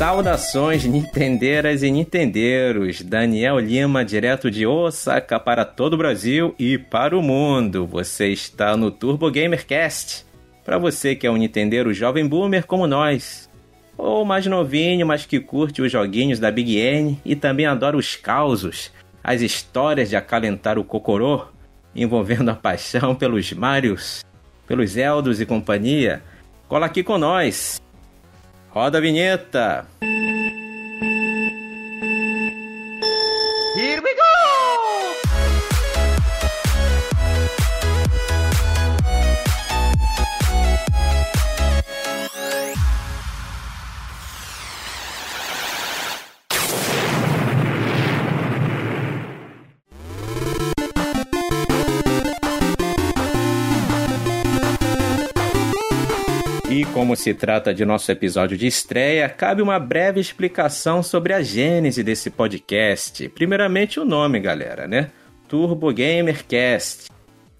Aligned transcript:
Saudações 0.00 0.86
Nintendeiras 0.86 1.82
e 1.82 1.90
Nintendeiros, 1.90 3.02
Daniel 3.02 3.58
Lima, 3.58 4.02
direto 4.02 4.50
de 4.50 4.66
Osaka 4.66 5.38
para 5.38 5.62
todo 5.62 5.92
o 5.92 5.98
Brasil 5.98 6.54
e 6.58 6.78
para 6.78 7.14
o 7.14 7.20
mundo. 7.20 7.86
Você 7.86 8.28
está 8.28 8.78
no 8.78 8.90
Turbo 8.90 9.30
Gamer 9.30 9.66
Cast. 9.66 10.24
Para 10.64 10.78
você 10.78 11.14
que 11.14 11.26
é 11.26 11.30
um 11.30 11.36
Nintendeiro 11.36 11.92
jovem 11.92 12.26
boomer 12.26 12.66
como 12.66 12.86
nós, 12.86 13.50
ou 13.94 14.24
mais 14.24 14.46
novinho, 14.46 15.06
mas 15.06 15.26
que 15.26 15.38
curte 15.38 15.82
os 15.82 15.92
joguinhos 15.92 16.38
da 16.38 16.50
Big 16.50 16.78
N 16.78 17.20
e 17.22 17.36
também 17.36 17.66
adora 17.66 17.94
os 17.94 18.16
causos, 18.16 18.90
as 19.22 19.42
histórias 19.42 20.08
de 20.08 20.16
acalentar 20.16 20.78
o 20.78 20.84
cocorô, 20.84 21.44
envolvendo 21.94 22.50
a 22.50 22.54
paixão 22.54 23.14
pelos 23.14 23.52
Marios, 23.52 24.24
pelos 24.66 24.96
Eldos 24.96 25.42
e 25.42 25.44
companhia, 25.44 26.22
cola 26.68 26.86
aqui 26.86 27.02
com 27.02 27.18
nós. 27.18 27.78
Roda 28.72 28.98
a 28.98 29.00
vinheta! 29.00 29.84
Se 57.20 57.34
trata 57.34 57.74
de 57.74 57.84
nosso 57.84 58.10
episódio 58.10 58.56
de 58.56 58.66
estreia, 58.66 59.28
cabe 59.28 59.60
uma 59.60 59.78
breve 59.78 60.18
explicação 60.18 61.02
sobre 61.02 61.34
a 61.34 61.42
gênese 61.42 62.02
desse 62.02 62.30
podcast. 62.30 63.28
Primeiramente 63.28 64.00
o 64.00 64.06
nome, 64.06 64.40
galera, 64.40 64.88
né? 64.88 65.10
Turbo 65.46 65.92
Gamer 65.92 66.42
Cast. 66.46 67.10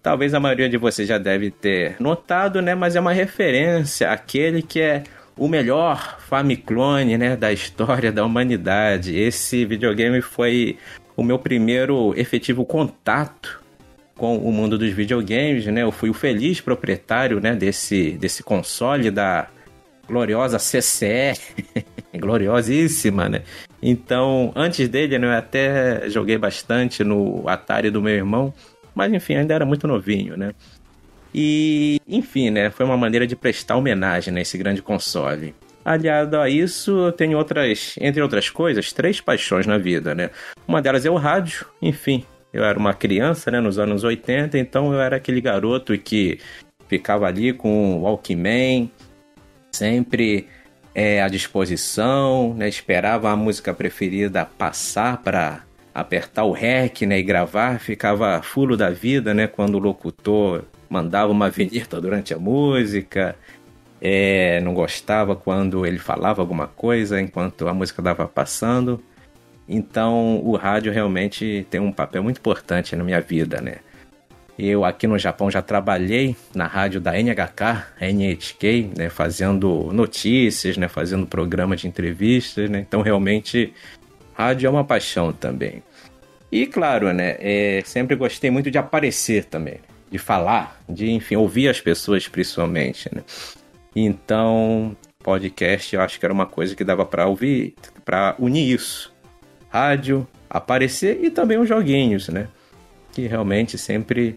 Talvez 0.03 0.33
a 0.33 0.41
maioria 0.41 0.67
de 0.67 0.79
vocês 0.79 1.07
já 1.07 1.19
deve 1.19 1.51
ter 1.51 1.97
notado, 2.01 2.63
né? 2.63 2.75
Mas 2.75 2.97
é 2.97 3.01
uma 3.01 3.13
referência 3.13 4.11
àquele 4.11 4.63
que 4.63 4.81
é 4.81 5.03
o 5.37 5.47
melhor 5.47 6.19
Famiclone, 6.21 7.19
né, 7.19 7.37
da 7.37 7.53
história 7.53 8.11
da 8.11 8.25
humanidade. 8.25 9.15
Esse 9.15 9.67
videogame 9.67 10.23
foi 10.23 10.79
o 11.15 11.23
meu 11.23 11.39
primeiro 11.39 12.15
efetivo 12.17 12.65
contato 12.65 13.60
com 14.21 14.37
o 14.37 14.53
mundo 14.53 14.77
dos 14.77 14.93
videogames, 14.93 15.65
né? 15.65 15.83
Eu 15.83 15.91
fui 15.91 16.11
o 16.11 16.15
feliz 16.15 16.61
proprietário, 16.61 17.41
né, 17.41 17.57
desse, 17.57 18.11
desse 18.19 18.43
console 18.43 19.11
da 19.11 19.49
gloriosa 20.07 20.59
CCE, 20.59 21.41
gloriosíssima, 22.21 23.31
né? 23.31 23.41
Então, 23.83 24.53
antes 24.55 24.91
dele, 24.91 25.19
né, 25.19 25.27
eu 25.27 25.39
até 25.39 26.11
joguei 26.11 26.37
bastante 26.37 27.03
no 27.03 27.49
Atari 27.49 27.91
do 27.91 28.03
meu 28.03 28.13
irmão, 28.13 28.53
mas 28.95 29.11
enfim, 29.11 29.37
ainda 29.37 29.55
era 29.55 29.65
muito 29.65 29.89
novinho, 29.89 30.37
né? 30.37 30.53
E, 31.35 31.99
enfim, 32.07 32.51
né, 32.51 32.69
foi 32.69 32.85
uma 32.85 32.99
maneira 32.99 33.27
de 33.27 33.35
prestar 33.35 33.77
homenagem 33.77 34.37
a 34.37 34.41
esse 34.43 34.59
grande 34.59 34.83
console. 34.83 35.55
Aliado 35.83 36.39
a 36.39 36.51
isso, 36.51 37.07
eu 37.07 37.13
tenho 37.13 37.39
outras, 37.39 37.95
entre 37.99 38.21
outras 38.21 38.51
coisas, 38.51 38.93
três 38.93 39.19
paixões 39.19 39.67
na 39.67 39.79
vida, 39.79 40.15
né? 40.15 40.29
Uma 40.69 40.83
delas 40.83 41.07
é 41.07 41.11
o 41.11 41.17
rádio, 41.17 41.65
enfim, 41.81 42.23
eu 42.53 42.65
era 42.65 42.79
uma 42.79 42.95
criança, 42.95 43.51
né, 43.51 43.61
nos 43.61 43.79
anos 43.79 44.05
80, 44.05 44.59
então 44.59 44.93
eu 44.93 45.01
era 45.01 45.17
aquele 45.17 45.41
garoto 45.41 45.97
que 45.97 46.39
ficava 46.89 47.27
ali 47.27 47.53
com 47.53 47.97
o 47.97 48.03
Walkman, 48.03 48.91
sempre 49.73 50.49
é, 50.95 51.23
à 51.23 51.29
disposição, 51.29 52.55
né, 52.55 52.69
esperava 52.69 53.31
a 53.31 53.37
música 53.37 53.73
preferida 53.73 54.45
passar 54.45 55.19
para 55.19 55.63
apertar 55.95 56.45
o 56.45 56.53
REC 56.53 57.03
né, 57.03 57.19
e 57.19 57.23
gravar, 57.23 57.79
ficava 57.79 58.41
fulo 58.43 58.77
da 58.77 58.91
vida 58.91 59.33
né, 59.33 59.47
quando 59.47 59.77
o 59.77 59.79
locutor 59.79 60.65
mandava 60.89 61.31
uma 61.31 61.49
vinheta 61.49 62.01
durante 62.01 62.35
a 62.35 62.39
música, 62.39 63.37
é, 64.01 64.61
não 64.61 64.73
gostava 64.75 65.37
quando 65.37 65.85
ele 65.87 65.99
falava 65.99 66.41
alguma 66.41 66.67
coisa 66.67 67.21
enquanto 67.21 67.69
a 67.69 67.75
música 67.75 68.01
estava 68.01 68.27
passando. 68.27 69.03
Então, 69.73 70.41
o 70.45 70.57
rádio 70.57 70.93
realmente 70.93 71.65
tem 71.71 71.81
um 71.81 71.93
papel 71.93 72.25
muito 72.25 72.39
importante 72.39 72.97
na 72.97 73.05
minha 73.05 73.21
vida, 73.21 73.61
né? 73.61 73.77
Eu 74.59 74.85
aqui 74.85 75.07
no 75.07 75.17
Japão 75.17 75.49
já 75.49 75.63
trabalhei 75.63 76.35
na 76.53 76.67
rádio 76.67 77.01
da 77.01 77.17
NHK, 77.17 77.87
NHK, 78.01 78.91
né, 78.99 79.09
fazendo 79.09 79.91
notícias, 79.93 80.77
né, 80.77 80.89
fazendo 80.89 81.25
programa 81.25 81.77
de 81.77 81.87
entrevistas, 81.87 82.69
né? 82.69 82.81
Então, 82.81 83.01
realmente, 83.01 83.73
rádio 84.35 84.67
é 84.67 84.71
uma 84.71 84.83
paixão 84.83 85.33
também. 85.33 85.85
E 86.51 86.67
claro, 86.67 87.13
né, 87.13 87.37
é, 87.39 87.81
sempre 87.87 88.17
gostei 88.17 88.51
muito 88.51 88.73
de 88.73 88.77
aparecer 88.77 89.45
também, 89.45 89.79
de 90.11 90.19
falar, 90.19 90.83
de, 90.89 91.13
enfim, 91.13 91.37
ouvir 91.37 91.69
as 91.69 91.81
pessoas 91.81 92.27
principalmente, 92.27 93.09
né? 93.15 93.23
Então, 93.95 94.97
podcast 95.23 95.95
eu 95.95 96.03
acho 96.03 96.19
que 96.19 96.27
era 96.27 96.35
uma 96.35 96.47
coisa 96.47 96.75
que 96.75 96.83
dava 96.83 97.07
para 97.07 97.27
ouvir, 97.27 97.77
para 98.05 98.35
unir 98.37 98.75
isso 98.75 99.13
rádio, 99.71 100.27
aparecer 100.49 101.21
e 101.23 101.31
também 101.31 101.59
os 101.59 101.69
joguinhos, 101.69 102.29
né? 102.29 102.49
Que 103.13 103.27
realmente 103.27 103.79
sempre 103.79 104.37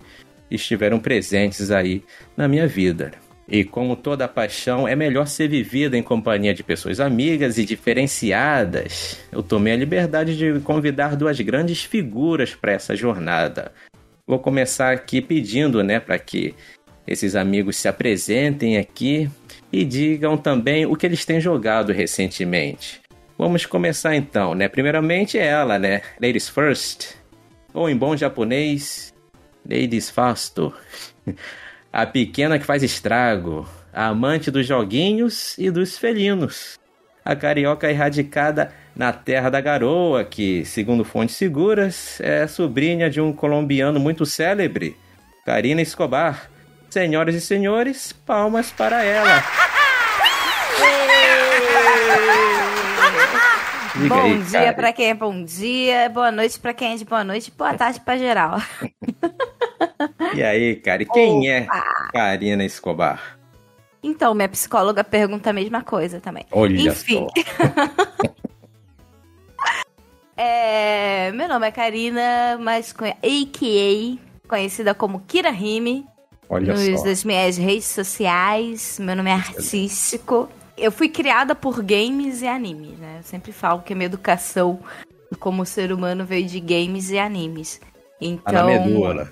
estiveram 0.50 1.00
presentes 1.00 1.72
aí 1.72 2.04
na 2.38 2.48
minha 2.48 2.68
vida. 2.68 3.12
E 3.48 3.64
como 3.64 3.96
toda 3.96 4.28
paixão 4.28 4.88
é 4.88 4.96
melhor 4.96 5.28
ser 5.28 5.50
vivida 5.50 5.98
em 5.98 6.04
companhia 6.04 6.54
de 6.54 6.64
pessoas 6.64 7.00
amigas 7.00 7.58
e 7.58 7.66
diferenciadas, 7.66 9.20
eu 9.32 9.44
tomei 9.44 9.74
a 9.74 9.78
liberdade 9.78 10.38
de 10.38 10.60
convidar 10.62 11.16
duas 11.16 11.40
grandes 11.42 11.84
figuras 11.84 12.56
para 12.56 12.72
essa 12.72 12.96
jornada. 12.96 13.74
Vou 14.26 14.40
começar 14.40 14.94
aqui 14.94 15.22
pedindo, 15.22 15.84
né, 15.84 16.00
para 16.00 16.18
que 16.18 16.56
esses 17.06 17.36
amigos 17.36 17.76
se 17.76 17.90
apresentem 17.90 18.78
aqui 18.78 19.30
e 19.72 19.84
digam 19.84 20.38
também 20.38 20.86
o 20.86 20.96
que 20.96 21.06
eles 21.06 21.26
têm 21.26 21.42
jogado 21.42 21.92
recentemente. 21.92 23.03
Vamos 23.38 23.66
começar 23.66 24.16
então, 24.16 24.54
né? 24.54 24.68
Primeiramente 24.68 25.38
é 25.38 25.46
ela, 25.46 25.80
né? 25.80 26.02
Ladies 26.22 26.48
first. 26.50 27.16
Ou 27.74 27.90
em 27.90 27.98
bom 27.98 28.16
japonês, 28.16 29.14
ladies 29.68 30.10
fasto. 30.10 30.74
A 31.92 32.08
pequena 32.08 32.58
que 32.58 32.66
faz 32.66 32.82
estrago, 32.82 33.70
a 33.94 34.08
amante 34.08 34.50
dos 34.50 34.66
joguinhos 34.66 35.56
e 35.60 35.70
dos 35.70 35.96
felinos. 35.96 36.80
A 37.24 37.36
carioca 37.36 37.88
erradicada 37.88 38.74
na 38.96 39.14
terra 39.14 39.52
da 39.52 39.62
garoa, 39.62 40.26
que, 40.26 40.66
segundo 40.66 41.06
fontes 41.06 41.36
seguras, 41.36 42.20
é 42.20 42.48
sobrinha 42.48 43.12
de 43.12 43.22
um 43.22 43.32
colombiano 43.32 44.00
muito 44.00 44.26
célebre, 44.26 44.98
Karina 45.46 45.84
Escobar. 45.84 46.50
Senhoras 46.90 47.36
e 47.36 47.42
senhores, 47.42 48.12
palmas 48.12 48.72
para 48.72 49.04
ela. 49.04 49.44
Diga 53.96 54.16
bom 54.16 54.22
aí, 54.22 54.42
dia 54.44 54.74
para 54.74 54.92
quem 54.92 55.09
é 55.09 55.14
bom 55.14 55.44
dia, 55.44 56.09
boa 56.09 56.31
noite 56.31 56.59
para 56.59 56.74
quem 56.74 56.94
é 56.94 56.96
de 56.96 57.06
boa 57.06 57.24
noite, 57.24 57.52
boa 57.56 57.74
tarde 57.76 58.00
para 58.00 58.18
geral. 58.18 58.59
E 60.34 60.44
aí, 60.44 60.76
cara, 60.78 61.04
e 61.04 61.06
quem 61.06 61.50
é 61.50 61.62
Opa. 61.62 61.78
é 61.78 62.12
Karina 62.12 62.66
Escobar? 62.66 63.38
Então, 64.02 64.34
minha 64.34 64.50
psicóloga 64.50 65.03
pergunta 65.03 65.52
a 65.52 65.53
mesma 65.53 65.84
coisa 65.84 66.20
também. 66.20 66.46
Olha 66.52 66.90
Enfim. 66.90 67.28
é, 70.36 71.32
meu 71.32 71.48
nome 71.48 71.68
é 71.68 71.72
Karina, 71.72 72.58
mas 72.59 72.94
a.k.a. 73.00 74.48
conhecida 74.48 74.96
como 74.96 75.22
Kira 75.22 75.52
Rime. 75.52 76.06
Olha 76.50 76.73
nos, 76.73 77.00
só. 77.00 77.06
Nas 77.06 77.23
minhas 77.23 77.58
redes 77.58 77.85
sociais, 77.85 78.97
meu 79.00 79.16
nome 79.16 79.29
é 79.29 79.34
artístico 79.34 80.50
eu 80.78 80.91
fui 80.91 81.09
criada 81.09 81.53
por 81.55 81.81
games 81.81 82.41
e 82.41 82.47
animes, 82.47 82.97
né? 82.97 83.17
Eu 83.20 83.23
sempre 83.23 83.52
falo 83.52 83.81
que 83.81 83.93
a 83.93 83.96
minha 83.96 84.08
educação 84.08 84.79
como 85.40 85.66
ser 85.66 85.91
humano 85.91 86.25
veio 86.25 86.46
de 86.47 86.59
games 86.59 87.09
e 87.09 87.17
animes. 87.17 87.79
Então, 88.20 88.53
tá 88.53 88.64
na 88.64 88.73
então, 88.73 88.85
medula. 88.85 89.31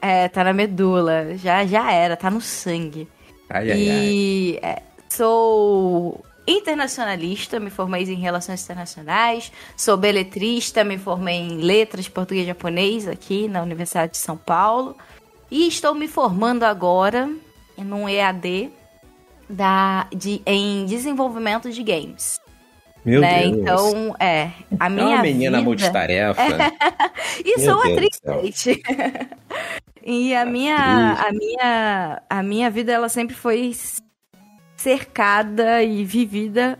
É, 0.00 0.28
tá 0.28 0.44
na 0.44 0.52
medula. 0.52 1.36
Já, 1.36 1.66
já 1.66 1.92
era, 1.92 2.16
tá 2.16 2.30
no 2.30 2.40
sangue. 2.40 3.08
Ai, 3.48 3.70
ai, 3.70 3.78
e 3.78 4.58
ai. 4.62 4.70
É, 4.70 4.82
sou 5.08 6.24
internacionalista, 6.46 7.60
me 7.60 7.70
formei 7.70 8.02
em 8.04 8.14
relações 8.14 8.62
internacionais, 8.64 9.52
sou 9.76 9.96
beletrista, 9.96 10.82
me 10.82 10.98
formei 10.98 11.36
em 11.36 11.58
letras 11.58 12.08
português 12.08 12.44
e 12.44 12.48
japonês 12.48 13.06
aqui 13.06 13.46
na 13.46 13.62
Universidade 13.62 14.12
de 14.12 14.18
São 14.18 14.36
Paulo. 14.36 14.96
E 15.50 15.66
estou 15.66 15.94
me 15.94 16.08
formando 16.08 16.64
agora 16.64 17.28
num 17.76 18.08
EAD 18.08 18.70
da, 19.50 20.06
de, 20.14 20.40
em 20.46 20.86
desenvolvimento 20.86 21.70
de 21.70 21.82
games. 21.82 22.40
Meu 23.04 23.20
né? 23.20 23.42
Deus. 23.42 23.56
Então, 23.56 24.16
é. 24.20 24.50
A 24.78 24.88
minha 24.88 25.04
é 25.04 25.14
uma 25.14 25.22
menina 25.22 25.58
vida... 25.58 25.68
multitarefa. 25.68 26.40
e 27.44 27.58
Meu 27.58 27.72
sou 27.72 27.80
atriz, 27.80 28.20
gente. 28.42 28.82
e 30.04 30.34
a 30.34 30.44
minha, 30.44 31.14
a, 31.14 31.32
minha, 31.32 32.22
a 32.28 32.42
minha 32.42 32.70
vida, 32.70 32.92
ela 32.92 33.08
sempre 33.08 33.34
foi 33.34 33.72
cercada 34.76 35.82
e 35.82 36.04
vivida 36.04 36.78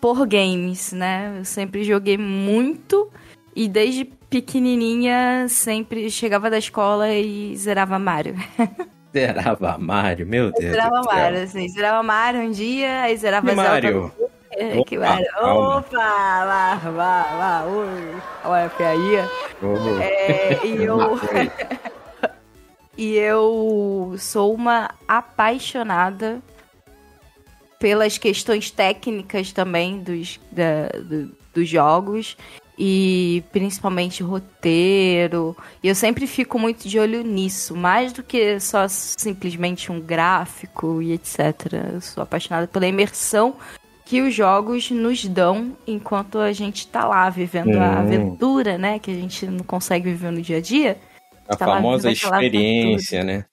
por 0.00 0.26
games, 0.26 0.92
né? 0.92 1.36
Eu 1.38 1.44
sempre 1.44 1.84
joguei 1.84 2.18
muito 2.18 3.10
e 3.54 3.68
desde 3.68 4.04
pequenininha 4.04 5.46
sempre 5.48 6.10
chegava 6.10 6.50
da 6.50 6.58
escola 6.58 7.12
e 7.12 7.56
zerava 7.56 7.98
Mario. 7.98 8.34
Zerava 9.14 9.78
Mario, 9.78 10.26
meu 10.26 10.50
Deus. 10.50 10.72
Zerava 10.72 11.00
Mario, 11.02 11.42
assim. 11.44 11.68
Zerava 11.68 12.02
Mario 12.02 12.40
um 12.40 12.50
dia, 12.50 13.02
aí 13.02 13.16
zerava 13.16 13.48
que 13.48 13.54
Mario. 13.54 14.12
É, 14.50 14.82
que 14.82 14.98
Mario. 14.98 15.26
Opa, 15.40 15.98
lá, 15.98 16.80
lá, 16.84 17.34
lá, 17.36 17.64
oi. 17.64 18.16
Olha 18.44 18.72
a 18.76 18.88
aí. 18.88 19.28
Oh. 19.62 20.02
É, 20.02 20.66
e 20.66 20.74
eu. 20.82 20.98
e 22.98 23.16
eu 23.16 24.16
sou 24.18 24.52
uma 24.52 24.90
apaixonada 25.06 26.42
pelas 27.78 28.18
questões 28.18 28.68
técnicas 28.68 29.52
também 29.52 30.00
dos, 30.00 30.40
da, 30.50 30.88
do, 30.88 31.30
dos 31.54 31.68
jogos 31.68 32.36
e 32.78 33.42
principalmente 33.52 34.22
roteiro. 34.22 35.56
E 35.82 35.88
eu 35.88 35.94
sempre 35.94 36.26
fico 36.26 36.58
muito 36.58 36.88
de 36.88 36.98
olho 36.98 37.22
nisso, 37.22 37.76
mais 37.76 38.12
do 38.12 38.22
que 38.22 38.58
só 38.60 38.86
simplesmente 38.88 39.92
um 39.92 40.00
gráfico 40.00 41.00
e 41.00 41.12
etc. 41.12 41.72
Eu 41.94 42.00
sou 42.00 42.22
apaixonada 42.22 42.66
pela 42.66 42.86
imersão 42.86 43.56
que 44.04 44.20
os 44.20 44.34
jogos 44.34 44.90
nos 44.90 45.24
dão 45.24 45.76
enquanto 45.86 46.38
a 46.38 46.52
gente 46.52 46.86
tá 46.86 47.06
lá 47.06 47.30
vivendo 47.30 47.76
hum. 47.76 47.82
a 47.82 48.00
aventura, 48.00 48.76
né? 48.76 48.98
Que 48.98 49.10
a 49.10 49.14
gente 49.14 49.46
não 49.46 49.64
consegue 49.64 50.10
viver 50.10 50.30
no 50.30 50.42
dia 50.42 50.58
a 50.58 50.60
dia. 50.60 50.98
A 51.48 51.56
tá 51.56 51.66
famosa 51.66 52.10
experiência, 52.10 53.22
né? 53.22 53.44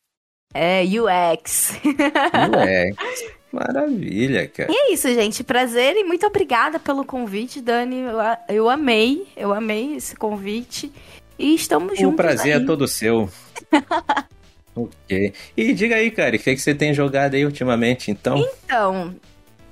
É, 0.53 0.83
UX. 0.83 1.79
UX. 1.83 3.31
Maravilha, 3.51 4.47
cara. 4.47 4.71
E 4.71 4.75
é 4.75 4.93
isso, 4.93 5.07
gente. 5.13 5.43
Prazer 5.43 5.95
e 5.97 6.03
muito 6.03 6.25
obrigada 6.25 6.79
pelo 6.79 7.03
convite, 7.03 7.59
Dani. 7.59 7.99
Eu, 7.99 8.17
eu 8.47 8.69
amei, 8.69 9.27
eu 9.35 9.53
amei 9.53 9.95
esse 9.95 10.15
convite. 10.15 10.91
E 11.37 11.55
estamos 11.55 11.97
juntos. 11.97 12.13
O 12.13 12.15
prazer 12.15 12.55
aí. 12.55 12.63
é 12.63 12.65
todo 12.65 12.87
seu. 12.87 13.29
ok. 14.75 15.33
E 15.57 15.73
diga 15.73 15.95
aí, 15.95 16.11
cara, 16.11 16.35
o 16.35 16.39
que, 16.39 16.49
é 16.49 16.55
que 16.55 16.61
você 16.61 16.73
tem 16.73 16.93
jogado 16.93 17.35
aí 17.35 17.43
ultimamente, 17.43 18.09
então? 18.09 18.37
Então. 18.37 19.15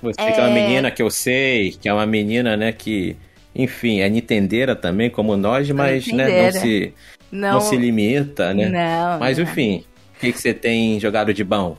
Você 0.02 0.20
é... 0.20 0.32
que 0.32 0.40
é 0.40 0.42
uma 0.42 0.54
menina 0.54 0.90
que 0.90 1.02
eu 1.02 1.10
sei, 1.10 1.72
que 1.72 1.88
é 1.88 1.92
uma 1.92 2.06
menina, 2.06 2.56
né, 2.56 2.72
que, 2.72 3.16
enfim, 3.54 4.00
é 4.00 4.08
nintendeira 4.08 4.74
também, 4.74 5.08
como 5.08 5.36
nós, 5.36 5.70
mas, 5.70 6.06
né, 6.08 6.50
não 6.50 6.60
se, 6.60 6.94
não... 7.30 7.52
não 7.52 7.60
se 7.60 7.76
limita, 7.76 8.52
né? 8.52 8.68
Não. 8.68 9.20
Mas, 9.20 9.38
não. 9.38 9.44
enfim, 9.44 9.84
o 10.16 10.20
que, 10.20 10.32
que 10.32 10.40
você 10.40 10.52
tem 10.52 10.98
jogado 10.98 11.32
de 11.32 11.44
bom? 11.44 11.76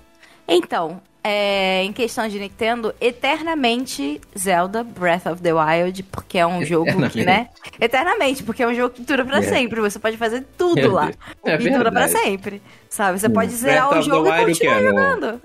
Então, 0.48 1.01
é, 1.23 1.83
em 1.83 1.94
questão 1.94 2.27
de 2.27 2.39
Nintendo, 2.39 2.94
eternamente 3.00 4.19
Zelda 4.38 4.83
Breath 4.83 5.27
of 5.27 5.41
the 5.41 5.53
Wild, 5.53 6.03
porque 6.03 6.38
é 6.38 6.47
um 6.47 6.63
jogo 6.65 7.09
que, 7.09 7.23
né? 7.23 7.50
Eternamente, 7.79 8.44
porque 8.44 8.63
é 8.63 8.68
um 8.68 8.73
jogo 8.73 8.95
que 8.95 9.03
dura 9.03 9.23
pra 9.23 9.39
é. 9.39 9.44
sempre. 9.44 9.79
Você 9.81 10.00
pode 10.00 10.18
fazer 10.18 10.45
tudo 10.57 10.75
Meu 10.75 10.91
lá. 10.94 11.12
É 11.45 11.56
e 11.56 11.69
dura 11.69 11.91
pra 11.91 12.07
sempre. 12.07 12.62
Sabe? 12.89 13.19
Você 13.19 13.29
pode 13.29 13.51
zerar 13.51 13.89
Breath 13.89 14.06
o 14.06 14.09
jogo 14.09 14.27
e 14.27 14.45
continuar 14.45 14.81
é? 14.81 14.83
jogando. 14.83 15.41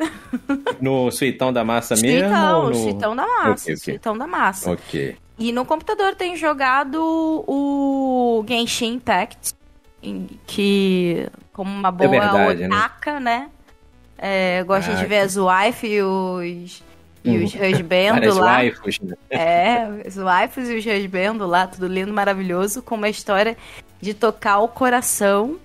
No, 0.80 1.04
no 1.04 1.10
suitão 1.10 1.52
da 1.52 1.62
massa 1.62 1.94
mesmo? 2.00 2.28
Suitão, 2.28 2.68
no... 2.68 2.74
suitão 2.74 3.16
da 3.16 3.26
massa. 3.26 3.50
Okay, 3.52 3.74
okay. 3.74 3.76
Suitão 3.76 4.18
da 4.18 4.26
massa. 4.26 4.70
Ok. 4.72 5.16
E 5.38 5.52
no 5.52 5.66
computador 5.66 6.14
tem 6.14 6.34
jogado 6.34 6.98
o 7.46 8.42
Genshin 8.48 8.94
Impact, 8.94 9.54
que 10.46 11.28
como 11.52 11.70
uma 11.70 11.90
boa 11.92 12.06
é 12.06 12.20
verdade, 12.20 12.64
otaka, 12.64 13.20
né? 13.20 13.20
né? 13.20 13.50
É, 14.18 14.62
gosta 14.64 14.92
ah, 14.92 14.94
de 14.94 15.06
ver 15.06 15.18
as 15.18 15.36
wife 15.36 15.86
e 15.86 16.02
os, 16.02 16.82
e 17.24 17.38
os 17.38 17.54
husband 17.54 18.34
lá. 18.34 18.56
Waifus, 18.56 18.98
né? 19.00 19.16
É, 19.28 19.88
os 20.06 20.16
waifus 20.16 20.68
e 20.68 20.76
os 20.76 20.86
husband 20.86 21.44
lá, 21.46 21.66
tudo 21.66 21.86
lindo, 21.86 22.12
maravilhoso, 22.12 22.82
com 22.82 22.94
uma 22.94 23.08
história 23.08 23.56
de 24.00 24.14
tocar 24.14 24.58
o 24.60 24.68
coração. 24.68 25.58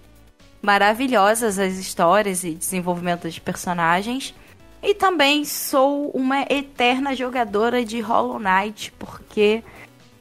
Maravilhosas 0.61 1.57
as 1.57 1.73
histórias 1.73 2.43
e 2.43 2.53
desenvolvimento 2.53 3.29
de 3.29 3.41
personagens. 3.41 4.35
E 4.83 4.93
também 4.93 5.45
sou 5.45 6.09
uma 6.09 6.41
eterna 6.49 7.15
jogadora 7.15 7.83
de 7.85 7.99
Hollow 7.99 8.39
Knight, 8.39 8.91
porque 8.97 9.63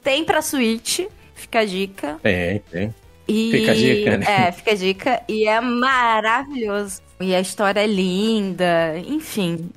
tem 0.03 0.25
pra 0.25 0.41
Switch, 0.41 1.00
fica 1.35 1.61
a 1.61 1.65
dica. 1.65 2.19
Tem, 2.23 2.59
tem. 2.71 2.94
E... 3.27 3.50
Fica 3.50 3.73
a 3.73 3.75
dica, 3.75 4.17
né? 4.19 4.27
É, 4.29 4.53
fica 4.53 4.71
a 4.73 4.75
dica. 4.75 5.23
E 5.29 5.47
é 5.47 5.61
maravilhoso. 5.61 7.00
E 7.20 7.34
a 7.34 7.40
história 7.40 7.81
é 7.81 7.87
linda, 7.87 8.99
enfim. 9.06 9.70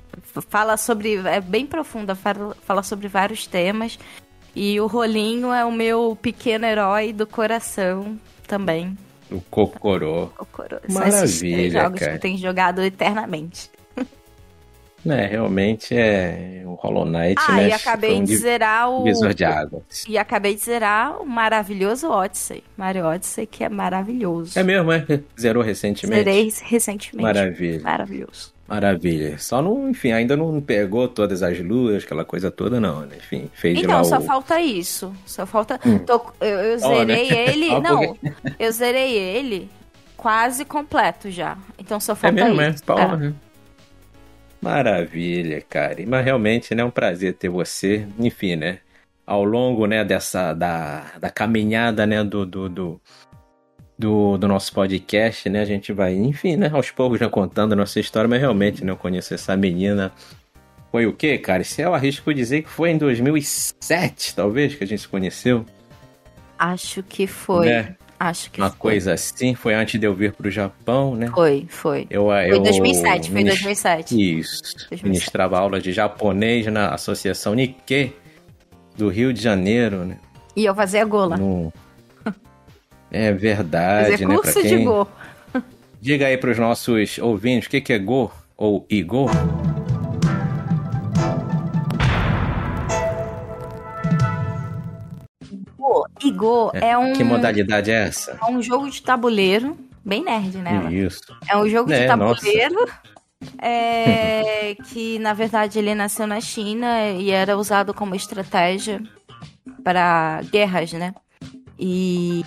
Fala 0.50 0.78
sobre. 0.78 1.16
É 1.28 1.42
bem 1.42 1.66
profunda, 1.66 2.16
fala, 2.16 2.56
fala 2.66 2.82
sobre 2.82 3.08
vários 3.08 3.46
temas. 3.46 4.00
E 4.56 4.80
o 4.80 4.88
Rolinho 4.88 5.52
é 5.52 5.66
o 5.66 5.72
meu 5.72 6.18
pequeno 6.22 6.66
herói 6.66 7.12
do 7.12 7.28
coração 7.28 8.18
também. 8.48 8.98
O 9.32 9.42
Cocorô. 9.42 10.28
Cocorô. 10.38 10.78
Maravilha, 10.90 11.12
São 11.12 11.24
esses 11.26 11.40
três 11.40 11.74
jogos 11.74 12.00
cara. 12.00 12.12
que 12.12 12.18
eu 12.18 12.22
tenho 12.22 12.38
jogado 12.38 12.82
eternamente. 12.82 13.70
É, 15.06 15.26
realmente 15.26 15.96
é 15.96 16.64
o 16.66 16.76
Hollow 16.76 17.06
Knight, 17.06 17.42
ah, 17.48 17.56
né? 17.56 17.70
e 17.70 17.74
acabei 17.74 18.22
de 18.22 18.38
zerar 18.38 18.90
o... 18.90 19.04
Visor 19.04 19.34
de 19.34 19.44
água. 19.44 19.82
E 20.08 20.18
acabei 20.18 20.56
de 20.56 20.62
zerar 20.62 21.22
o 21.22 21.26
maravilhoso 21.26 22.10
Odyssey. 22.10 22.64
Mario 22.78 23.06
Odyssey, 23.06 23.46
que 23.46 23.64
é 23.64 23.70
maravilhoso. 23.70 24.58
É 24.58 24.64
mesmo, 24.64 24.92
é? 24.92 25.06
Zerou 25.40 25.62
recentemente? 25.62 26.24
Zerei 26.24 26.54
recentemente. 26.64 27.24
Maravilha. 27.24 27.82
Maravilhoso. 27.82 28.54
Maravilha. 28.68 29.38
Só 29.38 29.62
não, 29.62 29.90
enfim, 29.90 30.14
ainda 30.14 30.38
não 30.38 30.62
pegou 30.62 31.08
todas 31.08 31.44
as 31.44 31.60
luas, 31.60 32.04
aquela 32.04 32.24
coisa 32.24 32.50
toda, 32.50 32.80
não, 32.80 33.02
né? 33.02 33.18
Enfim, 33.18 33.50
fez 33.54 33.78
então, 33.78 33.98
lá 33.98 34.04
só 34.04 34.18
o... 34.18 34.22
falta 34.22 34.62
isso. 34.62 35.14
Só 35.26 35.46
falta... 35.46 35.80
Hum. 35.86 36.00
Tô... 36.00 36.22
Eu, 36.40 36.60
eu 36.60 36.78
zerei 36.80 37.02
oh, 37.02 37.06
né? 37.06 37.50
ele... 37.50 37.80
não, 37.80 38.18
eu 38.58 38.72
zerei 38.72 39.18
ele 39.18 39.70
quase 40.24 40.64
completo 40.64 41.30
já. 41.30 41.58
Então 41.78 42.00
só 42.00 42.16
falta 42.16 42.40
é 42.40 42.44
mesmo, 42.46 42.62
isso. 42.62 42.82
É? 42.82 42.86
Pau, 42.86 42.98
é. 42.98 43.18
Né? 43.18 43.34
Maravilha, 44.64 45.62
cara. 45.62 45.98
Mas 46.08 46.24
realmente, 46.24 46.74
né, 46.74 46.82
é 46.82 46.86
um 46.86 46.90
prazer 46.90 47.34
ter 47.34 47.50
você. 47.50 48.08
Enfim, 48.18 48.56
né? 48.56 48.80
Ao 49.28 49.44
longo, 49.44 49.86
né, 49.86 50.06
dessa 50.06 50.54
da, 50.54 51.04
da 51.20 51.30
caminhada, 51.30 52.06
né, 52.06 52.24
do, 52.24 52.46
do, 52.46 52.70
do, 52.70 53.02
do, 54.00 54.38
do 54.38 54.48
nosso 54.48 54.74
podcast, 54.74 55.50
né, 55.50 55.62
a 55.62 55.66
gente 55.66 55.92
vai, 55.92 56.14
enfim, 56.14 56.56
né, 56.56 56.70
aos 56.74 56.92
poucos 56.92 57.20
já 57.20 57.30
contando 57.30 57.74
a 57.74 57.76
nossa 57.76 58.00
história, 58.00 58.28
mas 58.28 58.40
realmente, 58.40 58.84
né, 58.86 58.92
eu 58.92 58.98
conheço 58.98 59.34
essa 59.34 59.56
menina. 59.58 60.14
Foi 60.92 61.06
o 61.06 61.14
quê, 61.14 61.38
cara? 61.38 61.64
Se 61.64 61.82
eu 61.82 61.94
arrisco 61.94 62.34
dizer 62.34 62.62
que 62.64 62.70
foi 62.70 62.92
em 62.92 62.98
2007, 62.98 64.34
talvez, 64.36 64.76
que 64.76 64.84
a 64.84 64.88
gente 64.88 65.02
se 65.02 65.08
conheceu. 65.08 65.66
Acho 66.58 67.04
que 67.04 67.28
foi. 67.28 67.66
Né? 67.66 67.96
Acho 68.20 68.52
que 68.52 68.62
Uma 68.62 68.70
foi. 68.70 68.78
coisa 68.80 69.14
assim, 69.14 69.54
foi 69.54 69.74
antes 69.74 70.00
de 70.00 70.06
eu 70.06 70.14
vir 70.14 70.32
pro 70.34 70.50
Japão, 70.50 71.16
né? 71.16 71.28
Foi, 71.34 71.66
foi. 71.70 72.08
Eu, 72.10 72.26
foi 72.26 72.52
eu 72.52 72.60
2007, 72.62 73.32
foi 73.32 73.44
2007. 73.44 74.40
Isso. 74.40 74.62
2007. 74.90 75.04
Ministrava 75.04 75.60
aula 75.60 75.82
de 75.82 75.92
japonês 75.92 76.66
na 76.68 76.90
Associação 76.90 77.54
Nikkei 77.54 78.16
do 78.96 79.10
Rio 79.10 79.34
de 79.34 79.42
Janeiro, 79.42 80.06
né? 80.06 80.18
E 80.56 80.66
eu 80.66 80.76
fazia 80.76 81.04
gola. 81.06 81.38
No... 81.38 81.74
É 83.12 83.32
verdade, 83.32 84.12
fazia 84.12 84.28
né? 84.28 84.36
curso 84.36 84.62
quem... 84.62 84.78
de 84.78 84.84
go. 84.86 85.08
Diga 86.02 86.26
aí 86.28 86.38
pros 86.38 86.58
nossos 86.58 87.20
ouvintes 87.20 87.68
o 87.68 87.70
que, 87.70 87.80
que 87.80 87.94
é 87.94 88.00
go 88.00 88.32
ou 88.58 88.86
igor. 88.90 89.30
É, 96.74 96.90
é, 96.90 96.98
um. 96.98 97.14
Que 97.14 97.24
modalidade 97.24 97.92
é 97.92 98.08
essa? 98.08 98.38
É 98.42 98.46
um 98.52 98.62
jogo 98.62 98.90
de 98.90 99.02
tabuleiro. 99.02 99.78
Bem 100.06 100.24
nerd, 100.24 100.58
né? 100.58 100.92
Isso. 100.92 101.22
É 101.48 101.56
um 101.56 101.68
jogo 101.68 101.92
é, 101.92 102.02
de 102.02 102.08
tabuleiro. 102.08 102.88
É, 103.62 104.74
que 104.86 105.20
na 105.20 105.34
verdade 105.34 105.78
ele 105.78 105.94
nasceu 105.94 106.26
na 106.26 106.40
China 106.40 107.10
e 107.10 107.30
era 107.30 107.58
usado 107.58 107.94
como 107.94 108.16
estratégia 108.16 109.04
para 109.84 110.42
guerras, 110.50 110.94
né? 110.94 111.14
E 111.78 112.46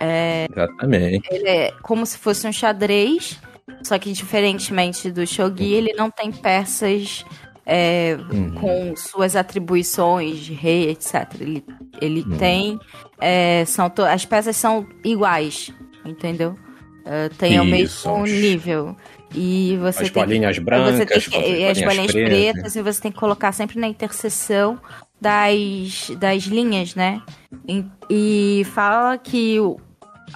é, 0.00 0.46
Exatamente. 0.50 1.28
Ele 1.30 1.48
é 1.48 1.72
como 1.82 2.06
se 2.06 2.16
fosse 2.16 2.46
um 2.46 2.52
xadrez, 2.52 3.38
só 3.82 3.98
que 3.98 4.12
diferentemente 4.12 5.10
do 5.10 5.26
shogi, 5.26 5.74
ele 5.74 5.92
não 5.92 6.10
tem 6.10 6.32
peças 6.32 7.26
é, 7.64 8.16
uhum. 8.32 8.54
com 8.54 8.96
suas 8.96 9.36
atribuições 9.36 10.38
de 10.38 10.52
rei, 10.52 10.90
etc. 10.90 11.28
Ele, 11.40 11.64
ele 12.00 12.22
uhum. 12.22 12.36
tem. 12.36 12.80
É, 13.20 13.64
são 13.64 13.90
as 14.10 14.24
peças 14.24 14.56
são 14.56 14.86
iguais, 15.04 15.72
entendeu? 16.04 16.56
Uh, 17.02 17.34
tem 17.36 17.54
Isso. 17.54 17.62
o 17.62 17.64
mesmo 17.64 18.24
nível. 18.24 18.96
E 19.34 19.76
você 19.80 20.04
as 20.04 20.10
tem 20.10 20.22
bolinhas 20.22 20.58
brancas, 20.58 20.96
você 20.96 21.06
tem 21.06 21.20
que, 21.20 21.64
as 21.64 21.80
bolinhas 21.80 22.12
pretas, 22.12 22.52
pretas, 22.52 22.76
e 22.76 22.82
você 22.82 23.00
tem 23.00 23.12
que 23.12 23.18
colocar 23.18 23.52
sempre 23.52 23.80
na 23.80 23.88
interseção 23.88 24.78
das, 25.20 26.10
das 26.18 26.42
linhas, 26.42 26.94
né? 26.94 27.22
E, 27.66 27.84
e 28.10 28.64
fala 28.66 29.16
que 29.16 29.58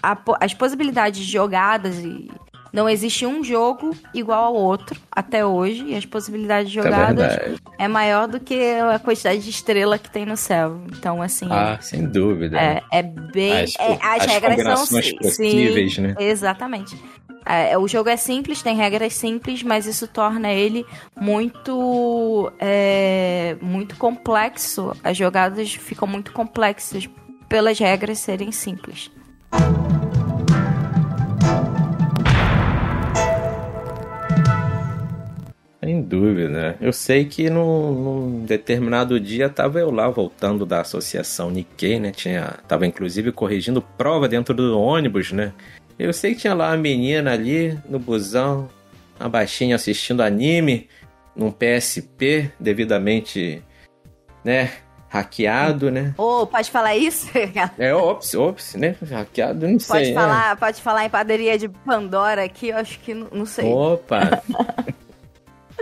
a, 0.02 0.16
as 0.40 0.54
possibilidades 0.54 1.24
de 1.24 1.30
jogadas 1.30 1.98
e 1.98 2.30
Não 2.76 2.86
existe 2.86 3.24
um 3.24 3.42
jogo 3.42 3.96
igual 4.12 4.44
ao 4.44 4.54
outro 4.54 5.00
até 5.10 5.46
hoje, 5.46 5.82
e 5.86 5.94
as 5.94 6.04
possibilidades 6.04 6.68
de 6.68 6.74
jogadas 6.74 7.32
é, 7.32 7.54
é 7.78 7.88
maior 7.88 8.28
do 8.28 8.38
que 8.38 8.54
a 8.74 8.98
quantidade 8.98 9.42
de 9.42 9.48
estrela 9.48 9.96
que 9.96 10.10
tem 10.10 10.26
no 10.26 10.36
céu. 10.36 10.82
Então, 10.92 11.22
assim. 11.22 11.48
Ah, 11.50 11.78
sem 11.80 12.04
dúvida. 12.04 12.60
É, 12.60 12.82
é 12.92 13.02
bem. 13.02 13.62
As, 13.62 13.74
é, 13.76 13.98
as, 14.02 14.22
as 14.22 14.26
regras 14.26 14.62
são 14.62 15.00
possíveis, 15.16 15.94
sim, 15.94 16.02
né? 16.02 16.16
Exatamente. 16.18 16.94
É, 17.46 17.78
o 17.78 17.88
jogo 17.88 18.10
é 18.10 18.16
simples, 18.18 18.60
tem 18.60 18.76
regras 18.76 19.14
simples, 19.14 19.62
mas 19.62 19.86
isso 19.86 20.06
torna 20.06 20.52
ele 20.52 20.84
muito, 21.18 22.52
é, 22.58 23.56
muito 23.62 23.96
complexo. 23.96 24.94
As 25.02 25.16
jogadas 25.16 25.72
ficam 25.72 26.06
muito 26.06 26.30
complexas 26.30 27.08
pelas 27.48 27.78
regras 27.78 28.18
serem 28.18 28.52
simples. 28.52 29.10
Sem 35.86 36.02
dúvida. 36.02 36.76
Eu 36.80 36.92
sei 36.92 37.24
que 37.24 37.48
num, 37.48 37.92
num, 37.92 38.44
determinado 38.44 39.20
dia 39.20 39.48
tava 39.48 39.78
eu 39.78 39.92
lá 39.92 40.10
voltando 40.10 40.66
da 40.66 40.80
associação 40.80 41.48
Nikkei, 41.48 42.00
né? 42.00 42.10
Tinha, 42.10 42.54
tava 42.66 42.84
inclusive 42.84 43.30
corrigindo 43.30 43.80
prova 43.80 44.26
dentro 44.26 44.52
do 44.52 44.76
ônibus, 44.80 45.30
né? 45.30 45.52
Eu 45.96 46.12
sei 46.12 46.34
que 46.34 46.40
tinha 46.40 46.54
lá 46.54 46.70
uma 46.70 46.76
menina 46.76 47.32
ali 47.32 47.78
no 47.88 48.00
busão, 48.00 48.68
uma 49.20 49.28
baixinha 49.28 49.76
assistindo 49.76 50.24
anime 50.24 50.88
num 51.36 51.52
PSP 51.52 52.50
devidamente, 52.58 53.62
né, 54.44 54.72
hackeado, 55.08 55.88
né? 55.88 56.14
Ô, 56.18 56.40
oh, 56.42 56.46
pode 56.48 56.68
falar 56.68 56.96
isso? 56.96 57.30
é, 57.78 57.94
ops, 57.94 58.34
ops, 58.34 58.74
né? 58.74 58.96
Hackeado, 59.08 59.68
não 59.68 59.78
sei. 59.78 60.00
Pode 60.00 60.14
falar, 60.14 60.52
é. 60.52 60.56
pode 60.56 60.82
falar 60.82 61.04
em 61.04 61.10
padaria 61.10 61.56
de 61.56 61.68
Pandora 61.68 62.42
aqui, 62.42 62.70
eu 62.70 62.76
acho 62.76 62.98
que 62.98 63.14
não, 63.14 63.28
não 63.30 63.46
sei. 63.46 63.72
Opa! 63.72 64.42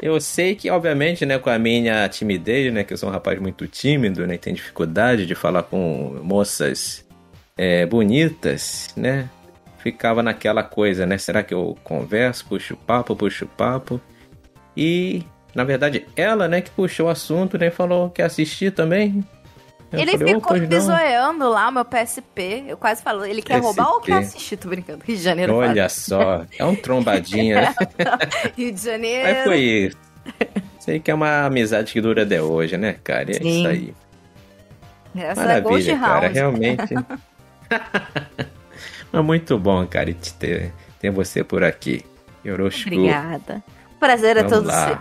eu 0.02 0.20
sei 0.20 0.54
que, 0.54 0.70
obviamente, 0.70 1.24
né, 1.24 1.38
com 1.38 1.50
a 1.50 1.58
minha 1.58 2.08
timidez, 2.08 2.72
né, 2.72 2.84
que 2.84 2.92
eu 2.92 2.96
sou 2.96 3.08
um 3.08 3.12
rapaz 3.12 3.38
muito 3.40 3.66
tímido, 3.66 4.26
né, 4.26 4.36
tem 4.38 4.54
dificuldade 4.54 5.26
de 5.26 5.34
falar 5.34 5.62
com 5.64 6.18
moças 6.22 7.04
é, 7.56 7.86
bonitas, 7.86 8.88
né? 8.96 9.28
ficava 9.84 10.22
naquela 10.22 10.62
coisa, 10.62 11.04
né? 11.04 11.18
Será 11.18 11.42
que 11.42 11.52
eu 11.52 11.76
converso, 11.84 12.46
puxo 12.46 12.74
papo, 12.74 13.14
puxo 13.14 13.46
papo? 13.46 14.00
E, 14.74 15.22
na 15.54 15.62
verdade, 15.62 16.06
ela, 16.16 16.48
né, 16.48 16.62
que 16.62 16.70
puxou 16.70 17.06
o 17.06 17.10
assunto, 17.10 17.58
né, 17.58 17.70
falou 17.70 18.08
que 18.08 18.22
assistir 18.22 18.72
também. 18.72 19.22
Eu 19.94 20.00
ele 20.00 20.18
falei, 20.18 20.34
ficou 20.34 20.60
pisoeando 20.68 21.48
lá 21.48 21.68
o 21.68 21.72
meu 21.72 21.84
PSP. 21.84 22.64
Eu 22.66 22.76
quase 22.76 23.02
falo, 23.02 23.24
ele 23.24 23.42
quer 23.42 23.54
PSP. 23.54 23.66
roubar 23.66 23.92
ou 23.92 24.00
quer 24.00 24.18
assistir? 24.18 24.56
Tô 24.56 24.68
brincando. 24.68 25.04
Rio 25.04 25.16
de 25.16 25.22
Janeiro. 25.22 25.54
Olha 25.54 25.88
só, 25.88 26.44
é 26.58 26.64
um 26.64 26.74
trombadinha, 26.76 27.60
né? 27.60 27.74
Rio 28.56 28.72
de 28.72 28.80
Janeiro. 28.80 29.28
Mas 29.28 29.44
foi 29.44 29.58
isso. 29.58 29.96
Sei 30.78 31.00
que 31.00 31.10
é 31.10 31.14
uma 31.14 31.46
amizade 31.46 31.92
que 31.92 32.00
dura 32.00 32.22
até 32.22 32.42
hoje, 32.42 32.76
né, 32.76 32.96
cara? 33.02 33.30
E 33.32 33.36
é 33.36 33.38
Sim. 33.40 33.58
isso 33.58 33.68
aí. 33.68 33.94
Essa 35.16 35.42
é 35.42 35.60
Maravilha, 35.60 35.92
é 35.92 35.98
cara. 35.98 36.28
Realmente. 36.28 36.94
É 39.12 39.20
muito 39.20 39.56
bom, 39.56 39.86
cara, 39.86 40.12
te 40.12 40.34
ter, 40.34 40.72
ter 40.98 41.08
você 41.08 41.44
por 41.44 41.62
aqui. 41.62 42.04
Yoroshiku. 42.44 42.96
Obrigada. 42.96 43.62
O 43.94 43.98
prazer 44.00 44.36
é 44.36 44.42
Vamos 44.42 44.52
é 44.52 44.56
todo 44.56 44.66
lá. 44.66 44.86
seu. 44.88 44.98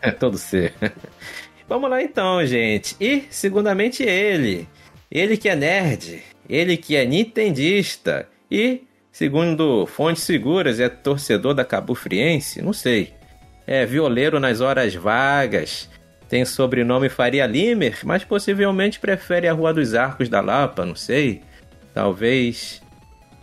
É 0.00 0.10
todo 0.12 0.38
seu. 0.38 0.70
Vamos 1.72 1.88
lá 1.88 2.02
então, 2.02 2.44
gente. 2.44 2.94
E, 3.00 3.24
segundamente, 3.30 4.02
ele. 4.02 4.68
Ele 5.10 5.38
que 5.38 5.48
é 5.48 5.56
nerd. 5.56 6.22
Ele 6.46 6.76
que 6.76 6.94
é 6.94 7.06
nintendista. 7.06 8.28
E, 8.50 8.82
segundo 9.10 9.86
fontes 9.86 10.22
seguras, 10.22 10.78
é 10.78 10.90
torcedor 10.90 11.54
da 11.54 11.64
Cabo 11.64 11.94
Friense. 11.94 12.60
Não 12.60 12.74
sei. 12.74 13.14
É 13.66 13.86
violeiro 13.86 14.38
nas 14.38 14.60
horas 14.60 14.94
vagas. 14.94 15.88
Tem 16.28 16.44
sobrenome 16.44 17.08
Faria 17.08 17.46
Limer, 17.46 18.00
mas 18.04 18.22
possivelmente 18.22 19.00
prefere 19.00 19.48
a 19.48 19.54
Rua 19.54 19.72
dos 19.72 19.94
Arcos 19.94 20.28
da 20.28 20.42
Lapa, 20.42 20.84
não 20.84 20.94
sei. 20.94 21.40
Talvez 21.94 22.82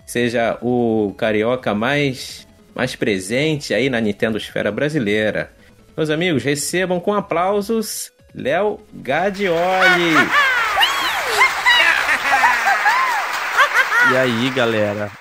seja 0.05 0.55
o 0.61 1.15
carioca 1.17 1.73
mais, 1.73 2.47
mais 2.75 2.95
presente 2.95 3.73
aí 3.73 3.89
na 3.89 3.99
Nintendo 3.99 4.37
Esfera 4.37 4.71
brasileira. 4.71 5.51
Meus 5.97 6.11
amigos, 6.11 6.43
recebam 6.43 6.99
com 6.99 7.11
aplausos 7.11 8.11
Léo 8.33 8.79
Gadioli. 8.93 10.13
E 14.11 14.17
aí, 14.17 14.49
galera? 14.51 15.11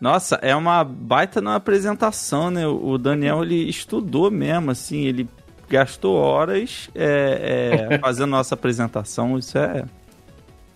Nossa, 0.00 0.36
é 0.36 0.54
uma 0.54 0.84
baita 0.84 1.40
na 1.40 1.56
apresentação, 1.56 2.50
né? 2.50 2.66
O 2.66 2.96
Daniel 2.98 3.42
ele 3.42 3.68
estudou 3.68 4.30
mesmo, 4.30 4.70
assim, 4.70 5.04
ele 5.04 5.28
gastou 5.68 6.16
horas 6.16 6.88
é, 6.94 7.88
é, 7.90 7.98
fazendo 7.98 8.30
nossa 8.30 8.54
apresentação. 8.54 9.36
Isso 9.36 9.58
é, 9.58 9.84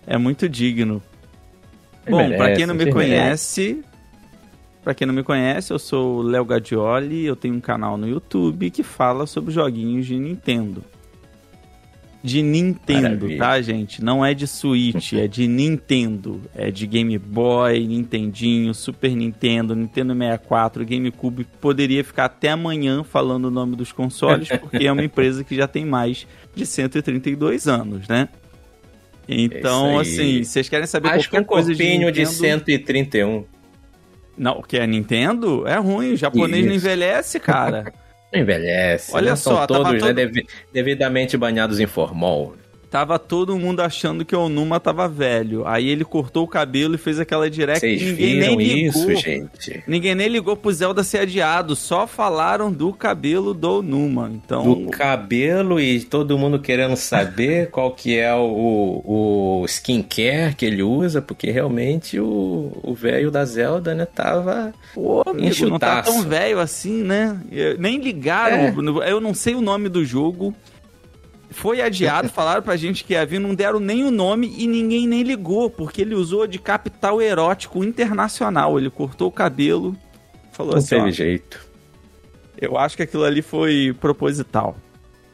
é 0.05 0.17
muito 0.17 0.49
digno. 0.49 1.01
Bom, 2.07 2.35
para 2.35 2.53
quem 2.53 2.65
não 2.65 2.75
me 2.75 2.91
conhece, 2.91 3.81
para 4.83 4.93
quem 4.93 5.07
não 5.07 5.13
me 5.13 5.23
conhece, 5.23 5.71
eu 5.71 5.79
sou 5.79 6.17
o 6.17 6.21
Léo 6.21 6.43
Gadioli, 6.43 7.25
eu 7.25 7.35
tenho 7.35 7.55
um 7.55 7.61
canal 7.61 7.97
no 7.97 8.07
YouTube 8.07 8.69
que 8.69 8.83
fala 8.83 9.25
sobre 9.25 9.53
joguinhos 9.53 10.05
de 10.05 10.19
Nintendo. 10.19 10.83
De 12.23 12.41
Nintendo, 12.41 13.01
Maravilha. 13.01 13.37
tá, 13.37 13.61
gente? 13.61 14.01
Não 14.01 14.25
é 14.25 14.33
de 14.33 14.47
Switch, 14.47 15.11
é 15.11 15.27
de 15.27 15.45
Nintendo. 15.45 16.41
É 16.55 16.71
de 16.71 16.87
Game 16.87 17.17
Boy, 17.17 17.85
Nintendinho, 17.85 18.73
Super 18.73 19.13
Nintendo, 19.13 19.75
Nintendo 19.75 20.13
64, 20.13 20.85
GameCube. 20.85 21.45
Poderia 21.59 22.01
ficar 22.01 22.25
até 22.25 22.51
amanhã 22.51 23.03
falando 23.03 23.45
o 23.45 23.51
nome 23.51 23.75
dos 23.75 23.91
consoles, 23.91 24.47
porque 24.61 24.87
é 24.87 24.91
uma 24.91 25.03
empresa 25.03 25.43
que 25.43 25.53
já 25.53 25.67
tem 25.67 25.83
mais 25.83 26.25
de 26.55 26.65
132 26.65 27.67
anos, 27.67 28.07
né? 28.07 28.29
Então, 29.27 29.99
é 29.99 30.01
assim, 30.01 30.43
vocês 30.45 30.69
querem 30.69 30.87
saber 30.87 31.09
Acho 31.09 31.29
qualquer 31.29 31.37
que 31.37 31.43
um 31.43 31.45
coisa 31.45 31.75
de 31.75 31.83
Nintendo... 31.83 32.11
de 32.13 32.25
131. 32.25 33.43
Não, 34.37 34.59
o 34.59 34.63
que 34.63 34.77
é 34.77 34.87
Nintendo? 34.87 35.67
É 35.67 35.77
ruim, 35.77 36.13
o 36.13 36.17
japonês 36.17 36.59
Isso. 36.59 36.69
não 36.69 36.75
envelhece, 36.75 37.39
cara. 37.39 37.93
Envelhece. 38.33 39.15
Olha 39.15 39.31
né? 39.31 39.35
só, 39.35 39.57
São 39.57 39.67
todos 39.67 39.93
né, 39.93 39.99
todo... 39.99 40.13
né, 40.15 40.43
devidamente 40.71 41.37
banhados 41.37 41.79
em 41.79 41.85
formol 41.85 42.55
tava 42.93 43.17
todo 43.17 43.57
mundo 43.57 43.79
achando 43.79 44.23
que 44.23 44.35
o 44.35 44.47
Numa 44.47 44.79
tava 44.79 45.07
velho. 45.07 45.65
Aí 45.65 45.89
ele 45.89 46.05
cortou 46.05 46.43
o 46.43 46.47
cabelo 46.47 46.93
e 46.93 46.99
fez 46.99 47.19
aquela 47.19 47.49
direct. 47.49 47.79
Vocês 47.79 48.03
ninguém 48.03 48.37
nem 48.37 48.55
ligou. 48.55 48.87
isso, 48.87 49.15
gente? 49.15 49.83
Ninguém 49.87 50.13
nem 50.13 50.27
ligou 50.27 50.55
pro 50.55 50.71
Zelda 50.71 51.03
ser 51.03 51.21
adiado. 51.21 51.75
Só 51.75 52.05
falaram 52.05 52.71
do 52.71 52.93
cabelo 52.93 53.51
do 53.51 53.81
Numa. 53.81 54.29
Então... 54.29 54.75
Do 54.75 54.91
cabelo 54.91 55.79
e 55.79 56.01
todo 56.01 56.37
mundo 56.37 56.59
querendo 56.59 56.95
saber 56.95 57.69
qual 57.73 57.89
que 57.89 58.15
é 58.19 58.31
o, 58.35 59.01
o 59.03 59.65
skincare 59.65 60.53
que 60.55 60.63
ele 60.63 60.83
usa, 60.83 61.19
porque 61.19 61.49
realmente 61.49 62.19
o 62.19 62.93
velho 62.95 63.31
da 63.31 63.43
Zelda, 63.43 63.95
né, 63.95 64.05
tava 64.05 64.71
Pô, 64.93 65.23
amigo, 65.25 65.67
não 65.67 65.79
tá 65.79 66.03
tão 66.03 66.21
velho 66.21 66.59
assim, 66.59 67.01
né? 67.01 67.41
Nem 67.79 67.97
ligaram. 67.97 69.01
É. 69.01 69.11
Eu 69.11 69.19
não 69.19 69.33
sei 69.33 69.55
o 69.55 69.61
nome 69.61 69.89
do 69.89 70.05
jogo. 70.05 70.53
Foi 71.53 71.81
adiado, 71.81 72.27
falaram 72.29 72.61
pra 72.61 72.75
gente 72.75 73.03
que 73.03 73.13
ia 73.13 73.25
vir, 73.25 73.39
não 73.39 73.55
deram 73.55 73.79
nem 73.79 74.03
o 74.03 74.11
nome 74.11 74.53
e 74.57 74.67
ninguém 74.67 75.07
nem 75.07 75.23
ligou, 75.23 75.69
porque 75.69 76.01
ele 76.01 76.15
usou 76.15 76.45
de 76.45 76.59
capital 76.59 77.21
erótico 77.21 77.83
internacional. 77.83 78.77
Ele 78.77 78.89
cortou 78.89 79.29
o 79.29 79.31
cabelo, 79.31 79.95
falou 80.51 80.73
não 80.73 80.79
assim: 80.79 80.97
teve 80.97 81.11
jeito. 81.11 81.65
Eu 82.59 82.77
acho 82.77 82.95
que 82.95 83.03
aquilo 83.03 83.23
ali 83.23 83.41
foi 83.41 83.95
proposital. 83.99 84.75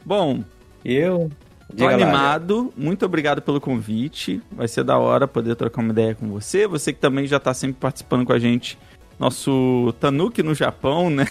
Bom, 0.04 0.42
eu 0.84 1.30
tô 1.76 1.86
animado. 1.86 2.64
Lá, 2.64 2.70
muito 2.76 3.04
obrigado 3.04 3.42
pelo 3.42 3.60
convite. 3.60 4.40
Vai 4.50 4.66
ser 4.66 4.82
da 4.84 4.98
hora 4.98 5.28
poder 5.28 5.54
trocar 5.54 5.82
uma 5.82 5.92
ideia 5.92 6.14
com 6.14 6.28
você. 6.28 6.66
Você 6.66 6.92
que 6.92 6.98
também 6.98 7.26
já 7.26 7.38
tá 7.38 7.54
sempre 7.54 7.76
participando 7.78 8.24
com 8.24 8.32
a 8.32 8.38
gente. 8.38 8.78
Nosso 9.18 9.94
Tanuki 10.00 10.42
no 10.42 10.54
Japão, 10.54 11.10
né? 11.10 11.26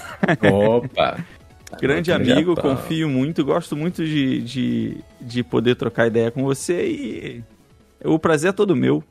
Opa! 0.53 1.25
Grande 1.79 2.11
amigo, 2.11 2.55
Japão. 2.55 2.75
confio 2.75 3.07
muito, 3.07 3.43
gosto 3.45 3.75
muito 3.75 4.03
de, 4.03 4.41
de, 4.41 4.97
de 5.21 5.43
poder 5.43 5.75
trocar 5.75 6.07
ideia 6.07 6.31
com 6.31 6.43
você 6.43 6.87
e 6.87 7.43
o 8.03 8.17
prazer 8.17 8.49
é 8.49 8.53
todo 8.53 8.75
meu. 8.75 9.03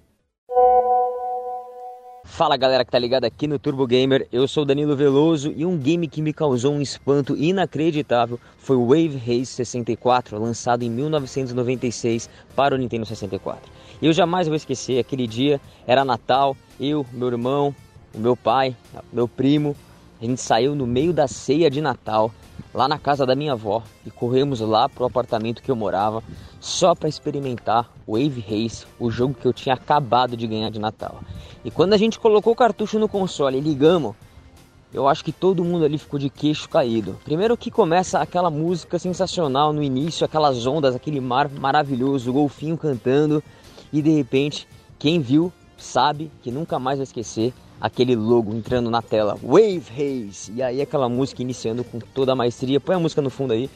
Fala 2.25 2.57
galera 2.57 2.85
que 2.85 2.91
tá 2.91 2.99
ligado 2.99 3.25
aqui 3.25 3.49
no 3.49 3.59
Turbo 3.59 3.87
Gamer, 3.87 4.29
eu 4.31 4.47
sou 4.47 4.65
Danilo 4.65 4.95
Veloso 4.95 5.53
e 5.57 5.65
um 5.65 5.77
game 5.77 6.07
que 6.07 6.23
me 6.23 6.33
causou 6.33 6.73
um 6.73 6.81
espanto 6.81 7.35
inacreditável 7.37 8.39
foi 8.59 8.77
o 8.77 8.87
Wave 8.87 9.17
Race 9.17 9.47
64, 9.47 10.39
lançado 10.39 10.85
em 10.85 10.91
1996 10.91 12.29
para 12.55 12.75
o 12.75 12.79
Nintendo 12.79 13.07
64. 13.07 13.73
E 14.01 14.07
eu 14.07 14.13
jamais 14.13 14.47
vou 14.47 14.55
esquecer, 14.55 15.01
aquele 15.01 15.27
dia 15.27 15.61
era 15.87 16.05
Natal, 16.05 16.57
eu, 16.79 17.05
meu 17.13 17.29
irmão, 17.29 17.75
o 18.15 18.19
meu 18.19 18.37
pai, 18.37 18.77
meu 19.13 19.27
primo, 19.27 19.75
a 20.21 20.25
gente 20.25 20.41
saiu 20.41 20.75
no 20.75 20.87
meio 20.87 21.13
da 21.13 21.29
ceia 21.29 21.71
de 21.71 21.81
Natal 21.81 22.33
lá 22.75 22.89
na 22.89 22.99
casa 22.99 23.25
da 23.25 23.37
minha 23.37 23.53
avó 23.53 23.83
e 24.05 24.11
corremos 24.11 24.61
lá 24.61 24.89
pro 24.89 25.05
apartamento 25.05 25.63
que 25.63 25.71
eu 25.71 25.77
morava 25.77 26.23
só 26.61 26.95
para 26.95 27.09
experimentar 27.09 27.89
Wave 28.07 28.41
Race, 28.41 28.85
o 28.99 29.11
jogo 29.11 29.35
que 29.35 29.47
eu 29.47 29.53
tinha 29.53 29.75
acabado 29.75 30.37
de 30.37 30.47
ganhar 30.47 30.71
de 30.71 30.79
Natal. 30.79 31.21
E 31.65 31.71
quando 31.71 31.93
a 31.93 31.97
gente 31.97 32.19
colocou 32.19 32.53
o 32.53 32.57
cartucho 32.57 32.99
no 32.99 33.09
console 33.09 33.59
e 33.59 33.61
ligamos, 33.61 34.17
eu 34.93 35.07
acho 35.07 35.25
que 35.25 35.33
todo 35.33 35.65
mundo 35.65 35.85
ali 35.85 35.99
ficou 35.99 36.19
de 36.19 36.31
queixo 36.31 36.69
caído. 36.69 37.17
Primeiro 37.25 37.57
que 37.57 37.71
começa 37.71 38.19
aquela 38.19 38.51
música 38.51 38.99
sensacional 38.99 39.73
no 39.73 39.83
início, 39.83 40.25
aquelas 40.25 40.67
ondas, 40.67 40.97
aquele 40.97 41.21
mar 41.21 41.49
maravilhoso, 41.49 42.31
o 42.31 42.33
golfinho 42.33 42.77
cantando, 42.77 43.43
e 43.93 44.03
de 44.03 44.11
repente, 44.11 44.67
quem 44.99 45.21
viu 45.21 45.53
sabe 45.77 46.31
que 46.43 46.51
nunca 46.51 46.79
mais 46.79 46.99
vai 46.99 47.05
esquecer 47.05 47.53
aquele 47.81 48.17
logo 48.17 48.55
entrando 48.55 48.91
na 48.91 49.01
tela, 49.01 49.37
Wave 49.43 49.83
Haze, 49.91 50.53
e 50.53 50.63
aí 50.63 50.81
aquela 50.81 51.09
música 51.09 51.43
iniciando 51.43 51.85
com 51.85 51.99
toda 51.99 52.33
a 52.33 52.37
maestria. 52.37 52.81
Põe 52.81 52.97
a 52.97 52.99
música 52.99 53.23
no 53.23 53.31
fundo 53.31 53.53
aí, 53.53 53.71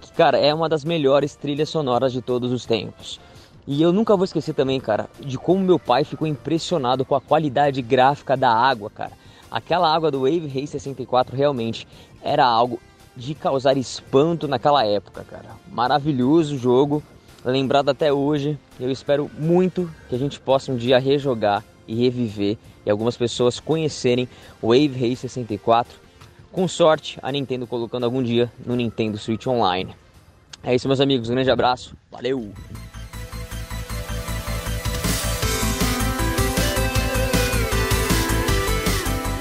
que 0.00 0.12
cara, 0.12 0.38
é 0.38 0.52
uma 0.52 0.68
das 0.68 0.84
melhores 0.84 1.34
trilhas 1.34 1.68
sonoras 1.68 2.12
de 2.12 2.20
todos 2.20 2.52
os 2.52 2.66
tempos. 2.66 3.20
E 3.66 3.82
eu 3.82 3.92
nunca 3.92 4.14
vou 4.14 4.24
esquecer 4.24 4.54
também, 4.54 4.78
cara, 4.78 5.08
de 5.18 5.36
como 5.36 5.64
meu 5.64 5.78
pai 5.78 6.04
ficou 6.04 6.28
impressionado 6.28 7.04
com 7.04 7.16
a 7.16 7.20
qualidade 7.20 7.82
gráfica 7.82 8.36
da 8.36 8.52
água, 8.52 8.88
cara. 8.88 9.12
Aquela 9.50 9.92
água 9.92 10.10
do 10.10 10.20
Wave 10.20 10.46
Race 10.46 10.68
64 10.68 11.36
realmente 11.36 11.86
era 12.22 12.44
algo 12.44 12.78
de 13.16 13.34
causar 13.34 13.76
espanto 13.76 14.46
naquela 14.46 14.84
época, 14.84 15.24
cara. 15.24 15.56
Maravilhoso 15.72 16.56
jogo, 16.58 17.02
lembrado 17.44 17.88
até 17.88 18.12
hoje. 18.12 18.58
Eu 18.78 18.90
espero 18.90 19.30
muito 19.38 19.90
que 20.08 20.14
a 20.14 20.18
gente 20.18 20.38
possa 20.38 20.70
um 20.70 20.76
dia 20.76 20.98
rejogar 20.98 21.64
e 21.88 21.94
reviver 21.94 22.58
e 22.86 22.90
algumas 22.90 23.16
pessoas 23.16 23.58
conhecerem 23.58 24.28
o 24.62 24.68
Wave 24.68 24.94
Race 24.94 25.16
64. 25.16 25.98
Com 26.52 26.68
sorte, 26.68 27.18
a 27.20 27.30
Nintendo 27.32 27.66
colocando 27.66 28.04
algum 28.04 28.22
dia 28.22 28.50
no 28.64 28.76
Nintendo 28.76 29.18
Switch 29.18 29.46
Online. 29.46 29.94
É 30.62 30.74
isso, 30.74 30.88
meus 30.88 31.00
amigos. 31.00 31.28
Um 31.28 31.34
grande 31.34 31.50
abraço. 31.50 31.94
Valeu! 32.10 32.52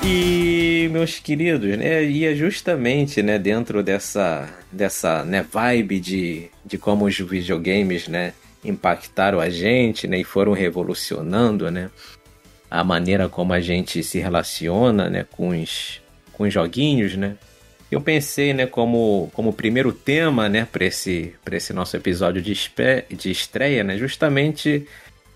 E 0.08 0.88
meus 0.92 1.18
queridos, 1.18 1.78
né, 1.78 2.04
e 2.04 2.26
é 2.26 2.36
justamente, 2.36 3.24
né, 3.24 3.40
dentro 3.40 3.82
dessa 3.82 4.48
dessa, 4.72 5.24
né, 5.24 5.44
vibe 5.52 6.00
de, 6.00 6.50
de 6.64 6.78
como 6.78 7.06
os 7.06 7.18
videogames, 7.18 8.08
né, 8.08 8.34
impactaram 8.64 9.40
a 9.40 9.50
gente, 9.50 10.08
né, 10.08 10.20
e 10.20 10.24
foram 10.24 10.52
revolucionando, 10.52 11.72
né, 11.72 11.90
a 12.80 12.84
maneira 12.84 13.30
como 13.30 13.54
a 13.54 13.60
gente 13.60 14.04
se 14.04 14.20
relaciona, 14.20 15.10
né, 15.10 15.26
com 15.32 15.50
os 15.50 16.02
com 16.34 16.44
os 16.44 16.54
joguinhos, 16.54 17.16
né? 17.16 17.36
Eu 17.90 18.02
pensei, 18.02 18.54
né, 18.54 18.66
como 18.66 19.30
como 19.34 19.54
primeiro 19.54 19.94
tema, 19.94 20.50
né, 20.50 20.68
para 20.70 20.86
esse 20.86 21.34
esse 21.52 21.74
nosso 21.74 21.96
episódio 21.96 22.42
de, 22.42 22.54
de 23.10 23.32
estreia, 23.32 23.84
né, 23.84 23.98
justamente 23.98 24.86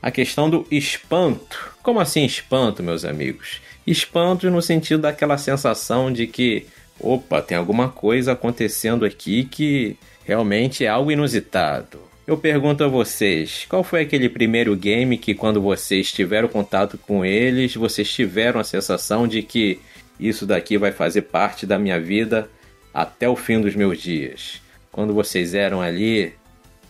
a 0.02 0.12
questão 0.12 0.50
do 0.50 0.68
espanto. 0.70 1.74
Como 1.82 2.00
assim 2.00 2.26
espanto, 2.26 2.84
meus 2.84 3.06
amigos? 3.06 3.62
espantos 3.92 4.52
no 4.52 4.62
sentido 4.62 5.02
daquela 5.02 5.38
sensação 5.38 6.12
de 6.12 6.28
que, 6.28 6.68
opa, 7.00 7.42
tem 7.42 7.58
alguma 7.58 7.90
coisa 7.90 8.34
acontecendo 8.34 9.04
aqui 9.04 9.46
que 9.46 9.98
realmente 10.24 10.86
é 10.86 10.88
algo 10.88 11.12
inusitado. 11.12 12.00
Eu 12.30 12.38
pergunto 12.38 12.84
a 12.84 12.88
vocês, 12.88 13.66
qual 13.68 13.84
foi 13.84 14.02
aquele 14.02 14.30
primeiro 14.30 14.76
game 14.76 15.18
que 15.18 15.34
quando 15.34 15.60
vocês 15.60 16.12
tiveram 16.12 16.48
contato 16.48 16.96
com 16.96 17.26
eles, 17.26 17.74
vocês 17.74 18.08
tiveram 18.08 18.60
a 18.60 18.64
sensação 18.64 19.28
de 19.28 19.42
que 19.42 19.80
isso 20.20 20.46
daqui 20.46 20.78
vai 20.78 20.92
fazer 20.92 21.24
parte 21.24 21.66
da 21.66 21.80
minha 21.80 22.00
vida 22.00 22.48
até 22.94 23.28
o 23.28 23.36
fim 23.36 23.60
dos 23.60 23.76
meus 23.76 24.00
dias? 24.00 24.62
Quando 24.92 25.12
vocês 25.12 25.56
eram 25.56 25.82
ali 25.82 26.32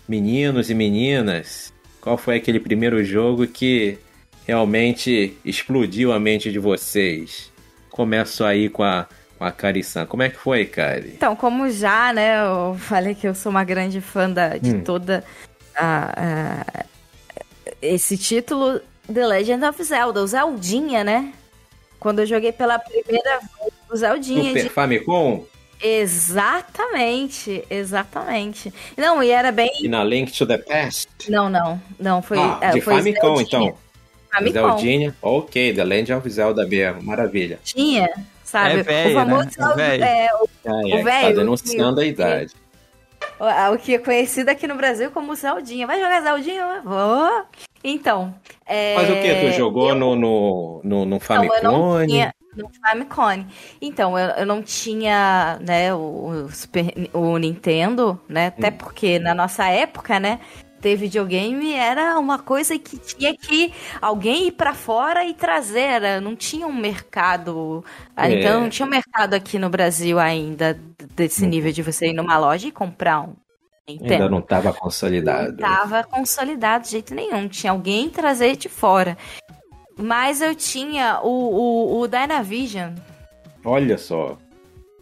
meninos 0.10 0.70
e 0.70 0.74
meninas, 0.74 1.74
qual 2.02 2.18
foi 2.18 2.36
aquele 2.36 2.60
primeiro 2.60 3.02
jogo 3.02 3.48
que 3.48 3.98
realmente 4.46 5.38
explodiu 5.46 6.12
a 6.12 6.20
mente 6.20 6.52
de 6.52 6.60
vocês? 6.60 7.50
Começo 7.90 8.44
aí 8.44 8.68
com 8.68 8.84
a, 8.84 9.08
com 9.40 9.46
a 9.46 9.52
Cari-san. 9.54 10.06
Como 10.06 10.22
é 10.22 10.30
que 10.30 10.38
foi, 10.38 10.66
Cari? 10.66 11.14
Então, 11.16 11.34
como 11.34 11.70
já, 11.72 12.12
né, 12.12 12.42
eu 12.42 12.76
falei 12.78 13.16
que 13.16 13.26
eu 13.26 13.34
sou 13.34 13.50
uma 13.50 13.64
grande 13.64 14.02
fã 14.02 14.30
da, 14.30 14.58
de 14.58 14.72
hum. 14.76 14.84
toda 14.84 15.24
a, 15.74 16.14
a, 16.18 16.86
esse 17.82 18.18
título, 18.18 18.82
The 19.12 19.26
Legend 19.26 19.66
of 19.66 19.82
Zelda, 19.82 20.22
o 20.22 20.28
Zeldinha, 20.28 21.06
né? 21.06 21.34
Quando 22.00 22.20
eu 22.20 22.26
joguei 22.26 22.52
pela 22.52 22.78
primeira 22.78 23.40
vez, 23.40 23.74
o 23.90 23.96
Zeldinha. 23.96 24.50
Super 24.50 24.64
de... 24.64 24.70
Famicom? 24.70 25.46
Exatamente, 25.82 27.64
exatamente. 27.70 28.74
Não, 28.98 29.24
e 29.24 29.32
era 29.32 29.54
bem. 29.54 29.72
E 29.82 29.88
na 29.88 30.04
Link 30.04 30.34
to 30.34 30.46
the 30.46 30.58
Past? 30.58 31.10
Não, 31.30 31.50
não, 31.50 31.82
não, 31.98 32.22
foi. 32.22 32.38
Ah, 32.38 32.60
é, 32.62 32.72
de 32.72 32.82
foi 32.82 32.96
Famicom, 32.96 33.38
Zeldinha. 33.38 33.70
então. 33.70 33.78
Famicom. 34.30 34.78
Zeldinha, 34.78 35.16
ok, 35.22 35.74
The 35.74 35.84
Legend 35.84 36.14
of 36.14 36.30
Zelda 36.30 36.68
mesmo, 36.68 37.04
maravilha. 37.04 37.60
Tinha, 37.64 38.10
sabe? 38.50 38.80
É 38.80 38.84
véio, 38.84 39.12
o 39.12 39.14
famoso 39.14 39.76
né? 39.78 39.98
é, 39.98 40.26
é, 40.26 40.34
o, 40.34 40.50
ah, 40.66 40.82
é, 40.90 40.96
o 40.96 41.04
velho. 41.04 41.28
Tá 41.36 41.42
denunciando 41.42 42.02
a 42.02 42.06
idade. 42.06 42.54
O, 43.40 43.74
o, 43.74 43.78
que 43.78 43.96
é 43.96 44.00
conhecido 44.00 44.50
aqui 44.50 44.68
no 44.68 44.76
Brasil 44.76 45.12
como 45.12 45.36
Zeldinha. 45.36 45.86
Vai 45.86 46.00
jogar 46.00 46.22
Zeldinha? 46.22 46.82
Vou. 46.84 47.44
Então. 47.84 48.34
É... 48.66 48.96
Mas 48.96 49.10
o 49.10 49.14
que? 49.14 49.36
Tu 49.36 49.58
jogou 49.58 49.90
eu... 49.90 49.96
no, 49.96 50.16
no, 50.16 50.82
no, 50.84 51.06
no 51.06 51.20
Famicom? 51.20 52.06
Tinha... 52.06 52.34
No 52.56 52.70
Famicom. 52.82 53.46
Então, 53.80 54.18
eu, 54.18 54.30
eu 54.32 54.46
não 54.46 54.62
tinha, 54.62 55.60
né, 55.62 55.94
o, 55.94 56.46
o, 56.48 56.52
Super, 56.52 56.92
o 57.14 57.38
Nintendo, 57.38 58.20
né? 58.28 58.48
Até 58.48 58.70
hum. 58.70 58.78
porque 58.78 59.20
na 59.20 59.34
nossa 59.34 59.68
época, 59.68 60.20
né? 60.20 60.40
Ter 60.80 60.96
videogame 60.96 61.74
era 61.74 62.18
uma 62.18 62.40
coisa 62.40 62.78
que 62.78 62.98
tinha 62.98 63.36
que 63.36 63.74
alguém 64.02 64.48
ir 64.48 64.52
para 64.52 64.74
fora 64.74 65.26
e 65.26 65.34
trazer. 65.34 65.82
Era, 65.82 66.22
não 66.22 66.36
tinha 66.36 66.66
um 66.66 66.74
mercado. 66.74 67.84
Ah, 68.16 68.30
é. 68.30 68.40
Então 68.40 68.62
não 68.62 68.70
tinha 68.70 68.86
um 68.86 68.90
mercado 68.90 69.34
aqui 69.34 69.60
no 69.60 69.70
Brasil 69.70 70.20
ainda 70.20 70.80
desse 71.16 71.44
uhum. 71.44 71.50
nível 71.50 71.72
de 71.72 71.82
você 71.82 72.08
ir 72.08 72.14
numa 72.14 72.38
loja 72.38 72.68
e 72.68 72.72
comprar 72.72 73.22
um. 73.22 73.36
Ainda 73.88 74.30
não 74.30 74.40
estava 74.40 74.72
consolidado. 74.72 75.48
Não 75.48 75.56
estava 75.56 76.04
consolidado 76.04 76.84
de 76.84 76.92
jeito 76.92 77.16
nenhum. 77.16 77.48
Tinha 77.48 77.72
alguém 77.72 78.10
trazer 78.10 78.56
de 78.56 78.70
fora. 78.70 79.18
Mas 79.98 80.42
eu 80.42 80.54
tinha 80.56 81.20
o, 81.24 81.28
o, 81.28 82.00
o 82.00 82.08
Dynavision. 82.08 82.94
Olha 83.66 83.98
só. 83.98 84.38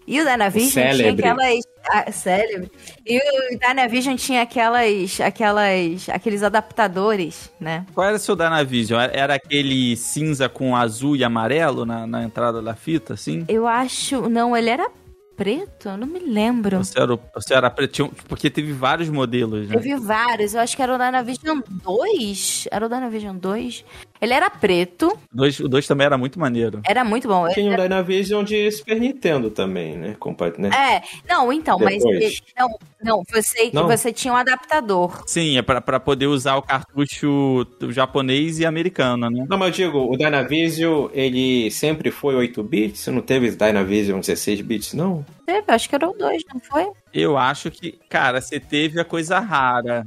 E 0.08 0.22
o 0.22 0.24
Dynavision 0.24 0.72
tinha 0.72 1.12
aquelas. 1.12 1.64
Ah, 1.90 2.12
célebre. 2.12 2.72
E 3.06 3.18
o 3.18 3.60
Dynavision 3.60 4.16
tinha 4.16 4.42
aquelas, 4.42 5.20
aquelas. 5.20 6.10
aqueles 6.10 6.44
adaptadores, 6.44 7.52
né? 7.60 7.86
Qual 7.94 8.08
era 8.08 8.16
o 8.16 8.20
seu 8.20 8.36
Dynavision? 8.36 9.02
Era 9.12 9.36
aquele 9.36 9.98
cinza 9.98 10.48
com 10.48 10.76
azul 10.76 11.18
e 11.18 11.26
amarelo 11.26 11.86
na, 11.86 12.08
na 12.08 12.24
entrada 12.24 12.62
da 12.62 12.74
fita, 12.74 13.16
assim? 13.16 13.44
Eu 13.50 13.68
acho. 13.68 14.30
Não, 14.30 14.56
ele 14.56 14.70
era 14.70 14.90
preto? 15.38 15.90
Eu 15.90 15.98
não 15.98 16.08
me 16.08 16.20
lembro. 16.20 16.78
Você 16.80 17.00
era, 17.00 17.20
você 17.34 17.54
era 17.54 17.70
preto, 17.70 18.12
porque 18.28 18.50
teve 18.50 18.74
vários 18.74 19.08
modelos, 19.08 19.68
né? 19.70 19.76
Teve 19.76 19.96
vários, 19.96 20.56
eu 20.56 20.62
acho 20.62 20.76
que 20.76 20.82
era 20.82 20.96
o 20.96 20.98
Dynavision 20.98 21.60
2. 21.84 22.68
Era 22.72 22.86
o 22.86 22.90
Dynavision 22.90 23.38
2. 23.38 23.86
Ele 24.22 24.34
era 24.34 24.50
preto. 24.50 25.08
O 25.34 25.38
2, 25.38 25.60
o 25.62 25.68
2 25.70 25.88
também 25.88 26.06
era 26.06 26.18
muito 26.18 26.40
maneiro. 26.40 26.82
Era 26.86 27.04
muito 27.04 27.28
bom. 27.28 27.48
Tinha 27.50 27.72
o 27.72 27.74
um 27.74 27.78
Dynavision 27.78 28.44
de 28.44 28.72
Super 28.72 29.00
Nintendo 29.00 29.50
também, 29.50 29.98
né? 29.98 30.16
Compa 30.20 30.48
né? 30.58 30.70
É, 30.70 31.02
não, 31.28 31.52
então, 31.52 31.78
Depois. 31.78 32.04
mas. 32.04 32.42
Não, 32.58 32.80
não, 33.04 33.24
você, 33.30 33.70
não? 33.74 33.88
você 33.88 34.12
tinha 34.12 34.34
um 34.34 34.38
adaptador. 34.38 35.24
Sim, 35.28 35.58
é 35.58 35.62
pra, 35.62 35.82
pra 35.82 36.00
poder 36.00 36.28
usar 36.28 36.56
o 36.56 36.62
cartucho 36.62 37.66
japonês 37.90 38.60
e 38.60 38.66
americano, 38.66 39.30
né? 39.30 39.46
Não, 39.50 39.58
mas 39.58 39.68
eu 39.68 39.86
digo, 39.86 40.12
o 40.12 40.18
Dynavision, 40.18 41.10
ele 41.14 41.70
sempre 41.72 42.12
foi 42.12 42.36
8 42.36 42.64
bits? 42.64 43.08
Não 43.08 43.22
teve 43.22 43.52
Dynavision 43.52 44.20
16 44.20 44.62
bits, 44.62 44.94
não? 44.94 45.26
Teve, 45.46 45.64
acho 45.68 45.88
que 45.90 45.96
era 45.96 46.10
o 46.10 46.14
2, 46.14 46.44
não 46.54 46.60
foi? 46.60 46.88
Eu 47.14 47.38
acho 47.38 47.72
que, 47.72 48.00
cara, 48.10 48.42
você 48.42 48.60
teve 48.60 49.00
a 49.00 49.06
coisa 49.06 49.40
rara. 49.40 50.06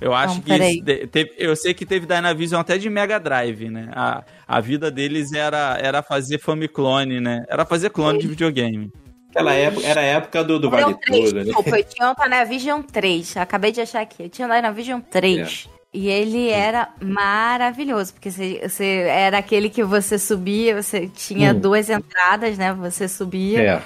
Eu 0.00 0.14
acho 0.14 0.36
não, 0.36 0.42
que 0.42 1.08
teve, 1.08 1.34
eu 1.36 1.56
sei 1.56 1.74
que 1.74 1.84
teve 1.84 2.06
Dynavision 2.06 2.60
até 2.60 2.78
de 2.78 2.88
Mega 2.88 3.18
Drive, 3.18 3.68
né? 3.68 3.90
A, 3.92 4.22
a 4.46 4.60
vida 4.60 4.90
deles 4.90 5.32
era, 5.32 5.76
era 5.80 6.02
fazer 6.02 6.38
famiclone, 6.38 7.20
né? 7.20 7.44
Era 7.48 7.64
fazer 7.64 7.90
clone 7.90 8.20
Sim. 8.20 8.22
de 8.22 8.28
videogame. 8.28 8.92
Aquela 9.30 9.52
época, 9.54 9.86
era 9.86 10.00
a 10.00 10.04
época 10.04 10.44
do, 10.44 10.58
do 10.58 10.70
Vale 10.70 10.96
Tudo, 11.04 11.34
né? 11.34 11.44
Desculpa, 11.44 11.78
eu 11.78 11.84
tinha 11.84 12.10
o 12.10 12.14
Dynavision 12.14 12.82
3. 12.82 13.36
Acabei 13.38 13.72
de 13.72 13.80
achar 13.80 14.00
aqui. 14.00 14.24
Eu 14.24 14.28
tinha 14.28 14.46
o 14.46 14.50
Dynavision 14.50 15.00
3. 15.00 15.68
É. 15.74 15.78
E 15.92 16.08
ele 16.08 16.50
era 16.50 16.90
maravilhoso, 17.02 18.12
porque 18.12 18.30
você, 18.30 18.60
você, 18.62 18.84
era 19.08 19.38
aquele 19.38 19.70
que 19.70 19.82
você 19.82 20.18
subia, 20.18 20.80
você 20.80 21.08
tinha 21.08 21.52
hum. 21.52 21.58
duas 21.58 21.90
entradas, 21.90 22.56
né? 22.56 22.72
Você 22.74 23.08
subia. 23.08 23.62
É 23.62 23.82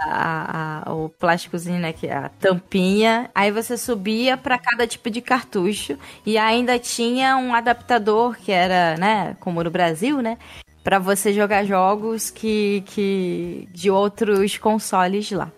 a, 0.00 0.82
a, 0.88 0.92
o 0.92 1.08
plásticozinho, 1.08 1.78
né, 1.78 1.92
que 1.92 2.06
é 2.06 2.14
a 2.14 2.28
tampinha. 2.28 3.30
Aí 3.34 3.50
você 3.50 3.76
subia 3.76 4.36
para 4.36 4.58
cada 4.58 4.86
tipo 4.86 5.10
de 5.10 5.20
cartucho 5.20 5.98
e 6.24 6.38
ainda 6.38 6.78
tinha 6.78 7.36
um 7.36 7.54
adaptador 7.54 8.36
que 8.36 8.52
era, 8.52 8.96
né, 8.96 9.36
como 9.40 9.62
no 9.62 9.70
Brasil, 9.70 10.20
né, 10.20 10.38
para 10.82 10.98
você 10.98 11.32
jogar 11.32 11.64
jogos 11.64 12.30
que, 12.30 12.82
que 12.86 13.68
de 13.72 13.90
outros 13.90 14.56
consoles 14.56 15.30
lá. 15.30 15.50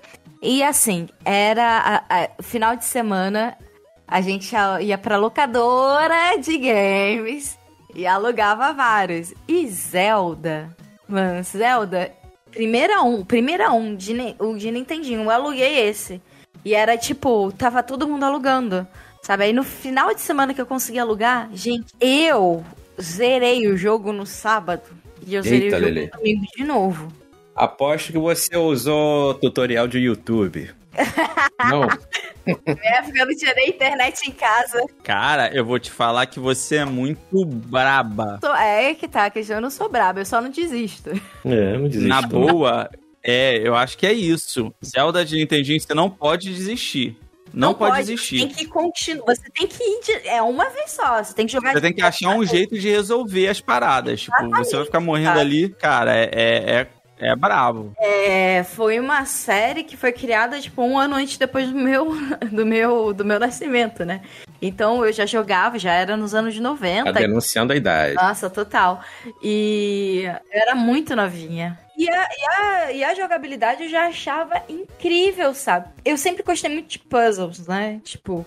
E 0.42 0.62
assim, 0.62 1.08
era 1.24 2.02
a, 2.08 2.24
a, 2.24 2.42
final 2.42 2.74
de 2.74 2.84
semana 2.84 3.56
a 4.08 4.20
gente 4.20 4.54
ia 4.80 4.98
pra 4.98 5.16
locadora 5.16 6.36
de 6.38 6.58
games 6.58 7.56
e 7.94 8.06
alugava 8.06 8.72
vários. 8.72 9.32
E 9.46 9.66
Zelda, 9.68 10.76
mano, 11.08 11.42
Zelda 11.44 12.12
Primeira 12.52 13.02
um, 13.02 13.24
primeira 13.24 13.72
um, 13.72 13.96
de, 13.96 14.14
o 14.38 14.56
de 14.56 14.70
Nintendinho. 14.70 15.22
Eu 15.22 15.30
aluguei 15.30 15.80
esse. 15.80 16.20
E 16.64 16.74
era 16.74 16.96
tipo, 16.96 17.50
tava 17.52 17.82
todo 17.82 18.06
mundo 18.06 18.24
alugando. 18.24 18.86
Sabe? 19.22 19.44
Aí 19.44 19.52
no 19.52 19.64
final 19.64 20.14
de 20.14 20.20
semana 20.20 20.52
que 20.52 20.60
eu 20.60 20.66
consegui 20.66 20.98
alugar, 20.98 21.48
gente, 21.52 21.92
eu 22.00 22.64
zerei 23.00 23.66
o 23.68 23.76
jogo 23.76 24.12
no 24.12 24.26
sábado. 24.26 24.82
E 25.26 25.34
eu 25.34 25.42
zerei 25.42 25.64
Eita, 25.64 25.76
o 25.76 25.80
jogo 25.80 25.92
Lelê. 25.92 26.06
no 26.06 26.18
domingo 26.18 26.46
de 26.56 26.64
novo. 26.64 27.12
Aposto 27.54 28.12
que 28.12 28.18
você 28.18 28.56
usou 28.56 29.34
tutorial 29.34 29.86
de 29.86 29.98
YouTube. 29.98 30.70
Não? 31.68 31.88
Na 32.46 32.96
época 32.98 33.18
eu 33.18 33.26
não 33.26 33.36
tinha 33.36 33.54
nem 33.54 33.68
internet 33.70 34.28
em 34.28 34.32
casa. 34.32 34.84
Cara, 35.02 35.50
eu 35.54 35.64
vou 35.64 35.78
te 35.78 35.90
falar 35.90 36.26
que 36.26 36.40
você 36.40 36.76
é 36.76 36.84
muito 36.84 37.44
braba. 37.44 38.38
É 38.60 38.94
que 38.94 39.06
tá, 39.08 39.28
questão 39.30 39.56
eu 39.56 39.62
não 39.62 39.70
sou 39.70 39.88
braba, 39.88 40.20
eu 40.20 40.26
só 40.26 40.40
não 40.40 40.50
desisto. 40.50 41.10
É, 41.44 41.76
não 41.76 41.88
desisto. 41.88 42.08
Na 42.08 42.22
boa, 42.22 42.90
é, 43.22 43.56
eu 43.66 43.74
acho 43.74 43.96
que 43.98 44.06
é 44.06 44.12
isso. 44.12 44.72
Zelda 44.84 45.24
de 45.24 45.36
Nintendinho, 45.36 45.80
você 45.80 45.94
não 45.94 46.10
pode 46.10 46.52
desistir. 46.52 47.16
Não, 47.54 47.74
pode, 47.74 47.98
desistir. 47.98 48.38
Tem 48.38 48.48
que 48.48 48.66
continuar. 48.66 49.26
Você 49.26 49.42
tem 49.50 49.66
que 49.66 49.82
ir. 49.84 50.00
de- 50.02 50.26
É 50.28 50.40
uma 50.40 50.70
vez 50.70 50.90
só. 50.92 51.22
Você 51.22 51.34
tem 51.34 51.44
que 51.46 51.52
jogar. 51.52 51.72
Você 51.74 51.82
tem 51.82 51.92
que 51.92 52.00
achar 52.00 52.30
um 52.34 52.44
jeito 52.46 52.78
de 52.78 52.88
resolver 52.88 53.46
as 53.48 53.60
paradas. 53.60 54.22
Tipo, 54.22 54.48
você 54.56 54.74
vai 54.76 54.84
ficar 54.86 55.00
morrendo 55.00 55.38
ali, 55.38 55.68
cara, 55.68 56.16
é, 56.16 56.30
é, 56.32 56.88
é, 57.22 57.36
brabo. 57.36 57.92
É, 57.98 58.64
foi 58.64 58.98
uma 58.98 59.24
série 59.24 59.84
que 59.84 59.96
foi 59.96 60.12
criada 60.12 60.60
tipo 60.60 60.82
um 60.82 60.98
ano 60.98 61.14
antes 61.14 61.36
depois 61.38 61.68
do 61.70 61.76
meu 61.78 62.12
do 62.50 62.66
meu 62.66 63.12
do 63.14 63.24
meu 63.24 63.38
nascimento, 63.38 64.04
né? 64.04 64.22
Então 64.60 65.04
eu 65.04 65.12
já 65.12 65.24
jogava, 65.26 65.78
já 65.78 65.92
era 65.92 66.16
nos 66.16 66.34
anos 66.34 66.58
90. 66.58 67.12
Tá 67.12 67.18
denunciando 67.18 67.72
a 67.72 67.76
idade. 67.76 68.14
Nossa, 68.14 68.50
total. 68.50 69.02
E 69.42 70.22
eu 70.24 70.60
era 70.60 70.74
muito 70.74 71.16
novinha. 71.16 71.78
E 71.96 72.08
a, 72.08 72.28
e, 72.30 72.46
a, 72.46 72.92
e 72.92 73.04
a 73.04 73.14
jogabilidade 73.14 73.84
eu 73.84 73.88
já 73.88 74.06
achava 74.06 74.62
incrível, 74.68 75.54
sabe? 75.54 75.88
Eu 76.04 76.16
sempre 76.16 76.42
gostei 76.42 76.70
muito 76.70 76.88
de 76.88 76.98
puzzles, 76.98 77.66
né? 77.66 78.00
Tipo. 78.02 78.46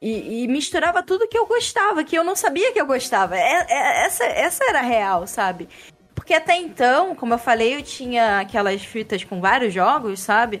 E, 0.00 0.44
e 0.44 0.48
misturava 0.48 1.02
tudo 1.02 1.26
que 1.26 1.38
eu 1.38 1.46
gostava, 1.46 2.04
que 2.04 2.16
eu 2.16 2.22
não 2.22 2.36
sabia 2.36 2.70
que 2.72 2.80
eu 2.80 2.86
gostava. 2.86 3.36
É- 3.36 3.66
é- 3.68 4.06
essa, 4.06 4.24
essa 4.24 4.64
era 4.64 4.82
real, 4.82 5.26
sabe? 5.26 5.68
Porque 6.26 6.34
até 6.34 6.56
então, 6.56 7.14
como 7.14 7.34
eu 7.34 7.38
falei, 7.38 7.76
eu 7.76 7.82
tinha 7.82 8.40
aquelas 8.40 8.84
fitas 8.84 9.22
com 9.22 9.40
vários 9.40 9.72
jogos, 9.72 10.18
sabe? 10.18 10.60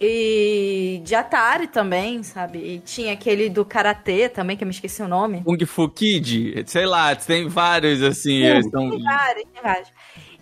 E 0.00 1.02
de 1.04 1.14
Atari 1.14 1.66
também, 1.66 2.22
sabe? 2.22 2.58
E 2.60 2.78
tinha 2.78 3.12
aquele 3.12 3.50
do 3.50 3.62
Karatê 3.62 4.30
também, 4.30 4.56
que 4.56 4.64
eu 4.64 4.66
me 4.66 4.72
esqueci 4.72 5.02
o 5.02 5.08
nome. 5.08 5.42
Kung 5.44 5.62
Fu 5.66 5.86
Kid, 5.90 6.64
sei 6.66 6.86
lá, 6.86 7.14
tem 7.14 7.46
vários 7.46 8.02
assim. 8.02 8.40
Tem 8.40 9.02
vários, 9.02 9.44
tem 9.52 9.62
vários. 9.62 9.92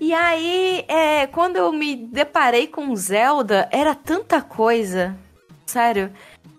E 0.00 0.14
aí, 0.14 0.84
é, 0.86 1.26
quando 1.26 1.56
eu 1.56 1.72
me 1.72 1.96
deparei 1.96 2.68
com 2.68 2.94
Zelda, 2.94 3.68
era 3.72 3.92
tanta 3.92 4.40
coisa. 4.40 5.16
Sério. 5.66 6.12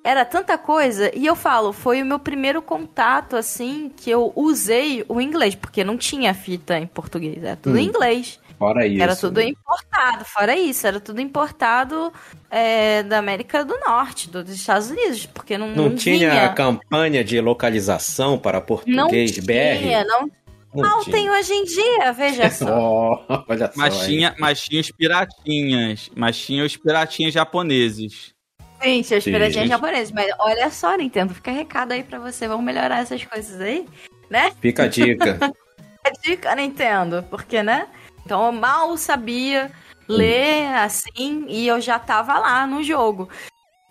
Era 0.05 0.23
tanta 0.23 0.55
coisa. 0.55 1.11
E 1.17 1.25
eu 1.25 1.35
falo, 1.35 1.73
foi 1.73 1.99
o 2.01 2.05
meu 2.05 2.19
primeiro 2.19 2.61
contato, 2.61 3.35
assim, 3.35 3.91
que 3.97 4.07
eu 4.09 4.31
usei 4.35 5.03
o 5.09 5.19
inglês. 5.19 5.55
Porque 5.55 5.83
não 5.83 5.97
tinha 5.97 6.31
fita 6.33 6.77
em 6.77 6.85
português. 6.85 7.43
Era 7.43 7.55
tudo 7.55 7.75
Hum. 7.75 7.79
em 7.79 7.85
inglês. 7.85 8.39
Fora 8.59 8.85
isso. 8.87 9.01
Era 9.03 9.15
tudo 9.15 9.39
né? 9.41 9.47
importado. 9.47 10.23
Fora 10.25 10.55
isso, 10.55 10.85
era 10.87 10.99
tudo 10.99 11.19
importado 11.19 12.13
é, 12.51 13.01
da 13.03 13.17
América 13.17 13.65
do 13.65 13.77
Norte, 13.79 14.29
dos 14.29 14.47
Estados 14.49 14.91
Unidos. 14.91 15.25
Porque 15.25 15.57
não, 15.57 15.69
Não 15.69 15.89
não 15.89 15.95
tinha 15.95 16.29
vinha. 16.29 16.53
campanha 16.53 17.23
de 17.23 17.41
localização 17.41 18.37
para 18.37 18.59
Não 18.59 18.65
português 18.65 19.31
tinha, 19.31 20.03
BR? 20.03 20.07
não. 20.07 20.29
Não 20.73 20.89
Não 20.97 21.03
tem 21.05 21.29
hoje 21.31 21.53
em 21.53 21.63
dia, 21.63 22.11
veja 22.11 22.49
só. 22.51 22.67
Oh, 22.67 23.17
olha 23.49 23.67
só. 23.67 23.73
Mas 23.75 23.97
tinha, 24.05 24.35
mas 24.37 24.61
tinha 24.61 24.81
os 24.81 24.91
piratinhas. 24.91 26.11
Mas 26.15 26.37
tinha 26.37 26.63
os 26.65 26.75
piratinhas 26.77 27.33
japoneses. 27.33 28.35
Gente, 28.86 29.15
as 29.15 29.24
Sim. 29.24 29.32
piradinhas 29.32 29.67
japonesas. 29.69 30.12
Mas 30.12 30.32
olha 30.39 30.69
só, 30.69 30.95
Nintendo, 30.95 31.34
fica 31.34 31.52
recado 31.52 31.91
aí 31.91 32.04
pra 32.04 32.19
você. 32.19 32.48
Vamos 32.48 32.63
melhorar 32.63 33.00
essas 33.00 33.24
coisas 33.26 33.60
aí, 33.60 33.88
né? 34.30 34.52
Fica 34.62 34.84
a 34.84 34.88
dica. 34.88 35.39
É 36.08 36.12
dica, 36.24 36.54
Nintendo. 36.56 37.26
Porque, 37.32 37.63
né? 37.63 37.88
Então 38.24 38.45
eu 38.45 38.52
mal 38.52 38.95
sabia 38.95 39.71
ler 40.08 40.67
assim 40.76 41.45
e 41.48 41.67
eu 41.67 41.82
já 41.82 41.98
tava 41.98 42.38
lá 42.38 42.67
no 42.67 42.84
jogo. 42.84 43.28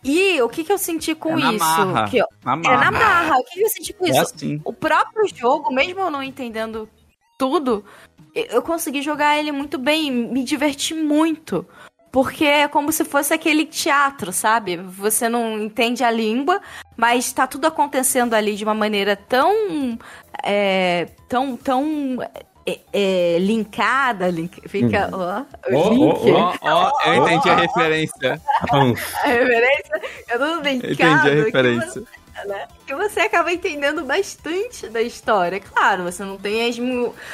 E 0.05 0.41
o 0.41 0.49
que 0.49 0.63
que 0.63 0.73
eu 0.73 0.79
senti 0.79 1.13
com 1.13 1.37
É 1.37 1.43
na 1.43 1.53
isso? 1.55 1.59
marra. 1.65 2.09
Que 2.09 2.19
eu- 2.19 2.27
Na 2.45 2.53
é 2.53 2.77
na 2.77 2.91
marra. 2.93 3.37
O 3.39 3.43
que 3.45 3.55
que 3.55 3.63
eu 3.65 3.69
senti 3.69 3.93
com 3.95 4.07
É 4.07 4.11
isso? 4.11 4.21
assim. 4.21 4.61
O 4.65 4.73
próprio 4.73 5.27
jogo, 5.35 5.75
mesmo 5.75 5.99
eu 5.99 6.09
não 6.11 6.23
entendendo 6.23 6.89
tudo, 7.37 7.85
eu 8.33 8.63
consegui 8.63 9.03
jogar 9.03 9.37
ele 9.37 9.51
muito 9.51 9.77
bem, 9.77 10.09
me 10.13 10.45
diverti 10.45 10.95
muito. 10.95 11.67
Porque 12.15 12.45
é 12.45 12.69
como 12.69 12.93
se 12.93 13.05
fosse 13.05 13.35
aquele 13.35 13.67
teatro, 13.67 14.33
sabe? 14.33 14.77
Você 14.77 15.29
não 15.29 15.59
entende 15.61 16.05
a 16.05 16.13
língua, 16.13 16.61
mas 16.97 17.33
tá 17.33 17.45
tudo 17.45 17.67
acontecendo 17.67 18.35
ali 18.35 18.55
de 18.55 18.63
uma 18.63 18.73
maneira 18.73 19.17
tão. 19.17 19.99
é, 20.45 21.09
tão. 21.29 21.57
tão. 21.57 22.19
é, 22.65 22.79
é, 22.93 23.39
linkada, 23.41 24.29
link- 24.29 24.63
fica. 24.69 25.11
Ó, 25.13 25.17
o 25.73 25.77
Ó, 25.77 25.87
ó, 25.89 25.91
link. 25.91 26.31
Ó, 26.31 26.55
ó, 26.63 26.93
eu 27.05 27.15
entendi 27.25 27.51
a 27.51 27.57
referência. 27.67 28.41
A 28.71 29.27
referência, 29.27 30.01
é 30.29 30.39
tudo 30.39 30.63
linkado. 30.63 30.87
Eu 30.87 30.93
entendi 30.93 31.03
a 31.03 31.21
que 31.23 31.31
referência. 31.47 32.03
né? 32.47 32.67
Você 32.97 33.21
acaba 33.21 33.53
entendendo 33.53 34.05
bastante 34.05 34.89
da 34.89 35.03
história. 35.03 35.61
Claro, 35.61 36.05
você 36.05 36.25
não 36.25 36.37
tem 36.37 36.69
as. 36.69 36.77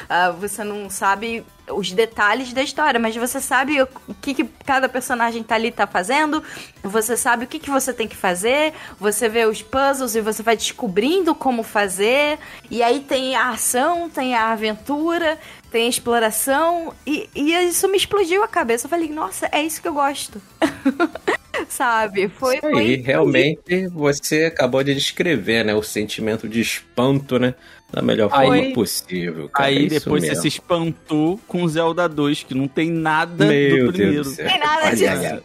ah, 0.09 0.31
você 0.31 0.65
não 0.65 0.89
sabe 0.91 1.45
os 1.73 1.93
detalhes 1.93 2.53
da 2.53 2.63
história, 2.63 2.99
mas 2.99 3.15
você 3.17 3.41
sabe 3.41 3.81
o 3.81 3.89
que, 4.21 4.35
que 4.35 4.45
cada 4.65 4.89
personagem 4.89 5.43
tá 5.43 5.55
ali 5.55 5.71
tá 5.71 5.87
fazendo, 5.87 6.43
você 6.83 7.17
sabe 7.17 7.45
o 7.45 7.49
que, 7.49 7.59
que 7.59 7.71
você 7.71 7.93
tem 7.93 8.09
que 8.09 8.17
fazer, 8.17 8.73
você 8.99 9.29
vê 9.29 9.45
os 9.47 9.63
puzzles 9.63 10.15
e 10.15 10.21
você 10.21 10.43
vai 10.43 10.57
descobrindo 10.57 11.35
como 11.35 11.63
fazer, 11.63 12.39
e 12.71 12.83
aí 12.83 13.01
tem 13.01 13.37
a 13.37 13.51
ação, 13.51 14.11
tem 14.11 14.35
a 14.35 14.51
aventura, 14.51 15.39
tem 15.71 15.87
a 15.87 15.91
exploração, 15.91 16.93
e, 17.07 17.29
e 17.35 17.53
isso 17.69 17.89
me 17.89 17.97
explodiu 17.97 18.43
a 18.43 18.49
cabeça. 18.49 18.87
Eu 18.87 18.91
falei, 18.91 19.09
nossa, 19.09 19.49
é 19.53 19.63
isso 19.63 19.81
que 19.81 19.89
eu 19.89 19.95
gosto. 19.95 20.41
Sabe? 21.69 22.29
Foi, 22.29 22.57
Isso 22.57 22.67
aí, 22.67 22.73
foi 22.73 22.97
realmente 22.97 23.87
você 23.93 24.45
acabou 24.45 24.83
de 24.83 24.95
descrever, 24.95 25.65
né? 25.65 25.75
O 25.75 25.83
sentimento 25.83 26.49
de 26.49 26.61
espanto, 26.61 27.39
né? 27.39 27.55
Da 27.93 28.01
melhor 28.01 28.31
Aí- 28.33 28.47
forma 28.47 28.73
possível. 28.75 29.49
cara, 29.49 29.69
é 29.69 29.77
Aí 29.77 29.87
isso 29.87 29.99
depois 30.05 30.23
você 30.23 30.29
mesmo. 30.29 30.43
se 30.43 30.49
espantou 30.49 31.41
com 31.49 31.67
Zelda 31.67 32.09
2, 32.09 32.45
que 32.45 32.55
não 32.55 32.69
tem 32.69 32.89
nada 32.89 33.47
Meu 33.47 33.87
do 33.87 33.93
primeiro. 33.93 34.13
Deus 34.23 34.27
do 34.29 34.35
céu. 34.35 34.49
Tem 34.49 34.59
nada 34.61 34.83
Ai, 34.87 34.95
disso. 34.95 35.43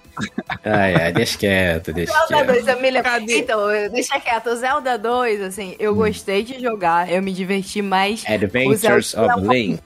ai, 0.64 0.96
ai. 0.96 1.12
Deixa 1.14 1.38
quieto, 1.40 1.92
deixa 1.92 2.12
Zelda 2.14 2.28
quieto. 2.46 2.48
2, 2.48 2.68
eu 2.68 2.82
me 2.82 2.92
lembro. 2.92 3.10
Cadê? 3.12 3.38
Então, 3.40 3.68
deixa 3.92 4.20
quieto. 4.20 4.48
O 4.52 4.56
Zelda 4.56 4.96
2, 4.98 5.42
assim, 5.42 5.76
eu 5.80 5.96
gostei 5.96 6.44
de 6.44 6.62
jogar, 6.62 7.12
eu 7.12 7.20
me 7.24 7.34
diverti 7.34 7.82
mais. 7.82 8.24
Adventures 8.28 9.16
of 9.16 9.42
Link. 9.48 9.82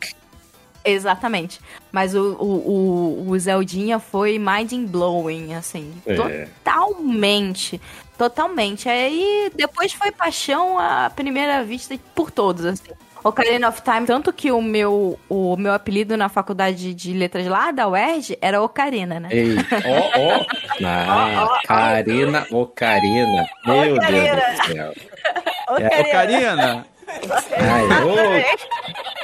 Exatamente. 0.89 1.59
Mas 1.91 2.13
o, 2.15 2.33
o, 2.39 3.25
o, 3.25 3.29
o 3.29 3.39
Zeldinha 3.39 3.99
foi 3.99 4.39
mind 4.39 4.73
blowing, 4.89 5.53
assim. 5.53 5.93
É. 6.05 6.15
Totalmente. 6.63 7.81
Totalmente. 8.17 8.89
Aí 8.89 9.51
depois 9.55 9.93
foi 9.93 10.11
paixão 10.11 10.77
à 10.77 11.09
primeira 11.09 11.63
vista 11.63 11.97
por 12.13 12.31
todos, 12.31 12.65
assim. 12.65 12.91
Ocarina 13.23 13.67
of 13.67 13.81
Time, 13.81 14.05
tanto 14.05 14.31
que 14.31 14.49
o 14.49 14.61
meu, 14.61 15.19
o 15.27 15.57
meu 15.57 15.73
apelido 15.73 16.15
na 16.15 16.29
faculdade 16.29 16.93
de 16.93 17.13
letras 17.13 17.45
lá 17.47 17.69
da 17.71 17.87
UERJ 17.87 18.37
era 18.41 18.61
Ocarina, 18.61 19.19
né? 19.19 19.27
Ei, 19.31 19.55
ó, 19.85 20.37
ó. 20.37 20.45
Ah, 20.81 21.59
Karina, 21.65 22.47
ô 22.51 22.65
Karina. 22.65 23.45
Meu 23.65 23.95
Ocarina. 23.95 24.35
Deus 24.35 24.59
do 24.59 24.73
céu. 24.73 24.93
Ô, 25.69 25.75
Karina, 26.11 26.85
Ai, 27.57 27.85
ô. 28.03 29.18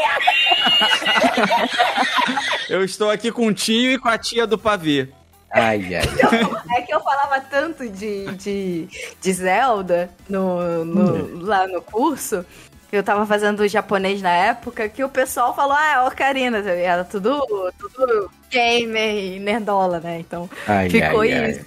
eu 2.68 2.84
estou 2.84 3.10
aqui 3.10 3.30
com 3.32 3.46
o 3.46 3.54
tio 3.54 3.92
e 3.92 3.98
com 3.98 4.08
a 4.08 4.18
tia 4.18 4.46
do 4.46 4.58
pavê. 4.58 5.08
Ai, 5.52 5.96
ai, 5.96 5.96
ai. 5.96 6.78
É 6.78 6.82
que 6.82 6.94
eu 6.94 7.00
falava 7.00 7.40
tanto 7.40 7.88
de, 7.88 8.26
de, 8.36 8.88
de 9.20 9.32
Zelda 9.32 10.08
no, 10.28 10.84
no- 10.84 11.44
lá 11.44 11.66
no 11.66 11.82
curso, 11.82 12.44
que 12.88 12.96
eu 12.96 13.02
tava 13.02 13.26
fazendo 13.26 13.66
japonês 13.66 14.22
na 14.22 14.30
época, 14.30 14.88
que 14.88 15.02
o 15.02 15.08
pessoal 15.08 15.54
falou, 15.54 15.72
ah, 15.76 15.92
é 15.94 16.00
Ocarina, 16.06 16.58
era 16.58 17.04
tudo, 17.04 17.44
tudo 17.78 18.30
gamer 18.48 19.14
e 19.34 19.40
nerdola, 19.40 19.98
né? 19.98 20.20
Então 20.20 20.48
Ai, 20.68 20.88
ficou 20.88 21.20
ai, 21.20 21.32
ai. 21.32 21.50
isso. 21.50 21.66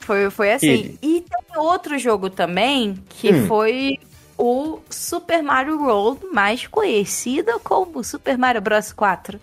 Foi, 0.00 0.30
foi 0.30 0.52
assim. 0.52 0.98
E 1.02 1.20
tem 1.20 1.58
outro 1.58 1.98
jogo 1.98 2.28
também, 2.30 2.94
que 3.08 3.32
Hum. 3.32 3.46
foi 3.46 3.98
o 4.38 4.80
Super 4.90 5.42
Mario 5.42 5.80
World, 5.82 6.26
mais 6.32 6.66
conhecido 6.66 7.58
como 7.64 8.02
Super 8.04 8.36
Mario 8.36 8.60
Bros 8.60 8.92
4. 8.92 9.40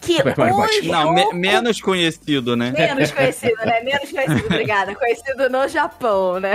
Que 0.00 0.16
Super 0.16 0.36
Mario 0.38 0.56
Bros. 0.56 0.86
Não, 0.86 1.16
é 1.18 1.26
me- 1.26 1.32
menos 1.34 1.80
conhecido, 1.80 2.56
né? 2.56 2.70
Menos 2.70 3.10
conhecido, 3.12 3.56
né? 3.66 3.80
Menos 3.82 4.10
conhecido, 4.10 4.46
obrigada. 4.46 4.94
Conhecido 4.94 5.50
no 5.50 5.68
Japão, 5.68 6.40
né? 6.40 6.54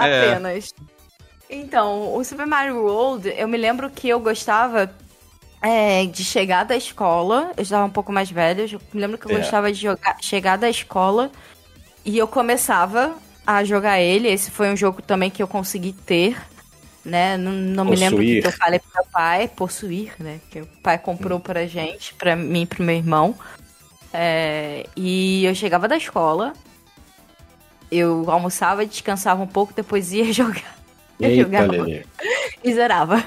É. 0.00 0.30
Apenas. 0.30 0.72
Então, 1.48 2.14
o 2.16 2.24
Super 2.24 2.46
Mario 2.46 2.76
World, 2.82 3.28
eu 3.36 3.46
me 3.46 3.56
lembro 3.56 3.88
que 3.90 4.08
eu 4.08 4.18
gostava 4.18 4.90
é, 5.62 6.04
de 6.06 6.24
chegar 6.24 6.64
da 6.64 6.74
escola. 6.76 7.52
Eu 7.56 7.62
estava 7.62 7.84
um 7.84 7.90
pouco 7.90 8.10
mais 8.10 8.30
velha. 8.30 8.62
Eu 8.62 8.80
me 8.92 9.00
lembro 9.00 9.18
que 9.18 9.26
eu 9.26 9.36
É. 9.36 9.40
gostava 9.40 9.70
de 9.70 9.78
jogar, 9.80 10.16
chegar 10.22 10.56
da 10.56 10.68
escola 10.68 11.30
e 12.04 12.16
eu 12.18 12.26
começava 12.26 13.14
a 13.46 13.62
jogar 13.62 14.00
ele. 14.00 14.26
Esse 14.28 14.50
foi 14.50 14.70
um 14.72 14.76
jogo 14.76 15.02
também 15.02 15.30
que 15.30 15.42
eu 15.42 15.46
consegui 15.46 15.92
ter. 15.92 16.36
Né? 17.06 17.36
Não, 17.36 17.52
não 17.52 17.84
me 17.84 17.94
lembro 17.94 18.18
o 18.18 18.20
que 18.20 18.42
eu 18.44 18.50
falei 18.50 18.80
pro 18.80 18.90
meu 18.92 19.04
pai, 19.12 19.46
possuir, 19.46 20.12
né? 20.18 20.40
Que 20.50 20.62
o 20.62 20.66
pai 20.82 20.98
comprou 20.98 21.38
pra 21.38 21.64
gente, 21.64 22.12
pra 22.14 22.34
mim 22.34 22.62
e 22.62 22.66
pro 22.66 22.82
meu 22.82 22.96
irmão. 22.96 23.32
É, 24.12 24.84
e 24.96 25.44
eu 25.44 25.54
chegava 25.54 25.86
da 25.86 25.96
escola, 25.96 26.52
eu 27.92 28.28
almoçava, 28.28 28.84
descansava 28.84 29.40
um 29.40 29.46
pouco, 29.46 29.72
depois 29.72 30.12
ia 30.12 30.30
jogar. 30.34 30.76
Eu 31.20 31.30
Eita, 31.30 31.42
jogava 31.44 31.72
Lelê. 31.72 32.04
e 32.64 32.74
zerava. 32.74 33.24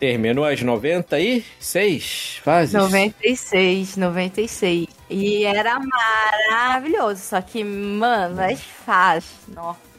Terminou 0.00 0.44
as 0.44 0.60
96 0.60 2.40
fases? 2.42 2.74
96, 2.74 3.96
96. 3.96 4.88
E 5.08 5.44
era 5.44 5.78
maravilhoso. 5.78 7.20
Só 7.22 7.40
que, 7.40 7.62
mano, 7.62 8.42
as 8.42 8.60
fases. 8.60 9.30
Nossa. 9.46 9.91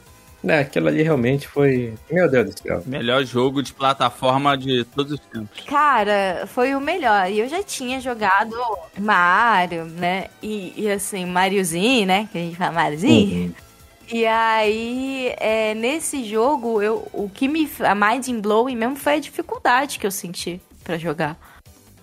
É, 0.46 0.60
aquilo 0.60 0.90
ali 0.90 1.02
realmente 1.02 1.48
foi. 1.48 1.94
Meu 2.12 2.30
Deus 2.30 2.54
do 2.54 2.60
céu. 2.60 2.84
Melhor 2.86 3.24
jogo 3.24 3.64
de 3.64 3.74
plataforma 3.74 4.58
de 4.58 4.84
todos 4.84 5.14
os 5.14 5.20
tempos. 5.20 5.64
Cara, 5.66 6.46
foi 6.48 6.76
o 6.76 6.82
melhor. 6.82 7.32
E 7.32 7.40
eu 7.40 7.48
já 7.48 7.64
tinha 7.64 8.02
jogado 8.02 8.56
Mario, 9.00 9.86
né? 9.86 10.28
E, 10.42 10.74
e 10.76 10.92
assim, 10.92 11.26
Mariozinho, 11.26 12.06
né? 12.06 12.28
Que 12.32 12.38
a 12.38 12.42
gente 12.42 12.58
fala 12.58 12.72
Mariozinho. 12.74 13.46
Uhum. 13.46 13.54
E 14.12 14.26
aí, 14.26 15.34
é, 15.38 15.74
nesse 15.74 16.26
jogo, 16.26 16.82
eu, 16.82 17.08
o 17.14 17.30
que 17.30 17.48
me. 17.48 17.70
A 17.80 17.96
mind 17.96 18.30
blowing 18.42 18.76
mesmo 18.76 18.96
foi 18.98 19.14
a 19.14 19.20
dificuldade 19.20 19.98
que 19.98 20.06
eu 20.06 20.12
senti 20.12 20.62
pra 20.84 20.98
jogar. 20.98 21.38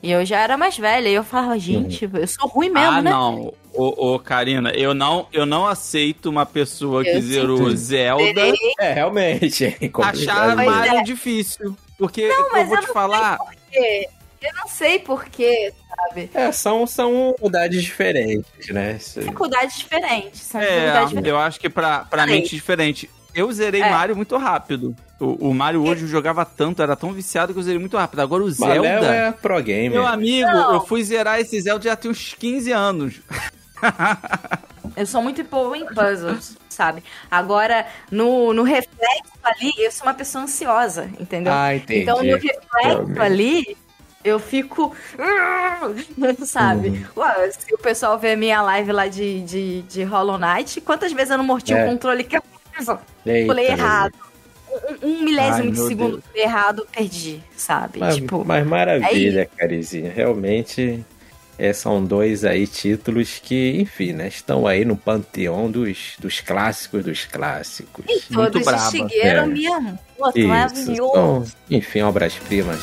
E 0.03 0.11
eu 0.11 0.25
já 0.25 0.41
era 0.41 0.57
mais 0.57 0.79
velha, 0.79 1.09
e 1.09 1.15
eu 1.15 1.23
falava, 1.23 1.59
gente, 1.59 2.09
eu 2.11 2.27
sou 2.27 2.49
ruim 2.49 2.71
mesmo, 2.71 2.89
ah, 2.89 3.03
né? 3.03 3.11
não. 3.11 3.53
Ô, 3.81 4.15
ô, 4.15 4.19
Karina, 4.19 4.71
eu 4.73 4.93
não, 4.93 5.27
eu 5.33 5.47
não 5.47 5.67
aceito 5.67 6.29
uma 6.29 6.45
pessoa 6.45 7.03
que 7.03 7.11
Eu 7.11 7.23
zerou 7.23 7.57
sinto. 7.57 7.77
Zelda. 7.77 8.43
É, 8.79 8.93
realmente. 8.93 9.65
é 9.65 9.91
achar 10.03 10.55
Pois 10.55 10.67
Mario 10.67 10.99
é. 10.99 11.03
difícil. 11.03 11.77
Porque 11.97 12.29
Não, 12.29 12.51
mas 12.53 12.63
eu 12.63 12.67
vou 12.67 12.77
eu 12.77 12.81
te 12.83 12.87
não 12.89 12.95
falar. 12.95 13.39
Porque 13.39 14.09
Eu 14.43 14.51
não 14.57 14.69
sei 14.69 14.99
porquê, 14.99 15.73
sabe? 15.89 16.31
É, 16.35 16.51
são, 16.53 16.87
são 16.87 17.35
unidades 17.41 17.83
diferentes, 17.83 18.69
né? 18.71 18.95
Dificuldades 18.95 19.79
diferentes. 19.79 20.41
São 20.43 20.61
É, 20.61 20.65
dificuldades 20.67 21.09
diferentes. 21.09 21.31
eu 21.31 21.39
acho 21.39 21.61
que 21.61 21.69
pra, 21.71 22.01
pra 22.01 22.21
Falei. 22.23 22.37
mente 22.37 22.55
diferente. 22.55 23.09
Eu 23.35 23.53
zerei 23.53 23.83
É. 23.83 23.91
Mario 23.91 24.17
muito 24.17 24.37
rápido. 24.37 24.95
O, 25.21 25.51
o 25.51 25.55
Mario 25.55 25.87
hoje 25.87 26.03
eu 26.05 26.09
jogava 26.09 26.45
tanto, 26.45 26.83
era 26.83 26.97
tão 26.97 27.13
viciado 27.13 27.53
que 27.53 27.59
eu 27.59 27.63
zerei 27.63 27.79
muito 27.79 27.97
rápido. 27.97 28.21
Agora 28.21 28.43
o 28.43 28.47
Mas 28.47 28.57
Zelda. 28.57 28.81
Léo 28.81 29.05
é 29.05 29.33
pro 29.33 29.63
gamer. 29.63 29.91
Meu 29.93 30.07
amigo, 30.07 30.49
Não. 30.51 30.73
eu 30.75 30.87
fui 30.87 31.05
zerar 31.05 31.39
esse 31.39 31.61
Zelda 31.61 31.85
já 31.85 31.95
tem 31.97 32.11
uns 32.11 32.35
15 32.35 32.73
anos. 32.73 33.21
Eu 34.97 35.07
sou 35.07 35.23
muito 35.23 35.43
boa 35.45 35.77
em 35.77 35.87
puzzles, 35.87 36.57
sabe? 36.69 37.03
Agora, 37.31 37.87
no, 38.11 38.53
no 38.53 38.63
reflexo 38.63 39.33
ali, 39.43 39.73
eu 39.79 39.91
sou 39.93 40.07
uma 40.07 40.15
pessoa 40.15 40.45
ansiosa, 40.45 41.09
entendeu? 41.19 41.53
Ah, 41.53 41.75
entendi. 41.75 42.01
então, 42.03 42.17
no 42.17 42.37
reflexo 42.37 43.23
ali, 43.23 43.77
eu 44.25 44.39
fico. 44.39 44.95
Sabe? 46.45 46.89
Uhum. 46.89 47.23
Ué, 47.23 47.51
se 47.53 47.73
o 47.75 47.79
pessoal 47.79 48.19
ver 48.19 48.37
minha 48.37 48.61
live 48.63 48.93
lá 48.93 49.07
de, 49.07 49.41
de, 49.43 49.83
de 49.83 50.03
Hollow 50.03 50.39
Knight, 50.39 50.81
quantas 50.81 51.13
vezes 51.13 51.31
eu 51.31 51.39
não 51.39 51.45
morti 51.45 51.73
É. 51.73 51.85
o 51.85 51.89
controle 51.89 52.25
que 52.25 52.37
eu 52.37 52.43
Eita, 53.27 53.55
meu 53.55 53.59
errado? 53.59 54.15
Um, 55.03 55.09
um 55.09 55.25
milésimo 55.25 55.65
Ai, 55.65 55.71
de 55.71 55.79
segundo 55.79 56.23
Deus. 56.33 56.47
errado, 56.47 56.87
perdi, 56.93 57.43
sabe? 57.57 57.99
Mas, 57.99 58.17
tipo, 58.17 58.45
mas 58.45 58.67
maravilha, 58.67 59.49
Carizinha. 59.57 60.11
Realmente, 60.11 61.05
é, 61.61 61.75
são 61.75 62.03
dois 62.03 62.43
aí 62.43 62.67
títulos 62.67 63.39
que, 63.39 63.77
enfim, 63.79 64.15
né? 64.15 64.29
Estão 64.29 64.67
aí 64.67 64.83
no 64.83 64.97
panteão 64.97 65.71
dos, 65.71 66.15
dos 66.19 66.41
clássicos 66.41 67.05
dos 67.05 67.27
clássicos. 67.27 68.05
e 68.09 68.21
todos 68.33 68.61
de 68.61 68.65
braba. 68.65 68.91
Shigeru 68.91 69.11
É. 69.21 69.47
Miyamoto, 69.47 69.99
Isso, 70.35 70.97
são, 70.97 71.45
enfim, 71.71 72.01
obras-primas. 72.01 72.81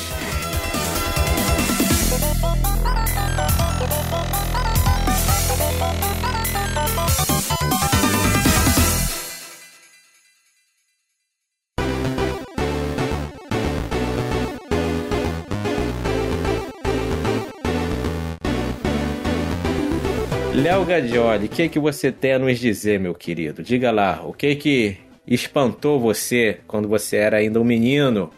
Léo 20.67 20.84
Gadioli, 20.84 21.45
o 21.45 21.49
que, 21.49 21.69
que 21.69 21.80
você 21.80 22.12
tem 22.12 22.34
a 22.34 22.39
nos 22.39 22.60
dizer, 22.60 22.99
meu 22.99 23.15
querido? 23.15 23.63
Diga 23.63 23.89
lá, 23.89 24.21
o 24.25 24.34
que 24.34 24.53
que 24.53 24.97
espantou 25.25 25.97
você 25.97 26.60
quando 26.67 26.89
você 26.89 27.15
era 27.15 27.38
ainda 27.38 27.58
um 27.62 27.63
menino 27.63 28.30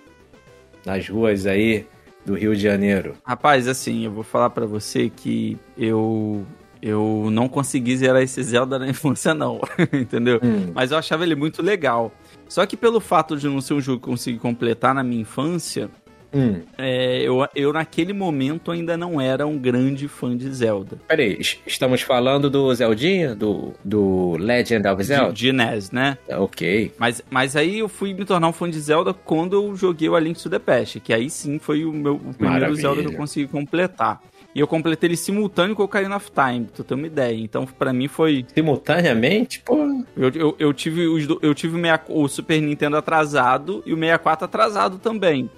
nas 0.86 1.10
ruas 1.10 1.48
aí 1.48 1.88
do 2.24 2.36
Rio 2.36 2.56
de 2.56 2.62
Janeiro? 2.62 3.16
Rapaz, 3.26 3.68
assim, 3.68 4.06
eu 4.06 4.12
vou 4.12 4.24
falar 4.24 4.52
pra 4.52 4.68
você 4.68 5.10
que 5.10 5.58
eu 5.76 6.46
eu 6.80 7.30
não 7.32 7.50
consegui 7.50 7.98
zerar 7.98 8.22
esse 8.22 8.44
Zelda 8.44 8.78
na 8.78 8.86
infância, 8.90 9.34
não. 9.34 9.60
Entendeu? 9.92 10.40
Hum. 10.44 10.72
Mas 10.72 10.92
eu 10.92 11.00
achava 11.00 11.24
ele 11.24 11.34
muito 11.34 11.64
legal. 11.64 12.12
Só 12.48 12.64
que 12.64 12.78
pelo 12.78 13.00
fato 13.00 13.38
de 13.38 13.48
não 13.48 13.60
ser 13.60 13.74
um 13.74 13.82
jogo 13.82 14.04
que 14.04 14.08
eu 14.08 14.12
consegui 14.12 14.38
completar 14.38 14.94
na 14.94 15.04
minha 15.04 15.24
infância, 15.24 15.90
Hum, 16.34 16.62
é, 16.78 17.22
eu, 17.24 17.48
eu 17.56 17.74
naquele 17.74 18.14
momento 18.14 18.72
ainda 18.72 18.96
não 18.96 19.20
era 19.20 19.48
um 19.48 19.58
grande 19.58 20.08
fã 20.08 20.36
de 20.38 20.50
Zelda. 20.54 20.98
peraí, 21.08 21.38
es- 21.40 21.58
estamos 21.66 22.02
falando 22.02 22.50
do 22.50 22.74
Zeldinha? 22.74 23.34
Do, 23.36 23.74
do 23.84 24.36
Legend 24.38 24.88
of 24.88 24.98
De, 24.98 25.04
Zelda? 25.04 25.34
de 25.34 25.52
NES, 25.52 25.92
né? 25.92 26.18
Ok. 26.30 26.92
Mas, 27.00 27.22
mas 27.30 27.56
aí 27.56 27.80
eu 27.80 27.90
fui 27.90 28.14
me 28.14 28.26
tornar 28.26 28.48
um 28.48 28.54
fã 28.54 28.70
de 28.70 28.80
Zelda 28.80 29.14
quando 29.14 29.54
eu 29.56 29.76
joguei 29.76 30.08
o 30.10 30.16
A 30.16 30.20
Link 30.20 30.42
to 30.42 30.50
the 30.50 30.60
Past, 30.60 31.00
que 31.00 31.14
aí 31.14 31.30
sim 31.30 31.58
foi 31.60 31.84
o 31.86 31.92
meu 31.92 32.16
o 32.16 32.20
primeiro 32.20 32.54
Maravilha. 32.54 32.82
Zelda 32.82 33.02
que 33.02 33.08
eu 33.08 33.14
consegui 33.14 33.48
completar. 33.48 34.22
E 34.54 34.60
eu 34.60 34.68
completei 34.68 35.08
ele 35.10 35.16
simultâneo 35.18 35.76
com 35.76 35.84
o 35.84 35.86
Ocarina 35.86 36.16
of 36.16 36.32
Time, 36.32 36.66
pra 36.66 36.76
tu 36.76 36.84
ter 36.84 36.96
uma 36.96 37.06
ideia. 37.06 37.36
Então, 37.40 37.66
pra 37.68 37.94
mim 37.94 38.08
foi. 38.08 38.44
Simultaneamente, 38.54 39.62
pô. 39.62 39.76
Eu, 40.18 40.30
eu, 40.34 40.56
eu 40.58 40.74
tive, 40.74 41.06
os, 41.08 41.28
eu 41.42 41.54
tive 41.54 41.76
o, 41.76 41.80
meia- 41.80 42.02
o 42.10 42.28
Super 42.28 42.60
Nintendo 42.62 42.98
atrasado 42.98 43.84
e 43.86 43.94
o 43.94 43.96
64 43.96 44.46
atrasado 44.46 44.98
também. 44.98 45.50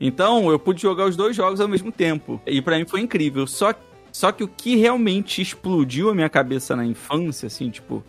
Então, 0.00 0.50
eu 0.50 0.58
pude 0.58 0.80
jogar 0.80 1.06
os 1.06 1.16
dois 1.16 1.34
jogos 1.34 1.60
ao 1.60 1.68
mesmo 1.68 1.90
tempo. 1.90 2.40
E 2.46 2.60
pra 2.62 2.78
mim 2.78 2.84
foi 2.86 3.00
incrível. 3.00 3.46
Só, 3.46 3.74
só 4.12 4.30
que 4.32 4.44
o 4.44 4.48
que 4.48 4.76
realmente 4.76 5.42
explodiu 5.42 6.10
a 6.10 6.14
minha 6.14 6.28
cabeça 6.28 6.76
na 6.76 6.84
infância, 6.84 7.46
assim, 7.48 7.68
tipo, 7.70 8.04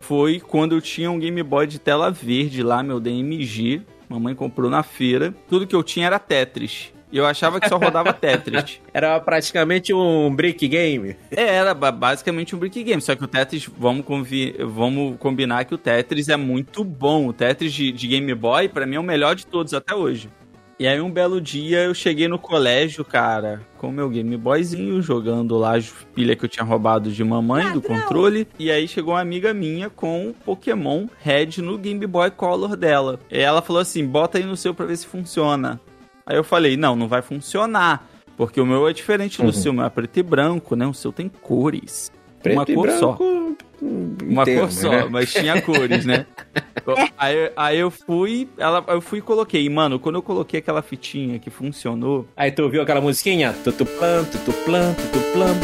foi 0.00 0.40
quando 0.40 0.74
eu 0.74 0.80
tinha 0.80 1.10
um 1.10 1.18
Game 1.18 1.42
Boy 1.42 1.66
de 1.66 1.78
tela 1.78 2.10
verde 2.10 2.62
lá, 2.62 2.82
meu 2.82 3.00
DMG. 3.00 3.82
Mamãe 4.08 4.34
comprou 4.34 4.68
na 4.70 4.82
feira. 4.82 5.34
Tudo 5.48 5.66
que 5.66 5.74
eu 5.74 5.82
tinha 5.82 6.06
era 6.06 6.18
Tetris. 6.18 6.92
E 7.12 7.16
eu 7.16 7.26
achava 7.26 7.58
que 7.58 7.68
só 7.68 7.76
rodava 7.76 8.12
Tetris. 8.14 8.80
Era 8.94 9.18
praticamente 9.18 9.92
um 9.92 10.32
brick 10.34 10.66
game. 10.68 11.16
É, 11.30 11.42
era 11.42 11.74
ba- 11.74 11.90
basicamente 11.90 12.54
um 12.54 12.58
brick 12.58 12.82
game, 12.84 13.00
só 13.02 13.16
que 13.16 13.24
o 13.24 13.26
Tetris, 13.26 13.68
vamos, 13.78 14.04
vamos 14.68 15.16
combinar 15.18 15.64
que 15.64 15.74
o 15.74 15.78
Tetris 15.78 16.28
é 16.28 16.36
muito 16.36 16.84
bom. 16.84 17.26
O 17.26 17.32
Tetris 17.32 17.72
de, 17.72 17.90
de 17.90 18.06
Game 18.06 18.32
Boy, 18.34 18.68
pra 18.68 18.86
mim, 18.86 18.96
é 18.96 19.00
o 19.00 19.02
melhor 19.02 19.34
de 19.34 19.44
todos 19.46 19.74
até 19.74 19.94
hoje. 19.94 20.28
E 20.80 20.88
aí, 20.88 20.98
um 20.98 21.10
belo 21.10 21.42
dia, 21.42 21.80
eu 21.84 21.92
cheguei 21.92 22.26
no 22.26 22.38
colégio, 22.38 23.04
cara, 23.04 23.60
com 23.76 23.88
o 23.88 23.92
meu 23.92 24.08
Game 24.08 24.34
Boyzinho, 24.34 25.02
jogando 25.02 25.58
lá 25.58 25.76
as 25.76 25.90
pilhas 26.14 26.38
que 26.38 26.46
eu 26.46 26.48
tinha 26.48 26.64
roubado 26.64 27.12
de 27.12 27.22
mamãe, 27.22 27.70
do 27.70 27.82
controle. 27.82 28.48
E 28.58 28.70
aí, 28.70 28.88
chegou 28.88 29.12
uma 29.12 29.20
amiga 29.20 29.52
minha 29.52 29.90
com 29.90 30.32
Pokémon 30.42 31.06
Red 31.22 31.58
no 31.60 31.76
Game 31.76 32.06
Boy 32.06 32.30
Color 32.30 32.76
dela. 32.78 33.20
E 33.30 33.38
ela 33.38 33.60
falou 33.60 33.82
assim, 33.82 34.06
bota 34.06 34.38
aí 34.38 34.44
no 34.44 34.56
seu 34.56 34.72
pra 34.72 34.86
ver 34.86 34.96
se 34.96 35.06
funciona. 35.06 35.78
Aí 36.24 36.34
eu 36.38 36.42
falei, 36.44 36.78
não, 36.78 36.96
não 36.96 37.06
vai 37.08 37.20
funcionar. 37.20 38.08
Porque 38.34 38.58
o 38.58 38.64
meu 38.64 38.88
é 38.88 38.92
diferente 38.94 39.36
do 39.36 39.44
Uhum. 39.48 39.52
seu, 39.52 39.72
o 39.72 39.74
meu 39.74 39.84
é 39.84 39.90
preto 39.90 40.16
e 40.18 40.22
branco, 40.22 40.74
né? 40.74 40.86
O 40.86 40.94
seu 40.94 41.12
tem 41.12 41.28
cores. 41.28 42.10
Preto 42.42 42.56
uma 42.56 42.64
e 42.66 42.74
cor 42.74 42.90
só. 42.92 43.06
branco, 43.08 43.24
em 43.24 43.56
Uma 43.82 44.44
cor 44.44 44.70
só, 44.70 44.90
né? 44.90 45.08
mas 45.10 45.32
tinha 45.32 45.60
cores, 45.62 46.04
né? 46.04 46.26
aí, 47.16 47.50
aí 47.56 47.78
eu 47.78 47.90
fui, 47.90 48.46
ela, 48.58 48.84
eu 48.88 49.00
fui 49.00 49.20
e 49.20 49.22
coloquei. 49.22 49.68
Mano, 49.68 49.98
quando 49.98 50.16
eu 50.16 50.22
coloquei 50.22 50.60
aquela 50.60 50.82
fitinha 50.82 51.38
que 51.38 51.48
funcionou, 51.50 52.26
Aí 52.36 52.50
tu 52.50 52.62
ouviu 52.62 52.82
aquela 52.82 53.00
musiquinha? 53.00 53.54
Tutuplan, 53.64 54.24
tutuplan, 54.24 54.94
tutuplan. 54.94 55.54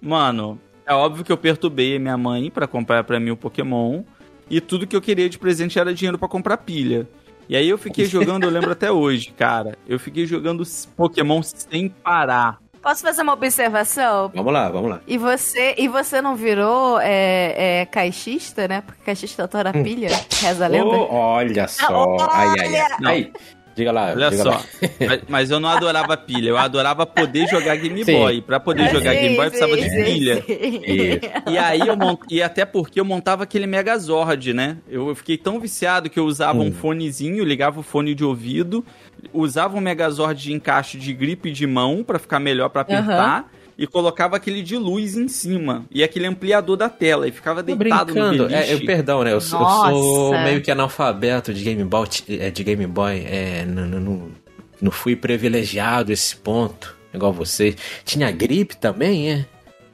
mano, 0.00 0.58
é 0.86 0.92
óbvio 0.92 1.24
que 1.24 1.30
eu 1.30 1.36
perturbei 1.36 1.96
a 1.96 2.00
minha 2.00 2.16
mãe 2.16 2.50
pra 2.50 2.66
comprar 2.66 3.04
pra 3.04 3.20
mim 3.20 3.30
o 3.30 3.36
Pokémon. 3.36 4.02
E 4.50 4.60
tudo 4.60 4.86
que 4.86 4.96
eu 4.96 5.00
queria 5.00 5.28
de 5.28 5.38
presente 5.38 5.78
era 5.78 5.94
dinheiro 5.94 6.18
pra 6.18 6.26
comprar 6.26 6.56
pilha. 6.56 7.06
E 7.50 7.56
aí 7.56 7.68
eu 7.68 7.76
fiquei 7.76 8.04
jogando, 8.06 8.44
eu 8.44 8.50
lembro 8.50 8.70
até 8.70 8.92
hoje, 8.92 9.34
cara. 9.36 9.76
Eu 9.84 9.98
fiquei 9.98 10.24
jogando 10.24 10.62
Pokémon 10.96 11.42
sem 11.42 11.88
parar. 11.88 12.60
Posso 12.80 13.02
fazer 13.02 13.22
uma 13.22 13.32
observação? 13.32 14.30
Vamos 14.32 14.52
lá, 14.52 14.68
vamos 14.70 14.88
lá. 14.88 15.00
E 15.04 15.18
você, 15.18 15.74
e 15.76 15.88
você 15.88 16.22
não 16.22 16.36
virou 16.36 17.00
é, 17.00 17.80
é, 17.80 17.86
caixista, 17.86 18.68
né? 18.68 18.82
Porque 18.82 19.02
caixista 19.02 19.48
tora 19.48 19.72
Hum. 19.74 19.82
pilha, 19.82 20.10
reza 20.40 20.64
a 20.64 20.68
lenda. 20.68 20.84
Oh, 20.86 21.08
olha 21.12 21.66
só. 21.66 22.16
Ai, 22.30 22.54
ai, 22.60 22.76
ai. 22.76 23.32
Não. 23.32 23.40
Diga 23.74 23.92
lá. 23.92 24.10
Olha 24.10 24.30
diga 24.30 24.42
só, 24.42 24.50
lá. 24.50 24.62
mas, 25.06 25.20
mas 25.28 25.50
eu 25.50 25.60
não 25.60 25.68
adorava 25.68 26.16
pilha, 26.16 26.50
eu 26.50 26.56
adorava 26.58 27.06
poder 27.06 27.46
jogar 27.48 27.76
Game 27.76 28.04
Sim. 28.04 28.12
Boy. 28.12 28.40
Pra 28.42 28.58
poder 28.60 28.90
jogar 28.90 29.12
Sim, 29.14 29.20
Game 29.20 29.36
Boy 29.36 29.46
eu 29.46 29.50
precisava 29.50 29.76
de 29.76 29.82
sim, 29.90 29.90
sim, 29.90 30.04
pilha. 30.04 30.42
sim. 30.46 31.52
E 31.52 31.58
aí 31.58 31.80
eu 31.80 31.96
mont... 31.96 32.20
e 32.30 32.42
até 32.42 32.64
porque 32.64 33.00
eu 33.00 33.04
montava 33.04 33.44
aquele 33.44 33.66
Megazord, 33.66 34.52
né? 34.52 34.76
Eu 34.88 35.14
fiquei 35.14 35.36
tão 35.38 35.58
viciado 35.60 36.10
que 36.10 36.18
eu 36.18 36.24
usava 36.24 36.58
Hum. 36.58 36.66
um 36.66 36.72
fonezinho, 36.72 37.44
ligava 37.44 37.80
o 37.80 37.82
fone 37.82 38.14
de 38.14 38.24
ouvido, 38.24 38.84
usava 39.32 39.76
um 39.76 39.80
Megazord 39.80 40.40
de 40.42 40.52
encaixe 40.52 40.98
de 40.98 41.12
gripe 41.12 41.50
de 41.50 41.66
mão 41.66 42.02
pra 42.02 42.18
ficar 42.18 42.40
melhor 42.40 42.68
pra 42.70 42.82
apertar. 42.82 43.50
E 43.82 43.86
colocava 43.86 44.36
aquele 44.36 44.60
de 44.62 44.76
luz 44.76 45.16
em 45.16 45.26
cima. 45.26 45.86
E 45.90 46.02
aquele 46.02 46.26
ampliador 46.26 46.76
da 46.76 46.90
tela. 46.90 47.26
E 47.26 47.32
ficava 47.32 47.62
deitado 47.62 48.12
no. 48.14 48.44
É, 48.54 48.74
eu, 48.74 48.84
perdão, 48.84 49.24
né? 49.24 49.32
Eu, 49.32 49.40
sou- 49.40 49.58
eu 49.58 49.66
sou 50.02 50.34
meio 50.44 50.60
que 50.60 50.70
analfabeto 50.70 51.54
de 51.54 51.64
Game 51.64 51.82
Boy. 51.84 52.06
é, 52.28 52.50
De 52.50 52.62
Game 52.62 52.86
Boy. 52.86 53.24
É, 53.26 53.64
não, 53.64 53.86
não, 53.86 54.00
não, 54.00 54.30
não 54.82 54.90
fui 54.90 55.16
privilegiado 55.16 56.12
esse 56.12 56.36
ponto. 56.36 56.94
Igual 57.14 57.32
você. 57.32 57.74
Tinha 58.04 58.30
gripe 58.30 58.76
também, 58.76 59.30
é? 59.32 59.46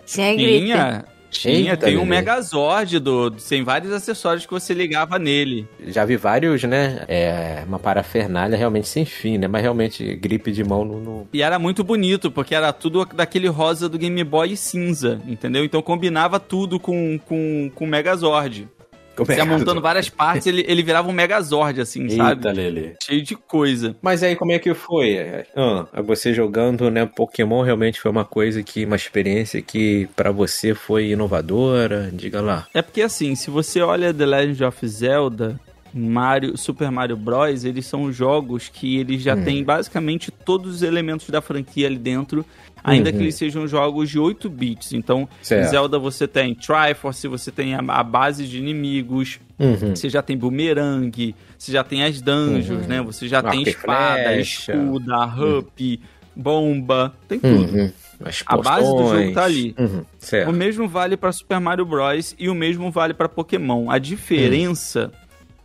Tinha 0.04 0.34
gripe. 0.34 0.64
Tinha, 0.66 1.04
tinha. 1.30 1.72
Eita, 1.72 1.86
Tem 1.86 1.96
um. 1.96 2.04
Megazord 2.06 2.98
do, 2.98 3.30
tem 3.30 3.62
vários 3.62 3.92
acessórios 3.92 4.46
que 4.46 4.52
você 4.52 4.72
ligava 4.72 5.18
nele. 5.18 5.66
Já 5.86 6.04
vi 6.04 6.16
vários, 6.16 6.62
né? 6.64 7.04
É, 7.08 7.62
uma 7.66 7.78
parafernália 7.78 8.56
realmente 8.56 8.88
sem 8.88 9.04
fim, 9.04 9.38
né? 9.38 9.46
Mas 9.48 9.62
realmente, 9.62 10.16
gripe 10.16 10.52
de 10.52 10.64
mão 10.64 10.84
não. 10.84 11.00
não... 11.00 11.28
E 11.32 11.42
era 11.42 11.58
muito 11.58 11.82
bonito, 11.84 12.30
porque 12.30 12.54
era 12.54 12.72
tudo 12.72 13.04
daquele 13.04 13.48
rosa 13.48 13.88
do 13.88 13.98
Game 13.98 14.22
Boy 14.24 14.56
cinza, 14.56 15.20
entendeu? 15.26 15.64
Então 15.64 15.82
combinava 15.82 16.38
tudo 16.40 16.78
com, 16.78 17.18
com, 17.26 17.70
com 17.74 17.84
o 17.84 17.88
Megazord. 17.88 18.68
Como 19.16 19.26
Você 19.26 19.36
ia 19.36 19.44
montando 19.46 19.80
várias 19.80 20.08
partes, 20.10 20.46
ele, 20.46 20.64
ele 20.68 20.82
virava 20.82 21.08
um 21.08 21.12
Megazord, 21.12 21.80
assim, 21.80 22.08
sabe? 22.10 22.46
Eita, 22.46 22.52
Lele. 22.52 22.94
Cheio 23.02 23.22
de 23.22 23.34
coisa. 23.34 23.96
Mas 24.02 24.22
aí, 24.22 24.36
como 24.36 24.52
é 24.52 24.58
que 24.58 24.74
foi? 24.74 25.18
Ah, 25.56 25.86
você 26.02 26.34
jogando, 26.34 26.90
né? 26.90 27.06
Pokémon 27.06 27.62
realmente 27.62 28.00
foi 28.00 28.10
uma 28.10 28.24
coisa 28.24 28.62
que, 28.62 28.84
uma 28.84 28.96
experiência 28.96 29.62
que 29.62 30.06
pra 30.14 30.30
você 30.30 30.74
foi 30.74 31.10
inovadora. 31.10 32.10
Diga 32.12 32.40
lá. 32.40 32.66
É 32.74 32.82
porque 32.82 33.00
assim, 33.00 33.34
se 33.34 33.50
você 33.50 33.80
olha 33.80 34.12
The 34.12 34.26
Legend 34.26 34.64
of 34.64 34.86
Zelda, 34.86 35.58
Mario, 35.98 36.56
Super 36.58 36.90
Mario 36.90 37.16
Bros, 37.16 37.64
eles 37.64 37.86
são 37.86 38.12
jogos 38.12 38.68
que 38.68 38.98
eles 38.98 39.22
já 39.22 39.34
Hum. 39.34 39.42
têm 39.44 39.64
basicamente 39.64 40.30
todos 40.30 40.74
os 40.76 40.82
elementos 40.82 41.28
da 41.30 41.40
franquia 41.40 41.86
ali 41.86 41.96
dentro, 41.98 42.44
ainda 42.84 43.10
Uhum. 43.10 43.16
que 43.16 43.22
eles 43.22 43.34
sejam 43.34 43.66
jogos 43.66 44.10
de 44.10 44.18
8 44.18 44.48
bits. 44.50 44.92
Então, 44.92 45.28
Certo. 45.42 45.70
Zelda 45.70 45.98
você 45.98 46.28
tem 46.28 46.54
Triforce, 46.54 47.26
você 47.26 47.50
tem 47.50 47.74
a, 47.74 47.78
a 47.80 48.02
base 48.02 48.46
de 48.46 48.58
inimigos, 48.58 49.40
Uhum. 49.58 49.96
você 49.96 50.08
já 50.10 50.20
tem 50.22 50.36
boomerang, 50.36 51.34
você 51.56 51.72
já 51.72 51.82
tem 51.82 52.04
as 52.04 52.20
dungeons, 52.20 52.82
Uhum. 52.82 52.88
né? 52.88 53.02
Você 53.02 53.26
já 53.26 53.42
tem 53.42 53.62
espada, 53.62 54.22
flecha. 54.22 54.72
escuda, 54.74 55.24
hup, 55.24 56.00
bomba, 56.34 57.14
tem 57.26 57.40
tudo. 57.40 57.74
Uhum. 57.76 57.90
As 58.24 58.42
A 58.46 58.56
base 58.56 58.90
do 58.90 59.08
jogo 59.08 59.32
tá 59.34 59.44
ali. 59.44 59.74
Uhum. 59.78 60.04
O 60.48 60.52
mesmo 60.52 60.88
vale 60.88 61.16
para 61.18 61.30
Super 61.32 61.60
Mario 61.60 61.84
Bros. 61.84 62.34
e 62.38 62.48
o 62.48 62.54
mesmo 62.54 62.90
vale 62.90 63.12
para 63.12 63.28
Pokémon. 63.28 63.90
A 63.90 63.98
diferença 63.98 65.12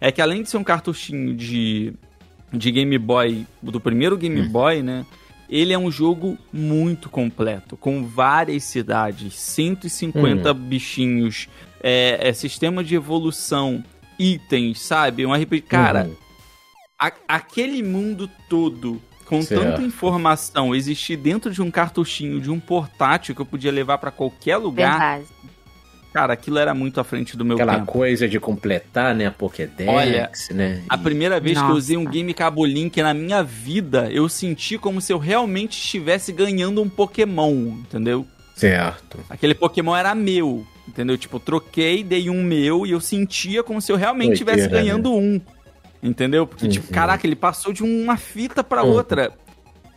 é 0.02 0.12
que 0.12 0.22
além 0.22 0.42
de 0.44 0.50
ser 0.50 0.58
um 0.58 0.64
cartuchinho 0.64 1.34
de, 1.34 1.94
de 2.52 2.72
Game 2.72 2.98
Boy, 2.98 3.46
do 3.62 3.80
primeiro 3.80 4.18
Game 4.18 4.42
Boy, 4.50 4.82
né? 4.82 5.06
Ele 5.48 5.74
é 5.74 5.78
um 5.78 5.92
jogo 5.92 6.38
muito 6.52 7.10
completo, 7.10 7.76
com 7.78 8.06
várias 8.06 8.64
cidades, 8.64 9.34
150 9.36 10.54
bichinhos, 10.54 11.48
é, 11.84 12.30
é 12.30 12.34
sistema 12.34 12.82
de 12.84 12.96
evolução, 12.96 13.84
itens, 14.18 14.80
sabe? 14.82 15.26
Um 15.26 15.34
RPG. 15.34 15.62
Cara, 15.68 16.06
Uhum. 16.06 16.16
a- 17.00 17.12
aquele 17.28 17.84
mundo 17.84 18.30
todo, 18.50 19.02
com 19.26 19.42
Certo. 19.42 19.62
tanta 19.62 19.82
informação, 19.84 20.74
existir 20.74 21.18
dentro 21.18 21.52
de 21.52 21.62
um 21.62 21.70
cartuchinho, 21.70 22.40
de 22.40 22.50
um 22.50 22.60
portátil 22.60 23.36
que 23.36 23.42
eu 23.42 23.46
podia 23.46 23.72
levar 23.74 23.98
pra 23.98 24.10
qualquer 24.12 24.56
lugar, 24.58 24.92
Verdade. 25.18 25.26
Cara, 26.14 26.34
aquilo 26.34 26.58
era 26.60 26.74
muito 26.74 27.00
à 27.00 27.04
frente 27.04 27.36
do 27.38 27.44
meu 27.46 27.56
Aquela 27.56 27.76
tempo. 27.80 27.92
coisa 27.92 28.28
de 28.28 28.40
completar, 28.40 29.16
né? 29.16 29.28
A 29.28 29.32
Pokédex, 29.32 29.90
Olha, 29.90 30.30
né? 30.52 30.84
A 30.90 30.98
primeira 30.98 31.40
vez 31.40 31.58
que 31.58 31.64
eu 31.64 31.68
Nossa. 31.70 31.78
usei 31.78 31.98
um 31.98 32.06
Game 32.06 32.34
Cabo 32.34 32.66
Link 32.66 33.02
na 33.02 33.14
minha 33.14 33.42
vida, 33.44 34.10
eu 34.12 34.28
senti 34.30 34.78
como 34.78 35.00
se 35.02 35.12
eu 35.14 35.18
realmente 35.18 35.74
estivesse 35.80 36.32
ganhando 36.32 36.82
um 36.82 36.90
Pokémon, 36.90 37.52
entendeu? 37.80 38.26
Certo. 38.56 39.20
Aquele 39.30 39.56
Pokémon 39.56 39.96
era 39.96 40.14
meu, 40.14 40.66
entendeu? 40.88 41.18
Tipo, 41.18 41.38
eu 41.38 41.40
troquei, 41.40 42.04
dei 42.04 42.30
um 42.30 42.44
meu 42.44 42.86
e 42.86 42.92
eu 42.92 43.00
sentia 43.02 43.64
como 43.64 43.82
se 43.82 43.92
eu 43.92 43.96
realmente 43.96 44.34
estivesse 44.34 44.64
né? 44.64 44.70
ganhando 44.70 45.14
um. 45.14 45.42
Entendeu? 46.04 46.48
Porque, 46.48 46.68
tipo, 46.68 46.88
Uhum. 46.88 46.94
caraca, 46.94 47.26
ele 47.28 47.36
passou 47.36 47.72
de 47.72 47.84
uma 47.84 48.18
fita 48.18 48.64
pra 48.64 48.84
Uhum. 48.84 48.92
outra. 48.92 49.32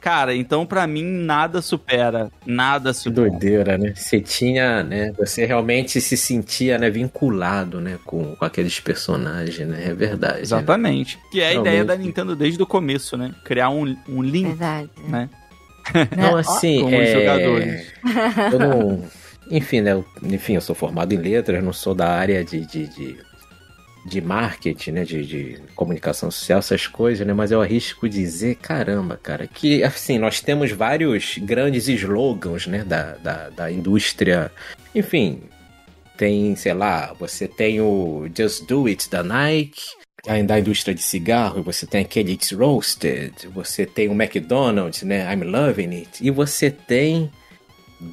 Cara, 0.05 0.35
então 0.37 0.67
pra 0.67 0.87
mim 0.87 1.03
nada 1.03 1.63
supera. 1.63 2.31
Nada 2.45 2.91
Que 2.93 2.99
supera. 2.99 3.31
doideira, 3.31 3.79
né? 3.79 3.95
Você 3.97 4.21
tinha, 4.21 4.83
né? 4.83 5.11
Você 5.19 5.47
realmente 5.47 5.99
se 5.99 6.15
sentia, 6.15 6.77
né? 6.77 6.91
Vinculado, 6.91 7.81
né? 7.81 7.99
Com, 8.05 8.37
com 8.37 8.45
aqueles 8.45 8.79
personagens, 8.79 9.67
né? 9.67 9.87
É 9.89 9.95
verdade. 9.95 10.43
Exatamente. 10.43 11.19
Que 11.33 11.41
é 11.41 11.47
a 11.47 11.51
Realmente. 11.53 11.71
ideia 11.73 11.85
da 11.87 11.97
Nintendo 11.97 12.37
desde 12.37 12.63
o 12.63 12.67
começo, 12.67 13.17
né? 13.17 13.33
Criar 13.47 13.71
um, 13.71 13.97
um 14.07 14.23
link, 14.23 14.49
Verdade. 14.49 14.91
né? 15.09 15.31
Não, 16.17 16.37
assim, 16.37 16.81
Com 16.83 16.87
os 16.89 16.93
é... 16.93 17.13
jogadores. 17.21 17.93
Eu 18.53 18.59
não... 18.59 19.05
Enfim, 19.51 19.81
né? 19.81 19.93
eu- 19.93 20.05
Enfim, 20.23 20.55
eu 20.55 20.61
sou 20.61 20.75
formado 20.75 21.13
em 21.15 21.19
letras, 21.19 21.65
não 21.65 21.73
sou 21.73 21.95
da 21.95 22.09
área 22.11 22.45
de... 22.45 22.61
de, 22.67 22.87
de... 22.89 23.17
de 24.05 24.21
marketing, 24.21 24.91
né, 24.91 25.05
de, 25.05 25.25
de 25.25 25.59
comunicação 25.75 26.31
social, 26.31 26.59
essas 26.59 26.87
coisas, 26.87 27.27
né, 27.27 27.33
mas 27.33 27.51
eu 27.51 27.63
arrisco 27.63 28.09
dizer, 28.09 28.57
caramba, 28.57 29.19
cara, 29.21 29.47
que, 29.47 29.83
assim, 29.83 30.19
nós 30.19 30.41
temos 30.41 30.71
vários 30.71 31.39
grandes 31.39 31.89
slogans, 31.89 32.67
né, 32.67 32.85
da, 32.85 33.13
da, 33.15 33.49
da 33.51 33.73
indústria, 33.73 34.53
enfim, 34.95 35.43
tem, 36.17 36.55
sei 36.55 36.75
lá, 36.75 37.15
você 37.19 37.49
tem 37.49 37.81
o 37.81 38.29
Just 38.37 38.67
Do 38.67 38.87
It 38.87 39.11
da 39.11 39.23
Nike, 39.23 39.83
ainda 40.27 40.55
da 40.55 40.61
indústria 40.61 40.95
de 40.95 41.03
cigarro, 41.03 41.63
você 41.63 41.87
tem 41.87 42.03
aquele 42.03 42.33
It's 42.33 42.53
Roasted, 42.53 43.49
você 43.53 43.87
tem 43.87 44.09
o 44.09 44.13
McDonald's, 44.13 45.03
né, 45.03 45.33
I'm 45.33 45.45
Loving 45.45 45.97
It, 45.97 46.11
e 46.21 46.31
você 46.31 46.71
tem 46.71 47.31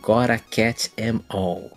Gotta 0.01 0.39
Catch 0.39 0.87
'Em 0.97 1.19
All. 1.29 1.69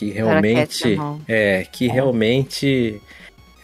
Que 0.00 0.10
realmente 0.10 0.82
Catch 0.82 0.84
'em 0.86 0.98
all. 0.98 1.20
é 1.28 1.66
que 1.70 1.86
realmente 1.88 3.00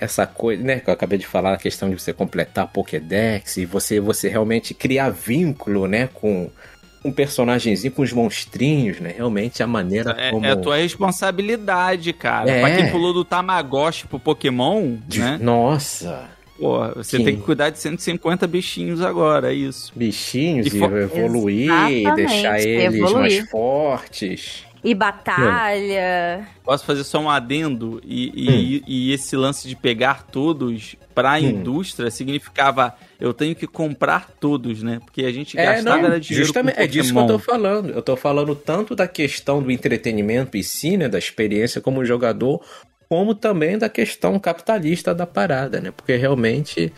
essa 0.00 0.26
coisa, 0.26 0.62
né, 0.62 0.80
que 0.80 0.90
eu 0.90 0.94
acabei 0.94 1.18
de 1.18 1.26
falar, 1.26 1.54
a 1.54 1.56
questão 1.56 1.88
de 1.88 1.98
você 1.98 2.12
completar 2.12 2.64
a 2.64 2.66
Pokédex 2.66 3.56
e 3.56 3.64
você 3.64 3.98
você 3.98 4.28
realmente 4.28 4.74
criar 4.74 5.08
vínculo, 5.10 5.86
né, 5.86 6.08
com 6.12 6.50
um 7.02 7.10
personagemzinho, 7.12 7.92
com 7.92 8.02
os 8.02 8.12
monstrinhos, 8.12 8.98
né? 9.00 9.14
Realmente 9.16 9.62
a 9.62 9.66
maneira 9.66 10.10
É, 10.18 10.30
como 10.30 10.44
é 10.44 10.50
a 10.50 10.56
tua 10.56 10.76
responsabilidade, 10.76 12.12
cara. 12.12 12.50
É. 12.50 12.60
Pra 12.60 12.76
quem 12.76 12.90
pulou 12.90 13.12
do 13.14 13.24
Tamagotchi 13.24 14.06
pro 14.06 14.18
Pokémon, 14.18 14.96
De- 15.06 15.20
né? 15.20 15.38
Nossa, 15.40 16.28
Pô, 16.58 16.88
você 16.94 17.18
Sim. 17.18 17.24
tem 17.24 17.36
que 17.36 17.42
cuidar 17.42 17.68
de 17.68 17.78
150 17.78 18.46
bichinhos 18.46 19.02
agora, 19.02 19.52
é 19.52 19.54
isso. 19.54 19.92
bichinhos 19.94 20.66
E 20.66 20.76
e, 20.76 20.78
fo- 20.80 20.96
evoluir, 20.96 21.70
Exatamente, 21.70 22.14
deixar 22.16 22.60
eles 22.60 22.94
evoluir. 22.94 23.20
mais 23.20 23.50
fortes. 23.50 24.64
E 24.86 24.94
batalha. 24.94 26.46
Posso 26.64 26.84
fazer 26.84 27.02
só 27.02 27.18
um 27.18 27.28
adendo? 27.28 28.00
E, 28.04 28.32
e, 28.34 28.84
e 28.86 29.12
esse 29.12 29.36
lance 29.36 29.68
de 29.68 29.74
pegar 29.74 30.24
todos 30.26 30.94
pra 31.14 31.34
Hum. 31.40 31.48
indústria 31.48 32.10
significava 32.10 32.94
eu 33.18 33.32
tenho 33.34 33.56
que 33.56 33.66
comprar 33.66 34.30
todos, 34.38 34.82
né? 34.82 35.00
Porque 35.04 35.24
a 35.24 35.32
gente 35.32 35.58
É, 35.58 35.64
gastava 35.64 35.98
não, 35.98 36.06
era 36.06 36.20
dinheiro 36.20 36.46
justamente, 36.46 36.76
com 36.76 36.82
é 36.82 36.86
disso 36.86 37.12
que 37.12 37.18
eu 37.18 37.26
tô 37.26 37.38
falando. 37.38 37.90
Eu 37.90 38.02
tô 38.02 38.16
falando 38.16 38.54
tanto 38.54 38.94
da 38.94 39.08
questão 39.08 39.60
do 39.62 39.70
entretenimento 39.72 40.56
em 40.56 40.62
si, 40.62 40.96
né, 40.96 41.08
da 41.08 41.18
experiência 41.18 41.80
como 41.80 42.04
jogador, 42.04 42.62
como 43.08 43.34
também 43.34 43.76
da 43.78 43.88
questão 43.88 44.38
capitalista 44.38 45.14
da 45.14 45.26
parada, 45.26 45.80
né? 45.80 45.90
Porque 45.90 46.14
realmente 46.16 46.92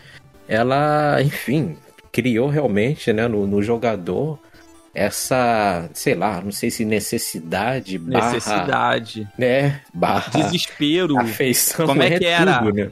ela, 0.47 1.21
enfim, 1.21 1.75
criou 2.11 2.49
realmente, 2.49 3.11
né, 3.13 3.27
no, 3.27 3.47
no 3.47 3.61
jogador 3.63 4.39
essa, 4.93 5.89
sei 5.93 6.15
lá, 6.15 6.41
não 6.41 6.51
sei 6.51 6.69
se 6.71 6.83
necessidade, 6.85 7.97
barra, 7.97 8.33
Necessidade, 8.33 9.27
né, 9.37 9.81
barra 9.93 10.31
desespero, 10.31 11.17
afeição, 11.19 11.85
Como 11.85 12.01
é 12.01 12.17
que 12.17 12.25
era? 12.25 12.59
tudo, 12.59 12.73
né? 12.73 12.91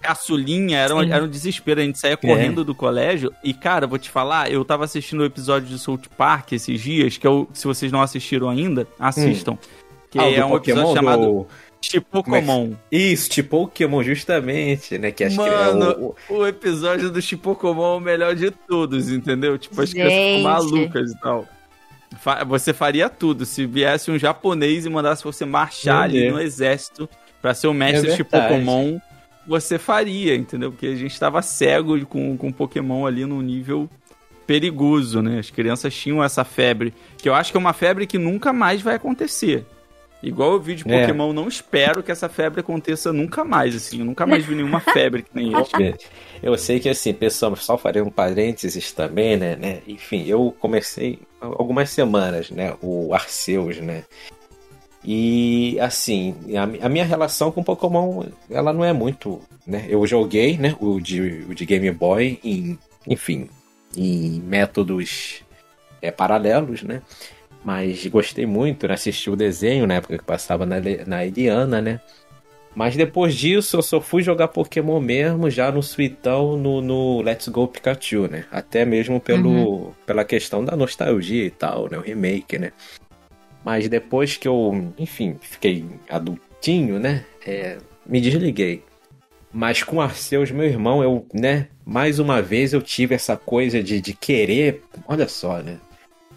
caçulinha, 0.00 0.78
era 0.78 0.94
um, 0.94 1.02
era 1.02 1.24
um 1.24 1.28
desespero. 1.28 1.80
A 1.80 1.84
gente 1.84 1.98
saía 1.98 2.16
correndo 2.16 2.64
do 2.64 2.74
colégio. 2.76 3.32
E, 3.42 3.52
cara, 3.52 3.88
vou 3.88 3.98
te 3.98 4.08
falar, 4.08 4.50
eu 4.52 4.64
tava 4.64 4.84
assistindo 4.84 5.20
o 5.20 5.24
episódio 5.24 5.68
de 5.68 5.78
South 5.80 6.02
Park 6.16 6.52
esses 6.52 6.80
dias, 6.80 7.16
que 7.18 7.26
é 7.26 7.30
o, 7.30 7.48
se 7.52 7.66
vocês 7.66 7.90
não 7.90 8.00
assistiram 8.00 8.48
ainda, 8.48 8.86
assistam. 9.00 9.58
Que 10.08 10.20
Ah, 10.20 10.30
é 10.30 10.44
um 10.44 10.50
Pokémon 10.50 10.78
episódio 10.78 10.94
chamado. 10.94 11.22
do 11.26 11.46
Tipo 11.88 12.22
Pokémon. 12.22 12.72
Isso, 12.90 13.30
tipo 13.30 13.66
Pokémon, 13.66 14.02
justamente, 14.02 14.98
né? 14.98 15.10
Que 15.10 15.24
acho 15.24 15.36
Mano, 15.36 16.14
que 16.16 16.32
é 16.32 16.34
o, 16.34 16.38
o... 16.40 16.46
episódio 16.46 17.10
do 17.10 17.20
Tipo 17.22 17.54
Pokémon 17.54 17.94
é 17.94 17.96
o 17.96 18.00
melhor 18.00 18.34
de 18.34 18.50
todos, 18.50 19.10
entendeu? 19.10 19.58
Tipo, 19.58 19.82
as 19.82 19.92
crianças 19.92 20.18
ficam 20.18 20.42
malucas 20.42 21.12
e 21.12 21.20
tal. 21.20 21.46
Você 22.46 22.72
faria 22.72 23.08
tudo. 23.08 23.44
Se 23.44 23.66
viesse 23.66 24.10
um 24.10 24.18
japonês 24.18 24.86
e 24.86 24.90
mandasse 24.90 25.22
você 25.22 25.44
marchar 25.44 26.04
ali 26.04 26.30
no 26.30 26.40
exército 26.40 27.08
para 27.42 27.54
ser 27.54 27.66
o 27.66 27.74
mestre 27.74 28.10
é 28.10 28.16
de 28.16 28.24
Pokémon, 28.24 28.98
você 29.46 29.78
faria, 29.78 30.34
entendeu? 30.34 30.72
Porque 30.72 30.86
a 30.86 30.96
gente 30.96 31.18
tava 31.18 31.42
cego 31.42 32.04
com, 32.06 32.36
com 32.36 32.52
Pokémon 32.52 33.06
ali 33.06 33.24
num 33.24 33.40
nível 33.40 33.88
perigoso, 34.46 35.20
né? 35.20 35.38
As 35.38 35.50
crianças 35.50 35.94
tinham 35.94 36.22
essa 36.22 36.44
febre, 36.44 36.94
que 37.18 37.28
eu 37.28 37.34
acho 37.34 37.50
que 37.50 37.56
é 37.56 37.60
uma 37.60 37.72
febre 37.72 38.06
que 38.06 38.18
nunca 38.18 38.52
mais 38.52 38.80
vai 38.80 38.94
acontecer. 38.94 39.64
Igual 40.22 40.52
eu 40.52 40.60
vi 40.60 40.74
de 40.74 40.90
é. 40.90 41.00
Pokémon, 41.00 41.30
é. 41.30 41.32
não 41.32 41.48
espero 41.48 42.02
que 42.02 42.10
essa 42.10 42.28
febre 42.28 42.60
aconteça 42.60 43.12
nunca 43.12 43.44
mais, 43.44 43.76
assim. 43.76 44.00
Eu 44.00 44.04
nunca 44.04 44.26
mais 44.26 44.44
vi 44.44 44.54
nenhuma 44.54 44.80
febre 44.92 45.22
que 45.22 45.30
nem 45.34 45.52
isso. 45.52 45.70
Eu 46.42 46.56
sei 46.56 46.80
que, 46.80 46.88
assim, 46.88 47.12
pessoal, 47.12 47.54
só 47.56 47.76
farei 47.76 48.02
um 48.02 48.10
parênteses 48.10 48.92
também, 48.92 49.36
né, 49.36 49.56
né? 49.56 49.80
Enfim, 49.86 50.24
eu 50.26 50.54
comecei 50.58 51.18
algumas 51.40 51.90
semanas, 51.90 52.50
né? 52.50 52.74
O 52.82 53.14
Arceus, 53.14 53.78
né? 53.78 54.04
E, 55.04 55.78
assim, 55.80 56.34
a, 56.56 56.86
a 56.86 56.88
minha 56.88 57.04
relação 57.04 57.52
com 57.52 57.62
Pokémon, 57.62 58.24
ela 58.50 58.72
não 58.72 58.84
é 58.84 58.92
muito, 58.92 59.40
né? 59.66 59.86
Eu 59.88 60.04
joguei, 60.06 60.58
né? 60.58 60.74
O 60.80 60.98
de, 60.98 61.44
o 61.48 61.54
de 61.54 61.64
Game 61.64 61.90
Boy 61.92 62.40
em, 62.42 62.76
enfim, 63.06 63.48
em 63.96 64.40
métodos 64.40 65.44
é, 66.02 66.10
paralelos, 66.10 66.82
né? 66.82 67.02
Mas 67.66 68.06
gostei 68.06 68.46
muito, 68.46 68.86
né? 68.86 68.94
Assisti 68.94 69.28
o 69.28 69.34
desenho 69.34 69.88
na 69.88 69.94
época 69.94 70.16
que 70.16 70.22
passava 70.22 70.64
na, 70.64 70.76
na 71.04 71.26
Eliana, 71.26 71.82
né? 71.82 72.00
Mas 72.76 72.94
depois 72.94 73.34
disso 73.34 73.76
eu 73.76 73.82
só 73.82 74.00
fui 74.00 74.22
jogar 74.22 74.46
Pokémon 74.46 75.00
mesmo 75.00 75.50
já 75.50 75.72
no 75.72 75.82
Suitão, 75.82 76.56
no, 76.56 76.80
no 76.80 77.20
Let's 77.22 77.48
Go 77.48 77.66
Pikachu, 77.66 78.28
né? 78.28 78.44
Até 78.52 78.84
mesmo 78.84 79.18
pelo, 79.18 79.48
uhum. 79.48 79.92
pela 80.06 80.24
questão 80.24 80.64
da 80.64 80.76
nostalgia 80.76 81.44
e 81.44 81.50
tal, 81.50 81.90
né? 81.90 81.98
O 81.98 82.02
remake, 82.02 82.56
né? 82.56 82.70
Mas 83.64 83.88
depois 83.88 84.36
que 84.36 84.46
eu, 84.46 84.92
enfim, 84.96 85.36
fiquei 85.40 85.84
adultinho, 86.08 87.00
né? 87.00 87.24
É, 87.44 87.78
me 88.06 88.20
desliguei. 88.20 88.84
Mas 89.52 89.82
com 89.82 90.00
Arceus, 90.00 90.52
meu 90.52 90.66
irmão, 90.66 91.02
eu, 91.02 91.26
né? 91.34 91.66
Mais 91.84 92.20
uma 92.20 92.40
vez 92.40 92.72
eu 92.72 92.80
tive 92.80 93.16
essa 93.16 93.36
coisa 93.36 93.82
de, 93.82 94.00
de 94.00 94.12
querer. 94.12 94.84
Olha 95.08 95.26
só, 95.26 95.58
né? 95.58 95.78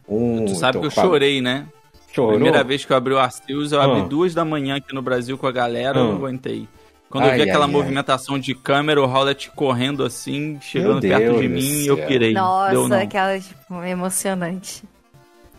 Um, 0.09 0.45
tu 0.45 0.55
sabe 0.55 0.77
então, 0.77 0.81
que 0.81 0.87
eu 0.87 1.03
chorei, 1.03 1.39
né? 1.39 1.67
Chorou? 2.11 2.33
Primeira 2.33 2.63
vez 2.63 2.83
que 2.83 2.91
eu 2.91 2.97
abri 2.97 3.13
o 3.13 3.19
Arceus, 3.19 3.71
eu 3.71 3.79
abri 3.79 4.01
ah. 4.01 4.05
duas 4.05 4.33
da 4.33 4.43
manhã 4.43 4.77
aqui 4.77 4.93
no 4.93 5.01
Brasil 5.01 5.37
com 5.37 5.45
a 5.45 5.51
galera, 5.51 5.99
ah. 5.99 6.01
eu 6.01 6.07
não 6.07 6.15
aguentei. 6.15 6.67
Quando 7.09 7.25
ai, 7.25 7.31
eu 7.31 7.35
vi 7.35 7.41
aquela 7.43 7.65
ai, 7.65 7.71
movimentação 7.71 8.35
ai. 8.35 8.41
de 8.41 8.55
câmera, 8.55 9.01
o 9.01 9.05
Howlett 9.05 9.51
correndo 9.51 10.03
assim, 10.03 10.59
chegando 10.61 11.01
perto 11.01 11.39
de 11.39 11.47
mim, 11.47 11.85
eu 11.85 11.97
pirei. 12.05 12.33
Nossa, 12.33 12.97
aquela, 12.97 13.39
tipo, 13.39 13.83
emocionante. 13.83 14.83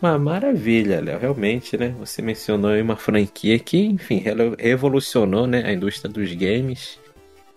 Uma 0.01 0.17
maravilha, 0.17 0.99
Léo, 0.99 1.19
realmente, 1.19 1.77
né? 1.77 1.93
Você 1.99 2.21
mencionou 2.21 2.71
uma 2.81 2.95
franquia 2.95 3.59
que, 3.59 3.85
enfim, 3.85 4.23
revolucionou 4.57 5.45
né, 5.45 5.63
a 5.63 5.71
indústria 5.71 6.11
dos 6.11 6.33
games. 6.33 6.99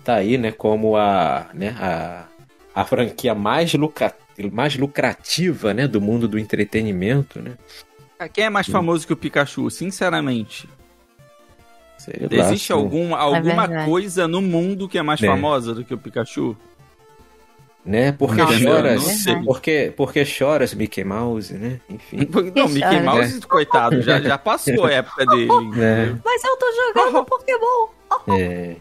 Tá 0.04 0.16
aí, 0.16 0.36
né, 0.36 0.52
como 0.52 0.96
a, 0.96 1.46
né, 1.54 1.74
a, 1.80 2.24
a 2.74 2.84
franquia 2.84 3.34
mais 3.34 3.72
lucrativa 3.72 4.23
mais 4.52 4.76
lucrativa, 4.76 5.72
né, 5.72 5.86
do 5.86 6.00
mundo 6.00 6.26
do 6.26 6.38
entretenimento, 6.38 7.40
né? 7.40 7.52
Quem 8.32 8.44
é 8.44 8.50
mais 8.50 8.66
famoso 8.66 9.06
que 9.06 9.12
o 9.12 9.16
Pikachu, 9.16 9.70
sinceramente? 9.70 10.68
Sei 11.98 12.14
Existe 12.30 12.72
lá, 12.72 12.78
algum, 12.78 13.14
alguma 13.14 13.64
é 13.64 13.84
coisa 13.84 14.28
no 14.28 14.42
mundo 14.42 14.88
que 14.88 14.98
é 14.98 15.02
mais 15.02 15.22
é. 15.22 15.26
famosa 15.26 15.74
do 15.74 15.84
que 15.84 15.94
o 15.94 15.98
Pikachu? 15.98 16.56
Né? 17.84 18.12
Porque 18.12 18.40
não, 18.40 18.52
choras. 18.52 19.24
Não 19.26 19.44
porque, 19.44 19.92
porque 19.94 20.24
choras, 20.24 20.72
Mickey 20.74 21.04
Mouse, 21.04 21.52
né? 21.52 21.80
Enfim. 21.88 22.26
Não, 22.56 22.68
Mickey 22.68 23.00
Mouse, 23.00 23.38
é. 23.38 23.46
coitado, 23.46 24.00
já, 24.00 24.20
já 24.20 24.38
passou 24.38 24.86
a 24.86 24.90
época 24.90 25.24
dele. 25.26 25.50
É. 25.78 26.14
Mas 26.24 26.44
eu 26.44 26.56
tô 26.56 26.66
jogando 26.72 27.24
Pokémon. 27.26 27.88
É. 28.38 28.76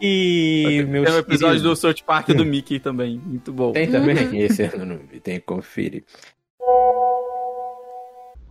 E 0.00 0.84
meu 0.88 1.04
Tem 1.04 1.14
um 1.14 1.18
episódio 1.18 1.60
queridos. 1.60 1.62
do 1.62 1.76
South 1.76 2.04
Park 2.06 2.28
do 2.28 2.44
Mickey 2.46 2.78
também, 2.78 3.20
muito 3.24 3.52
bom. 3.52 3.72
Tem 3.72 3.90
também? 3.90 4.16
Esse 4.40 4.70
eu 4.72 4.86
não 4.86 4.98
vi, 4.98 5.20
tem 5.20 5.36
que 5.38 5.46
conferir. 5.46 6.04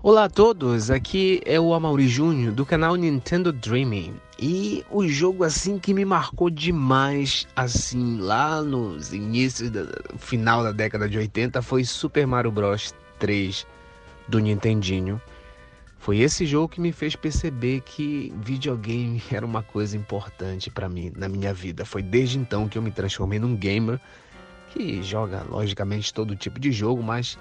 Olá 0.04 0.24
a 0.24 0.30
todos, 0.30 0.90
aqui 0.90 1.42
é 1.46 1.60
o 1.60 1.76
Amaury 1.76 2.08
Júnior 2.08 2.52
do 2.52 2.66
canal 2.66 2.96
Nintendo 2.96 3.54
Dreaming. 3.54 4.16
E 4.40 4.84
o 4.90 5.08
jogo 5.08 5.44
assim 5.44 5.78
que 5.78 5.94
me 5.94 6.04
marcou 6.04 6.50
demais, 6.50 7.48
assim, 7.56 8.18
lá 8.20 8.64
nos 8.64 9.14
inícios 9.14 9.70
do 9.70 9.88
final 10.18 10.64
da 10.64 10.72
década 10.72 11.08
de 11.08 11.20
80 11.20 11.62
foi 11.62 11.84
Super 11.84 12.26
Mario 12.26 12.52
Bros 12.52 12.96
3 13.20 13.68
do 14.28 14.40
Nintendinho. 14.40 15.22
Foi 16.02 16.18
esse 16.18 16.48
jogo 16.48 16.68
que 16.68 16.82
me 16.82 16.92
fez 16.92 17.16
perceber 17.16 17.82
que 17.82 18.34
videogame 18.44 19.22
era 19.32 19.46
uma 19.46 19.62
coisa 19.62 19.96
importante 19.96 20.72
para 20.72 20.90
mim 20.90 21.12
na 21.16 21.30
minha 21.30 21.54
vida. 21.54 21.86
Foi 21.86 22.02
desde 22.02 22.40
então 22.40 22.68
que 22.68 22.76
eu 22.76 22.82
me 22.82 22.90
transformei 22.90 23.38
num 23.38 23.56
gamer 23.56 24.02
que 24.72 25.04
joga 25.04 25.44
logicamente 25.48 26.12
todo 26.12 26.36
tipo 26.36 26.60
de 26.60 26.72
jogo, 26.72 27.04
mas 27.04 27.38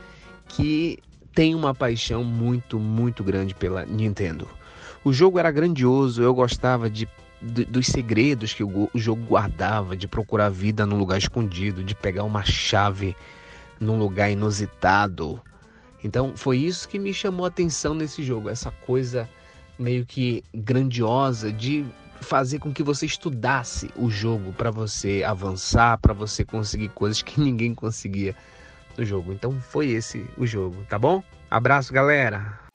que 0.47 0.99
tem 1.35 1.55
uma 1.55 1.75
paixão 1.75 2.23
muito, 2.23 2.79
muito 2.79 3.25
grande 3.25 3.55
pela 3.55 3.87
Nintendo. 3.87 4.47
O 5.03 5.11
jogo 5.11 5.39
era 5.39 5.51
grandioso, 5.51 6.23
eu 6.23 6.35
gostava 6.35 6.91
de, 6.91 7.09
de 7.41 7.65
dos 7.65 7.87
segredos 7.87 8.53
que 8.53 8.63
o, 8.63 8.91
o 8.93 8.99
jogo 8.99 9.25
guardava, 9.25 9.97
de 9.97 10.07
procurar 10.07 10.51
vida 10.51 10.85
num 10.85 10.99
lugar 10.99 11.17
escondido, 11.17 11.83
de 11.83 11.95
pegar 11.95 12.25
uma 12.25 12.45
chave 12.45 13.17
num 13.81 13.99
lugar 13.99 14.31
inusitado, 14.31 15.41
então 16.03 16.37
foi 16.37 16.59
isso 16.59 16.89
que 16.89 16.99
me 16.99 17.13
chamou 17.13 17.45
a 17.45 17.49
atenção 17.49 17.95
nesse 17.95 18.23
jogo, 18.23 18.49
essa 18.49 18.71
coisa 18.71 19.29
meio 19.79 20.05
que 20.05 20.45
grandiosa 20.55 21.53
de 21.53 21.85
fazer 22.21 22.59
com 22.59 22.73
que 22.73 22.83
você 22.83 23.07
estudasse 23.07 23.91
o 23.97 24.11
jogo 24.11 24.53
para 24.53 24.71
você 24.71 25.25
avançar, 25.25 25.99
para 25.99 26.13
você 26.13 26.45
conseguir 26.45 26.91
coisas 26.91 27.23
que 27.23 27.41
ninguém 27.41 27.75
conseguia 27.75 28.37
no 28.97 29.05
jogo. 29.05 29.33
Então 29.33 29.59
foi 29.61 29.89
esse 29.89 30.27
o 30.37 30.47
jogo, 30.47 30.77
tá 30.89 30.99
bom? 30.99 31.23
Abraço, 31.51 31.93
galera. 31.93 32.70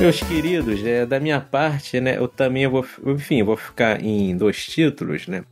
Meus 0.00 0.18
queridos, 0.22 0.82
é, 0.82 1.04
da 1.04 1.20
minha 1.20 1.38
parte, 1.38 2.00
né, 2.00 2.16
eu 2.16 2.26
também 2.26 2.66
vou, 2.66 2.86
enfim, 3.04 3.42
vou 3.42 3.54
ficar 3.54 4.02
em 4.02 4.34
dois 4.34 4.64
títulos, 4.64 5.28
né? 5.28 5.44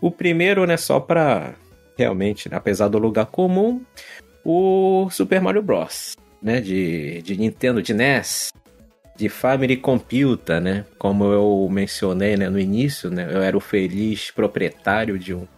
O 0.00 0.12
primeiro, 0.12 0.64
né, 0.64 0.76
só 0.76 1.00
para 1.00 1.54
realmente, 1.98 2.48
né, 2.48 2.56
apesar 2.56 2.86
do 2.86 2.98
lugar 2.98 3.26
comum, 3.26 3.82
o 4.44 5.08
Super 5.10 5.40
Mario 5.40 5.60
Bros, 5.60 6.16
né, 6.40 6.60
de, 6.60 7.20
de 7.22 7.36
Nintendo, 7.36 7.82
de 7.82 7.92
NES, 7.92 8.52
de 9.16 9.28
Family 9.28 9.76
Computer, 9.76 10.60
né? 10.60 10.84
Como 11.00 11.24
eu 11.24 11.68
mencionei, 11.68 12.36
né, 12.36 12.48
no 12.48 12.60
início, 12.60 13.10
né, 13.10 13.28
eu 13.28 13.42
era 13.42 13.56
o 13.56 13.60
feliz 13.60 14.30
proprietário 14.30 15.18
de 15.18 15.34
um 15.34 15.48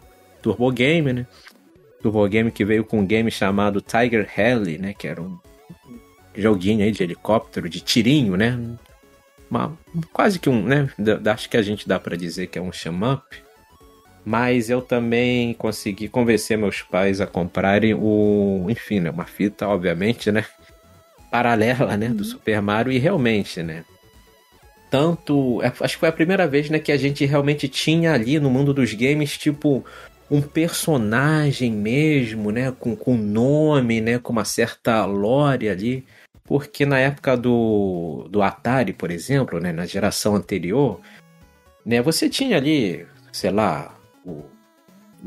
Turbo 0.41 0.73
Game, 0.73 1.13
né? 1.13 1.27
Turbo 2.01 2.27
Game 2.27 2.51
que 2.51 2.65
veio 2.65 2.83
com 2.83 3.01
um 3.01 3.07
game 3.07 3.31
chamado 3.31 3.83
Tiger 3.83 4.27
Rally, 4.35 4.79
né, 4.79 4.95
que 4.95 5.07
era 5.07 5.21
um 5.21 5.39
joguinho 6.39 6.85
aí 6.85 6.91
de 6.91 7.03
helicóptero, 7.03 7.69
de 7.69 7.81
tirinho, 7.81 8.37
né? 8.37 8.59
Uma, 9.51 9.77
quase 10.13 10.39
que 10.39 10.49
um, 10.49 10.63
né? 10.63 10.89
Acho 11.27 11.49
que 11.49 11.57
a 11.57 11.63
gente 11.63 11.89
dá 11.89 11.99
para 11.99 12.17
dizer 12.17 12.47
que 12.47 12.59
é 12.59 12.63
um 12.63 12.73
shmup. 12.73 13.25
Mas 14.25 14.69
eu 14.69 14.83
também 14.83 15.55
consegui 15.55 16.07
convencer 16.07 16.59
meus 16.59 16.83
pais 16.83 17.21
a 17.21 17.27
comprarem 17.27 17.95
o, 17.95 18.67
enfim, 18.69 19.01
né, 19.01 19.11
uma 19.11 19.25
fita, 19.25 19.67
obviamente, 19.67 20.31
né? 20.31 20.45
Paralela, 21.31 21.97
né, 21.97 22.09
do 22.09 22.19
uhum. 22.19 22.25
Super 22.25 22.61
Mario 22.61 22.93
e 22.93 22.99
realmente, 22.99 23.63
né? 23.63 23.85
Tanto, 24.91 25.63
é, 25.63 25.73
acho 25.81 25.95
que 25.95 26.01
foi 26.01 26.09
a 26.09 26.13
primeira 26.13 26.47
vez, 26.47 26.69
né, 26.69 26.79
que 26.79 26.93
a 26.93 26.97
gente 26.97 27.25
realmente 27.25 27.69
tinha 27.69 28.13
ali 28.13 28.39
no 28.39 28.51
mundo 28.51 28.75
dos 28.75 28.93
games, 28.93 29.39
tipo, 29.39 29.85
um 30.31 30.43
personagem 30.43 31.73
mesmo, 31.73 32.51
né, 32.51 32.73
com, 32.79 32.95
com 32.95 33.17
nome, 33.17 34.01
né, 34.01 34.19
com 34.19 34.33
uma 34.33 34.45
certa 34.45 35.07
lore 35.07 35.69
ali. 35.69 36.05
Porque 36.49 36.87
na 36.87 36.99
época 36.99 37.37
do, 37.37 38.27
do 38.31 38.43
Atari, 38.43 38.95
por 38.95 39.11
exemplo, 39.11 39.61
né, 39.61 39.71
na 39.71 39.85
geração 39.85 40.35
anterior, 40.35 40.99
né, 41.85 42.01
você 42.01 42.27
tinha 42.27 42.57
ali, 42.57 43.07
sei 43.31 43.51
lá, 43.51 43.95
o, 44.25 44.45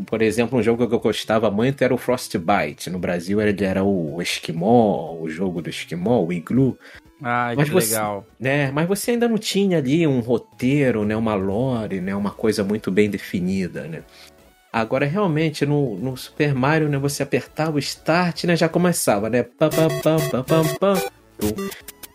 por 0.07 0.23
exemplo, 0.23 0.57
um 0.57 0.63
jogo 0.63 0.87
que 0.87 0.95
eu 0.95 0.99
gostava 0.99 1.51
muito 1.51 1.83
era 1.83 1.93
o 1.93 1.97
Frostbite. 1.97 2.89
No 2.89 2.97
Brasil 2.97 3.39
ele 3.39 3.63
era 3.63 3.83
o 3.83 4.19
Esquimó, 4.19 5.15
o 5.21 5.29
jogo 5.29 5.61
do 5.61 5.69
Esquimó, 5.69 6.23
o 6.25 6.33
Igloo. 6.33 6.75
Ah, 7.21 7.53
que 7.55 7.69
você, 7.69 7.93
legal. 7.93 8.25
Né, 8.39 8.71
mas 8.71 8.87
você 8.87 9.11
ainda 9.11 9.27
não 9.27 9.37
tinha 9.37 9.77
ali 9.77 10.07
um 10.07 10.21
roteiro, 10.21 11.05
né, 11.05 11.15
uma 11.15 11.35
lore, 11.35 12.01
né, 12.01 12.15
uma 12.15 12.31
coisa 12.31 12.63
muito 12.63 12.89
bem 12.89 13.11
definida, 13.11 13.83
né? 13.83 14.03
Agora, 14.71 15.05
realmente, 15.05 15.65
no, 15.65 15.97
no 15.97 16.15
Super 16.15 16.55
Mario, 16.55 16.87
né, 16.87 16.97
você 16.97 17.23
apertava 17.23 17.75
o 17.75 17.79
Start, 17.79 18.45
né, 18.45 18.55
já 18.55 18.69
começava, 18.69 19.29
né? 19.29 19.45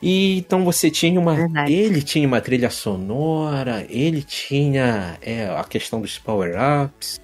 E 0.02 0.38
então 0.38 0.64
você 0.64 0.90
tinha 0.90 1.18
uma. 1.18 1.34
Verdade. 1.34 1.72
Ele 1.72 2.02
tinha 2.02 2.26
uma 2.26 2.40
trilha 2.40 2.70
sonora, 2.70 3.86
ele 3.88 4.22
tinha 4.22 5.18
é, 5.22 5.46
a 5.48 5.64
questão 5.64 6.00
dos 6.00 6.18
power-ups. 6.18 7.20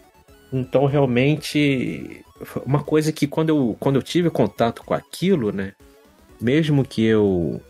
Então, 0.52 0.84
realmente, 0.86 2.24
uma 2.66 2.82
coisa 2.82 3.12
que 3.12 3.26
quando 3.26 3.48
eu, 3.48 3.76
quando 3.80 3.96
eu 3.96 4.02
tive 4.02 4.28
contato 4.30 4.82
com 4.84 4.92
aquilo, 4.94 5.50
né? 5.52 5.72
Mesmo 6.40 6.84
que 6.84 7.04
eu 7.04 7.60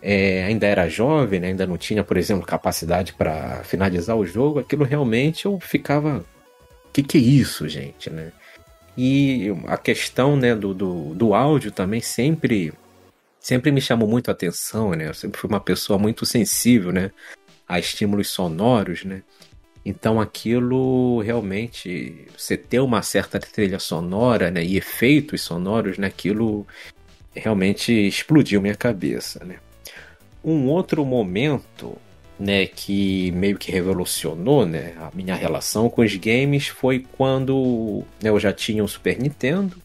é, 0.00 0.44
ainda 0.44 0.66
era 0.66 0.88
jovem, 0.88 1.40
né, 1.40 1.48
ainda 1.48 1.66
não 1.66 1.76
tinha, 1.76 2.04
por 2.04 2.16
exemplo, 2.16 2.46
capacidade 2.46 3.12
para 3.12 3.62
finalizar 3.64 4.16
o 4.16 4.24
jogo, 4.24 4.60
aquilo 4.60 4.84
realmente 4.84 5.46
eu 5.46 5.58
ficava. 5.60 6.24
Que 6.98 7.02
que 7.04 7.18
é 7.18 7.20
isso, 7.20 7.68
gente, 7.68 8.10
né? 8.10 8.32
E 8.96 9.54
a 9.68 9.76
questão 9.76 10.36
né, 10.36 10.52
do, 10.52 10.74
do, 10.74 11.14
do 11.14 11.32
áudio 11.32 11.70
também 11.70 12.00
sempre 12.00 12.72
sempre 13.38 13.70
me 13.70 13.80
chamou 13.80 14.08
muito 14.08 14.28
a 14.28 14.32
atenção, 14.32 14.90
né? 14.90 15.06
Eu 15.06 15.14
sempre 15.14 15.38
fui 15.38 15.48
uma 15.48 15.60
pessoa 15.60 15.96
muito 15.96 16.26
sensível, 16.26 16.90
né? 16.90 17.12
A 17.68 17.78
estímulos 17.78 18.30
sonoros, 18.30 19.04
né? 19.04 19.22
Então 19.86 20.20
aquilo 20.20 21.20
realmente, 21.20 22.26
você 22.36 22.56
ter 22.56 22.80
uma 22.80 23.00
certa 23.00 23.38
trilha 23.38 23.78
sonora, 23.78 24.50
né? 24.50 24.64
E 24.64 24.76
efeitos 24.76 25.40
sonoros, 25.42 25.98
né? 25.98 26.08
Aquilo 26.08 26.66
realmente 27.32 27.92
explodiu 27.92 28.60
minha 28.60 28.74
cabeça, 28.74 29.44
né? 29.44 29.60
Um 30.42 30.66
outro 30.66 31.04
momento, 31.04 31.96
né? 32.38 32.66
Que 32.66 33.30
meio 33.32 33.58
que 33.58 33.72
revolucionou, 33.72 34.64
né? 34.64 34.94
A 34.98 35.10
minha 35.14 35.34
relação 35.34 35.90
com 35.90 36.02
os 36.02 36.14
games 36.16 36.68
foi 36.68 37.04
quando 37.16 38.02
né, 38.22 38.30
eu 38.30 38.38
já 38.38 38.52
tinha 38.52 38.82
um 38.82 38.88
Super 38.88 39.18
Nintendo 39.18 39.76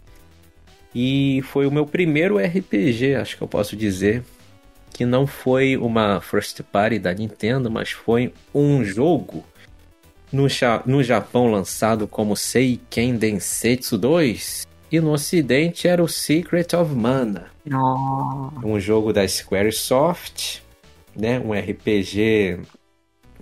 e 0.94 1.42
foi 1.46 1.66
o 1.66 1.72
meu 1.72 1.86
primeiro 1.86 2.38
RPG, 2.38 3.16
acho 3.16 3.38
que 3.38 3.42
eu 3.42 3.48
posso 3.48 3.76
dizer, 3.76 4.24
que 4.92 5.06
não 5.06 5.26
foi 5.26 5.76
uma 5.76 6.22
first 6.22 6.62
party 6.72 7.00
da 7.00 7.14
Nintendo, 7.14 7.72
mas 7.72 7.92
foi 7.92 8.32
um 8.54 8.84
jogo 8.84 9.44
no, 10.32 10.48
no 10.86 11.04
Japão 11.04 11.52
lançado 11.52 12.08
como 12.08 12.36
Seiken 12.36 13.16
Densetsu 13.16 13.98
2 13.98 14.68
e 14.92 15.00
no 15.00 15.12
ocidente 15.12 15.88
era 15.88 16.04
o 16.04 16.08
Secret 16.08 16.76
of 16.76 16.94
Mana, 16.94 17.48
Nossa. 17.66 18.66
um 18.66 18.80
jogo 18.80 19.12
da 19.12 19.28
Squaresoft, 19.28 20.63
né, 21.16 21.40
um 21.40 21.54
RPG 21.54 22.60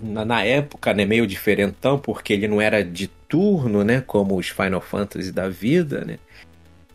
na, 0.02 0.26
na 0.26 0.44
época, 0.44 0.94
né, 0.94 1.06
meio 1.06 1.28
diferentão, 1.28 1.98
porque 2.00 2.34
ele 2.34 2.48
não 2.48 2.60
era 2.60 2.84
de 2.84 3.08
turno, 3.08 3.84
né, 3.84 4.02
como 4.02 4.36
os 4.36 4.50
Final 4.50 4.82
Fantasy 4.82 5.32
da 5.32 5.48
vida, 5.48 6.04
né? 6.06 6.18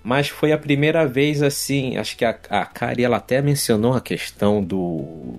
Mas 0.03 0.29
foi 0.29 0.53
a 0.53 0.59
primeira 0.59 1.07
vez 1.07 1.43
assim, 1.43 1.97
acho 1.97 2.17
que 2.17 2.25
a, 2.25 2.39
a 2.51 2.65
Kari 2.65 3.03
ela 3.03 3.17
até 3.17 3.43
mencionou 3.43 3.95
a 3.95 4.01
questão 4.01 4.63
do 4.63 5.35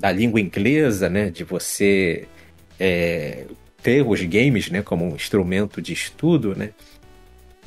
da 0.00 0.12
língua 0.12 0.40
inglesa, 0.40 1.08
né, 1.08 1.28
de 1.30 1.42
você 1.44 2.26
é, 2.78 3.44
ter 3.82 4.06
os 4.06 4.22
games, 4.22 4.70
né, 4.70 4.82
como 4.82 5.04
um 5.04 5.14
instrumento 5.14 5.82
de 5.82 5.92
estudo, 5.92 6.54
né? 6.54 6.70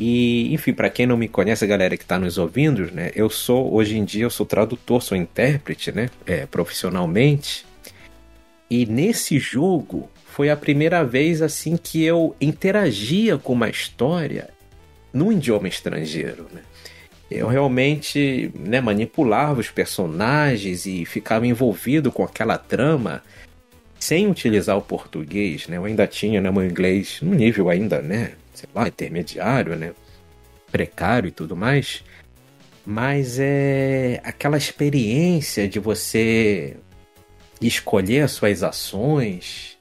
E, 0.04 0.52
enfim, 0.52 0.74
para 0.74 0.90
quem 0.90 1.06
não 1.06 1.16
me 1.16 1.28
conhece, 1.28 1.64
a 1.64 1.68
galera 1.68 1.96
que 1.96 2.02
está 2.02 2.18
nos 2.18 2.40
ouvindo, 2.40 2.92
né, 2.92 3.12
eu 3.14 3.30
sou 3.30 3.72
hoje 3.72 3.96
em 3.96 4.04
dia 4.04 4.24
eu 4.24 4.32
sou 4.32 4.48
tradutor, 4.48 5.00
sou 5.00 5.16
intérprete, 5.16 5.92
né, 5.92 6.10
é, 6.26 6.48
profissionalmente. 6.48 7.68
E 8.68 8.88
nesse 8.88 9.38
jogo 9.38 10.10
foi 10.26 10.50
a 10.50 10.58
primeira 10.58 11.06
vez 11.06 11.44
assim 11.44 11.78
que 11.78 12.04
eu 12.04 12.36
interagia 12.42 13.38
com 13.38 13.54
uma 13.54 13.70
história 13.70 14.50
num 15.14 15.32
idioma 15.32 15.68
estrangeiro, 15.68 16.48
né? 16.52 16.62
Eu 17.30 17.48
realmente 17.48 18.52
né, 18.56 18.82
manipulava 18.82 19.60
os 19.60 19.70
personagens 19.70 20.88
e 20.88 21.06
ficava 21.06 21.46
envolvido 21.46 22.12
com 22.12 22.24
aquela 22.24 22.58
trama 22.58 23.22
sem 24.00 24.28
utilizar 24.28 24.76
o 24.76 24.82
português, 24.82 25.68
né? 25.68 25.78
Eu 25.78 25.86
ainda 25.86 26.08
tinha 26.08 26.42
né, 26.42 26.50
meu 26.50 26.66
inglês 26.66 27.20
no 27.22 27.36
nível 27.36 27.70
ainda, 27.70 28.02
né? 28.02 28.32
Sei 28.62 28.70
lá, 28.76 28.88
intermediário, 28.88 29.76
né? 29.76 29.94
Precário 30.72 31.28
e 31.28 31.32
tudo 31.32 31.56
mais. 31.56 32.04
Mas 32.86 33.40
é 33.40 34.22
aquela 34.24 34.56
experiência 34.56 35.68
de 35.68 35.80
você 35.80 36.78
escolher 37.60 38.22
as 38.22 38.32
suas 38.32 38.62
ações 38.62 39.78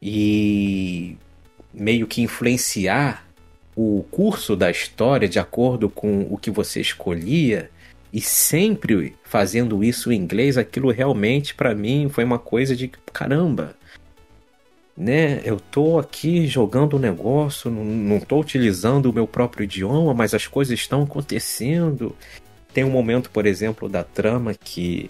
e 0.00 1.16
meio 1.74 2.06
que 2.06 2.22
influenciar 2.22 3.26
o 3.74 4.04
curso 4.10 4.54
da 4.54 4.70
história 4.70 5.28
de 5.28 5.40
acordo 5.40 5.88
com 5.88 6.22
o 6.30 6.36
que 6.36 6.50
você 6.50 6.80
escolhia 6.80 7.68
e 8.12 8.20
sempre 8.20 9.16
fazendo 9.24 9.82
isso 9.82 10.12
em 10.12 10.16
inglês, 10.16 10.56
aquilo 10.56 10.90
realmente 10.90 11.52
para 11.54 11.74
mim 11.74 12.08
foi 12.08 12.24
uma 12.24 12.38
coisa 12.38 12.76
de 12.76 12.88
caramba. 13.12 13.76
Né? 14.98 15.40
Eu 15.44 15.60
tô 15.60 15.96
aqui 15.96 16.48
jogando 16.48 16.96
um 16.96 16.98
negócio, 16.98 17.70
não, 17.70 17.84
não 17.84 18.18
tô 18.18 18.40
utilizando 18.40 19.06
o 19.06 19.12
meu 19.12 19.28
próprio 19.28 19.62
idioma, 19.62 20.12
mas 20.12 20.34
as 20.34 20.48
coisas 20.48 20.76
estão 20.76 21.04
acontecendo. 21.04 22.16
Tem 22.74 22.82
um 22.82 22.90
momento, 22.90 23.30
por 23.30 23.46
exemplo, 23.46 23.88
da 23.88 24.02
trama 24.02 24.54
que 24.54 25.08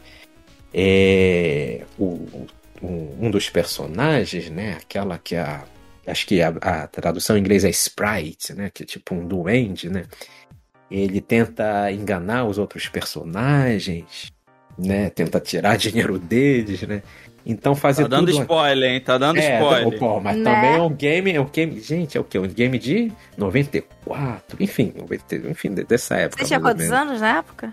é 0.75 1.87
o, 1.99 2.47
um, 2.83 3.31
dos 3.31 3.49
personagens, 3.49 4.51
né? 4.51 4.77
Aquela 4.79 5.17
que 5.17 5.35
é 5.35 5.41
a 5.41 5.65
acho 6.07 6.27
que 6.27 6.43
a, 6.43 6.49
a, 6.49 6.87
tradução 6.87 7.37
em 7.37 7.41
inglês 7.41 7.65
é 7.65 7.71
sprite, 7.71 8.53
né? 8.53 8.71
Que 8.73 8.83
é 8.83 8.87
tipo 8.87 9.15
um 9.15 9.27
duende, 9.27 9.89
né? 9.89 10.05
Ele 10.91 11.21
tenta 11.21 11.91
enganar 11.93 12.45
os 12.45 12.59
outros 12.59 12.89
personagens, 12.89 14.33
né? 14.79 15.09
Tenta 15.11 15.41
tirar 15.41 15.77
dinheiro 15.79 16.19
deles, 16.19 16.83
né? 16.83 17.03
Então 17.49 17.75
fazer 17.75 18.03
Tá 18.03 18.09
dando 18.09 18.31
tudo... 18.31 18.43
spoiler, 18.43 18.91
hein? 18.93 19.01
Tá 19.01 19.17
dando 19.17 19.39
é, 19.39 19.55
spoiler. 19.59 19.99
Pô, 19.99 20.21
mas 20.21 20.37
Né? 20.37 20.45
também 20.45 20.75
é 20.77 20.83
um 20.83 20.93
game, 20.93 21.33
é 21.33 21.41
um 21.41 21.47
game, 21.47 21.81
gente, 21.81 22.19
é 22.19 22.21
o 22.21 22.25
quê? 22.25 22.39
Um 22.39 22.47
game 22.47 22.79
de 22.79 23.11
94, 23.39 24.63
enfim, 24.63 24.93
90, 24.95 25.37
enfim, 25.49 25.73
de- 25.75 25.85
dessa 25.85 26.17
época. 26.17 26.43
Você 26.43 26.49
tinha 26.49 26.61
quantos 26.61 26.93
anos 26.93 27.21
na 27.23 27.39
época? 27.39 27.73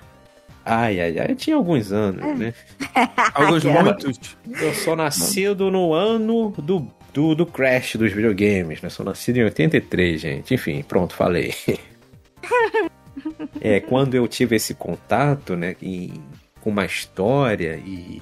Ai, 0.63 0.99
ai, 0.99 1.19
ai, 1.19 1.27
eu 1.29 1.35
tinha 1.35 1.55
alguns 1.57 1.91
anos, 1.91 2.39
né? 2.39 2.51
Alguns 3.35 3.63
muitos. 3.63 4.35
Eu 4.59 4.73
sou 4.73 4.95
nascido 4.95 5.69
no 5.69 5.93
ano 5.93 6.49
do, 6.57 6.87
do, 7.13 7.35
do 7.35 7.45
crash 7.45 7.97
dos 7.97 8.11
videogames, 8.11 8.81
né? 8.81 8.89
Sou 8.89 9.05
nascido 9.05 9.37
em 9.37 9.43
83, 9.43 10.19
gente. 10.19 10.55
Enfim, 10.55 10.81
pronto, 10.81 11.13
falei. 11.13 11.53
é, 13.61 13.79
quando 13.79 14.15
eu 14.15 14.27
tive 14.27 14.55
esse 14.55 14.73
contato, 14.73 15.55
né, 15.55 15.75
e, 15.81 16.13
com 16.61 16.69
uma 16.71 16.85
história 16.85 17.79
e 17.85 18.21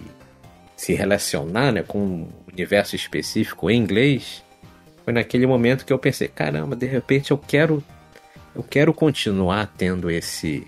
se 0.84 0.94
relacionar, 0.94 1.72
né, 1.72 1.82
com 1.84 2.00
um 2.00 2.28
universo 2.52 2.96
específico 2.96 3.70
em 3.70 3.78
inglês, 3.78 4.44
foi 5.04 5.14
naquele 5.14 5.46
momento 5.48 5.86
que 5.86 5.94
eu 5.94 6.00
pensei, 6.00 6.28
caramba, 6.28 6.76
de 6.76 6.86
repente 6.86 7.32
eu 7.32 7.38
quero 7.38 7.84
eu 8.56 8.62
quero 8.64 8.94
continuar 8.94 9.74
tendo 9.78 10.12
esse 10.12 10.68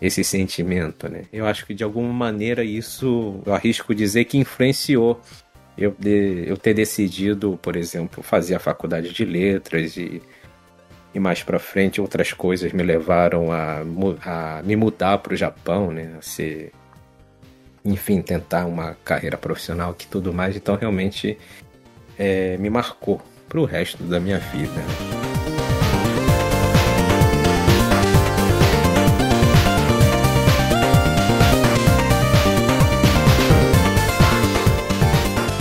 esse 0.00 0.24
sentimento, 0.24 1.08
né? 1.10 1.24
Eu 1.32 1.44
acho 1.46 1.66
que 1.66 1.74
de 1.74 1.84
alguma 1.84 2.10
maneira 2.12 2.64
isso, 2.64 3.40
eu 3.44 3.52
arrisco 3.54 3.94
dizer 3.94 4.24
que 4.24 4.38
influenciou 4.38 5.20
eu, 5.76 5.94
de- 5.98 6.44
eu 6.46 6.56
ter 6.56 6.74
decidido, 6.74 7.58
por 7.62 7.76
exemplo, 7.76 8.22
fazer 8.22 8.54
a 8.54 8.58
faculdade 8.58 9.12
de 9.12 9.24
letras 9.24 9.96
e, 9.96 10.22
e 11.14 11.18
mais 11.20 11.42
pra 11.42 11.58
frente 11.58 12.00
outras 12.00 12.32
coisas 12.32 12.72
me 12.72 12.82
levaram 12.82 13.50
a, 13.52 13.80
a 14.24 14.62
me 14.62 14.76
mudar 14.76 15.18
para 15.18 15.34
o 15.34 15.36
Japão, 15.36 15.90
né? 15.90 16.14
A 16.18 16.22
ser, 16.22 16.72
enfim, 17.84 18.20
tentar 18.22 18.66
uma 18.66 18.96
carreira 19.04 19.36
profissional 19.36 19.94
que 19.94 20.06
tudo 20.06 20.32
mais. 20.32 20.56
Então 20.56 20.76
realmente 20.76 21.38
é, 22.18 22.56
me 22.58 22.70
marcou 22.70 23.20
pro 23.48 23.64
resto 23.64 24.02
da 24.04 24.20
minha 24.20 24.38
vida. 24.38 24.80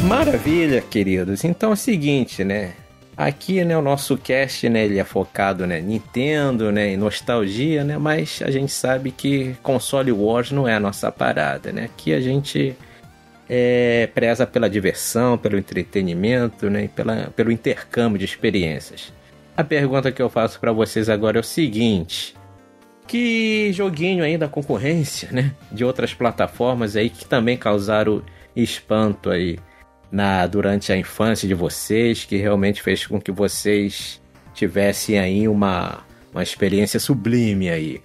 Maravilha, 0.03 0.82
queridos. 0.82 1.43
Então 1.43 1.72
é 1.72 1.74
o 1.74 1.76
seguinte, 1.76 2.43
né? 2.43 2.74
Aqui, 3.20 3.65
né, 3.65 3.78
o 3.78 3.82
nosso 3.82 4.17
cast, 4.17 4.70
né, 4.70 4.86
ele 4.86 4.97
é 4.97 5.03
focado, 5.03 5.67
né, 5.67 5.82
Nintendo, 5.82 6.72
né, 6.72 6.93
em 6.93 6.95
nostalgia, 6.95 7.84
né, 7.84 7.97
mas 7.97 8.41
a 8.41 8.49
gente 8.49 8.72
sabe 8.72 9.11
que 9.11 9.57
console 9.61 10.09
wars 10.09 10.51
não 10.51 10.65
é 10.65 10.76
a 10.76 10.80
nossa 10.80 11.11
parada, 11.11 11.70
né? 11.74 11.84
Aqui 11.84 12.13
a 12.13 12.22
gente 12.22 12.78
é, 13.49 14.07
preza 14.15 14.47
pela 14.47 14.70
diversão, 14.70 15.38
pelo 15.38 15.57
entretenimento, 15.57 16.70
né, 16.70 16.86
e 16.86 16.88
pela, 16.88 17.30
pelo 17.36 17.51
intercâmbio 17.51 18.17
de 18.17 18.24
experiências. 18.24 19.11
A 19.57 19.65
pergunta 19.65 20.13
que 20.13 20.22
eu 20.22 20.30
faço 20.30 20.57
para 20.57 20.72
vocês 20.72 21.09
agora 21.09 21.39
é 21.39 21.41
o 21.41 21.43
seguinte: 21.43 22.34
que 23.05 23.70
joguinho 23.74 24.24
aí 24.24 24.38
da 24.38 24.47
concorrência, 24.47 25.28
né, 25.30 25.51
de 25.70 25.84
outras 25.84 26.13
plataformas 26.13 26.95
aí 26.95 27.09
que 27.09 27.26
também 27.26 27.57
causaram 27.57 28.24
espanto 28.55 29.30
aí 29.30 29.59
na 30.12 30.45
durante 30.47 30.91
a 30.91 30.97
infância 30.97 31.47
de 31.47 31.53
vocês, 31.53 32.26
que 32.26 32.38
realmente 32.38 32.82
fez 32.82 33.05
com 33.05 33.20
que 33.20 33.32
vocês 33.32 34.22
tivessem 34.53 35.20
aí 35.20 35.47
uma, 35.47 35.99
uma 36.32 36.43
experiência 36.43 36.99
sublime 36.99 37.70
aí. 37.70 38.01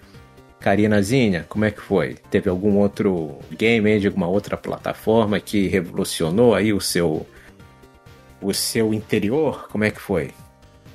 Karinazinha, 0.61 1.45
como 1.49 1.65
é 1.65 1.71
que 1.71 1.81
foi? 1.81 2.17
Teve 2.31 2.49
algum 2.49 2.79
outro 2.79 3.39
game 3.53 4.01
de 4.01 4.07
alguma 4.07 4.27
outra 4.27 4.57
plataforma 4.57 5.39
que 5.39 5.67
revolucionou 5.67 6.55
aí 6.55 6.73
o 6.73 6.81
seu 6.81 7.27
o 8.41 8.53
seu 8.53 8.93
interior? 8.93 9.69
Como 9.71 9.85
é 9.85 9.91
que 9.91 10.01
foi? 10.01 10.31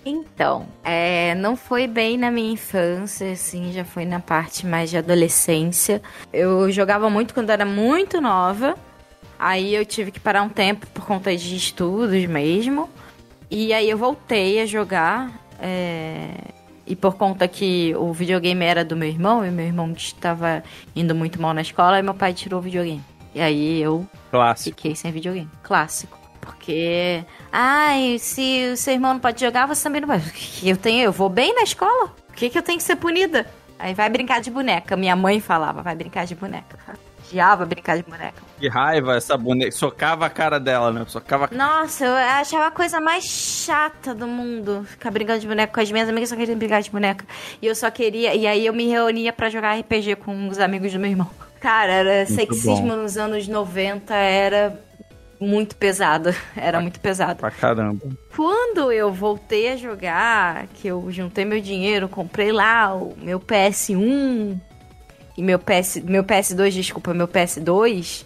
Então, 0.05 0.68
é, 0.84 1.36
não 1.36 1.55
foi 1.55 1.88
bem 1.88 2.18
na 2.18 2.32
minha 2.32 2.53
infância, 2.53 3.32
assim, 3.32 3.72
já 3.72 3.84
foi 3.84 4.05
na 4.05 4.20
parte 4.20 4.66
mais 4.66 4.89
de 4.89 4.97
adolescência. 4.97 6.01
Eu 6.32 6.72
jogava 6.72 7.10
muito 7.10 7.34
quando 7.34 7.49
era 7.49 7.66
muito 7.66 8.22
nova, 8.22 8.76
aí 9.39 9.73
eu 9.73 9.85
tive 9.85 10.11
que 10.11 10.19
parar 10.19 10.43
um 10.43 10.49
tempo 10.49 10.85
por 10.87 11.05
conta 11.05 11.35
de 11.35 11.55
estudos 11.55 12.25
mesmo. 12.25 12.89
E 13.49 13.73
aí 13.73 13.89
eu 13.89 13.97
voltei 13.97 14.61
a 14.61 14.65
jogar, 14.65 15.31
é, 15.59 16.29
e 16.85 16.95
por 16.95 17.15
conta 17.15 17.47
que 17.47 17.95
o 17.97 18.13
videogame 18.13 18.63
era 18.63 18.85
do 18.85 18.95
meu 18.95 19.09
irmão, 19.09 19.43
e 19.43 19.49
meu 19.49 19.65
irmão 19.65 19.91
estava 19.93 20.63
indo 20.95 21.15
muito 21.15 21.41
mal 21.41 21.53
na 21.53 21.61
escola, 21.61 21.97
e 21.97 22.03
meu 22.03 22.13
pai 22.13 22.33
tirou 22.33 22.59
o 22.59 22.61
videogame. 22.63 23.03
E 23.33 23.41
aí 23.41 23.81
eu 23.81 24.07
Clássico. 24.29 24.75
fiquei 24.75 24.95
sem 24.95 25.11
videogame. 25.11 25.49
Clássico. 25.63 26.19
Porque, 26.41 27.23
ai, 27.51 28.17
se 28.19 28.71
o 28.73 28.77
seu 28.77 28.93
irmão 28.93 29.13
não 29.13 29.19
pode 29.19 29.39
jogar, 29.39 29.65
você 29.67 29.83
também 29.83 30.01
não 30.01 30.07
vai. 30.07 30.21
Eu 30.63 30.77
tenho? 30.77 31.03
Eu 31.03 31.11
vou 31.11 31.29
bem 31.29 31.53
na 31.53 31.61
escola? 31.61 32.13
O 32.29 32.33
que, 32.33 32.49
que 32.49 32.57
eu 32.57 32.63
tenho 32.63 32.77
que 32.77 32.83
ser 32.83 32.95
punida? 32.95 33.45
Aí 33.77 33.93
vai 33.93 34.09
brincar 34.09 34.41
de 34.41 34.49
boneca. 34.49 34.95
Minha 34.95 35.15
mãe 35.15 35.39
falava, 35.39 35.81
vai 35.83 35.95
brincar 35.95 36.25
de 36.25 36.35
boneca. 36.35 36.77
Odiava 37.30 37.63
brincar 37.65 37.95
de 37.95 38.03
boneca. 38.03 38.41
Que 38.59 38.67
raiva 38.67 39.15
essa 39.15 39.38
boneca. 39.38 39.71
Socava 39.71 40.25
a 40.25 40.30
cara 40.30 40.59
dela, 40.59 40.91
né? 40.91 41.05
Socava 41.07 41.45
a 41.45 41.55
Nossa, 41.55 42.05
eu 42.05 42.13
achava 42.15 42.67
a 42.67 42.71
coisa 42.71 42.99
mais 42.99 43.23
chata 43.23 44.15
do 44.15 44.27
mundo. 44.27 44.84
Ficar 44.86 45.11
brincando 45.11 45.39
de 45.39 45.47
boneca 45.47 45.71
com 45.71 45.80
as 45.80 45.91
minhas 45.91 46.09
amigas, 46.09 46.30
só 46.30 46.36
queria 46.36 46.55
brincar 46.55 46.82
de 46.82 46.89
boneca. 46.89 47.23
E 47.61 47.67
eu 47.67 47.75
só 47.75 47.91
queria. 47.91 48.34
E 48.34 48.47
aí 48.47 48.65
eu 48.65 48.73
me 48.73 48.88
reunia 48.88 49.32
pra 49.32 49.49
jogar 49.49 49.80
RPG 49.80 50.15
com 50.15 50.47
os 50.47 50.59
amigos 50.59 50.91
do 50.91 50.99
meu 50.99 51.11
irmão. 51.11 51.30
Cara, 51.59 51.91
era 51.91 52.25
sexismo 52.25 52.95
nos 52.95 53.17
anos 53.17 53.47
90, 53.47 54.13
era 54.15 54.80
muito 55.39 55.75
pesado. 55.75 56.34
Era 56.55 56.82
muito 56.82 56.99
pesado. 56.99 57.39
pra 57.39 57.51
caramba. 57.51 58.07
Quando 58.36 58.91
eu 58.91 59.11
voltei 59.11 59.71
a 59.71 59.75
jogar, 59.77 60.67
que 60.67 60.88
eu 60.88 61.09
juntei 61.09 61.45
meu 61.45 61.61
dinheiro, 61.61 62.09
comprei 62.09 62.51
lá 62.51 62.93
o 62.93 63.15
meu 63.17 63.39
PS1 63.39 64.59
e 65.39 65.41
meu 65.41 65.57
PS, 65.57 66.01
meu 66.03 66.21
PS2, 66.21 66.71
desculpa, 66.71 67.13
meu 67.13 67.25
PS2. 67.25 68.25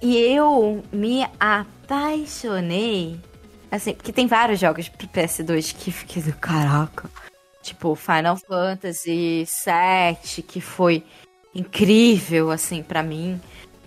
E 0.00 0.16
eu 0.16 0.82
me 0.90 1.26
apaixonei. 1.38 3.20
Assim, 3.70 3.92
porque 3.92 4.14
tem 4.14 4.26
vários 4.26 4.58
jogos 4.58 4.88
pro 4.88 5.06
PS2 5.06 5.74
que 5.76 5.92
fiquei 5.92 6.22
do 6.22 6.32
caraca. 6.32 7.10
Tipo, 7.62 7.94
Final 7.94 8.38
Fantasy 8.38 9.44
VII, 9.44 10.42
que 10.42 10.58
foi 10.58 11.04
incrível, 11.54 12.50
assim, 12.50 12.82
pra 12.82 13.02
mim. 13.02 13.38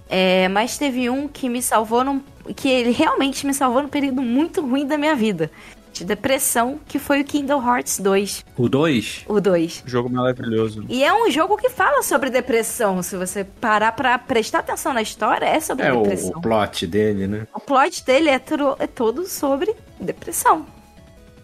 É, 0.08 0.48
mas 0.50 0.78
teve 0.78 1.10
um 1.10 1.28
que 1.28 1.50
me 1.50 1.64
salvou 1.64 2.04
num. 2.04 2.22
que 2.56 2.70
ele 2.70 2.92
realmente 2.92 3.44
me 3.44 3.56
salvou 3.56 3.82
num 3.82 3.90
período 3.90 4.22
muito 4.22 4.62
ruim 4.62 4.86
da 4.86 5.00
minha 5.00 5.16
vida. 5.16 5.50
De 5.96 6.04
depressão, 6.04 6.78
que 6.90 7.00
foi 7.00 7.22
o 7.22 7.24
Kingdom 7.24 7.66
Hearts 7.66 8.00
2. 8.02 8.44
O 8.58 8.68
2? 8.68 9.24
O 9.30 9.40
2. 9.40 9.82
Jogo 9.86 10.10
maravilhoso. 10.10 10.84
E 10.90 11.02
é 11.02 11.14
um 11.14 11.32
jogo 11.32 11.56
que 11.56 11.70
fala 11.70 12.04
sobre 12.04 12.30
depressão. 12.30 13.02
Se 13.02 13.16
você 13.16 13.46
parar 13.46 13.94
pra 13.94 14.20
prestar 14.20 14.60
atenção 14.60 14.94
na 14.94 15.02
história, 15.02 15.46
é 15.46 15.58
sobre 15.62 15.86
É 15.86 15.94
o, 15.94 16.02
depressão. 16.02 16.32
o 16.36 16.42
plot 16.42 16.86
dele, 16.86 17.28
né? 17.28 17.48
O 17.54 17.62
plot 17.62 18.04
dele 18.04 18.28
é, 18.28 18.38
tro- 18.38 18.76
é 18.78 18.88
todo 18.88 19.26
sobre 19.26 19.74
depressão. 19.98 20.66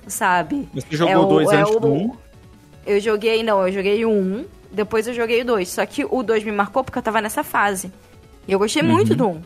Sabe? 0.05 0.67
Você 0.73 0.85
jogou 0.97 1.13
É 1.13 1.17
o- 1.17 1.25
dois 1.25 1.49
é 1.49 1.55
antes 1.61 1.79
do 1.79 1.87
um? 1.87 2.11
Eu 2.85 2.99
joguei, 2.99 3.43
não, 3.43 3.65
eu 3.65 3.71
joguei 3.71 4.03
o 4.03 4.09
1, 4.09 4.45
depois 4.69 5.07
eu 5.07 5.13
joguei 5.13 5.43
o 5.43 5.45
2. 5.45 5.69
Só 5.69 5.85
que 5.85 6.03
o 6.03 6.21
2 6.21 6.43
me 6.43 6.51
marcou 6.51 6.83
porque 6.83 6.99
eu 6.99 7.03
tava 7.03 7.21
nessa 7.21 7.41
fase. 7.41 7.89
E 8.45 8.51
eu 8.51 8.59
gostei 8.59 8.83
muito 8.83 9.15
do 9.15 9.29
1. 9.29 9.41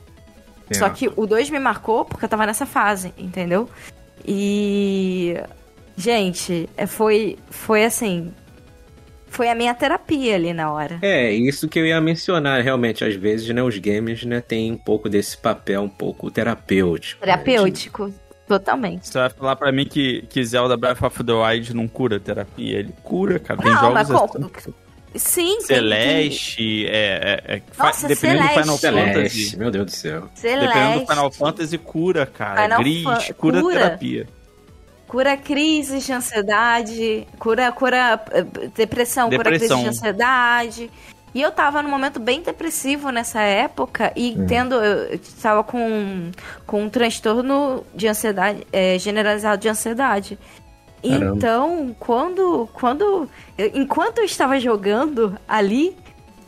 Só 0.71 0.87
É. 0.87 0.89
que 0.89 1.11
o 1.15 1.27
2 1.27 1.47
me 1.51 1.59
marcou 1.59 2.05
porque 2.05 2.25
eu 2.25 2.29
tava 2.29 2.43
nessa 2.47 2.65
fase, 2.65 3.13
entendeu? 3.15 3.69
E. 4.27 5.35
Gente, 5.97 6.69
é, 6.75 6.85
foi, 6.85 7.37
foi 7.49 7.85
assim. 7.85 8.31
Foi 9.27 9.49
a 9.49 9.55
minha 9.55 9.73
terapia 9.73 10.35
ali 10.35 10.53
na 10.53 10.71
hora. 10.71 10.97
É, 11.01 11.29
isso 11.31 11.67
que 11.67 11.77
eu 11.77 11.85
ia 11.85 11.99
mencionar, 11.99 12.61
realmente, 12.63 13.03
às 13.03 13.15
vezes, 13.15 13.49
né, 13.49 13.61
os 13.61 13.77
games, 13.77 14.23
né, 14.23 14.39
tem 14.39 14.71
um 14.71 14.77
pouco 14.77 15.09
desse 15.09 15.37
papel 15.37 15.81
um 15.81 15.89
pouco 15.89 16.31
terapêutico. 16.31 17.25
né, 17.25 17.33
Terapêutico. 17.33 18.13
Totalmente. 18.47 19.07
Você 19.07 19.17
vai 19.17 19.29
falar 19.29 19.55
pra 19.55 19.71
mim 19.71 19.85
que, 19.85 20.21
que 20.29 20.43
Zelda 20.45 20.77
Breath 20.77 21.01
of 21.01 21.23
the 21.23 21.33
Wild 21.33 21.75
não 21.75 21.87
cura 21.87 22.19
terapia? 22.19 22.79
Ele 22.79 22.93
cura, 23.03 23.39
cara. 23.39 23.61
Tem 23.61 23.71
Não, 23.71 23.79
jogos 23.79 23.93
mas 23.93 24.11
assim. 24.11 24.73
Sim, 25.15 25.57
tem- 25.59 25.61
Celeste, 25.61 26.85
é, 26.87 27.41
é, 27.47 27.55
é 27.57 27.61
fa- 27.71 27.85
Nossa, 27.87 28.07
dependendo 28.07 28.43
do 28.43 28.49
Final 28.49 28.77
Celeste. 28.77 29.11
Celeste, 29.13 29.37
Fantasy. 29.43 29.57
meu 29.59 29.71
Deus 29.71 29.85
do 29.85 29.91
céu. 29.91 30.21
tem 30.41 30.59
Dependendo 30.59 30.67
do 30.67 30.73
Celeste. 30.73 31.07
Final 31.07 31.31
Fantasy, 31.31 31.77
cura, 31.77 32.25
cara. 32.25 32.63
Final 32.63 32.79
Gris, 32.79 33.03
Fan- 33.03 33.33
cura, 33.37 33.61
cura. 33.61 33.75
terapia. 33.75 34.27
Cura 35.07 35.37
crises 35.37 36.05
de 36.05 36.11
ansiedade, 36.11 37.27
cura, 37.39 37.71
cura 37.71 38.19
eh, 38.31 38.43
depressão, 38.75 39.29
cura 39.29 39.43
Depressão. 39.51 39.77
crise 39.77 39.83
de 39.83 39.89
ansiedade. 39.97 40.91
E 41.33 41.41
eu 41.41 41.51
tava 41.51 41.81
num 41.81 41.89
momento 41.89 42.19
bem 42.19 42.41
depressivo 42.41 43.09
nessa 43.11 43.41
época 43.41 44.11
e 44.15 44.35
tendo. 44.47 44.75
Eu 44.75 45.19
tava 45.41 45.63
com, 45.63 46.31
com 46.65 46.83
um 46.83 46.89
transtorno 46.89 47.85
de 47.93 48.07
ansiedade, 48.07 48.65
eh, 48.71 48.97
generalizado 48.97 49.61
de 49.61 49.67
ansiedade. 49.69 50.39
Caramba. 51.09 51.35
Então, 51.37 51.95
quando. 51.99 52.69
quando 52.73 53.29
eu- 53.57 53.71
enquanto 53.73 54.19
eu 54.19 54.23
estava 54.25 54.59
jogando 54.59 55.37
ali, 55.47 55.95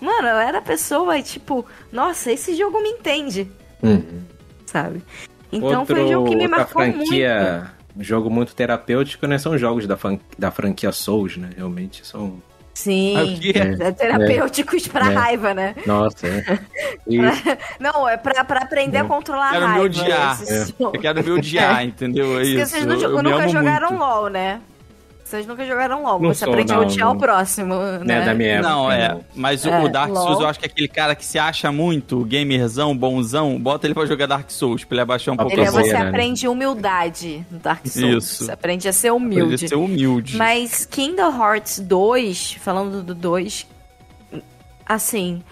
mano, 0.01 0.27
eu 0.27 0.37
era 0.37 0.57
a 0.59 0.61
pessoa, 0.61 1.21
tipo, 1.21 1.65
nossa, 1.91 2.31
esse 2.31 2.55
jogo 2.55 2.81
me 2.81 2.89
entende, 2.89 3.49
Uhum. 3.83 4.21
sabe? 4.65 5.01
Então 5.51 5.85
foi 5.85 5.95
um 5.95 5.99
Outro- 6.03 6.07
jogo 6.07 6.29
que 6.29 6.35
me 6.35 6.43
outra 6.43 6.57
marcou 6.57 6.81
muito. 6.81 6.95
franquia, 6.97 7.71
jogo 7.99 8.29
muito 8.29 8.53
terapêutico, 8.55 9.25
né, 9.27 9.37
são 9.37 9.57
jogos 9.57 9.87
da, 9.87 9.95
fan- 9.97 10.19
da 10.37 10.51
franquia 10.51 10.91
Souls, 10.91 11.37
né, 11.37 11.49
realmente 11.55 12.05
são... 12.05 12.41
Sim, 12.77 13.17
Ah, 13.17 13.23
o 13.23 13.39
quê? 13.39 13.53
é 13.81 13.91
terapêuticos 13.91 14.87
pra 14.87 15.11
É. 15.11 15.15
raiva, 15.15 15.51
né? 15.51 15.73
Nossa, 15.87 16.27
é. 16.27 16.43
Não, 17.79 18.07
é 18.07 18.15
pra, 18.17 18.43
pra 18.43 18.59
aprender 18.61 18.99
a 18.99 19.03
controlar 19.03 19.49
Quero 19.49 19.65
a 19.65 19.67
me 19.69 19.73
raiva. 19.79 19.85
odiar. 19.85 20.33
esses 20.43 20.75
Eu 20.79 20.91
quero 20.91 21.23
me 21.23 21.31
odiar, 21.31 21.83
entendeu? 21.85 22.25
É 22.33 22.43
Porque 22.43 22.47
isso. 22.61 22.65
vocês 22.71 22.85
não- 22.85 22.95
eu, 23.01 23.09
me 23.17 23.23
nunca 23.23 23.47
jogaram 23.47 23.89
muito. 23.89 23.99
LOL, 24.03 24.29
né? 24.29 24.61
Vocês 25.27 25.45
nunca 25.45 25.65
jogaram 25.65 26.03
LOL. 26.03 26.19
Não 26.21 26.33
Você 26.33 26.45
sou, 26.45 26.53
aprende 26.53 26.71
a 26.71 26.75
não, 26.77 26.83
odiar 26.83 27.07
não. 27.09 27.15
o 27.15 27.19
próximo, 27.19 27.75
né, 27.75 27.99
né? 28.05 28.25
da 28.25 28.33
minha 28.33 28.49
época. 28.53 28.69
Não, 28.69 28.91
é. 28.91 29.09
não. 29.09 29.25
Mas 29.35 29.65
o- 29.65 29.69
É, 29.69 29.83
o 29.83 29.89
Dark 29.89 30.13
Souls, 30.13 30.29
LOL. 30.31 30.41
eu 30.41 30.47
acho 30.47 30.59
que 30.59 30.65
é 30.65 30.69
aquele 30.69 30.87
cara 30.87 31.15
que 31.15 31.25
se 31.25 31.37
acha 31.37 31.71
muito 31.71 32.23
gamerzão, 32.25 32.95
bonzão, 32.97 33.59
bota 33.59 33.85
ele 33.87 33.93
pra 33.93 34.05
jogar 34.05 34.25
Dark 34.25 34.49
Souls, 34.49 34.83
pra 34.85 34.95
ele 34.95 35.01
abaixar 35.01 35.33
um 35.33 35.37
pouco 35.37 35.51
Ele, 35.51 35.61
a 35.63 35.65
Topzera, 35.65 35.85
você 35.97 36.03
né? 36.03 36.09
aprende 36.09 36.47
humildade 36.47 37.45
no 37.51 37.59
Dark 37.59 37.85
Souls. 37.85 38.23
Isso. 38.23 38.45
Você 38.45 38.51
aprende 38.51 38.87
a 38.87 38.93
ser 38.93 39.11
humilde. 39.11 39.53
ele 39.55 39.67
ser 39.69 39.75
humilde. 39.75 40.37
Mas 40.37 40.85
Kingdom 40.85 41.31
Hearts 41.43 41.79
2, 41.79 42.53
falando 42.61 43.03
do 43.03 43.13
2, 43.13 43.67
assim, 44.85 45.43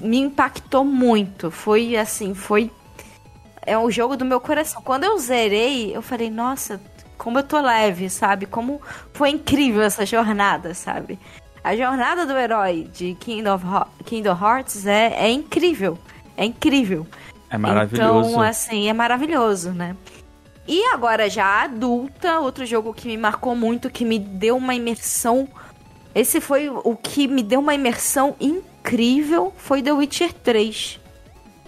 me 0.00 0.18
impactou 0.18 0.84
muito. 0.84 1.50
Foi 1.50 1.96
assim, 1.96 2.34
foi. 2.34 2.70
É 3.64 3.78
o 3.78 3.90
jogo 3.90 4.16
do 4.16 4.24
meu 4.24 4.40
coração. 4.40 4.82
Quando 4.82 5.04
eu 5.04 5.16
zerei, 5.18 5.94
eu 5.94 6.02
falei, 6.02 6.28
nossa, 6.28 6.80
como 7.22 7.38
eu 7.38 7.44
tô 7.44 7.60
leve, 7.60 8.10
sabe? 8.10 8.46
Como 8.46 8.82
foi 9.12 9.30
incrível 9.30 9.80
essa 9.80 10.04
jornada, 10.04 10.74
sabe? 10.74 11.20
A 11.62 11.76
jornada 11.76 12.26
do 12.26 12.32
herói 12.32 12.90
de 12.92 13.14
Kingdom, 13.14 13.60
Kingdom 14.04 14.36
Hearts 14.36 14.84
é, 14.84 15.14
é 15.16 15.30
incrível. 15.30 15.96
É 16.36 16.44
incrível. 16.44 17.06
É 17.48 17.56
maravilhoso. 17.56 18.30
Então, 18.30 18.40
assim, 18.40 18.88
é 18.88 18.92
maravilhoso, 18.92 19.70
né? 19.70 19.94
E 20.66 20.82
agora, 20.86 21.30
já 21.30 21.62
adulta, 21.62 22.40
outro 22.40 22.66
jogo 22.66 22.92
que 22.92 23.06
me 23.06 23.16
marcou 23.16 23.54
muito, 23.54 23.88
que 23.88 24.04
me 24.04 24.18
deu 24.18 24.56
uma 24.56 24.74
imersão. 24.74 25.46
Esse 26.12 26.40
foi 26.40 26.68
o 26.68 26.96
que 26.96 27.28
me 27.28 27.44
deu 27.44 27.60
uma 27.60 27.74
imersão 27.74 28.34
incrível, 28.40 29.54
foi 29.56 29.80
The 29.80 29.92
Witcher 29.92 30.32
3. 30.32 30.98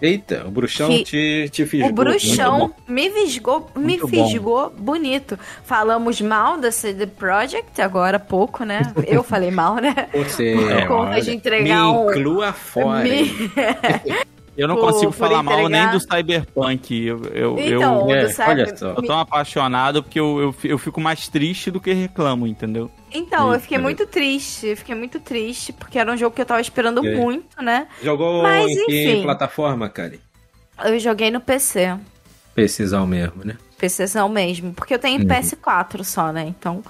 Eita, 0.04 0.44
o 0.46 0.50
bruxão 0.50 0.88
Que- 0.88 1.02
te, 1.04 1.48
te 1.50 1.64
fisgou. 1.66 1.90
O 1.90 1.92
bruxão 1.94 2.74
me 2.86 3.08
visgou, 3.08 3.70
me 3.74 3.82
Muito 3.98 4.06
bom. 4.08 4.26
fisgou 4.28 4.70
bonito. 4.70 5.38
Falamos 5.64 6.20
mal 6.20 6.58
da 6.58 6.70
CD 6.70 7.06
Projekt 7.06 7.80
agora 7.80 8.18
há 8.18 8.20
pouco, 8.20 8.64
né? 8.64 8.92
Eu 9.06 9.22
falei 9.22 9.50
mal, 9.50 9.76
né? 9.76 10.08
Você, 10.12 10.54
Por 10.54 10.86
conta 10.88 11.10
olha, 11.12 11.22
de 11.22 11.34
entregar 11.34 11.84
me 11.84 11.90
um- 11.90 12.10
inclua 12.10 12.52
fora. 12.52 13.02
Me- 13.02 13.30
Eu 14.56 14.68
não 14.68 14.76
por- 14.76 14.92
consigo 14.92 15.12
por 15.12 15.18
falar 15.18 15.42
mal 15.42 15.56
nem 15.68 15.82
entregar- 15.82 15.92
do 15.92 16.00
Cyberpunk. 16.00 17.04
Eu, 17.04 17.22
eu, 17.32 17.58
Então, 17.58 18.08
eu, 18.10 18.16
É, 18.16 18.24
do 18.24 18.30
Cyber- 18.30 18.48
olha 18.48 18.76
só. 18.76 18.88
eu 18.90 19.02
tô 19.02 19.12
apaixonado 19.12 20.02
porque 20.02 20.20
eu, 20.20 20.40
eu, 20.40 20.70
eu 20.70 20.78
fico 20.78 21.00
mais 21.00 21.26
triste 21.28 21.70
do 21.70 21.80
que 21.80 21.92
reclamo, 21.92 22.46
entendeu? 22.46 22.90
Então, 23.12 23.52
eu 23.52 23.58
fiquei 23.60 23.78
né? 23.78 23.82
muito 23.82 24.06
triste. 24.06 24.66
Eu 24.68 24.76
fiquei 24.76 24.94
muito 24.94 25.18
triste, 25.20 25.72
porque 25.72 25.98
era 25.98 26.10
um 26.12 26.16
jogo 26.16 26.34
que 26.34 26.40
eu 26.42 26.46
tava 26.46 26.60
esperando 26.60 27.04
É. 27.06 27.14
muito, 27.16 27.60
né? 27.62 27.88
Jogou 28.02 28.42
Mas, 28.42 28.70
em 28.70 28.86
que 28.86 29.10
enfim. 29.12 29.22
plataforma, 29.22 29.88
cara? 29.88 30.14
Eu 30.84 30.98
joguei 30.98 31.30
no 31.30 31.40
PC. 31.40 31.96
PCzão 32.54 33.06
mesmo, 33.06 33.44
né? 33.44 33.56
PCzão 33.78 34.28
mesmo. 34.28 34.72
Porque 34.72 34.94
eu 34.94 34.98
tenho 34.98 35.20
Uhum. 35.20 35.26
PS4 35.28 36.04
só, 36.04 36.32
né? 36.32 36.44
Então, 36.48 36.82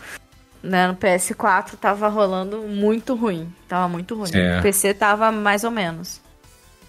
né, 0.63 0.87
no 0.89 0.95
PS4 0.95 1.77
tava 1.79 2.09
rolando 2.09 2.59
muito 2.63 3.15
ruim. 3.15 3.51
Tava 3.69 3.89
muito 3.89 4.15
ruim. 4.15 4.31
É. 4.35 4.59
O 4.59 4.63
PC 4.63 4.93
tava 4.95 5.31
mais 5.33 5.65
ou 5.65 5.71
menos. 5.71 6.21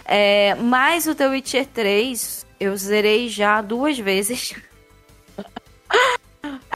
É, 0.06 0.56
mas 0.56 1.08
o 1.08 1.16
The 1.16 1.28
Witcher 1.28 1.66
3, 1.66 2.45
eu 2.60 2.78
zerei 2.78 3.28
já 3.28 3.62
duas 3.62 3.97
vezes. 3.97 4.53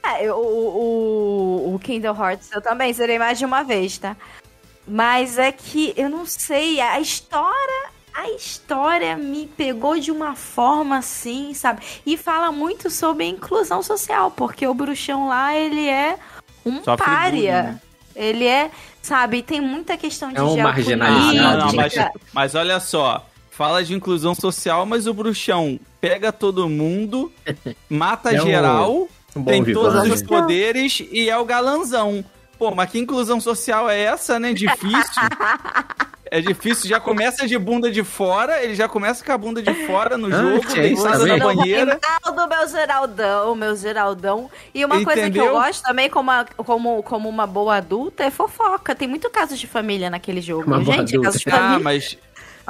É, 0.02 0.34
o, 0.34 0.38
o, 0.38 1.76
o 1.76 1.80
Kingdom 1.80 2.16
Hearts 2.16 2.52
eu 2.52 2.62
também 2.62 2.92
zerei 2.92 3.20
mais 3.20 3.38
de 3.38 3.46
uma 3.46 3.64
vez, 3.64 4.00
tá? 4.00 4.18
Mas 4.88 5.38
é 5.38 5.52
que 5.52 5.94
eu 5.96 6.10
não 6.10 6.26
sei, 6.26 6.82
a 6.82 7.00
história. 7.00 7.90
A 8.12 8.32
história 8.32 9.16
me 9.16 9.46
pegou 9.46 10.00
de 10.00 10.12
uma 10.12 10.36
forma 10.36 10.98
assim, 10.98 11.54
sabe? 11.54 11.84
E 12.06 12.18
fala 12.18 12.52
muito 12.52 12.90
sobre 12.90 13.24
a 13.24 13.28
inclusão 13.28 13.84
social, 13.84 14.32
porque 14.32 14.66
o 14.66 14.74
bruxão 14.74 15.28
lá, 15.28 15.56
ele 15.56 15.88
é 15.88 16.18
um 16.66 16.84
Sofre 16.84 17.06
pária. 17.06 17.32
bullying, 17.32 17.74
né? 17.74 17.82
Ele 18.16 18.46
é, 18.48 18.72
sabe, 19.02 19.42
tem 19.42 19.60
muita 19.62 19.98
questão 19.98 20.30
de 20.32 20.38
É 20.38 20.44
um 20.44 20.58
marginalizado. 20.58 21.58
Não, 21.58 21.68
não, 21.68 21.74
mas, 21.74 21.94
mas 22.34 22.56
olha 22.56 22.80
só. 22.80 23.26
Fala 23.52 23.84
de 23.84 23.94
inclusão 23.94 24.34
social, 24.34 24.86
mas 24.86 25.06
o 25.06 25.14
bruxão 25.14 25.78
pega 26.00 26.32
todo 26.32 26.70
mundo, 26.70 27.32
mata 27.90 28.32
É 28.34 28.42
um- 28.42 28.46
geral, 28.46 29.08
Um 29.36 29.44
tem 29.44 29.64
todos 29.74 30.10
os 30.10 30.22
poderes 30.24 31.04
e 31.12 31.30
é 31.30 31.38
o 31.38 31.44
galanzão. 31.46 32.24
Pô, 32.58 32.72
mas 32.76 32.90
que 32.90 33.00
inclusão 33.00 33.40
social 33.40 33.90
é 33.90 34.00
essa, 34.02 34.40
né? 34.40 34.52
Difícil. 34.54 35.22
É 36.32 36.40
difícil, 36.42 36.88
já 36.88 37.00
começa 37.00 37.48
de 37.48 37.58
bunda 37.58 37.92
de 37.92 38.04
fora, 38.04 38.64
ele 38.64 38.76
já 38.76 38.88
começa 38.88 39.24
com 39.26 39.32
a 39.32 39.38
bunda 39.38 39.62
de 39.62 39.74
fora 39.88 40.18
no 40.18 40.28
Ah, 40.28 40.42
jogo, 40.42 40.74
deitado 40.74 41.18
também. 41.20 41.38
na 41.40 41.46
banheira. 41.46 42.00
do 42.26 42.48
meu 42.48 42.68
Geraldão, 42.68 43.56
meu 43.56 43.76
Geraldão. 43.76 44.50
E 44.74 44.86
uma 44.86 45.04
coisa 45.04 45.22
que 45.22 45.28
Entendeu? 45.28 45.46
eu 45.46 45.52
gosto 45.54 45.82
também, 45.84 46.10
como, 46.10 46.30
a- 46.30 46.46
como, 46.58 47.02
como 47.04 47.28
uma 47.28 47.48
boa 47.48 47.78
adulta, 47.78 48.24
é 48.24 48.30
fofoca. 48.30 48.94
Tem 48.94 49.08
muito 49.08 49.30
casos 49.30 49.58
de 49.60 49.66
família 49.68 50.10
naquele 50.10 50.40
jogo. 50.42 50.66
Uma 50.68 50.84
Gente, 50.84 51.20
casos 51.20 51.42
de 51.42 51.50
Ah, 51.50 51.52
família. 51.52 51.80
mas. 51.84 52.18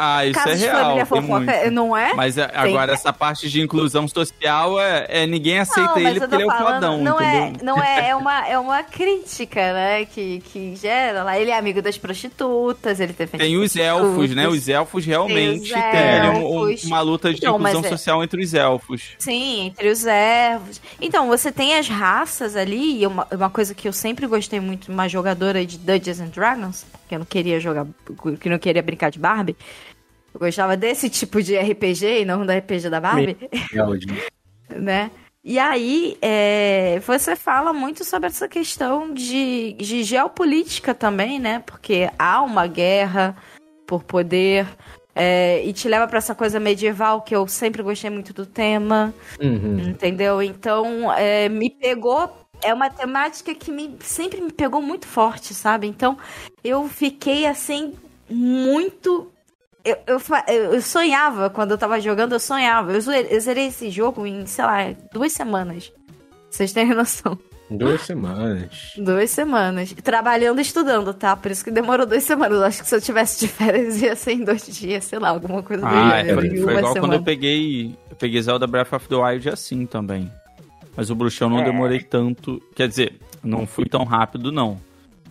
Ah, 0.02 0.26
isso 0.26 0.34
casos 0.39 0.54
é 0.54 0.56
de 0.56 0.64
real. 0.66 1.06
fofoca, 1.06 1.26
muito. 1.28 1.72
não 1.72 1.97
é? 1.97 2.14
Mas 2.14 2.38
é, 2.38 2.50
agora, 2.54 2.93
essa 2.93 3.12
parte 3.12 3.50
de 3.50 3.62
inclusão 3.62 4.08
social 4.08 4.80
é, 4.80 5.06
é 5.10 5.28
ninguém 5.28 5.60
aceita 5.60 5.91
mas 5.95 6.06
ele 6.06 6.18
eu 6.18 6.22
porque 6.22 6.36
ele 6.36 6.43
é 6.43 6.45
o 6.47 6.52
fodão, 6.58 6.97
não 7.04 7.20
é, 7.20 7.39
entendeu? 7.50 7.66
não 7.66 7.84
é, 7.84 8.10
é 8.10 8.16
uma, 8.16 8.47
é 8.47 8.58
uma 8.58 8.82
crítica, 8.82 9.74
né, 9.74 10.06
que, 10.06 10.39
que 10.39 10.76
gera 10.78 11.24
lá. 11.24 11.38
Ele 11.38 11.52
é 11.52 11.58
amigo 11.58 11.82
das 11.82 11.97
prostitutas, 11.97 13.00
ele 13.00 13.14
defende 13.14 13.43
Tem 13.43 13.58
os 13.58 13.76
elfos, 13.76 14.34
né? 14.34 14.47
Os 14.47 14.70
elfos 14.70 15.06
realmente 15.06 15.74
têm 15.74 16.30
um- 16.32 16.60
um- 16.62 16.70
elfos. 16.70 16.84
uma 16.86 17.02
luta 17.02 17.34
de 17.34 17.45
mas 17.45 17.56
inclusão 17.74 17.82
é- 17.86 17.89
social 17.89 18.24
entre 18.24 18.41
os 18.41 18.54
elfos. 18.54 19.02
Sim, 19.20 19.66
entre 19.68 19.89
os 19.89 20.06
ervos. 20.06 20.82
Então, 21.02 21.28
você 21.28 21.52
tem 21.52 21.76
as 21.76 21.88
raças 21.89 22.56
ali, 22.56 23.02
e 23.02 23.08
uma, 23.08 23.28
uma 23.32 23.50
coisa 23.50 23.74
que 23.76 23.88
eu 23.88 23.93
sempre 23.93 24.26
gostei 24.28 24.60
muito, 24.60 24.91
uma 24.91 25.08
jogadora 25.10 25.66
de 25.66 25.78
Dungeons 25.78 26.20
and 26.22 26.28
Dragons, 26.28 26.86
que 27.08 27.16
eu 27.16 27.20
não 27.20 27.26
queria 27.26 27.60
jogar, 27.60 27.86
que 28.39 28.50
não 28.50 28.60
queria 28.60 28.82
brincar 28.84 29.10
de 29.10 29.20
Barbie. 29.20 29.56
Eu 30.34 30.39
gostava 30.39 30.77
desse 30.77 31.09
tipo 31.09 31.41
de 31.41 31.57
RPG 31.57 32.21
e 32.21 32.25
não 32.25 32.45
da 32.45 32.57
RPG 32.57 32.89
da 32.89 32.99
Barbie, 32.99 33.38
né? 34.69 35.11
E 35.43 35.57
aí, 35.57 36.17
é, 36.21 36.99
você 36.99 37.36
fala 37.36 37.71
muito 37.71 38.03
sobre 38.03 38.27
essa 38.27 38.47
questão 38.47 39.13
de, 39.13 39.73
de 39.73 40.03
geopolítica 40.03 40.93
também, 40.93 41.39
né? 41.39 41.63
Porque 41.65 42.09
há 42.19 42.41
uma 42.41 42.67
guerra 42.67 43.36
por 43.88 44.03
poder, 44.03 44.67
é, 45.21 45.65
e 45.65 45.73
te 45.73 45.89
leva 45.89 46.07
pra 46.07 46.19
essa 46.19 46.34
coisa 46.34 46.61
medieval 46.61 47.21
que 47.21 47.36
eu 47.36 47.45
sempre 47.45 47.84
gostei 47.84 48.09
muito 48.09 48.34
do 48.34 48.45
tema. 48.45 49.13
Uhum. 49.41 49.89
Entendeu? 49.89 50.41
Então, 50.41 51.11
é, 51.11 51.49
me 51.49 51.69
pegou. 51.69 52.30
É 52.61 52.73
uma 52.73 52.89
temática 52.89 53.53
que 53.53 53.69
me, 53.69 53.97
sempre 53.99 54.39
me 54.39 54.51
pegou 54.51 54.82
muito 54.82 55.07
forte, 55.07 55.53
sabe? 55.53 55.88
Então, 55.88 56.17
eu 56.63 56.88
fiquei 56.88 57.45
assim, 57.45 57.95
muito. 58.30 59.30
Eu, 59.84 59.97
eu, 60.05 60.21
eu- 60.73 60.82
sonhava, 60.82 61.49
quando 61.49 61.71
eu 61.71 61.77
tava 61.77 61.99
jogando, 62.01 62.34
eu 62.34 62.39
sonhava. 62.39 62.91
Eu 62.93 63.01
zerei, 63.01 63.36
eu 63.36 63.39
zerei 63.39 63.67
esse 63.67 63.89
jogo 63.89 64.25
em, 64.27 64.45
sei 64.45 64.65
lá, 64.65 64.77
duas 65.13 65.32
semanas. 65.32 65.91
Vocês 66.49 66.73
têm 66.73 66.86
noção? 66.93 67.38
Duas 67.71 68.01
semanas. 68.01 68.93
Duas 68.97 69.30
semanas. 69.30 69.93
Trabalhando 70.03 70.57
e 70.57 70.63
estudando, 70.63 71.13
tá? 71.13 71.36
Por 71.36 71.51
isso 71.51 71.63
que 71.63 71.69
demorou 71.69 72.05
duas 72.05 72.23
semanas. 72.23 72.57
Eu 72.57 72.63
acho 72.65 72.82
que 72.82 72.89
se 72.89 72.95
eu 72.95 72.99
tivesse 73.01 73.39
de 73.41 73.47
férias 73.47 74.01
ia 74.01 74.15
ser 74.15 74.32
em 74.34 74.43
dois 74.43 74.65
dias, 74.65 75.05
sei 75.05 75.19
lá, 75.19 75.30
alguma 75.30 75.61
coisa 75.61 75.82
do 75.84 75.88
Ah, 75.88 76.17
é, 76.17 76.25
gênero. 76.25 76.39
foi, 76.41 76.47
igual 76.57 76.82
quando 76.82 76.93
semana. 76.93 77.15
eu 77.15 77.23
peguei. 77.23 77.95
Eu 78.09 78.15
peguei 78.15 78.41
Zelda 78.41 78.65
Breath 78.67 78.91
of 78.93 79.07
the 79.07 79.15
Wild 79.15 79.49
assim 79.49 79.86
também. 79.86 80.32
Mas 80.97 81.09
o 81.11 81.15
bruxão 81.15 81.47
não 81.49 81.63
demorei 81.63 82.01
tanto. 82.01 82.59
Quer 82.75 82.88
dizer, 82.88 83.19
não 83.43 83.65
fui 83.67 83.86
tão 83.86 84.03
rápido, 84.03 84.51
não. 84.51 84.82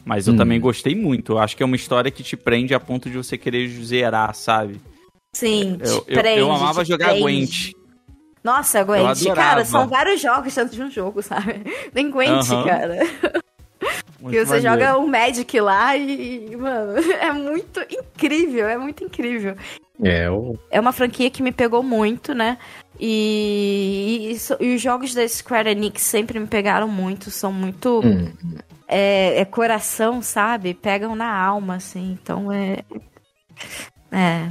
Mas 0.09 0.26
eu 0.26 0.32
Hum. 0.32 0.36
também 0.38 0.59
gostei 0.59 0.94
muito. 0.94 1.32
Eu 1.32 1.38
acho 1.38 1.54
que 1.54 1.62
é 1.62 1.66
uma 1.66 1.76
história 1.76 2.11
que 2.11 2.22
te 2.22 2.34
prende 2.34 2.72
a 2.72 2.80
ponto 2.80 3.11
de 3.11 3.16
você 3.18 3.36
querer 3.36 3.68
zerar, 3.68 4.34
sabe? 4.34 4.80
Sim, 5.36 5.76
Eu, 5.82 6.00
te 6.00 6.12
eu, 6.14 6.20
prende, 6.22 6.40
eu 6.40 6.50
amava 6.50 6.82
te 6.82 6.88
jogar 6.88 7.09
prende. 7.09 7.20
Gwent. 7.22 7.72
Nossa, 8.42 8.82
Gwent, 8.82 9.22
cara, 9.34 9.66
são 9.66 9.86
vários 9.86 10.18
jogos 10.22 10.54
dentro 10.54 10.74
de 10.74 10.82
um 10.82 10.90
jogo, 10.90 11.22
sabe? 11.22 11.61
Nem 11.92 12.11
Gwent, 12.11 12.48
cara. 12.64 12.96
Muito 14.18 14.32
Que 14.34 14.46
você 14.46 14.61
maneiro. 14.62 14.80
joga 14.86 14.98
um 14.98 15.06
Magic 15.06 15.61
lá 15.61 15.94
e, 15.94 16.56
mano, 16.56 16.94
é 17.20 17.30
muito 17.30 17.78
incrível, 17.90 18.66
é 18.66 18.78
muito 18.78 19.04
incrível. 19.04 19.56
É, 20.02 20.30
o... 20.30 20.56
É 20.70 20.80
uma 20.80 20.92
franquia 20.92 21.28
que 21.28 21.42
me 21.42 21.52
pegou 21.52 21.82
muito, 21.82 22.32
né? 22.32 22.56
E, 22.98 24.30
e 24.32 24.38
so- 24.38 24.56
e 24.59 24.74
os 24.74 24.80
jogos 24.80 25.12
da 25.12 25.28
Square 25.28 25.68
Enix 25.68 26.00
sempre 26.00 26.40
me 26.40 26.46
pegaram 26.46 26.88
muito, 26.88 27.30
são 27.30 27.52
muito. 27.52 28.00
Hum. 28.02 28.32
É, 28.89 29.39
é 29.39 29.45
coração, 29.45 30.22
sabe? 30.22 30.72
Pegam 30.72 31.14
na 31.14 31.30
alma, 31.30 31.76
assim, 31.76 32.18
então 32.20 32.51
é. 32.51 32.78
É. 34.11 34.51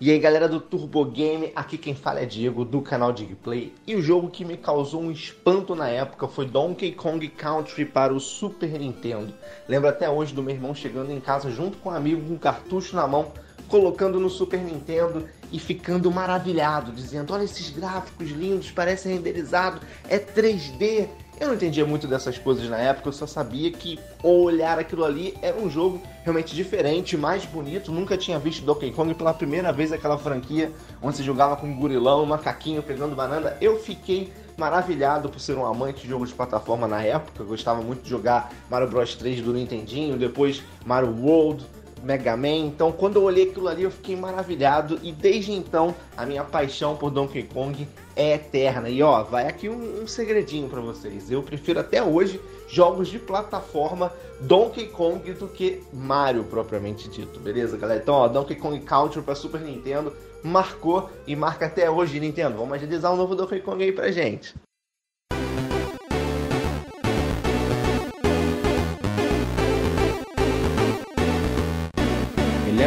E 0.00 0.12
aí 0.12 0.18
galera 0.20 0.48
do 0.48 0.60
Turbo 0.60 1.04
Game, 1.04 1.50
aqui 1.56 1.76
quem 1.76 1.92
fala 1.92 2.20
é 2.20 2.24
Diego 2.24 2.64
do 2.64 2.80
canal 2.80 3.12
Digplay 3.12 3.74
e 3.84 3.96
o 3.96 4.00
jogo 4.00 4.30
que 4.30 4.44
me 4.44 4.56
causou 4.56 5.02
um 5.02 5.10
espanto 5.10 5.74
na 5.74 5.88
época 5.88 6.28
foi 6.28 6.46
Donkey 6.46 6.92
Kong 6.92 7.26
Country 7.30 7.84
para 7.84 8.14
o 8.14 8.20
Super 8.20 8.78
Nintendo. 8.78 9.34
Lembro 9.68 9.88
até 9.88 10.08
hoje 10.08 10.32
do 10.32 10.40
meu 10.40 10.54
irmão 10.54 10.72
chegando 10.72 11.10
em 11.10 11.18
casa 11.18 11.50
junto 11.50 11.78
com 11.78 11.88
um 11.88 11.94
amigo 11.94 12.22
com 12.24 12.34
um 12.34 12.38
cartucho 12.38 12.94
na 12.94 13.08
mão, 13.08 13.32
colocando 13.66 14.20
no 14.20 14.30
Super 14.30 14.60
Nintendo 14.60 15.28
e 15.52 15.58
ficando 15.58 16.10
maravilhado, 16.10 16.92
dizendo: 16.92 17.32
Olha 17.32 17.44
esses 17.44 17.70
gráficos 17.70 18.30
lindos, 18.30 18.70
parece 18.70 19.08
renderizado, 19.08 19.80
é 20.08 20.18
3D. 20.18 21.08
Eu 21.40 21.48
não 21.48 21.54
entendia 21.54 21.86
muito 21.86 22.08
dessas 22.08 22.36
coisas 22.36 22.68
na 22.68 22.78
época, 22.78 23.08
eu 23.08 23.12
só 23.12 23.24
sabia 23.24 23.70
que 23.70 23.96
ao 24.24 24.40
olhar 24.40 24.76
aquilo 24.76 25.04
ali 25.04 25.38
era 25.40 25.56
um 25.56 25.70
jogo 25.70 26.02
realmente 26.24 26.52
diferente, 26.52 27.16
mais 27.16 27.44
bonito. 27.44 27.92
Nunca 27.92 28.16
tinha 28.16 28.40
visto 28.40 28.64
Donkey 28.64 28.90
Kong 28.90 29.14
pela 29.14 29.32
primeira 29.32 29.72
vez 29.72 29.92
aquela 29.92 30.18
franquia 30.18 30.72
onde 31.00 31.16
se 31.16 31.22
jogava 31.22 31.56
com 31.56 31.68
um 31.68 31.78
gorilão, 31.78 32.24
um 32.24 32.26
macaquinho 32.26 32.82
pegando 32.82 33.14
banana. 33.14 33.56
Eu 33.60 33.78
fiquei 33.78 34.32
maravilhado 34.58 35.28
por 35.28 35.38
ser 35.38 35.56
um 35.56 35.64
amante 35.64 36.02
de 36.02 36.08
jogos 36.08 36.30
de 36.30 36.34
plataforma 36.34 36.88
na 36.88 37.02
época. 37.02 37.42
Eu 37.42 37.46
gostava 37.46 37.80
muito 37.80 38.02
de 38.02 38.10
jogar 38.10 38.52
Mario 38.68 38.88
Bros 38.88 39.14
3 39.14 39.40
do 39.40 39.52
Nintendinho, 39.54 40.18
depois 40.18 40.60
Mario 40.84 41.14
World, 41.22 41.64
Mega 42.02 42.36
Man. 42.36 42.66
Então, 42.66 42.92
quando 42.92 43.16
eu 43.16 43.22
olhei 43.22 43.50
aquilo 43.50 43.68
ali, 43.68 43.82
eu 43.82 43.90
fiquei 43.90 44.16
maravilhado 44.16 44.98
e 45.02 45.12
desde 45.12 45.52
então 45.52 45.94
a 46.16 46.24
minha 46.24 46.44
paixão 46.44 46.96
por 46.96 47.10
Donkey 47.10 47.42
Kong 47.44 47.86
é 48.16 48.34
eterna. 48.34 48.88
E 48.88 49.02
ó, 49.02 49.22
vai 49.22 49.46
aqui 49.46 49.68
um, 49.68 50.02
um 50.02 50.06
segredinho 50.06 50.68
pra 50.68 50.80
vocês. 50.80 51.30
Eu 51.30 51.42
prefiro 51.42 51.80
até 51.80 52.02
hoje 52.02 52.40
jogos 52.68 53.08
de 53.08 53.18
plataforma 53.18 54.12
Donkey 54.40 54.86
Kong 54.88 55.32
do 55.32 55.48
que 55.48 55.82
Mario 55.92 56.44
propriamente 56.44 57.08
dito, 57.08 57.40
beleza, 57.40 57.76
galera? 57.76 58.00
Então, 58.00 58.14
ó, 58.14 58.28
Donkey 58.28 58.56
Kong 58.56 58.78
Country 58.80 59.22
para 59.22 59.34
Super 59.34 59.60
Nintendo 59.60 60.12
marcou 60.42 61.10
e 61.26 61.34
marca 61.34 61.66
até 61.66 61.90
hoje, 61.90 62.20
Nintendo. 62.20 62.56
Vamos 62.56 62.74
agilizar 62.74 63.12
um 63.12 63.16
novo 63.16 63.34
Donkey 63.34 63.60
Kong 63.60 63.82
aí 63.82 63.92
pra 63.92 64.10
gente. 64.10 64.54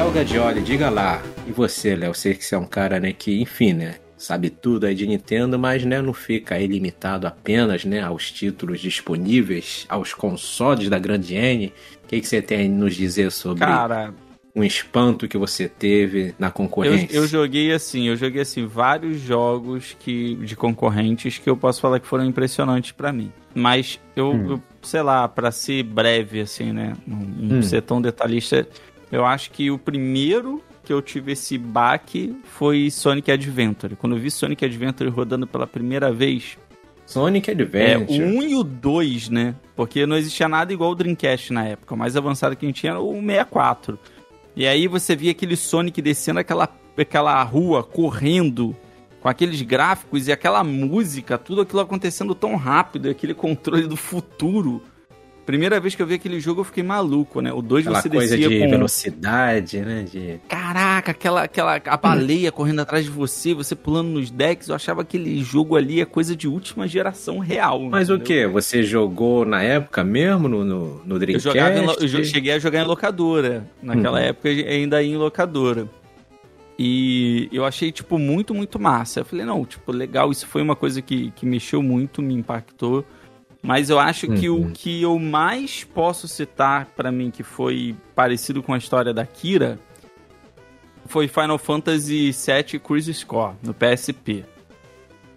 Léo 0.02 0.12
Gadioli, 0.12 0.62
diga 0.64 0.90
lá. 0.90 1.22
E 1.48 1.52
você, 1.52 1.96
Léo? 1.96 2.16
Sei 2.16 2.34
que 2.34 2.44
você 2.44 2.56
é 2.56 2.58
um 2.58 2.66
cara, 2.66 3.00
né, 3.00 3.14
que, 3.14 3.40
enfim, 3.40 3.74
né, 3.74 3.98
sabe 4.18 4.50
tudo 4.50 4.88
aí 4.88 4.96
de 4.96 5.06
Nintendo, 5.06 5.60
mas, 5.60 5.86
né, 5.86 6.02
não 6.02 6.12
fica 6.12 6.56
aí 6.56 6.66
limitado 6.66 7.28
apenas, 7.28 7.86
né, 7.86 8.02
aos 8.02 8.32
títulos 8.32 8.80
disponíveis, 8.80 9.86
aos 9.88 10.12
consoles 10.16 10.90
da 10.90 10.98
Grande 10.98 11.36
N. 11.36 11.72
O 12.04 12.08
que, 12.08 12.20
que 12.20 12.28
você 12.28 12.42
tem 12.42 12.66
a 12.66 12.68
nos 12.70 12.96
dizer 12.96 13.32
sobre 13.32 13.64
Cara, 13.64 14.12
um 14.56 14.64
espanto 14.64 15.28
que 15.28 15.38
você 15.38 15.68
teve 15.70 16.34
na 16.40 16.48
eu, 16.48 16.52
concorrência? 16.52 17.16
eu 17.16 17.28
joguei 17.28 17.72
assim, 17.72 18.08
eu 18.08 18.16
joguei 18.16 18.42
assim 18.42 18.66
vários 18.66 19.22
jogos 19.22 19.96
que 20.00 20.34
de 20.38 20.56
concorrentes 20.56 21.38
que 21.38 21.48
eu 21.48 21.56
posso 21.56 21.80
falar 21.80 22.00
que 22.00 22.08
foram 22.08 22.26
impressionantes 22.26 22.92
pra 22.92 23.14
mim. 23.14 23.32
Mas 23.54 24.00
eu, 24.16 24.32
Hum. 24.32 24.50
eu, 24.54 24.62
sei 24.82 25.04
lá, 25.04 25.28
pra 25.28 25.52
ser 25.52 25.84
breve 25.84 26.42
assim, 26.42 26.72
né, 26.74 26.94
não, 27.06 27.18
não 27.20 27.58
Hum. 27.60 27.62
ser 27.62 27.84
tão 27.84 28.02
detalhista, 28.02 28.68
eu 29.12 29.26
acho 29.26 29.52
que 29.52 29.70
o 29.70 29.78
primeiro 29.78 30.62
que 30.84 30.92
eu 30.92 31.02
tive 31.02 31.34
esse 31.34 31.58
baque 31.58 32.36
foi 32.44 32.90
Sonic 32.90 33.32
Adventure. 33.32 33.96
Quando 33.96 34.16
eu 34.16 34.22
vi 34.22 34.32
Sonic 34.32 34.66
Adventure 34.66 35.10
rodando 35.10 35.46
pela 35.46 35.68
primeira 35.68 36.12
vez. 36.12 36.58
Sonic 37.06 37.50
É, 37.50 37.54
Adventure. 37.54 38.24
o 38.24 38.26
1 38.40 38.44
e 38.44 38.56
o 38.56 38.64
2, 38.64 39.30
né? 39.30 39.56
Porque 39.76 40.06
não 40.06 40.16
existia 40.16 40.48
nada 40.48 40.72
igual 40.72 40.92
o 40.92 40.96
Dreamcast 40.96 41.52
na 41.52 41.66
época. 41.66 41.94
O 41.94 41.98
mais 41.98 42.16
avançado 42.16 42.56
que 42.56 42.66
a 42.66 42.70
gente 42.70 42.80
tinha 42.80 42.94
era 42.94 43.02
o 43.02 43.14
64. 43.14 44.00
E 44.56 44.66
aí 44.66 44.88
você 44.88 45.16
via 45.16 45.32
aquele 45.32 45.56
Sonic 45.56 46.02
descendo 46.02 46.40
aquela, 46.40 46.70
aquela 46.98 47.42
rua, 47.44 47.84
correndo, 47.84 48.76
com 49.22 49.30
aqueles 49.30 49.62
gráficos 49.62 50.28
e 50.28 50.32
aquela 50.32 50.64
música, 50.64 51.38
tudo 51.38 51.62
aquilo 51.62 51.82
acontecendo 51.82 52.34
tão 52.34 52.56
rápido, 52.56 53.08
e 53.08 53.12
aquele 53.12 53.34
controle 53.34 53.88
do 53.88 53.96
futuro. 53.98 54.82
Primeira 55.52 55.82
vez 55.82 55.94
que 55.96 56.02
eu 56.02 56.08
vi 56.08 56.14
aquele 56.14 56.40
jogo 56.40 56.62
eu 56.62 56.64
fiquei 56.64 56.82
maluco, 56.82 57.42
né? 57.42 57.52
O 57.52 57.62
2 57.62 57.86
Aquela 57.86 58.02
você 58.02 58.10
coisa 58.10 58.38
descia 58.38 58.50
de 58.50 58.64
com... 58.64 58.70
velocidade, 58.70 59.80
né? 59.82 60.06
De... 60.10 60.40
Caraca, 60.48 61.12
aquela, 61.12 61.44
aquela 61.44 61.82
a 61.86 61.98
baleia 61.98 62.54
correndo 62.54 62.80
atrás 62.80 63.04
de 63.04 63.12
você, 63.12 63.54
você 63.54 63.76
pulando 63.76 64.08
nos 64.08 64.32
decks, 64.32 64.70
eu 64.70 64.76
achava 64.76 65.02
aquele 65.02 65.44
jogo 65.44 65.76
ali 65.76 66.00
é 66.00 66.06
coisa 66.06 66.36
de 66.38 66.48
última 66.48 66.88
geração 66.88 67.40
real. 67.40 67.82
Mas 67.90 68.10
o 68.10 68.16
entendeu? 68.16 68.48
que? 68.48 68.54
Você 68.54 68.82
jogou 68.82 69.44
na 69.46 69.62
época 69.62 70.06
mesmo 70.06 70.48
no, 70.48 70.64
no, 70.64 71.02
no 71.06 71.16
Eu, 71.16 71.20
Dreamcast? 71.20 71.44
jogava 71.50 71.78
em 71.78 71.86
eu 72.16 72.24
cheguei 72.24 72.54
a 72.54 72.60
jogar 72.60 72.82
em 72.82 72.86
locadora. 72.88 73.68
Naquela 73.84 74.20
Uhum. 74.20 74.26
época 74.26 74.48
ainda 74.48 75.04
ia 75.04 75.14
em 75.14 75.18
locadora. 75.18 75.86
E 76.80 77.50
eu 77.52 77.66
achei, 77.66 77.92
tipo, 77.92 78.18
muito, 78.18 78.54
muito 78.54 78.80
massa. 78.80 79.20
Eu 79.20 79.26
falei, 79.26 79.46
não, 79.46 79.64
tipo, 79.66 79.92
legal, 79.92 80.32
isso 80.32 80.48
foi 80.48 80.62
uma 80.62 80.76
coisa 80.76 81.02
que, 81.02 81.32
que 81.36 81.46
mexeu 81.46 81.84
muito, 81.84 82.22
me 82.22 82.34
impactou. 82.34 83.06
Mas 83.62 83.90
eu 83.90 84.00
acho 84.00 84.28
que 84.28 84.50
o 84.50 84.56
Uhum. 84.56 84.72
que 84.74 85.02
eu 85.02 85.20
mais 85.20 85.84
posso 85.84 86.28
citar 86.28 86.88
pra 86.96 87.12
mim 87.12 87.30
que 87.30 87.44
foi 87.44 87.96
parecido 88.16 88.64
com 88.64 88.74
a 88.74 88.78
história 88.78 89.14
da 89.14 89.26
Kira 89.26 89.78
foi 91.06 91.28
Final 91.28 91.58
Fantasy 91.58 92.32
VII 92.32 92.80
Cruise 92.80 93.14
Score, 93.14 93.54
no 93.62 93.74
PSP. 93.74 94.46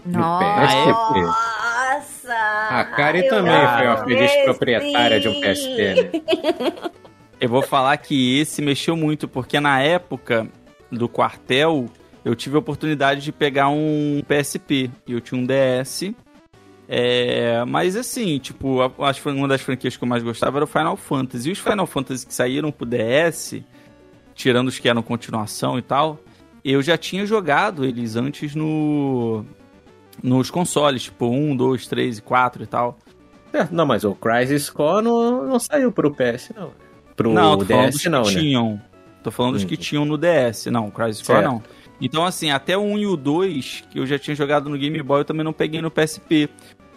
PSP. 0.04 1.20
Nossa! 1.20 2.34
A 2.70 2.84
Kari 2.84 3.20
eu 3.24 3.28
também 3.28 3.52
foi 3.76 3.86
uma 3.86 4.04
feliz 4.04 4.32
proprietária 4.44 5.20
de 5.20 5.28
um. 5.28 5.40
PSP, 5.40 5.94
né? 5.94 6.90
Eu 7.40 7.48
vou 7.48 7.62
falar 7.62 7.96
que 7.98 8.38
esse 8.38 8.62
mexeu 8.62 8.96
muito, 8.96 9.28
porque 9.28 9.60
na 9.60 9.80
época 9.82 10.46
do 10.90 11.08
quartel, 11.08 11.86
eu 12.24 12.34
tive 12.34 12.56
a 12.56 12.58
oportunidade 12.60 13.20
de 13.20 13.32
pegar 13.32 13.68
um 13.68 14.22
PSP. 14.26 14.90
E 15.06 15.12
eu 15.12 15.20
tinha 15.20 15.38
um 15.38 15.44
DS. 15.44 16.14
É, 16.88 17.64
mas 17.66 17.96
assim, 17.96 18.38
tipo, 18.38 18.78
acho 19.02 19.22
que 19.22 19.28
uma 19.28 19.48
das 19.48 19.60
franquias 19.62 19.96
que 19.96 20.04
eu 20.04 20.08
mais 20.08 20.22
gostava 20.22 20.58
era 20.58 20.64
o 20.64 20.68
Final 20.68 20.96
Fantasy. 20.96 21.48
E 21.48 21.52
os 21.52 21.58
Final 21.58 21.86
Fantasy 21.86 22.26
que 22.26 22.34
saíram 22.34 22.70
pro 22.70 22.86
DS, 22.86 23.62
tirando 24.34 24.68
os 24.68 24.78
que 24.78 24.88
eram 24.88 25.02
continuação 25.02 25.78
e 25.78 25.82
tal, 25.82 26.18
eu 26.64 26.82
já 26.82 26.96
tinha 26.98 27.24
jogado 27.26 27.84
eles 27.84 28.16
antes 28.16 28.54
no 28.54 29.44
nos 30.22 30.50
consoles, 30.50 31.02
tipo 31.04 31.26
1, 31.26 31.56
2, 31.56 31.86
3 31.86 32.18
e 32.18 32.22
4 32.22 32.62
e 32.62 32.66
tal. 32.66 32.98
É, 33.52 33.66
Não, 33.70 33.84
mas 33.86 34.04
o 34.04 34.14
Crisis 34.14 34.68
Core 34.70 35.04
não, 35.04 35.46
não 35.46 35.58
saiu 35.58 35.90
pro 35.92 36.10
PS, 36.14 36.52
não. 36.56 36.70
Pro 37.16 37.32
não, 37.32 37.58
tô 37.58 37.64
falando 37.66 37.86
dos 37.86 37.94
DS, 37.94 38.02
que 38.02 38.08
não, 38.08 38.22
né? 38.22 38.30
tinham. 38.30 38.82
Tô 39.22 39.30
falando 39.30 39.52
dos 39.54 39.64
que 39.64 39.74
Hum. 39.74 39.78
tinham 39.78 40.04
no 40.04 40.18
DS. 40.18 40.66
Não, 40.66 40.90
Crisis 40.90 41.22
Core 41.22 41.38
Certo. 41.38 41.50
não. 41.50 41.62
Então, 42.00 42.24
assim, 42.26 42.50
até 42.50 42.76
o 42.76 42.82
1 42.82 42.98
e 42.98 43.06
o 43.06 43.16
2, 43.16 43.84
que 43.90 43.98
eu 44.00 44.06
já 44.06 44.18
tinha 44.18 44.34
jogado 44.34 44.68
no 44.68 44.76
Game 44.76 45.00
Boy, 45.02 45.20
eu 45.20 45.24
também 45.24 45.44
não 45.44 45.52
peguei 45.52 45.80
no 45.80 45.90
PSP. 45.90 46.48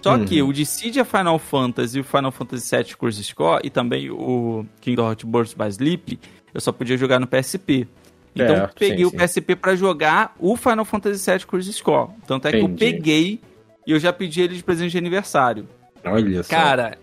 Só 0.01 0.15
Uhum. 0.15 0.25
que 0.25 0.41
o 0.41 0.53
Dissidia 0.53 1.03
Final 1.03 1.37
Fantasy 1.39 1.97
e 1.97 2.01
o 2.01 2.03
Final 2.03 2.31
Fantasy 2.31 2.75
VII 2.75 2.95
Crisis 2.95 3.25
Score 3.27 3.61
e 3.63 3.69
também 3.69 4.09
o 4.09 4.65
Kingdom 4.79 5.07
Hearts 5.07 5.25
Burst 5.25 5.57
by 5.57 5.67
Sleep, 5.69 6.19
eu 6.53 6.61
só 6.61 6.71
podia 6.71 6.95
jogar 6.97 7.19
no 7.19 7.27
PSP. 7.27 7.87
Então, 8.35 8.55
Certo, 8.55 8.75
peguei 8.77 8.97
sim, 8.99 9.05
o 9.05 9.09
sim. 9.09 9.17
PSP 9.17 9.55
pra 9.55 9.75
jogar 9.75 10.35
o 10.39 10.55
Final 10.55 10.85
Fantasy 10.85 11.29
VII 11.31 11.45
Crisis 11.47 11.75
Score. 11.77 12.11
Tanto 12.27 12.47
é 12.47 12.51
que 12.51 12.57
eu 12.57 12.61
Entendi. 12.65 12.77
peguei 12.93 13.41
e 13.85 13.91
eu 13.91 13.99
já 13.99 14.13
pedi 14.13 14.41
ele 14.41 14.55
de 14.55 14.63
presente 14.63 14.91
de 14.91 14.97
aniversário. 14.99 15.67
Olha 16.05 16.43
só. 16.43 16.49
Cara, 16.49 16.97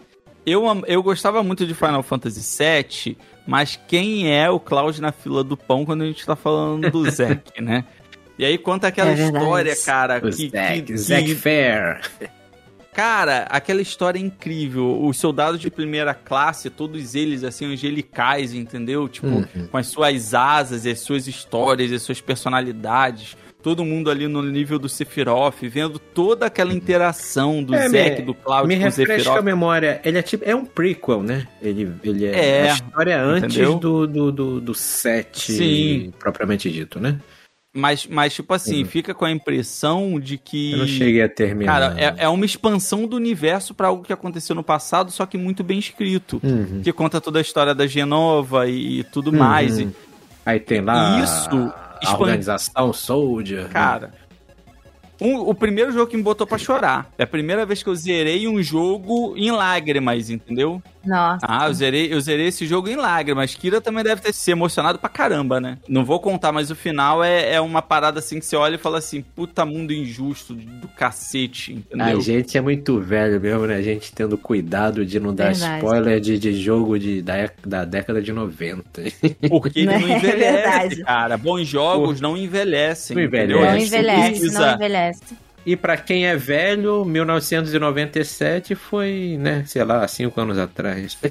eu, 0.46 0.62
eu 0.86 1.02
gostava 1.02 1.42
muito 1.42 1.66
de 1.66 1.74
Final 1.74 2.02
Fantasy 2.04 2.40
VII, 2.40 3.18
mas 3.46 3.78
quem 3.88 4.32
é 4.32 4.48
o 4.48 4.60
Cloud 4.60 5.00
na 5.02 5.10
fila 5.10 5.42
do 5.42 5.56
pão 5.56 5.84
quando 5.84 6.02
a 6.02 6.06
gente 6.06 6.24
tá 6.24 6.36
falando 6.36 6.88
do 6.90 7.04
Zack, 7.10 7.60
né? 7.60 7.84
E 8.38 8.44
aí 8.44 8.56
conta 8.56 8.86
aquela 8.88 9.10
É 9.10 9.14
história, 9.14 9.74
cara, 9.84 10.18
o 10.18 10.30
que, 10.30 10.48
Zack, 10.48 10.82
que- 10.82 10.96
Zack 10.96 11.24
que- 11.26 11.34
Fair. 11.34 12.00
Cara, 12.94 13.42
aquela 13.50 13.82
história 13.82 14.18
é 14.18 14.22
incrível. 14.22 15.02
Os 15.04 15.16
soldados 15.16 15.60
de 15.60 15.70
primeira 15.70 16.14
classe, 16.14 16.70
todos 16.70 17.14
eles 17.14 17.42
assim 17.44 17.66
angelicais, 17.66 18.54
entendeu? 18.54 19.08
Tipo, 19.08 19.26
Uhum. 19.26 19.66
com 19.70 19.76
as 19.76 19.88
suas 19.88 20.32
asas, 20.34 20.86
as 20.86 21.00
suas 21.00 21.26
histórias, 21.26 21.90
as 21.92 22.02
suas 22.02 22.20
personalidades. 22.20 23.36
Todo 23.62 23.82
mundo 23.82 24.10
ali 24.10 24.28
no 24.28 24.42
nível 24.42 24.78
do 24.78 24.90
Sephiroth, 24.90 25.56
vendo 25.62 25.98
toda 25.98 26.44
aquela 26.46 26.74
interação 26.74 27.62
do 27.62 27.74
É, 27.74 27.88
Zack, 27.88 28.20
me- 28.20 28.26
do 28.26 28.34
Cloud 28.34 28.68
Me 28.68 28.74
com 28.74 28.80
o 28.82 28.84
refresca 28.84 29.14
a 29.14 29.16
Sephiroth. 29.18 29.42
memória. 29.42 30.00
Ele 30.04 30.18
é 30.18 30.22
tipo. 30.22 30.44
É 30.46 30.54
um 30.54 30.66
prequel, 30.66 31.22
né? 31.22 31.48
Ele, 31.62 31.90
ele 32.04 32.26
é, 32.26 32.30
É, 32.66 32.70
a 32.70 32.74
história 32.74 33.18
antes 33.22 33.54
entendeu? 33.56 33.78
do, 33.78 34.06
do, 34.06 34.30
do, 34.32 34.60
do 34.60 34.74
set 34.74 35.50
Sim. 35.52 36.12
propriamente 36.18 36.70
dito, 36.70 37.00
né? 37.00 37.18
Mas, 37.76 38.06
mas, 38.06 38.32
tipo 38.32 38.54
assim, 38.54 38.82
Uhum. 38.84 38.88
fica 38.88 39.12
com 39.12 39.24
a 39.24 39.30
impressão 39.32 40.20
de 40.20 40.38
que. 40.38 40.72
Eu 40.72 40.78
não 40.78 40.86
cheguei 40.86 41.22
a 41.22 41.28
terminar. 41.28 41.72
Cara, 41.90 42.00
é, 42.00 42.14
é 42.24 42.28
uma 42.28 42.44
expansão 42.46 43.04
do 43.04 43.16
universo 43.16 43.74
pra 43.74 43.88
algo 43.88 44.04
que 44.04 44.12
aconteceu 44.12 44.54
no 44.54 44.62
passado, 44.62 45.10
só 45.10 45.26
que 45.26 45.36
muito 45.36 45.64
bem 45.64 45.80
escrito. 45.80 46.40
Uhum. 46.44 46.82
Que 46.84 46.92
conta 46.92 47.20
toda 47.20 47.40
a 47.40 47.42
história 47.42 47.74
da 47.74 47.84
Genova 47.86 48.68
e, 48.68 49.02
tudo 49.04 49.32
Uhum. 49.32 49.38
mais. 49.38 49.78
E, 49.80 49.88
Aí 50.46 50.60
tem 50.60 50.80
lá 50.82 51.20
Isso, 51.24 51.48
a 51.56 51.98
expan- 52.02 52.18
organização 52.20 52.92
Soldier. 52.92 53.68
cara. 53.70 54.12
um- 55.20 55.38
o 55.48 55.54
primeiro 55.54 55.90
jogo 55.92 56.08
que 56.10 56.16
me 56.16 56.22
botou 56.22 56.46
pra 56.46 56.58
chorar. 56.58 57.10
É 57.16 57.22
a 57.22 57.26
primeira 57.26 57.64
vez 57.64 57.82
que 57.82 57.88
eu 57.88 57.94
zerei 57.94 58.46
um 58.48 58.60
jogo 58.62 59.34
em 59.36 59.50
lágrimas, 59.50 60.28
entendeu? 60.28 60.82
Nossa. 61.06 61.44
Ah, 61.48 61.66
eu 61.68 61.74
zerei, 61.74 62.12
eu 62.12 62.20
zerei 62.20 62.46
esse 62.48 62.66
jogo 62.66 62.88
em 62.88 62.96
lágrimas. 62.96 63.54
Kira 63.54 63.80
também 63.80 64.02
deve 64.04 64.20
ter 64.22 64.32
se 64.32 64.50
emocionado 64.50 64.98
pra 64.98 65.08
caramba, 65.08 65.60
né? 65.60 65.78
Não 65.88 66.04
vou 66.04 66.18
contar, 66.20 66.52
mas 66.52 66.70
o 66.70 66.74
final 66.74 67.22
é, 67.22 67.54
é 67.54 67.60
uma 67.60 67.82
parada 67.82 68.18
assim 68.18 68.38
que 68.38 68.46
você 68.46 68.56
olha 68.56 68.76
e 68.76 68.78
fala 68.78 68.98
assim: 68.98 69.22
puta 69.22 69.64
mundo 69.64 69.92
injusto 69.92 70.54
do 70.54 70.88
cacete, 70.88 71.72
entendeu? 71.74 72.06
A 72.18 72.20
gente 72.20 72.56
é 72.56 72.60
muito 72.60 73.00
velho 73.00 73.40
mesmo, 73.40 73.66
né? 73.66 73.76
A 73.76 73.82
gente 73.82 74.12
tendo 74.12 74.36
cuidado 74.38 75.04
de 75.04 75.18
não 75.20 75.34
dar 75.34 75.52
Verdade. 75.52 75.76
spoiler 75.84 76.20
de, 76.20 76.38
de 76.38 76.54
jogo 76.60 76.98
de, 76.98 77.20
da, 77.22 77.36
é- 77.36 77.50
da 77.66 77.84
década 77.84 78.20
de 78.22 78.32
90. 78.32 79.02
Porque 79.48 79.80
ele 79.80 79.86
não 79.86 79.94
É 80.14 80.16
envelhece, 80.16 80.38
verdade. 80.38 81.04
cara. 81.04 81.36
Bons 81.36 81.66
jogos 81.66 82.20
não 82.20 82.36
envelhecem. 82.36 83.16
Não 83.16 83.22
envelhece. 83.24 83.60
Não 83.60 83.76
envelhece, 83.78 84.52
não 84.52 84.74
envelhece. 84.74 85.22
E 85.66 85.76
pra 85.76 85.96
quem 85.96 86.26
é 86.26 86.36
velho, 86.36 87.04
1997 87.04 88.74
foi, 88.74 89.36
né, 89.40 89.64
sei 89.66 89.82
lá, 89.82 90.06
cinco 90.06 90.40
anos 90.40 90.58
atrás. 90.58 91.18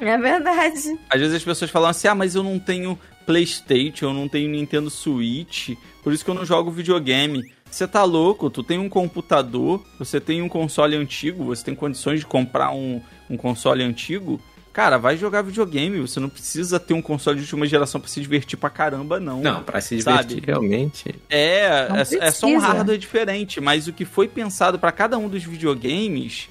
É 0.00 0.18
verdade. 0.18 0.98
Às 1.08 1.20
vezes 1.20 1.36
as 1.36 1.44
pessoas 1.44 1.70
falam 1.70 1.88
assim: 1.88 2.08
ah, 2.08 2.14
mas 2.14 2.34
eu 2.34 2.42
não 2.42 2.58
tenho 2.58 2.98
PlayStation, 3.24 4.06
eu 4.06 4.12
não 4.12 4.28
tenho 4.28 4.50
Nintendo 4.50 4.90
Switch, 4.90 5.70
por 6.02 6.12
isso 6.12 6.22
que 6.22 6.30
eu 6.30 6.34
não 6.34 6.44
jogo 6.44 6.70
videogame. 6.70 7.50
Você 7.70 7.88
tá 7.88 8.04
louco? 8.04 8.50
Tu 8.50 8.62
tem 8.62 8.78
um 8.78 8.88
computador, 8.88 9.82
você 9.98 10.20
tem 10.20 10.42
um 10.42 10.48
console 10.48 10.94
antigo, 10.94 11.44
você 11.44 11.64
tem 11.64 11.74
condições 11.74 12.20
de 12.20 12.26
comprar 12.26 12.70
um, 12.70 13.00
um 13.30 13.36
console 13.36 13.82
antigo. 13.82 14.40
Cara, 14.74 14.98
vai 14.98 15.16
jogar 15.16 15.40
videogame. 15.42 16.00
Você 16.00 16.18
não 16.18 16.28
precisa 16.28 16.80
ter 16.80 16.94
um 16.94 17.00
console 17.00 17.36
de 17.36 17.42
última 17.44 17.64
geração 17.64 18.00
pra 18.00 18.10
se 18.10 18.20
divertir 18.20 18.58
pra 18.58 18.68
caramba, 18.68 19.20
não. 19.20 19.40
Não, 19.40 19.62
pra 19.62 19.80
se 19.80 20.02
Sabe? 20.02 20.24
divertir 20.24 20.46
realmente. 20.46 21.14
É, 21.30 21.86
é, 22.20 22.26
é 22.26 22.30
só 22.32 22.48
um 22.48 22.58
hardware 22.58 22.98
diferente, 22.98 23.60
mas 23.60 23.86
o 23.86 23.92
que 23.92 24.04
foi 24.04 24.26
pensado 24.26 24.76
pra 24.76 24.90
cada 24.90 25.16
um 25.16 25.28
dos 25.28 25.44
videogames 25.44 26.48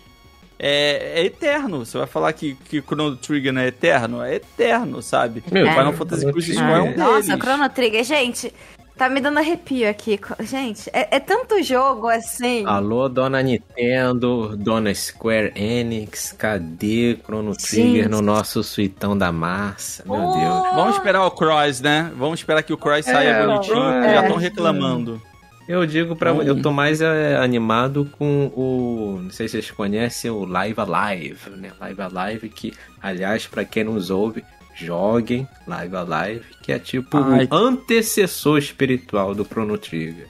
é, 0.58 1.20
é 1.20 1.26
eterno. 1.26 1.86
Você 1.86 1.98
vai 1.98 2.08
falar 2.08 2.32
que, 2.32 2.56
que 2.70 2.82
Chrono 2.82 3.18
Trigger 3.18 3.52
não 3.52 3.60
é 3.60 3.68
eterno? 3.68 4.22
É 4.22 4.36
eterno, 4.36 5.02
sabe? 5.02 5.44
Meu, 5.52 5.68
Final 5.68 5.90
É. 5.92 5.94
Fantasy 5.94 6.22
Chrono 6.22 6.32
Cruz 6.34 6.46
Trigger. 6.46 6.64
Score 6.64 6.78
é 6.80 6.82
um 6.82 6.98
Nossa, 6.98 7.28
deles. 7.28 7.44
Chrono 7.44 7.70
Trigger, 7.70 8.04
gente, 8.06 8.54
tá 8.98 9.10
me 9.10 9.20
dando 9.20 9.40
arrepio 9.40 9.90
aqui. 9.90 10.20
Gente, 10.42 10.90
é, 10.94 11.16
é 11.16 11.20
tanto 11.20 11.62
jogo 11.64 12.08
assim. 12.08 12.66
Alô, 12.66 13.10
dona 13.10 13.42
Nintendo, 13.42 14.56
dona 14.58 14.94
Square 14.94 15.52
Enix, 15.56 16.32
cadê 16.32 17.18
Chrono 17.24 17.56
Trigger 17.56 18.04
Gente. 18.04 18.08
no 18.10 18.22
nosso 18.22 18.64
suitão 18.64 19.18
da 19.18 19.32
massa? 19.32 20.04
Meu 20.06 20.16
Oh, 20.16 20.34
Deus. 20.38 20.76
Vamos 20.76 20.96
esperar 20.98 21.26
o 21.26 21.32
Cross, 21.32 21.82
né? 21.82 22.12
Vamos 22.16 22.40
esperar 22.40 22.64
que 22.64 22.74
o 22.74 22.78
Cross 22.78 23.06
saia 23.06 23.30
É, 23.30 23.46
bonitinho, 23.46 23.78
o 23.78 23.92
porque 23.94 24.14
já 24.14 24.22
estão 24.24 24.38
reclamando. 24.38 25.22
Eu 25.68 25.86
digo 25.86 26.14
pra 26.16 26.34
Hum. 26.34 26.42
eu 26.42 26.62
tô 26.62 26.74
mais 26.74 27.00
é, 27.00 27.38
animado 27.38 28.10
com 28.20 28.48
o, 28.54 29.20
não 29.24 29.30
sei 29.32 29.48
se 29.48 29.54
vocês 29.54 29.72
conhecem 29.72 30.30
o 30.30 30.44
Live 30.44 30.76
Alive, 30.80 31.50
né? 31.52 31.72
Live 31.80 32.02
Alive 32.02 32.50
que, 32.50 32.74
aliás, 33.02 33.48
pra 33.48 33.64
quem 33.64 33.86
nos 33.86 34.10
ouve, 34.10 34.44
joguem 34.76 35.48
Live 35.68 35.96
Alive, 35.96 36.46
que 36.62 36.72
é 36.72 36.80
tipo 36.80 37.18
Ai. 37.18 37.48
o 37.52 37.56
antecessor 37.56 38.58
espiritual 38.58 39.34
do 39.36 39.44
Chrono 39.46 39.78
Trigger. 39.78 40.28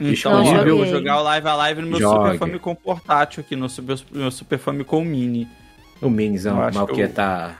Então, 0.00 0.12
Disponível. 0.42 0.66
eu 0.68 0.76
vou 0.78 0.86
jogar 0.86 1.20
o 1.20 1.22
Live 1.22 1.46
a 1.48 1.54
Live 1.54 1.82
no 1.82 1.86
meu 1.88 2.00
Jogue. 2.00 2.24
Super 2.24 2.38
Famicom 2.38 2.74
portátil 2.74 3.40
aqui, 3.40 3.54
no 3.54 3.68
Super, 3.68 3.96
meu 4.10 4.30
Super 4.30 4.58
Famicom 4.58 5.04
Mini. 5.04 5.46
O 6.00 6.10
Minizão, 6.10 6.56
mal 6.72 6.86
que 6.86 7.00
eu- 7.00 7.08
tá 7.12 7.56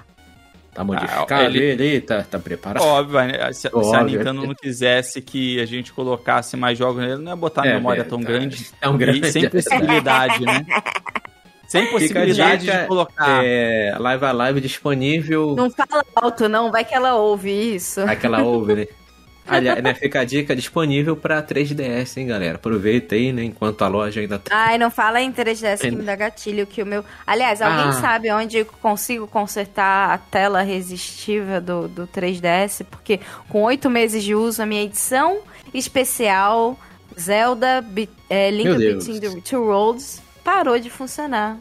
Tá 0.74 0.82
modificado 0.82 1.34
Ah, 1.34 1.44
ele- 1.44 1.58
ele, 1.58 2.00
tá, 2.00 2.22
tá 2.22 2.38
preparado. 2.38 2.82
Óbvio, 2.82 3.20
né? 3.26 3.52
se, 3.52 3.60
se 3.60 3.66
a 3.68 3.70
Óbvio. 3.76 4.04
Nintendo 4.18 4.46
não 4.46 4.54
quisesse 4.54 5.20
que 5.20 5.60
a 5.60 5.66
gente 5.66 5.92
colocasse 5.92 6.56
mais 6.56 6.78
jogos 6.78 7.02
nele, 7.02 7.16
não 7.22 7.32
ia 7.32 7.36
botar 7.36 7.66
É 7.66 7.74
memória 7.74 8.02
tão 8.04 8.18
verdade. 8.20 8.38
grande. 8.48 8.70
Tão 8.80 8.96
grande, 8.96 9.20
E 9.28 9.30
sem 9.32 9.44
é 9.44 9.48
possibilidade, 9.50 10.42
né? 10.46 10.64
Sem 11.72 11.86
possibilidade 11.90 12.66
dica, 12.66 12.78
de 12.82 12.86
colocar. 12.86 13.42
É, 13.44 13.94
live 13.98 14.24
a 14.24 14.32
live 14.32 14.60
disponível. 14.60 15.54
Não 15.56 15.70
fala 15.70 16.04
alto, 16.14 16.48
não. 16.48 16.70
Vai 16.70 16.84
que 16.84 16.94
ela 16.94 17.14
ouve 17.14 17.50
isso. 17.74 18.00
Aquela 18.02 18.42
ouve, 18.42 18.74
né? 18.74 18.86
Aliás, 19.44 19.82
né, 19.82 19.92
fica 19.92 20.20
a 20.20 20.24
dica 20.24 20.54
disponível 20.54 21.16
pra 21.16 21.42
3DS, 21.42 22.16
hein, 22.16 22.28
galera? 22.28 22.54
Aproveita 22.54 23.16
aí, 23.16 23.32
né? 23.32 23.42
Enquanto 23.42 23.82
a 23.82 23.88
loja 23.88 24.20
ainda 24.20 24.38
tá. 24.38 24.54
Ai, 24.54 24.78
não 24.78 24.88
fala 24.88 25.20
em 25.20 25.32
3DS 25.32 25.80
que 25.80 25.90
me 25.90 26.02
dá 26.04 26.14
gatilho, 26.14 26.64
que 26.64 26.80
o 26.80 26.86
meu... 26.86 27.04
Aliás, 27.26 27.60
alguém 27.60 27.88
Ah. 27.88 27.92
sabe 27.94 28.30
onde 28.30 28.58
eu 28.58 28.66
consigo 28.80 29.26
consertar 29.26 30.10
a 30.10 30.18
tela 30.18 30.62
resistiva 30.62 31.60
do, 31.60 31.88
do 31.88 32.06
3DS? 32.06 32.84
Porque 32.88 33.18
com 33.48 33.62
oito 33.64 33.90
meses 33.90 34.22
de 34.22 34.32
uso, 34.32 34.62
a 34.62 34.66
minha 34.66 34.84
edição 34.84 35.40
especial 35.74 36.78
Zelda 37.18 37.80
Be- 37.82 38.08
é, 38.30 38.48
Link. 38.50 38.76
Between 38.78 39.20
the 39.20 39.40
Two 39.40 39.64
Worlds 39.64 40.22
parou 40.44 40.78
de 40.78 40.90
funcionar. 40.90 41.58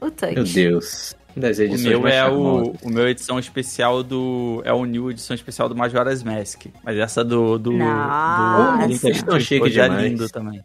O 0.00 0.10
touch. 0.10 0.34
Meu 0.34 0.44
Deus. 0.44 1.14
Das 1.36 1.58
O 1.58 1.78
meu 1.78 2.08
é 2.08 2.26
o, 2.30 2.72
o 2.82 2.88
meu 2.88 3.06
edição 3.08 3.38
especial 3.38 4.02
do. 4.02 4.62
É 4.64 4.72
o 4.72 4.86
New 4.86 5.10
edição 5.10 5.34
especial 5.34 5.68
do 5.68 5.76
Majora's 5.76 6.22
Mask. 6.22 6.64
Mas 6.82 6.96
essa 6.96 7.22
do. 7.22 7.58
do, 7.58 7.72
Nossa. 7.72 8.88
do 9.22 9.38
chique 9.40 9.60
Worlds 9.60 9.76
é 9.76 9.82
demais. 9.84 10.02
lindo 10.02 10.28
também. 10.30 10.62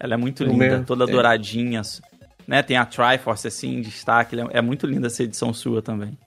Ela 0.00 0.14
é 0.14 0.16
muito 0.16 0.42
O 0.42 0.46
linda, 0.48 0.66
meu- 0.68 0.84
toda 0.84 1.04
é. 1.04 1.06
douradinha. 1.06 1.82
Né? 2.44 2.60
Tem 2.62 2.76
a 2.76 2.84
Triforce 2.84 3.46
assim, 3.46 3.76
em 3.76 3.80
destaque. 3.80 4.34
É 4.40 4.58
é 4.58 4.60
muito 4.60 4.84
linda 4.84 5.06
essa 5.06 5.22
edição 5.22 5.54
sua 5.54 5.80
também. 5.80 6.18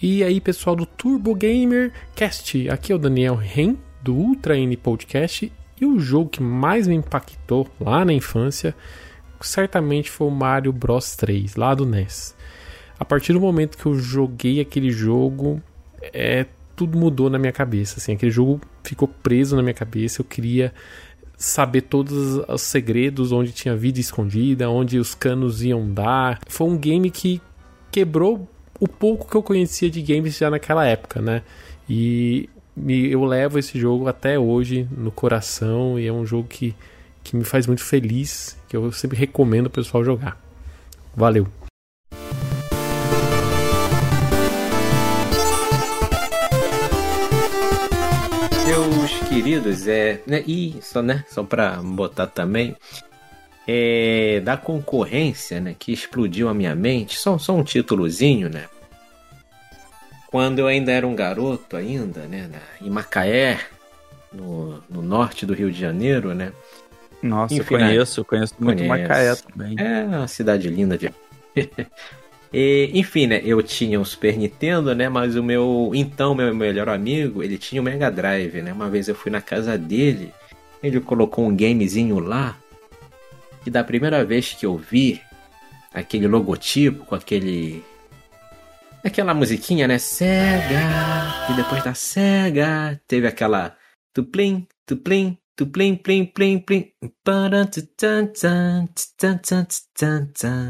E 0.00 0.22
aí, 0.22 0.40
pessoal 0.40 0.76
do 0.76 0.86
Turbo 0.86 1.34
Gamer 1.34 1.92
Cast, 2.14 2.70
aqui 2.70 2.92
é 2.92 2.94
o 2.94 2.98
Daniel 2.98 3.34
Ren 3.34 3.76
do 4.02 4.14
Ultra 4.14 4.56
N 4.56 4.76
Podcast 4.76 5.52
e 5.80 5.86
o 5.86 5.98
jogo 5.98 6.30
que 6.30 6.42
mais 6.42 6.86
me 6.86 6.94
impactou 6.94 7.68
lá 7.80 8.04
na 8.04 8.12
infância 8.12 8.74
certamente 9.40 10.10
foi 10.10 10.26
o 10.28 10.30
Mario 10.30 10.72
Bros 10.72 11.16
3, 11.16 11.56
lá 11.56 11.74
do 11.74 11.86
NES. 11.86 12.36
A 12.98 13.04
partir 13.04 13.32
do 13.32 13.40
momento 13.40 13.78
que 13.78 13.86
eu 13.86 13.94
joguei 13.94 14.60
aquele 14.60 14.90
jogo, 14.90 15.62
é 16.12 16.46
tudo 16.76 16.98
mudou 16.98 17.30
na 17.30 17.38
minha 17.38 17.52
cabeça, 17.52 17.98
assim, 17.98 18.12
aquele 18.12 18.30
jogo 18.30 18.60
ficou 18.82 19.08
preso 19.08 19.56
na 19.56 19.62
minha 19.62 19.74
cabeça, 19.74 20.20
eu 20.20 20.24
queria 20.24 20.72
saber 21.36 21.82
todos 21.82 22.42
os 22.46 22.62
segredos, 22.62 23.32
onde 23.32 23.52
tinha 23.52 23.74
vida 23.74 23.98
escondida, 23.98 24.68
onde 24.68 24.98
os 24.98 25.14
canos 25.14 25.62
iam 25.62 25.90
dar. 25.90 26.38
Foi 26.46 26.68
um 26.68 26.76
game 26.76 27.10
que 27.10 27.40
quebrou 27.90 28.46
o 28.78 28.86
pouco 28.86 29.28
que 29.28 29.34
eu 29.34 29.42
conhecia 29.42 29.90
de 29.90 30.02
games 30.02 30.36
já 30.36 30.50
naquela 30.50 30.86
época, 30.86 31.20
né? 31.22 31.42
E 31.88 32.48
me- 32.80 33.10
eu 33.10 33.24
levo 33.24 33.58
esse 33.58 33.78
jogo 33.78 34.08
até 34.08 34.38
hoje 34.38 34.88
no 34.96 35.10
coração 35.10 35.98
e 35.98 36.06
é 36.06 36.12
um 36.12 36.24
jogo 36.26 36.48
que, 36.48 36.74
que 37.22 37.36
me 37.36 37.44
faz 37.44 37.66
muito 37.66 37.84
feliz, 37.84 38.56
que 38.68 38.76
eu 38.76 38.90
sempre 38.92 39.16
recomendo 39.18 39.66
o 39.66 39.70
pessoal 39.70 40.04
jogar. 40.04 40.40
Valeu! 41.14 41.46
Meus 48.66 49.10
queridos, 49.28 49.86
é. 49.88 50.20
Né, 50.26 50.42
e 50.46 50.76
só, 50.80 51.02
né? 51.02 51.24
Só 51.28 51.42
pra 51.42 51.76
botar 51.82 52.26
também. 52.26 52.76
É, 53.66 54.40
da 54.44 54.56
concorrência, 54.56 55.60
né? 55.60 55.76
Que 55.78 55.92
explodiu 55.92 56.48
a 56.48 56.54
minha 56.54 56.74
mente. 56.74 57.16
Só, 57.18 57.38
só 57.38 57.54
um 57.54 57.62
títulozinho, 57.62 58.48
né? 58.48 58.64
Quando 60.30 60.60
eu 60.60 60.66
ainda 60.66 60.92
era 60.92 61.06
um 61.06 61.14
garoto, 61.14 61.76
ainda, 61.76 62.20
né? 62.20 62.48
em 62.80 62.88
Macaé, 62.88 63.58
no, 64.32 64.82
no 64.88 65.02
norte 65.02 65.44
do 65.44 65.54
Rio 65.54 65.70
de 65.70 65.80
Janeiro, 65.80 66.34
né? 66.34 66.52
Nossa, 67.22 67.54
eu 67.54 67.60
Enfim, 67.60 67.74
né? 67.74 67.88
conheço, 67.88 68.24
conheço 68.24 68.54
muito 68.58 68.78
Conheço. 68.78 69.02
Macaé 69.02 69.34
também. 69.34 69.76
É 69.78 70.04
uma 70.04 70.28
cidade 70.28 70.68
linda 70.68 70.96
de. 70.96 71.12
E, 72.52 72.90
enfim, 72.94 73.28
né? 73.28 73.40
Eu 73.44 73.62
tinha 73.62 74.00
um 74.00 74.04
Super 74.04 74.36
Nintendo, 74.36 74.92
né? 74.94 75.08
Mas 75.08 75.36
o 75.36 75.42
meu. 75.42 75.92
Então, 75.94 76.34
meu 76.34 76.52
melhor 76.52 76.88
amigo, 76.88 77.44
ele 77.44 77.56
tinha 77.56 77.80
o 77.80 77.84
Mega 77.84 78.10
Drive, 78.10 78.60
né? 78.60 78.72
Uma 78.72 78.90
vez 78.90 79.06
eu 79.06 79.14
fui 79.14 79.30
na 79.30 79.40
casa 79.40 79.78
dele, 79.78 80.32
ele 80.82 81.00
colocou 81.00 81.46
um 81.46 81.54
gamezinho 81.54 82.18
lá. 82.18 82.56
E 83.64 83.70
da 83.70 83.84
primeira 83.84 84.24
vez 84.24 84.52
que 84.52 84.66
eu 84.66 84.76
vi 84.76 85.20
aquele 85.94 86.26
logotipo 86.26 87.04
com 87.04 87.14
aquele. 87.14 87.84
Aquela 89.04 89.32
musiquinha, 89.32 89.88
né? 89.88 89.98
Sega! 89.98 91.50
E 91.50 91.54
depois 91.54 91.82
da 91.82 91.94
Sega, 91.94 93.00
teve 93.08 93.26
aquela. 93.26 93.74
Tuplim, 94.12 94.66
tuplim, 94.86 95.38
tuplim, 95.56 95.96
plim, 95.96 96.26
plim, 96.26 96.58
plim. 96.58 96.92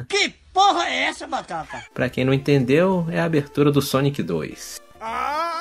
Que 0.08 0.28
porra 0.52 0.88
é 0.88 1.04
essa, 1.04 1.26
Batata? 1.26 1.84
Pra 1.92 2.08
quem 2.08 2.24
não 2.24 2.32
entendeu, 2.32 3.06
é 3.10 3.18
a 3.18 3.24
abertura 3.24 3.72
do 3.72 3.82
Sonic 3.82 4.22
2. 4.22 4.80
Ah, 5.00 5.59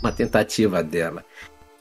Uma 0.00 0.12
tentativa 0.12 0.82
dela. 0.82 1.24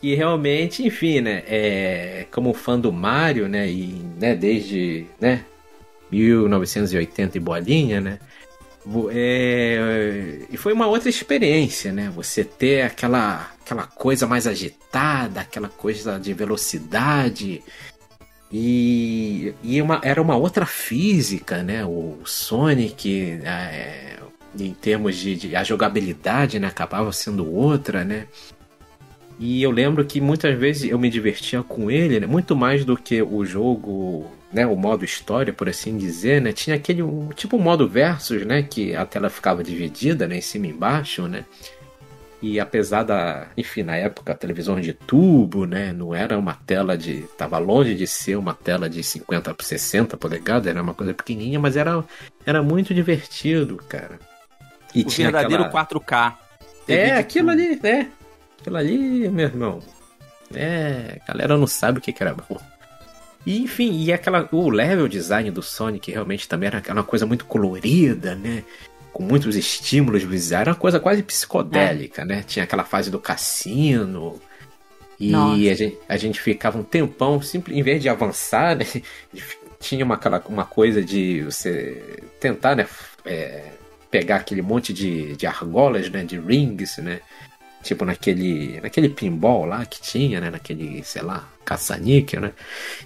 E 0.01 0.13
realmente, 0.13 0.85
enfim, 0.85 1.21
né? 1.21 1.43
É, 1.47 2.27
como 2.31 2.53
fã 2.53 2.79
do 2.79 2.91
Mario, 2.91 3.47
né? 3.47 3.69
E 3.69 4.01
né, 4.19 4.35
desde 4.35 5.05
né, 5.19 5.43
1980 6.11 7.37
e 7.37 7.39
bolinha, 7.39 8.01
né? 8.01 8.19
é, 9.11 10.39
e 10.49 10.57
foi 10.57 10.71
uma 10.71 10.87
outra 10.87 11.09
experiência, 11.09 11.91
né? 11.91 12.09
Você 12.15 12.43
ter 12.43 12.83
aquela, 12.83 13.51
aquela 13.61 13.83
coisa 13.83 14.25
mais 14.25 14.47
agitada, 14.47 15.41
aquela 15.41 15.67
coisa 15.67 16.19
de 16.19 16.33
velocidade. 16.33 17.61
E, 18.51 19.53
e 19.61 19.81
uma, 19.81 19.99
era 20.03 20.21
uma 20.21 20.37
outra 20.37 20.65
física, 20.65 21.61
né? 21.63 21.85
O 21.85 22.19
Sonic, 22.23 23.41
é, 23.43 24.17
em 24.59 24.73
termos 24.73 25.15
de, 25.15 25.35
de 25.35 25.55
a 25.55 25.63
jogabilidade, 25.63 26.59
né? 26.59 26.67
Acabava 26.67 27.11
sendo 27.11 27.51
outra, 27.51 28.03
né? 28.03 28.27
E 29.39 29.61
eu 29.61 29.69
lembro 29.69 30.03
que 30.03 30.19
muitas 30.19 30.57
vezes 30.57 30.89
eu 30.89 30.97
me 30.97 31.09
divertia 31.09 31.61
com 31.61 31.91
ele, 31.91 32.19
né? 32.19 32.25
muito 32.25 32.55
mais 32.55 32.83
do 32.83 32.97
que 32.97 33.21
o 33.21 33.45
jogo, 33.45 34.25
né? 34.51 34.65
O 34.65 34.75
modo 34.75 35.05
história, 35.05 35.53
por 35.53 35.69
assim 35.69 35.97
dizer, 35.97 36.41
né? 36.41 36.51
Tinha 36.51 36.75
aquele 36.75 37.03
tipo 37.35 37.59
modo 37.59 37.87
versus, 37.87 38.45
né? 38.45 38.63
Que 38.63 38.95
a 38.95 39.05
tela 39.05 39.29
ficava 39.29 39.63
dividida, 39.63 40.27
né? 40.27 40.37
Em 40.37 40.41
cima 40.41 40.67
e 40.67 40.71
embaixo, 40.71 41.27
né? 41.27 41.45
E 42.41 42.59
apesar 42.59 43.03
da, 43.03 43.47
enfim, 43.57 43.81
na 43.81 43.95
época 43.95 44.31
a 44.31 44.35
televisão 44.35 44.79
de 44.79 44.93
tubo, 44.93 45.65
né, 45.65 45.91
não 45.91 46.13
era 46.13 46.37
uma 46.37 46.53
tela 46.53 46.95
de, 46.95 47.23
tava 47.35 47.57
longe 47.57 47.95
de 47.95 48.05
ser 48.05 48.35
uma 48.35 48.53
tela 48.53 48.87
de 48.87 49.03
50 49.03 49.55
por 49.55 49.63
60 49.63 50.15
polegadas, 50.17 50.67
era 50.67 50.81
uma 50.81 50.93
coisa 50.93 51.15
pequenininha, 51.15 51.59
mas 51.59 51.75
era, 51.75 52.03
era 52.45 52.61
muito 52.61 52.93
divertido, 52.93 53.77
cara. 53.89 54.19
E 54.93 55.03
O 55.03 55.09
verdadeiro 55.09 55.65
4K. 55.65 56.35
Teve 56.85 57.01
É, 57.01 57.13
de 57.13 57.19
aquilo 57.19 57.49
tudo. 57.49 57.61
ali, 57.61 57.79
é. 57.83 58.07
Aquilo 58.59 58.77
ali, 58.77 59.29
meu 59.29 59.45
irmão. 59.45 59.79
É, 60.53 61.19
a 61.21 61.27
galera 61.31 61.57
não 61.57 61.67
sabe 61.67 61.99
o 61.99 62.01
que 62.01 62.13
que 62.13 62.23
era 62.23 62.33
bom. 62.33 62.59
E, 63.45 63.61
enfim, 63.61 64.03
e 64.03 64.11
aquela, 64.11 64.47
o 64.51 64.69
level 64.69 65.07
design 65.07 65.49
do 65.51 65.61
Sonic 65.61 66.11
realmente 66.11 66.47
também 66.47 66.67
era 66.67 66.81
uma 66.93 67.03
coisa 67.03 67.25
muito 67.25 67.45
colorida, 67.45 68.35
né? 68.35 68.63
Com 69.13 69.23
muitos 69.23 69.55
estímulos 69.55 70.23
visuais. 70.23 70.61
Era 70.61 70.71
uma 70.71 70.75
coisa 70.77 70.99
quase 70.99 71.23
psicodélica, 71.23 72.25
né? 72.25 72.43
Tinha 72.43 72.63
aquela 72.63 72.83
fase 72.83 73.09
do 73.09 73.19
cassino. 73.19 74.41
E 75.19 75.69
a 75.69 75.73
gente, 75.75 75.97
a 76.07 76.17
gente 76.17 76.39
ficava 76.41 76.77
um 76.77 76.83
tempão, 76.83 77.41
simples, 77.41 77.75
em 77.75 77.81
vez 77.81 78.01
de 78.01 78.09
avançar, 78.09 78.75
né? 78.75 78.85
Tinha 79.79 80.03
uma, 80.03 80.15
aquela, 80.15 80.43
uma 80.47 80.65
coisa 80.65 81.03
de 81.03 81.43
você 81.43 82.19
tentar, 82.39 82.75
né? 82.75 82.87
é, 83.27 83.63
pegar 84.17 84.37
aquele 84.37 84.63
monte 84.63 84.91
de, 84.91 85.35
de 85.35 85.45
argolas, 85.45 86.09
né? 86.09 86.23
De 86.23 86.39
rings, 86.39 86.97
né? 86.97 87.19
Tipo 87.83 88.03
naquele, 88.03 88.81
naquele 88.81 89.09
pinball 89.09 89.63
lá 89.65 89.85
que 89.85 90.01
tinha, 90.01 90.41
né? 90.41 90.49
Naquele, 90.49 91.03
sei 91.03 91.21
lá, 91.21 91.47
caça-níquel, 91.63 92.41
né? 92.41 92.51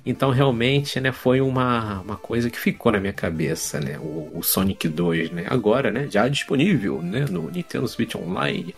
Então 0.06 0.32
realmente, 0.32 1.02
né? 1.02 1.12
Foi 1.12 1.42
uma, 1.42 2.00
uma 2.00 2.16
coisa 2.16 2.50
que 2.50 2.58
ficou 2.58 2.94
na 2.94 3.00
minha 3.00 3.12
cabeça, 3.12 3.82
né? 3.82 4.00
O, 4.00 4.32
o 4.36 4.42
Sonic 4.42 4.88
2, 4.88 5.32
né? 5.32 5.46
Agora, 5.50 5.92
né? 5.92 6.08
Já 6.10 6.30
disponível, 6.30 7.02
né? 7.02 7.26
No 7.30 7.52
Nintendo 7.52 7.88
Switch 7.90 8.16
Online, 8.16 8.74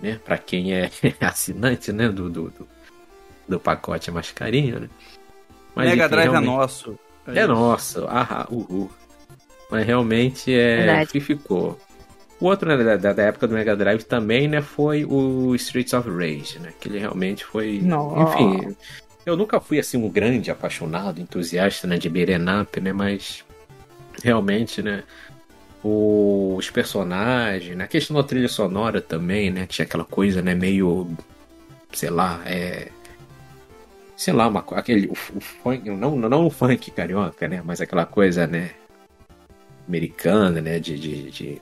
né? 0.00 0.20
Pra 0.24 0.38
quem 0.38 0.72
é 0.74 0.88
assinante, 1.20 1.92
né? 1.92 2.08
Do, 2.08 2.30
do, 2.30 2.50
do, 2.50 2.68
do 3.48 3.58
pacote 3.60 4.12
mais 4.12 4.30
carinho, 4.30 4.78
né? 4.78 4.88
Mas, 5.74 5.88
Mega 5.90 6.04
enfim, 6.04 6.10
Drive 6.14 6.28
é 6.28 6.30
realmente- 6.30 6.50
nosso. 6.56 6.98
é 7.26 7.46
nosso, 7.48 8.06
ah, 8.08 8.46
uhul. 8.48 8.90
Mas 9.70 9.86
realmente 9.86 10.52
é 10.52 10.76
Verdade. 10.76 11.10
que 11.10 11.20
ficou. 11.20 11.78
O 12.38 12.46
outro, 12.46 12.68
né, 12.68 12.96
da, 12.96 13.12
da 13.12 13.22
época 13.22 13.48
do 13.48 13.54
Mega 13.54 13.74
Drive 13.74 14.04
também, 14.04 14.46
né, 14.46 14.60
foi 14.60 15.04
o 15.04 15.54
Streets 15.54 15.94
of 15.94 16.08
Rage, 16.08 16.58
né? 16.58 16.72
Que 16.78 16.88
ele 16.88 16.98
realmente 16.98 17.44
foi. 17.44 17.80
Enfim, 18.22 18.76
eu 19.24 19.36
nunca 19.36 19.58
fui 19.58 19.78
assim 19.78 19.96
um 19.96 20.08
grande 20.08 20.50
apaixonado, 20.50 21.20
entusiasta 21.20 21.86
né, 21.86 21.96
de 21.96 22.08
beat'em 22.08 22.44
up, 22.60 22.80
né? 22.80 22.92
Mas 22.92 23.44
realmente, 24.22 24.82
né? 24.82 25.02
Os 25.82 26.68
personagens, 26.70 27.76
né? 27.76 27.84
A 27.84 27.88
questão 27.88 28.16
da 28.16 28.22
trilha 28.22 28.48
sonora 28.48 29.00
também, 29.00 29.50
né? 29.50 29.66
Tinha 29.66 29.84
aquela 29.84 30.04
coisa, 30.04 30.42
né? 30.42 30.54
Meio. 30.54 31.08
Sei 31.92 32.10
lá, 32.10 32.42
é. 32.44 32.88
Sei 34.16 34.32
lá, 34.32 34.48
uma, 34.48 34.64
aquele. 34.72 35.06
O, 35.06 35.12
o 35.12 35.40
funk. 35.40 35.88
Não, 35.88 36.16
não 36.16 36.46
o 36.46 36.50
funk 36.50 36.90
carioca, 36.90 37.48
né? 37.48 37.62
Mas 37.64 37.80
aquela 37.80 38.04
coisa, 38.04 38.46
né? 38.46 38.70
Americana, 39.86 40.60
né? 40.60 40.78
De, 40.78 40.98
de, 40.98 41.30
de, 41.30 41.60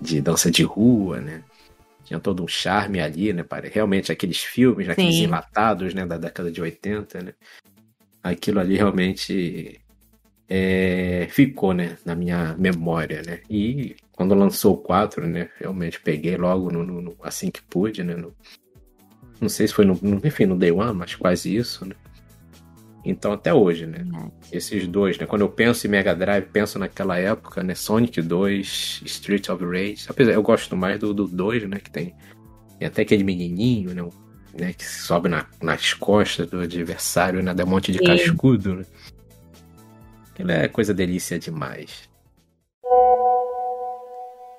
de 0.00 0.20
dança 0.20 0.50
de 0.50 0.62
rua, 0.62 1.20
né? 1.20 1.42
Tinha 2.04 2.20
todo 2.20 2.42
um 2.44 2.48
charme 2.48 3.00
ali, 3.00 3.32
né? 3.32 3.42
pare- 3.42 3.68
Realmente 3.72 4.12
aqueles 4.12 4.38
filmes, 4.42 4.86
né, 4.86 4.92
aqueles 4.92 5.16
Sim. 5.16 5.24
enlatados, 5.24 5.92
né? 5.92 6.06
Da 6.06 6.16
década 6.16 6.50
de 6.52 6.60
80, 6.60 7.20
né? 7.22 7.32
Aquilo 8.22 8.60
ali 8.60 8.76
realmente 8.76 9.80
é, 10.48 11.26
ficou, 11.30 11.72
né, 11.72 11.96
na 12.04 12.14
minha 12.14 12.54
memória, 12.56 13.22
né? 13.26 13.40
E 13.50 13.96
quando 14.12 14.34
lançou 14.34 14.74
o 14.74 14.78
4, 14.78 15.26
né, 15.26 15.48
realmente 15.58 16.00
peguei 16.00 16.36
logo 16.36 16.70
no, 16.70 16.84
no- 16.84 17.02
no- 17.02 17.16
assim 17.22 17.50
que 17.50 17.60
pude, 17.62 18.04
né? 18.04 18.14
no- 18.14 18.34
não 19.40 19.48
sei 19.48 19.66
se 19.66 19.74
foi 19.74 19.84
no, 19.84 19.98
no- 20.00 20.20
enfim, 20.24 20.46
no 20.46 20.56
Day 20.56 20.70
One, 20.70 20.94
mas 20.96 21.14
quase 21.14 21.54
isso, 21.54 21.84
né? 21.84 21.94
Então 23.08 23.32
até 23.32 23.54
hoje, 23.54 23.86
né? 23.86 24.04
Esses 24.50 24.86
dois, 24.88 25.16
né? 25.16 25.26
Quando 25.26 25.42
eu 25.42 25.48
penso 25.48 25.86
em 25.86 25.90
Mega 25.90 26.14
Drive, 26.14 26.46
penso 26.46 26.76
naquela 26.78 27.16
época, 27.16 27.62
né? 27.62 27.74
Sonic 27.74 28.20
2, 28.20 29.02
Street 29.04 29.48
of 29.48 29.64
Rage. 29.64 30.06
Apesar, 30.08 30.32
eu 30.32 30.42
gosto 30.42 30.76
mais 30.76 30.98
do, 30.98 31.14
do 31.14 31.28
2, 31.28 31.68
né? 31.68 31.78
Que 31.78 31.90
tem, 31.90 32.14
tem 32.78 32.88
até 32.88 33.02
aquele 33.02 33.22
menininho, 33.22 33.94
né? 33.94 34.08
né? 34.58 34.72
Que 34.72 34.84
sobe 34.84 35.28
na- 35.28 35.46
nas 35.62 35.94
costas 35.94 36.48
do 36.48 36.60
adversário, 36.60 37.42
né? 37.42 37.54
Dá 37.54 37.64
um 37.64 37.68
monte 37.68 37.92
de 37.92 37.98
Sim. 37.98 38.04
cascudo, 38.06 38.74
né? 38.74 38.84
Aquilo 40.32 40.50
é 40.50 40.66
coisa 40.68 40.92
delícia 40.92 41.38
demais. 41.38 42.08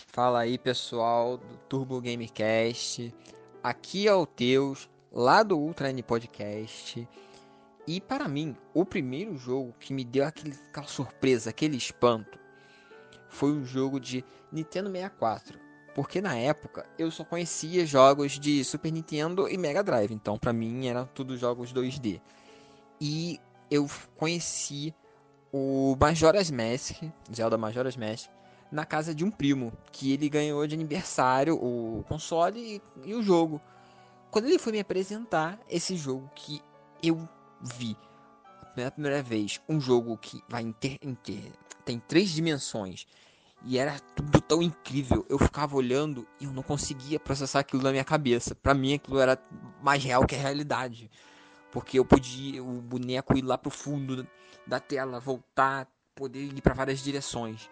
Fala 0.08 0.40
aí 0.40 0.58
pessoal 0.58 1.38
do 1.38 1.58
Turbo 1.70 2.02
Gamecast, 2.02 3.14
aqui 3.62 4.08
é 4.08 4.14
o 4.14 4.26
Teus, 4.26 4.90
lá 5.12 5.44
do 5.44 5.58
Ultra 5.60 5.92
N 5.92 6.02
Podcast. 6.02 7.08
E 7.88 8.02
para 8.02 8.28
mim, 8.28 8.54
o 8.74 8.86
primeiro 8.86 9.38
jogo 9.38 9.74
que 9.80 9.94
me 9.94 10.04
deu 10.04 10.26
aquele, 10.26 10.54
aquela 10.70 10.88
surpresa, 10.88 11.50
aquele 11.50 11.78
espanto, 11.78 12.38
foi 13.30 13.52
um 13.54 13.66
jogo 13.66 13.98
de 13.98 14.26
Nintendo 14.52 14.92
64. 14.92 15.58
Porque 15.96 16.22
na 16.22 16.36
época 16.36 16.86
eu 17.00 17.10
só 17.10 17.24
conhecia 17.24 17.86
jogos 17.86 18.38
de 18.38 18.64
Super 18.64 18.92
Nintendo 18.92 19.50
e 19.50 19.58
Mega 19.58 19.82
Drive, 19.82 20.14
então 20.14 20.38
para 20.38 20.54
mim 20.54 20.86
eram 20.86 21.08
tudo 21.08 21.38
jogos 21.38 21.74
2D. 21.74 22.22
E 23.00 23.40
eu 23.72 23.90
conheci 24.18 24.94
o 25.52 25.96
Majora's 26.00 26.52
Mask, 26.52 27.02
Zelda 27.34 27.58
Majora's 27.58 27.96
Mask, 27.96 28.30
na 28.70 28.86
casa 28.86 29.16
de 29.16 29.24
um 29.24 29.32
primo, 29.32 29.72
que 29.92 30.12
ele 30.12 30.28
ganhou 30.30 30.68
de 30.68 30.76
aniversário 30.76 31.56
o 31.56 32.04
console 32.08 32.82
e, 33.04 33.10
e 33.10 33.16
o 33.16 33.24
jogo. 33.24 33.62
Quando 34.30 34.46
ele 34.46 34.60
foi 34.60 34.74
me 34.74 34.80
apresentar 34.80 35.58
esse 35.70 35.96
jogo 35.96 36.30
que 36.36 36.62
eu 37.02 37.28
vi 37.62 37.98
pela 38.76 38.92
primeira 38.92 39.24
vez, 39.24 39.60
um 39.68 39.82
jogo 39.82 40.18
que 40.18 40.44
vai 40.48 40.62
inter, 40.62 40.98
inter- 41.02 41.52
tem 41.84 42.00
três 42.00 42.30
dimensões 42.30 43.08
e 43.66 43.78
era 43.78 44.00
tudo 44.16 44.40
tão 44.40 44.62
incrível, 44.62 45.26
eu 45.28 45.40
ficava 45.40 45.76
olhando 45.76 46.28
e 46.40 46.46
eu 46.46 46.52
não 46.52 46.62
conseguia 46.62 47.20
processar 47.20 47.62
aquilo 47.62 47.82
na 47.82 47.92
minha 47.92 48.04
cabeça. 48.04 48.54
Pra 48.54 48.74
mim 48.74 48.94
aquilo 48.94 49.20
era 49.20 49.42
mais 49.82 50.04
real 50.04 50.26
que 50.28 50.36
a 50.36 50.40
realidade. 50.40 51.10
Porque 51.72 51.98
eu 51.98 52.06
podia 52.06 52.64
o 52.64 52.82
boneco 52.82 53.38
ir 53.38 53.42
lá 53.42 53.58
pro 53.58 53.72
fundo 53.72 54.28
da 54.66 54.80
tela, 54.80 55.20
voltar, 55.20 55.88
poder 56.16 56.44
ir 56.44 56.62
pra 56.62 56.74
várias 56.74 57.00
direções. 57.00 57.70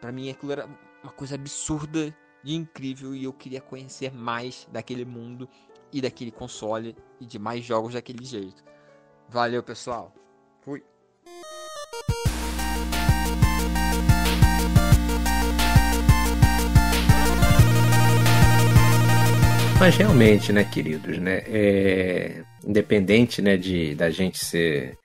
Pra 0.00 0.10
mim 0.10 0.30
aquilo 0.30 0.52
era 0.52 0.66
uma 1.02 1.12
coisa 1.12 1.34
absurda 1.34 2.14
de 2.42 2.54
incrível 2.54 3.14
e 3.14 3.24
eu 3.24 3.32
queria 3.32 3.60
conhecer 3.60 4.12
mais 4.12 4.66
daquele 4.72 5.04
mundo 5.04 5.48
e 5.92 6.00
daquele 6.00 6.30
console 6.30 6.96
e 7.20 7.26
de 7.26 7.38
mais 7.38 7.64
jogos 7.64 7.94
daquele 7.94 8.24
jeito. 8.24 8.64
Valeu, 9.30 9.62
pessoal. 9.62 10.14
Fui. 10.62 10.82
Mas 19.78 19.96
realmente, 19.96 20.50
né, 20.50 20.64
queridos, 20.64 21.18
né? 21.18 21.42
É... 21.46 22.42
Independente, 22.66 23.42
né, 23.42 23.56
de 23.56 23.94
da 23.94 24.10
gente 24.10 24.44
ser 24.44 24.96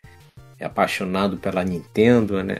apaixonado 0.59 1.37
pela 1.37 1.63
Nintendo, 1.63 2.41
né? 2.43 2.59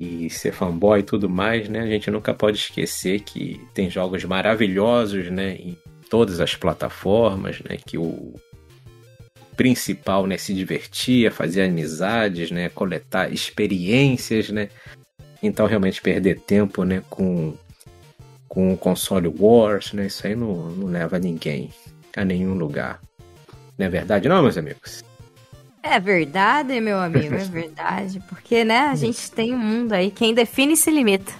E 0.00 0.30
ser 0.30 0.52
fanboy 0.52 1.00
e 1.00 1.04
tudo 1.04 1.28
mais, 1.28 1.68
né? 1.68 1.80
A 1.80 1.86
gente 1.86 2.10
nunca 2.10 2.32
pode 2.32 2.56
esquecer 2.56 3.20
que 3.20 3.60
tem 3.74 3.90
jogos 3.90 4.24
maravilhosos, 4.24 5.30
né? 5.30 5.52
Em 5.52 5.76
todas 6.08 6.40
as 6.40 6.56
plataformas, 6.56 7.60
né? 7.60 7.76
Que 7.76 7.98
o 7.98 8.34
principal, 9.56 10.26
né? 10.26 10.36
Se 10.38 10.52
divertir, 10.54 11.30
fazer 11.32 11.62
amizades, 11.62 12.50
né? 12.50 12.68
Coletar 12.68 13.32
experiências, 13.32 14.50
né? 14.50 14.68
Então, 15.42 15.66
realmente, 15.66 16.00
perder 16.00 16.40
tempo, 16.40 16.84
né? 16.84 17.02
Com 17.10 17.54
com 18.48 18.74
o 18.74 18.76
console 18.76 19.28
Wars, 19.28 19.94
né? 19.94 20.06
Isso 20.08 20.26
aí 20.26 20.36
não, 20.36 20.68
não 20.72 20.88
leva 20.88 21.18
ninguém 21.18 21.70
a 22.14 22.22
nenhum 22.22 22.52
lugar. 22.52 23.00
Não 23.78 23.86
é 23.86 23.88
verdade, 23.88 24.28
não, 24.28 24.42
meus 24.42 24.58
amigos? 24.58 25.02
É 25.82 25.98
verdade, 25.98 26.78
meu 26.78 26.98
amigo, 26.98 27.34
é 27.34 27.38
verdade. 27.48 28.22
Porque, 28.28 28.62
né, 28.62 28.80
a 28.88 28.94
gente 28.94 29.30
tem 29.32 29.54
um 29.54 29.58
mundo 29.58 29.94
aí, 29.94 30.10
quem 30.10 30.34
define 30.34 30.76
se 30.76 30.90
limita. 30.90 31.32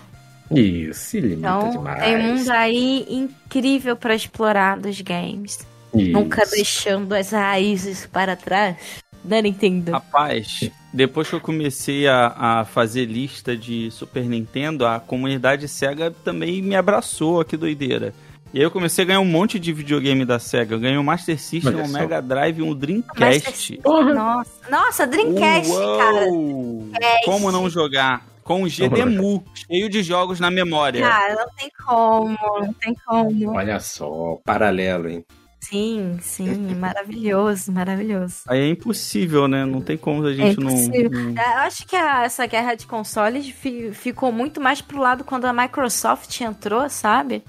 Isso, 0.51 1.01
se 1.01 1.21
limita 1.21 1.49
Então, 1.49 1.71
demais. 1.71 2.03
tem 2.03 2.17
um 2.17 2.23
mundo 2.35 2.51
aí 2.51 3.07
incrível 3.11 3.95
pra 3.95 4.15
explorar 4.15 4.79
dos 4.79 4.99
games. 5.03 5.59
Isso. 5.95 6.13
Nunca 6.13 6.45
deixando 6.47 7.13
as 7.13 7.31
raízes 7.31 8.07
para 8.07 8.37
trás 8.37 8.77
da 9.23 9.41
Nintendo. 9.41 9.93
Rapaz, 9.93 10.71
depois 10.93 11.29
que 11.29 11.35
eu 11.35 11.41
comecei 11.41 12.09
a, 12.09 12.35
a 12.37 12.65
fazer 12.65 13.07
lista 13.07 13.57
de 13.57 13.91
Super 13.91 14.25
Nintendo, 14.25 14.87
a 14.87 14.99
comunidade 14.99 15.69
SEGA 15.69 16.11
também 16.25 16.61
me 16.61 16.75
abraçou, 16.75 17.45
que 17.45 17.57
doideira. 17.57 18.13
E 18.53 18.59
aí 18.59 18.65
eu 18.65 18.71
comecei 18.71 19.03
a 19.03 19.07
ganhar 19.07 19.21
um 19.21 19.25
monte 19.25 19.59
de 19.59 19.73
videogame 19.73 20.27
da 20.27 20.39
SEGA. 20.39 20.75
Eu 20.75 20.81
ganhei 20.81 20.99
um 20.99 21.03
Master 21.03 21.41
System, 21.41 21.75
um. 21.75 21.89
Mega 21.89 22.21
Drive, 22.21 22.61
um 22.61 22.75
Dreamcast. 22.75 23.81
Nossa, 23.83 24.51
nossa, 24.71 25.07
Dreamcast, 25.07 25.71
cara. 25.71 26.27
Uou! 26.29 26.91
Como 27.25 27.51
não 27.51 27.71
jogar? 27.71 28.27
Com 28.45 28.63
não 28.63 28.69
GDMU, 28.69 29.43
cheio 29.55 29.89
de 29.89 30.03
jogos 30.03 30.41
na 30.41 30.51
memória. 30.51 31.01
Cara, 31.01 31.35
não 31.37 31.47
tem 31.57 31.71
como, 31.87 32.37
não 32.61 32.73
tem 32.75 32.95
como. 33.07 33.57
Olha 33.57 33.79
só, 33.79 34.39
paralelo, 34.45 35.09
hein? 35.09 35.25
Sim, 35.63 36.19
sim, 36.21 36.75
maravilhoso, 36.75 37.71
maravilhoso. 37.73 38.43
Aí 38.49 38.61
é 38.61 38.69
impossível, 38.69 39.47
né? 39.47 39.65
Não 39.65 39.81
tem 39.81 39.97
como 39.97 40.25
a 40.27 40.35
gente 40.35 40.59
não, 40.59 40.69
impossível. 40.71 41.11
não- 41.11 41.31
Eu 41.43 41.59
acho 41.61 41.87
que 41.87 41.95
a- 41.95 42.25
essa 42.25 42.45
guerra 42.47 42.75
de 42.75 42.87
consoles 42.87 43.49
fi- 43.49 43.93
ficou 43.93 44.33
muito 44.33 44.61
mais 44.61 44.81
pro 44.81 44.99
lado 45.01 45.23
quando 45.25 45.45
a 45.45 45.53
Microsoft 45.53 46.41
entrou, 46.41 46.89
sabe? 46.91 47.43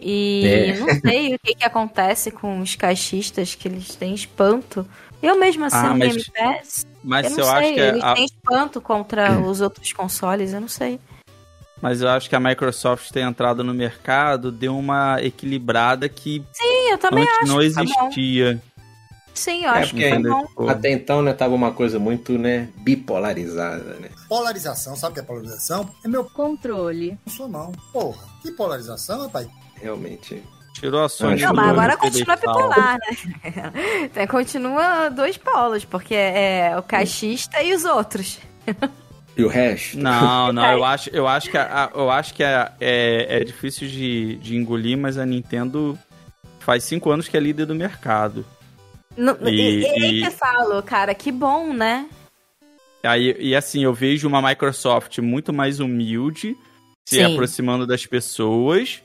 E 0.00 0.46
É. 0.46 0.78
não 0.78 0.88
sei 1.00 1.34
o 1.34 1.38
que, 1.38 1.54
que 1.54 1.64
acontece 1.64 2.30
com 2.30 2.60
os 2.60 2.74
caixistas, 2.74 3.54
que 3.54 3.68
eles 3.68 3.94
têm 3.94 4.14
espanto. 4.14 4.86
Eu 5.22 5.38
mesmo 5.38 5.66
assim 5.66 5.76
Ah, 5.76 5.94
mas- 5.94 6.16
Game 6.16 6.24
Pass, 6.34 6.86
Mas 7.04 7.26
eu 7.26 7.32
eu, 7.32 7.44
não 7.44 7.52
acho 7.52 7.62
sei, 7.66 7.74
que 7.74 7.80
eles 7.80 8.02
a, 8.02 8.14
têm 8.14 8.24
espanto 8.24 8.80
contra 8.80 9.38
os 9.46 9.60
outros 9.60 9.92
consoles, 9.92 10.54
eu 10.54 10.60
não 10.62 10.68
sei. 10.68 10.98
Mas 11.80 12.02
eu 12.02 12.08
acho 12.08 12.28
que 12.28 12.36
a 12.36 12.40
Microsoft 12.40 13.10
ter 13.10 13.20
entrado 13.20 13.64
no 13.64 13.72
mercado 13.72 14.52
deu 14.52 14.76
uma 14.76 15.22
equilibrada 15.22 16.08
que 16.08 16.44
Sim, 16.52 16.90
eu 16.90 16.98
também 16.98 17.24
antes 17.24 17.38
acho 17.38 17.46
não 17.46 17.58
que 17.58 17.70
tá 17.72 17.82
existia. 17.82 18.62
Sim, 19.32 19.64
eu 19.64 19.70
É, 19.72 19.78
acho 19.78 19.94
que 19.94 20.18
bom. 20.18 20.68
Até 20.68 20.90
então, 20.90 21.22
né, 21.22 21.32
tava 21.32 21.54
uma 21.54 21.72
coisa 21.72 21.98
muito, 21.98 22.36
né, 22.36 22.68
bipolarizada, 22.76 23.94
né? 23.94 24.10
Polarização, 24.28 24.96
sabe 24.96 25.12
o 25.12 25.14
que 25.14 25.20
é 25.20 25.22
polarização? 25.22 25.88
É 26.04 26.08
meu 26.08 26.24
Controle. 26.24 27.18
não 27.26 27.32
sou 27.32 27.48
não. 27.48 27.72
Porra, 27.92 28.22
que 28.42 28.50
polarização, 28.52 29.22
rapaz? 29.22 29.48
Realmente. 29.76 30.42
Tirou 30.74 31.04
a 31.04 31.08
Sony 31.08 31.42
Não, 31.42 31.52
mas 31.52 31.68
agora 31.68 31.96
continua 31.96 32.36
bipolar, 32.36 32.98
né? 32.98 33.72
Então, 34.04 34.26
continua 34.26 35.08
dois 35.08 35.36
polos, 35.36 35.84
porque 35.84 36.14
é 36.14 36.74
o 36.78 36.82
caixista 36.82 37.62
e 37.62 37.74
os 37.74 37.84
outros. 37.84 38.38
E 39.36 39.44
o 39.44 39.48
resto? 39.48 39.98
Não, 39.98 40.52
não, 40.52 40.72
eu 40.72 40.84
acho, 40.84 41.08
eu 41.10 41.26
acho 41.26 41.50
que, 41.50 41.56
a, 41.56 41.84
a- 41.86 41.90
eu 41.94 42.10
acho 42.10 42.34
que 42.34 42.42
a- 42.42 42.72
é, 42.80 43.38
é 43.40 43.44
difícil 43.44 43.88
de, 43.88 44.36
de 44.36 44.56
engolir, 44.56 44.98
mas 44.98 45.16
a 45.16 45.24
Nintendo 45.24 45.98
faz 46.58 46.84
cinco 46.84 47.10
anos 47.10 47.28
que 47.28 47.36
é 47.36 47.40
líder 47.40 47.64
do 47.66 47.74
mercado. 47.74 48.44
Não- 49.16 49.36
E- 49.48 49.50
e, 49.50 49.80
e, 49.80 49.86
aí 49.86 50.18
e- 50.18 50.20
que 50.22 50.26
eu 50.26 50.32
falo, 50.32 50.82
cara, 50.82 51.14
que 51.14 51.30
bom, 51.32 51.72
né? 51.72 52.06
Aí, 53.02 53.34
e 53.38 53.56
assim, 53.56 53.82
eu 53.82 53.94
vejo 53.94 54.28
uma 54.28 54.42
Microsoft 54.46 55.18
muito 55.20 55.52
mais 55.54 55.80
humilde, 55.80 56.54
se 57.08 57.16
Sim. 57.16 57.22
aproximando 57.22 57.86
das 57.86 58.04
pessoas, 58.06 59.02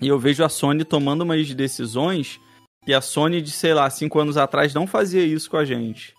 E 0.00 0.06
eu 0.06 0.16
vejo 0.18 0.44
a 0.44 0.48
Sony 0.48 0.84
tomando 0.84 1.22
umas 1.22 1.52
decisões 1.54 2.38
que 2.84 2.94
a 2.94 3.00
Sony 3.00 3.42
de, 3.42 3.50
sei 3.50 3.74
lá, 3.74 3.90
cinco 3.90 4.20
anos 4.20 4.36
atrás 4.36 4.72
não 4.72 4.86
fazia 4.86 5.24
isso 5.24 5.50
com 5.50 5.56
a 5.56 5.64
gente. 5.64 6.14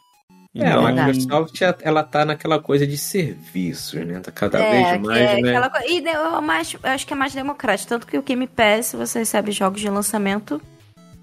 É, 0.56 0.66
a 0.66 0.92
Então, 0.92 1.06
Microsoft, 1.06 1.62
ela 1.82 2.04
tá 2.04 2.26
naquela 2.26 2.60
coisa 2.60 2.86
de 2.88 2.98
serviços, 2.98 4.04
né? 4.06 4.20
Tá 4.20 4.32
cada 4.32 4.60
É, 4.60 4.70
vez 4.72 4.92
que 4.92 4.98
mais, 4.98 5.32
é 5.32 5.42
né? 5.42 5.50
aquela 5.50 5.70
co- 5.70 5.86
E 5.88 6.04
eu, 6.08 6.42
mais, 6.42 6.74
eu 6.74 6.80
acho 6.90 7.06
que 7.06 7.14
é 7.14 7.16
mais 7.16 7.34
democrático. 7.34 7.88
Tanto 7.90 8.08
que 8.08 8.18
o 8.18 8.24
Game 8.24 8.48
Pass, 8.48 8.94
você 8.94 9.20
recebe 9.20 9.52
jogos 9.52 9.80
de 9.80 9.90
lançamento 9.90 10.60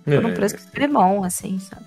por 0.04 0.24
um 0.24 0.28
É. 0.28 0.32
preço 0.32 0.56
é 0.74 0.86
bom, 0.88 1.24
assim, 1.24 1.58
sabe? 1.58 1.84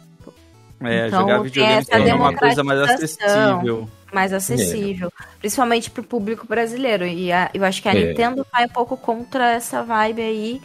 é, 0.82 1.08
Então, 1.08 1.22
jogar 1.22 1.40
videogame 1.40 1.80
essa 1.82 1.96
é 1.96 2.14
uma 2.14 2.34
coisa 2.36 2.64
mais 2.64 2.80
acessível. 2.82 3.90
mais 4.14 4.34
acessível, 4.34 5.12
principalmente 5.40 5.90
pro 5.92 6.04
público 6.04 6.46
brasileiro. 6.48 7.06
E 7.06 7.32
a- 7.32 7.50
eu 7.54 7.64
acho 7.64 7.82
que 7.82 7.88
a 7.88 7.94
É. 7.94 8.06
Nintendo 8.08 8.46
vai 8.52 8.66
um 8.66 8.70
pouco 8.70 8.98
contra 8.98 9.52
essa 9.52 9.82
vibe 9.84 10.22
aí 10.22 10.62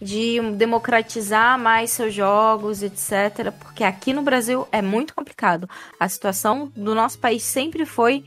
de 0.00 0.40
democratizar 0.52 1.58
mais 1.58 1.90
seus 1.90 2.14
jogos, 2.14 2.82
etc. 2.82 3.52
Porque 3.58 3.82
aqui 3.82 4.12
no 4.12 4.22
Brasil 4.22 4.66
é 4.70 4.80
muito 4.80 5.14
complicado. 5.14 5.68
A 5.98 6.08
situação 6.08 6.70
do 6.76 6.94
nosso 6.94 7.18
país 7.18 7.42
sempre 7.42 7.84
foi 7.84 8.24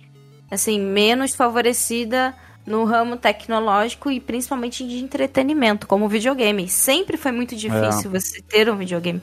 assim 0.50 0.80
menos 0.80 1.34
favorecida 1.34 2.36
no 2.66 2.84
ramo 2.84 3.18
tecnológico 3.18 4.12
e 4.12 4.20
principalmente 4.20 4.86
de 4.86 4.98
entretenimento, 5.04 5.88
como 5.88 6.08
videogame. 6.08 6.68
Sempre 6.68 7.18
foi 7.18 7.32
muito 7.32 7.56
difícil 7.56 8.12
você 8.12 8.42
ter 8.42 8.70
um 8.70 8.78
videogame. 8.78 9.22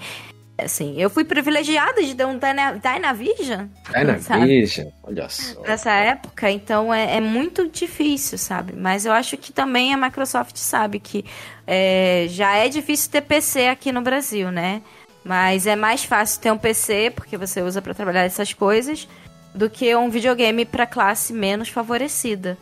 Assim, 0.59 1.01
eu 1.01 1.09
fui 1.09 1.22
privilegiada 1.22 2.02
de 2.02 2.14
ter 2.16 2.26
um 2.26 2.36
Dyna- 2.36 2.72
Dynavision? 2.82 3.66
Dynavision, 3.93 4.89
olha 5.05 5.28
só. 5.28 5.60
nessa 5.62 5.93
época, 5.93 6.51
então 6.51 6.93
é, 6.93 7.16
é 7.16 7.20
muito 7.20 7.68
difícil, 7.68 8.36
sabe? 8.36 8.72
Mas 8.76 9.06
eu 9.06 9.12
acho 9.12 9.36
que 9.36 9.52
também 9.52 9.94
a 9.94 9.97
Microsoft 9.97 10.56
sabe 10.56 10.98
que 10.98 11.24
é, 11.64 12.26
já 12.28 12.56
é 12.56 12.68
difícil 12.68 13.09
ter 13.10 13.20
PC 13.20 13.68
aqui 13.68 13.93
no 13.93 14.02
Brasil, 14.02 14.51
né? 14.51 14.82
Mas 15.24 15.66
é 15.66 15.76
mais 15.76 16.05
fácil 16.05 16.40
ter 16.40 16.51
um 16.51 16.59
PC, 16.59 17.12
porque 17.14 17.36
você 17.36 17.62
usa 17.62 17.80
para 17.80 17.94
trabalhar 17.94 18.24
essas 18.24 18.52
coisas, 18.52 19.06
do 19.55 19.70
que 19.70 19.94
um 19.94 20.10
videogame 20.10 20.64
para 20.64 20.86
classe 20.86 21.32
menos 21.32 21.68
favorecida. 21.68 22.59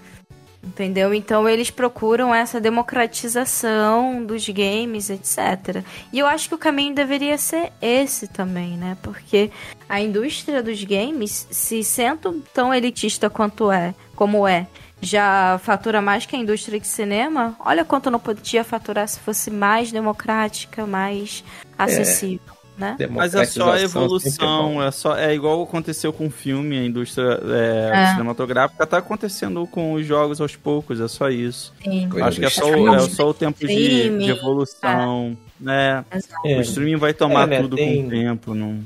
Entendeu? 0.66 1.14
Então 1.14 1.48
eles 1.48 1.70
procuram 1.70 2.34
essa 2.34 2.60
democratização 2.60 4.24
dos 4.24 4.48
games, 4.48 5.08
etc. 5.08 5.84
E 6.12 6.18
eu 6.18 6.26
acho 6.26 6.48
que 6.48 6.56
o 6.56 6.58
caminho 6.58 6.92
deveria 6.92 7.38
ser 7.38 7.72
esse 7.80 8.26
também, 8.26 8.76
né? 8.76 8.96
Porque 9.00 9.50
a 9.88 10.00
indústria 10.00 10.62
dos 10.64 10.82
games, 10.82 11.46
se 11.52 11.84
sendo 11.84 12.42
tão 12.52 12.74
elitista 12.74 13.30
quanto 13.30 13.70
é, 13.70 13.94
como 14.16 14.46
é, 14.46 14.66
já 15.00 15.58
fatura 15.62 16.02
mais 16.02 16.26
que 16.26 16.34
a 16.34 16.38
indústria 16.38 16.80
de 16.80 16.86
cinema, 16.86 17.54
olha 17.60 17.84
quanto 17.84 18.10
não 18.10 18.18
podia 18.18 18.64
faturar 18.64 19.06
se 19.06 19.20
fosse 19.20 19.50
mais 19.50 19.92
democrática, 19.92 20.84
mais 20.84 21.44
acessível, 21.78 22.55
né? 22.76 22.96
Mas 23.10 23.34
é 23.34 23.44
só 23.44 23.72
a 23.72 23.80
é 23.80 23.84
evolução, 23.84 24.82
é 24.82 24.90
só 24.90 25.16
é 25.16 25.34
igual 25.34 25.62
aconteceu 25.62 26.12
com 26.12 26.26
o 26.26 26.30
filme, 26.30 26.78
a 26.78 26.84
indústria 26.84 27.40
é, 27.44 27.90
É. 27.94 28.06
cinematográfica 28.12 28.86
tá 28.86 28.98
acontecendo 28.98 29.66
com 29.66 29.94
os 29.94 30.04
jogos 30.06 30.40
aos 30.40 30.54
poucos, 30.56 31.00
é 31.00 31.08
só 31.08 31.28
isso. 31.30 31.72
Sim. 31.82 32.08
Acho 32.22 32.40
que 32.40 32.46
é 32.46 32.50
só, 32.50 32.70
o- 32.70 32.94
é 32.94 33.00
só 33.00 33.28
o 33.30 33.34
tempo 33.34 33.58
de, 33.66 34.18
de 34.18 34.30
evolução, 34.30 35.36
né? 35.60 36.04
É. 36.44 36.58
O 36.58 36.60
streaming 36.60 36.96
vai 36.96 37.14
tomar 37.14 37.44
É, 37.44 37.46
né, 37.46 37.60
tudo 37.62 37.76
tem- 37.76 38.02
com 38.02 38.08
o 38.08 38.10
tempo, 38.10 38.54
não. 38.54 38.78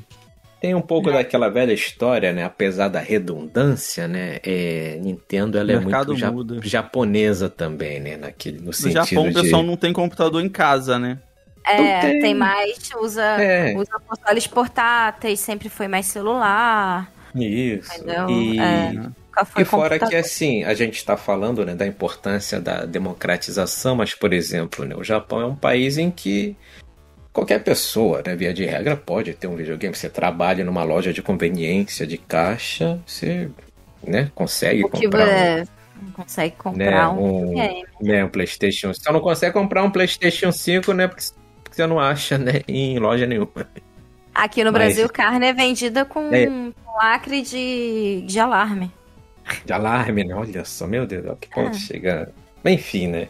Tem 0.60 0.74
um 0.74 0.82
pouco 0.82 1.10
daquela 1.10 1.48
velha 1.48 1.72
história, 1.72 2.34
né? 2.34 2.44
Apesar 2.44 2.88
da 2.88 3.00
redundância, 3.00 4.06
né? 4.06 4.40
É, 4.44 4.98
Nintendo 5.02 5.56
ela 5.56 5.72
O 5.72 5.76
é 5.76 5.80
muito 5.80 6.16
ja- 6.16 6.30
muda. 6.30 6.60
japonesa 6.62 7.48
também, 7.48 7.98
né? 7.98 8.18
Naquele, 8.18 8.58
no 8.58 8.66
No 8.66 8.72
sentido 8.74 9.06
Japão 9.06 9.24
o 9.24 9.28
de... 9.32 9.40
pessoal 9.40 9.62
não 9.62 9.74
tem 9.74 9.90
computador 9.90 10.44
em 10.44 10.50
casa, 10.50 10.98
né? 10.98 11.16
É, 11.72 12.00
tem. 12.00 12.20
tem. 12.20 12.34
mais, 12.34 12.78
usa, 13.00 13.22
É. 13.22 13.74
usa 13.76 13.92
consoles 14.06 14.46
portáteis, 14.46 15.40
sempre 15.40 15.68
foi 15.68 15.88
mais 15.88 16.06
celular, 16.06 17.10
Isso. 17.34 17.92
entendeu? 17.94 18.28
E... 18.28 18.58
É, 18.60 18.92
E 19.56 19.64
fora 19.64 19.98
que 19.98 20.14
assim, 20.16 20.64
a 20.64 20.74
gente 20.74 20.96
está 20.96 21.16
falando 21.16 21.64
né, 21.64 21.74
da 21.74 21.86
importância 21.86 22.60
da 22.60 22.84
democratização, 22.84 23.94
mas, 23.96 24.14
por 24.14 24.32
exemplo, 24.32 24.84
né, 24.84 24.94
o 24.94 25.04
Japão 25.04 25.40
é 25.40 25.46
um 25.46 25.54
país 25.56 25.96
em 25.96 26.10
que 26.10 26.56
qualquer 27.32 27.62
pessoa, 27.62 28.22
né, 28.26 28.34
via 28.36 28.52
de 28.52 28.64
regra, 28.66 28.96
pode 28.96 29.32
ter 29.34 29.46
um 29.46 29.56
videogame. 29.56 29.94
Você 29.94 30.10
trabalha 30.10 30.64
numa 30.64 30.82
loja 30.82 31.12
de 31.12 31.22
conveniência, 31.22 32.06
de 32.06 32.18
caixa, 32.18 33.00
você 33.06 33.48
né, 34.06 34.30
consegue 34.34 34.84
O 34.84 34.90
que 34.90 35.04
comprar 35.04 35.26
um, 35.26 35.30
é, 35.30 35.64
não 36.02 36.12
consegue 36.12 36.54
né, 36.54 36.58
comprar 36.58 37.10
um 37.12 37.24
um, 37.24 37.48
videogame. 37.50 37.84
né, 38.02 38.24
um 38.24 38.28
PlayStation. 38.28 38.92
Você 38.92 39.10
não 39.12 39.20
consegue 39.20 39.52
comprar 39.52 39.82
um 39.84 39.90
PlayStation 39.90 40.50
5, 40.52 40.92
né? 40.92 41.08
Porque 41.08 41.24
porque 41.70 41.76
você 41.82 41.86
não 41.86 41.98
acha 42.00 42.36
né, 42.36 42.62
em 42.68 42.98
loja 42.98 43.26
nenhuma. 43.26 43.48
Aqui 44.34 44.62
no 44.64 44.72
Mas- 44.72 44.82
Brasil, 44.82 45.08
carne 45.08 45.46
é 45.46 45.52
vendida 45.52 46.04
com 46.04 46.32
É. 46.34 46.48
um 46.48 46.72
lacre 46.96 47.42
de, 47.42 48.22
de 48.26 48.38
alarme. 48.38 48.90
De 49.64 49.72
alarme, 49.72 50.24
né? 50.24 50.34
Olha 50.34 50.64
só, 50.64 50.86
meu 50.86 51.06
Deus, 51.06 51.24
olha 51.26 51.36
que 51.40 51.48
ponto 51.48 51.76
É. 51.76 51.78
chega. 51.78 52.32
Enfim, 52.64 53.08
né? 53.08 53.28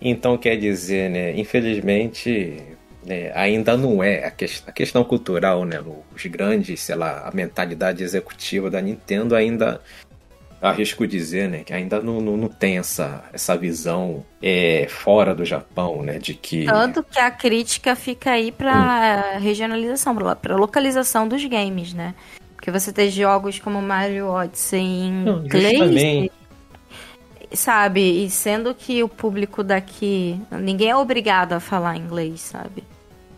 Então 0.00 0.36
quer 0.36 0.56
dizer, 0.56 1.08
né? 1.10 1.38
Infelizmente, 1.38 2.60
né, 3.06 3.30
ainda 3.34 3.76
não 3.76 4.02
é 4.02 4.24
a, 4.26 4.30
ques- 4.30 4.62
a 4.66 4.72
questão 4.72 5.02
cultural, 5.04 5.64
né? 5.64 5.80
Os 6.14 6.26
grandes, 6.26 6.80
sei 6.80 6.94
lá, 6.94 7.26
a 7.26 7.30
mentalidade 7.34 8.02
executiva 8.02 8.70
da 8.70 8.80
Nintendo 8.82 9.34
ainda 9.34 9.80
arrisco 10.64 11.06
dizer, 11.06 11.48
né, 11.48 11.62
que 11.64 11.72
ainda 11.72 12.00
não, 12.00 12.20
não, 12.20 12.36
não 12.36 12.48
tem 12.48 12.78
essa, 12.78 13.24
essa 13.32 13.56
visão 13.56 14.24
é, 14.42 14.86
fora 14.88 15.34
do 15.34 15.44
Japão, 15.44 16.02
né, 16.02 16.18
de 16.18 16.34
que 16.34 16.64
Tanto 16.64 17.02
que 17.02 17.18
a 17.18 17.30
crítica 17.30 17.94
fica 17.94 18.30
aí 18.32 18.50
pra 18.50 19.38
regionalização, 19.38 20.14
pra, 20.16 20.34
pra 20.34 20.56
localização 20.56 21.28
dos 21.28 21.44
games, 21.44 21.92
né? 21.92 22.14
Porque 22.54 22.70
você 22.70 22.92
tem 22.92 23.10
jogos 23.10 23.58
como 23.58 23.82
Mario 23.82 24.28
Odyssey 24.28 24.80
em 24.80 25.12
Não, 25.12 25.44
inglês, 25.44 25.78
justamente. 25.78 26.32
sabe? 27.52 28.24
E 28.24 28.30
sendo 28.30 28.74
que 28.74 29.02
o 29.02 29.08
público 29.08 29.62
daqui, 29.62 30.40
ninguém 30.50 30.90
é 30.90 30.96
obrigado 30.96 31.52
a 31.52 31.60
falar 31.60 31.96
inglês, 31.96 32.40
sabe? 32.40 32.82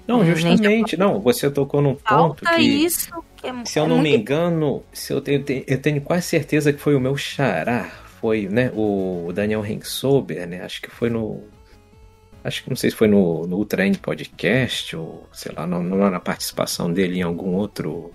Não, 0.06 0.22
nem 0.22 0.34
justamente, 0.34 0.96
não, 0.96 1.20
você 1.20 1.50
tocou 1.50 1.82
num 1.82 1.94
ponto 1.94 2.04
Falta 2.44 2.54
que 2.56 2.62
isso, 2.62 3.10
que 3.36 3.46
é, 3.46 3.64
Se 3.64 3.78
eu 3.78 3.84
é 3.84 3.88
não 3.88 3.96
me 3.96 4.10
muito 4.10 4.20
engano, 4.22 4.82
se 4.92 5.12
eu, 5.12 5.20
tenho, 5.20 5.44
eu 5.66 5.78
tenho 5.80 6.00
quase 6.00 6.26
certeza 6.26 6.72
que 6.72 6.78
foi 6.78 6.94
o 6.94 7.00
meu 7.00 7.16
xará, 7.16 7.90
foi 8.20 8.48
né, 8.48 8.70
o 8.74 9.30
Daniel 9.34 9.60
Rensober, 9.60 10.46
né? 10.46 10.62
Acho 10.62 10.80
que 10.80 10.90
foi 10.90 11.10
no. 11.10 11.42
Acho 12.42 12.62
que 12.62 12.70
não 12.70 12.76
sei 12.76 12.90
se 12.90 12.96
foi 12.96 13.08
no, 13.08 13.46
no 13.46 13.56
Ultra 13.56 13.86
End 13.86 13.98
Podcast, 13.98 14.94
ou 14.94 15.28
sei 15.32 15.52
lá, 15.52 15.66
não, 15.66 15.82
não 15.82 16.10
na 16.10 16.20
participação 16.20 16.92
dele 16.92 17.18
em 17.18 17.22
algum 17.22 17.54
outro 17.54 18.12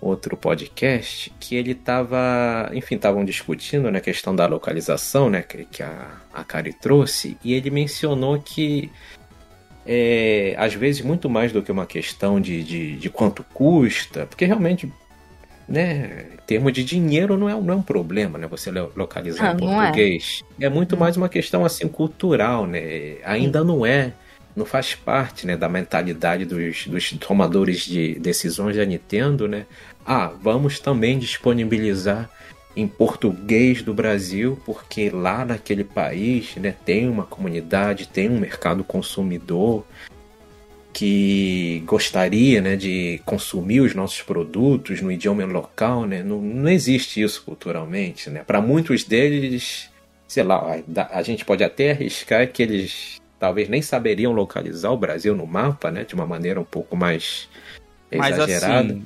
outro 0.00 0.36
podcast, 0.36 1.32
que 1.40 1.54
ele 1.54 1.74
tava. 1.74 2.70
Enfim, 2.74 2.96
estavam 2.96 3.24
discutindo 3.24 3.90
né, 3.90 3.98
a 3.98 4.02
questão 4.02 4.34
da 4.34 4.46
localização, 4.46 5.30
né? 5.30 5.42
Que, 5.42 5.64
que 5.64 5.82
a, 5.82 6.20
a 6.32 6.44
Kari 6.44 6.72
trouxe, 6.74 7.38
e 7.42 7.54
ele 7.54 7.70
mencionou 7.70 8.38
que 8.40 8.90
é, 9.86 10.54
às 10.58 10.74
vezes 10.74 11.02
muito 11.02 11.28
mais 11.28 11.52
do 11.52 11.62
que 11.62 11.72
uma 11.72 11.86
questão 11.86 12.40
de, 12.40 12.62
de, 12.64 12.96
de 12.96 13.10
quanto 13.10 13.44
custa, 13.52 14.26
porque 14.26 14.44
realmente, 14.44 14.90
né, 15.68 16.26
em 16.34 16.46
termos 16.46 16.72
de 16.72 16.84
dinheiro 16.84 17.36
não 17.36 17.48
é, 17.48 17.54
não 17.54 17.74
é 17.74 17.76
um 17.76 17.82
problema, 17.82 18.38
né, 18.38 18.46
você 18.46 18.70
lo- 18.70 18.92
localizar 18.96 19.50
Ah, 19.50 19.56
em 19.60 19.68
é. 19.68 19.76
português. 19.76 20.42
É. 20.60 20.68
muito 20.68 20.96
mais 20.96 21.16
uma 21.16 21.28
questão 21.28 21.64
assim 21.64 21.88
cultural, 21.88 22.66
né, 22.66 23.16
ainda 23.24 23.64
não 23.64 23.84
é, 23.86 24.12
não 24.56 24.64
faz 24.66 24.94
parte, 24.94 25.46
né, 25.46 25.56
da 25.56 25.68
mentalidade 25.68 26.44
dos, 26.44 26.86
dos 26.86 27.10
tomadores 27.12 27.84
de 27.84 28.14
decisões 28.18 28.76
da 28.76 28.84
Nintendo, 28.84 29.48
né, 29.48 29.66
ah, 30.06 30.32
vamos 30.42 30.78
também 30.80 31.18
disponibilizar 31.18 32.30
em 32.76 32.88
português 32.88 33.82
do 33.82 33.94
Brasil, 33.94 34.60
porque 34.64 35.08
lá 35.10 35.44
naquele 35.44 35.84
país 35.84 36.56
né, 36.56 36.74
tem 36.84 37.08
uma 37.08 37.24
comunidade, 37.24 38.08
tem 38.08 38.28
um 38.28 38.38
mercado 38.38 38.82
consumidor 38.82 39.84
que 40.92 41.82
gostaria 41.86 42.60
né, 42.60 42.76
de 42.76 43.20
consumir 43.24 43.80
os 43.80 43.94
nossos 43.94 44.22
produtos 44.22 45.00
no 45.00 45.10
idioma 45.10 45.44
local. 45.44 46.06
Né? 46.06 46.22
Não, 46.22 46.40
não 46.40 46.68
existe 46.68 47.20
isso 47.20 47.42
culturalmente. 47.44 48.30
Né? 48.30 48.44
Para 48.46 48.60
muitos 48.60 49.02
deles, 49.02 49.90
sei 50.26 50.44
lá, 50.44 50.78
a, 50.96 51.18
a 51.18 51.22
gente 51.22 51.44
pode 51.44 51.64
até 51.64 51.90
arriscar 51.90 52.48
que 52.50 52.62
eles 52.62 53.20
talvez 53.38 53.68
nem 53.68 53.82
saberiam 53.82 54.32
localizar 54.32 54.90
o 54.90 54.96
Brasil 54.96 55.34
no 55.36 55.46
mapa 55.46 55.90
né, 55.90 56.04
de 56.04 56.14
uma 56.14 56.26
maneira 56.26 56.60
um 56.60 56.64
pouco 56.64 56.96
mais 56.96 57.48
Mas 58.10 58.36
exagerada. 58.36 58.94
assim, 58.94 59.04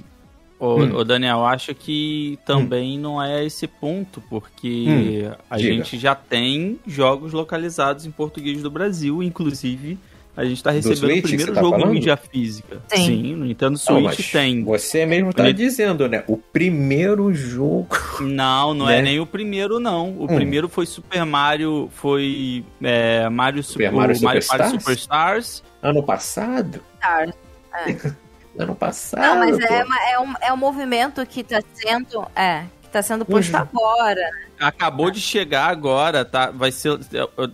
ô, 0.59 0.81
Hum. 0.81 0.97
ô, 0.97 1.05
Daniel, 1.05 1.45
acho 1.45 1.75
que 1.75 2.39
também 2.45 2.99
não 2.99 3.23
é 3.23 3.45
esse 3.45 3.67
ponto, 3.67 4.21
porque 4.29 4.85
Hum, 4.89 5.33
a 5.51 5.57
diga. 5.57 5.75
gente 5.75 5.99
já 5.99 6.15
tem 6.15 6.79
jogos 6.87 7.33
localizados 7.33 8.05
em 8.07 8.11
português 8.11 8.63
do 8.63 8.71
Brasil, 8.71 9.23
inclusive 9.23 9.99
A 10.37 10.45
gente 10.45 10.63
tá 10.63 10.71
recebendo 10.71 10.99
Switch 11.01 11.19
o 11.19 11.23
primeiro 11.29 11.53
tá 11.53 11.61
jogo 11.61 11.77
em 11.77 11.81
falando? 11.81 11.95
mídia 11.95 12.17
física. 12.17 12.81
Sim. 12.95 13.05
Sim, 13.07 13.35
no 13.35 13.45
Nintendo 13.45 13.73
Não, 13.73 13.77
Switch 13.79 14.05
mas 14.05 14.31
tem. 14.31 14.63
Você 14.63 15.05
mesmo 15.05 15.33
tá 15.33 15.43
Ele- 15.43 15.53
dizendo, 15.53 16.09
né? 16.09 16.23
O 16.29 16.37
primeiro 16.37 17.35
jogo. 17.35 17.89
Não, 18.21 18.73
não 18.73 18.87
Né? 18.87 19.01
é 19.01 19.03
nem 19.03 19.19
o 19.19 19.27
primeiro, 19.27 19.81
não. 19.81 20.11
O 20.13 20.25
Hum. 20.25 20.27
primeiro 20.37 20.69
foi 20.69 20.87
Super 20.87 21.25
Mario. 21.27 21.91
Foi. 21.93 22.65
É, 22.81 23.29
Mario, 23.29 23.65
Super 23.65 23.87
Super 23.89 23.97
Mario 23.97 24.17
o 24.17 24.23
Mario 24.23 24.41
Superstars? 24.43 24.71
Superstars. 24.81 25.63
Ano 25.83 26.05
passado? 26.05 26.81
Ano 28.59 28.75
passado. 28.75 29.23
Não, 29.23 29.39
mas 29.39 29.59
é, 29.59 29.85
uma- 29.85 30.11
é, 30.11 30.19
um, 30.21 30.35
é 30.43 30.53
um 30.53 30.57
movimento 30.57 31.25
que 31.27 31.43
tá 31.45 31.61
sendo. 31.75 32.27
É, 32.35 32.65
que 32.83 32.89
tá 32.89 33.03
sendo 33.03 33.25
posto 33.25 33.55
Uhum. 33.55 33.61
agora. 33.61 34.31
Acabou 34.59 35.11
de 35.11 35.21
chegar 35.21 35.67
agora, 35.69 36.25
tá? 36.25 36.51
Vai 36.51 36.73
ser. 36.73 36.99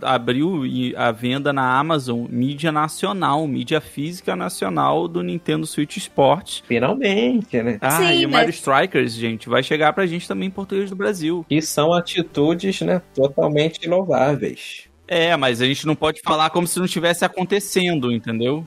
Abriu 0.01 0.65
e- 0.65 0.95
a 0.95 1.11
venda 1.11 1.53
na 1.53 1.77
Amazon 1.77 2.25
mídia 2.29 2.71
nacional, 2.71 3.45
mídia 3.47 3.79
física 3.79 4.35
nacional 4.35 5.07
do 5.07 5.21
Nintendo 5.21 5.67
Switch 5.67 5.97
Sports. 5.97 6.63
Finalmente, 6.67 7.61
né? 7.61 7.77
Ah, 7.81 7.91
Sim, 7.91 8.11
e 8.21 8.25
o 8.25 8.29
mas- 8.29 8.39
Mario 8.39 8.49
Strikers, 8.49 9.13
gente, 9.13 9.47
vai 9.47 9.61
chegar 9.61 9.93
pra 9.93 10.07
gente 10.07 10.27
também 10.27 10.47
em 10.47 10.51
português 10.51 10.89
do 10.89 10.95
Brasil. 10.95 11.45
Que 11.47 11.61
são 11.61 11.93
atitudes, 11.93 12.81
né? 12.81 13.01
Totalmente 13.13 13.87
louváveis. 13.87 14.85
É, 15.07 15.35
mas 15.37 15.61
a 15.61 15.65
gente 15.65 15.85
não 15.85 15.95
pode 15.95 16.19
falar 16.23 16.49
como 16.49 16.65
se 16.65 16.79
não 16.79 16.85
estivesse 16.85 17.23
acontecendo, 17.23 18.11
entendeu? 18.11 18.65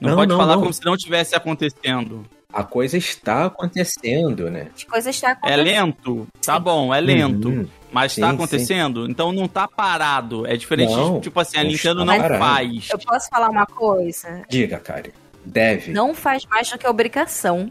Não, 0.00 0.10
Não, 0.10 0.16
pode 0.16 0.30
não, 0.30 0.38
falar 0.38 0.54
não. 0.54 0.60
como 0.62 0.72
se 0.72 0.84
não 0.84 0.94
estivesse 0.94 1.34
acontecendo. 1.34 2.24
A 2.52 2.64
coisa 2.64 2.96
está 2.96 3.44
acontecendo, 3.46 4.50
né? 4.50 4.68
As 4.74 4.84
coisas 4.84 5.14
estão 5.14 5.28
É 5.30 5.32
acontecendo. 5.32 5.64
lento? 5.64 6.28
Tá 6.44 6.58
bom, 6.58 6.94
é 6.94 7.00
lento. 7.00 7.48
Uhum. 7.48 7.68
Mas 7.92 8.12
Sim, 8.12 8.20
tá 8.22 8.28
sim. 8.30 8.34
acontecendo? 8.34 9.10
Então 9.10 9.32
não 9.32 9.46
tá 9.48 9.68
parado. 9.68 10.46
É 10.46 10.56
diferente, 10.56 10.92
Não, 10.92 11.20
tipo 11.20 11.38
assim, 11.40 11.58
a 11.58 11.64
Nintendo 11.64 12.00
está 12.00 12.12
não 12.14 12.20
parado. 12.22 12.38
faz. 12.44 12.88
Eu 12.90 12.98
posso 12.98 13.28
falar 13.28 13.50
uma 13.50 13.66
coisa? 13.66 14.42
Diga, 14.48 14.78
Kari. 14.78 15.12
Deve. 15.44 15.92
Não 15.92 16.14
faz 16.14 16.44
mais 16.46 16.70
do 16.70 16.78
que 16.78 16.86
obrigação. 16.86 17.70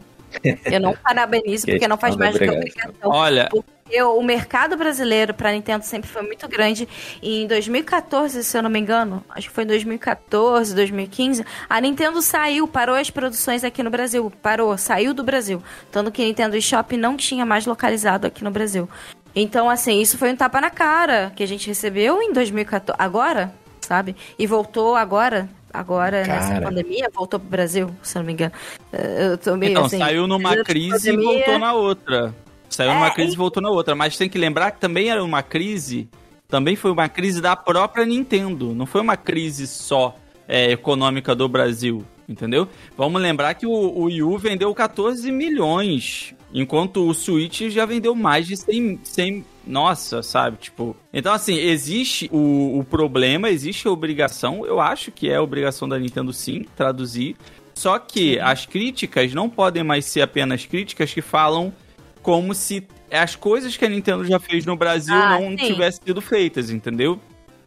Eu 0.65 0.79
não 0.79 0.93
parabenizo 0.95 1.65
Que 1.65 1.73
porque 1.73 1.87
não 1.87 1.97
faz 1.97 2.15
mais 2.15 2.33
do 2.33 2.39
que 2.39 2.49
obrigação. 2.49 2.93
Olha, 3.03 3.49
Porque 3.49 4.01
o 4.01 4.21
mercado 4.21 4.75
brasileiro 4.75 5.33
para 5.33 5.51
Nintendo 5.51 5.85
sempre 5.85 6.09
foi 6.09 6.21
muito 6.21 6.47
grande. 6.47 6.87
E 7.21 7.43
em 7.43 7.47
2014, 7.47 8.43
se 8.43 8.57
eu 8.57 8.61
não 8.61 8.69
me 8.69 8.79
engano, 8.79 9.23
acho 9.29 9.47
que 9.47 9.53
foi 9.53 9.63
em 9.63 9.67
2014, 9.67 10.75
2015, 10.75 11.45
a 11.69 11.81
Nintendo 11.81 12.21
saiu, 12.21 12.67
parou 12.67 12.95
as 12.95 13.09
produções 13.09 13.63
aqui 13.63 13.81
no 13.81 13.89
Brasil. 13.89 14.31
Parou, 14.41 14.77
saiu 14.77 15.13
do 15.13 15.23
Brasil. 15.23 15.63
Tanto 15.91 16.11
que 16.11 16.23
Nintendo 16.23 16.57
eShop 16.57 16.97
não 16.97 17.15
tinha 17.15 17.45
mais 17.45 17.65
localizado 17.65 18.27
aqui 18.27 18.43
no 18.43 18.51
Brasil. 18.51 18.89
Então, 19.33 19.69
assim, 19.69 20.01
isso 20.01 20.17
foi 20.17 20.33
um 20.33 20.35
tapa 20.35 20.59
na 20.59 20.69
cara 20.69 21.31
que 21.35 21.43
a 21.43 21.47
gente 21.47 21.67
recebeu 21.67 22.21
em 22.21 22.33
2014. 22.33 22.97
Agora, 22.99 23.53
sabe? 23.81 24.15
E 24.37 24.45
voltou 24.45 24.95
agora. 24.95 25.47
Agora, 25.77 26.25
nessa 26.25 26.53
Cara. 26.53 26.61
pandemia, 26.65 27.09
voltou 27.13 27.39
pro 27.39 27.49
Brasil, 27.49 27.91
se 28.01 28.15
não 28.15 28.23
me 28.23 28.33
engano. 28.33 28.51
Eh, 28.91 29.27
Eu 29.31 29.37
tô 29.37 29.55
meio 29.55 29.71
então, 29.71 29.85
assim. 29.85 29.99
saiu 29.99 30.25
numa 30.27 30.55
crise 30.63 31.09
e 31.09 31.13
pandemia- 31.13 31.33
voltou 31.37 31.59
na 31.59 31.73
outra. 31.73 32.35
Saiu 32.69 32.93
numa 32.93 33.07
É, 33.07 33.11
crise 33.11 33.31
e 33.31 33.33
e- 33.33 33.37
voltou 33.37 33.61
na 33.61 33.69
outra. 33.69 33.93
Mas 33.95 34.17
tem 34.17 34.27
que 34.27 34.37
lembrar 34.37 34.71
que 34.71 34.79
também 34.79 35.09
era 35.09 35.23
uma 35.23 35.43
crise. 35.43 36.09
Também 36.47 36.75
foi 36.75 36.91
uma 36.91 37.07
crise 37.07 37.41
da 37.41 37.55
própria 37.55 38.05
Nintendo. 38.05 38.73
Não 38.73 38.85
foi 38.85 39.01
uma 39.01 39.15
crise 39.17 39.67
só 39.67 40.15
é, 40.47 40.71
econômica 40.71 41.35
do 41.35 41.47
Brasil. 41.47 42.03
Entendeu? 42.27 42.67
Vamos 42.97 43.21
lembrar 43.21 43.53
que 43.53 43.65
o, 43.65 43.71
o 43.71 44.03
Wii 44.03 44.23
U 44.23 44.37
vendeu 44.37 44.73
14 44.73 45.31
milhões. 45.31 46.33
Enquanto 46.53 47.07
o 47.07 47.13
Switch 47.13 47.61
já 47.69 47.85
vendeu 47.85 48.15
mais 48.15 48.47
de 48.47 48.55
100, 48.55 48.99
100 49.03 49.45
nossa, 49.65 50.23
sabe? 50.23 50.57
Tipo. 50.57 50.95
Então, 51.13 51.33
assim, 51.33 51.55
existe 51.55 52.29
o, 52.31 52.79
o 52.79 52.83
problema, 52.83 53.49
existe 53.49 53.87
a 53.87 53.91
obrigação. 53.91 54.65
Eu 54.65 54.79
acho 54.79 55.11
que 55.11 55.29
é 55.29 55.35
a 55.35 55.41
obrigação 55.41 55.87
da 55.89 55.99
Nintendo 55.99 56.31
sim 56.31 56.65
traduzir. 56.75 57.35
Só 57.73 57.99
que 57.99 58.39
as 58.39 58.65
críticas 58.65 59.33
não 59.33 59.49
podem 59.49 59.83
mais 59.83 60.05
ser 60.05 60.21
apenas 60.21 60.65
críticas 60.65 61.13
que 61.13 61.21
falam 61.21 61.71
como 62.23 62.55
se 62.55 62.87
as 63.11 63.35
coisas 63.35 63.77
que 63.77 63.85
a 63.85 63.89
Nintendo 63.89 64.25
já 64.25 64.39
fez 64.39 64.65
no 64.65 64.75
Brasil 64.75 65.13
Ah, 65.15 65.39
não 65.39 65.51
sim. 65.51 65.57
tivessem 65.57 66.01
sido 66.05 66.19
feitas, 66.21 66.69
entendeu? 66.69 67.19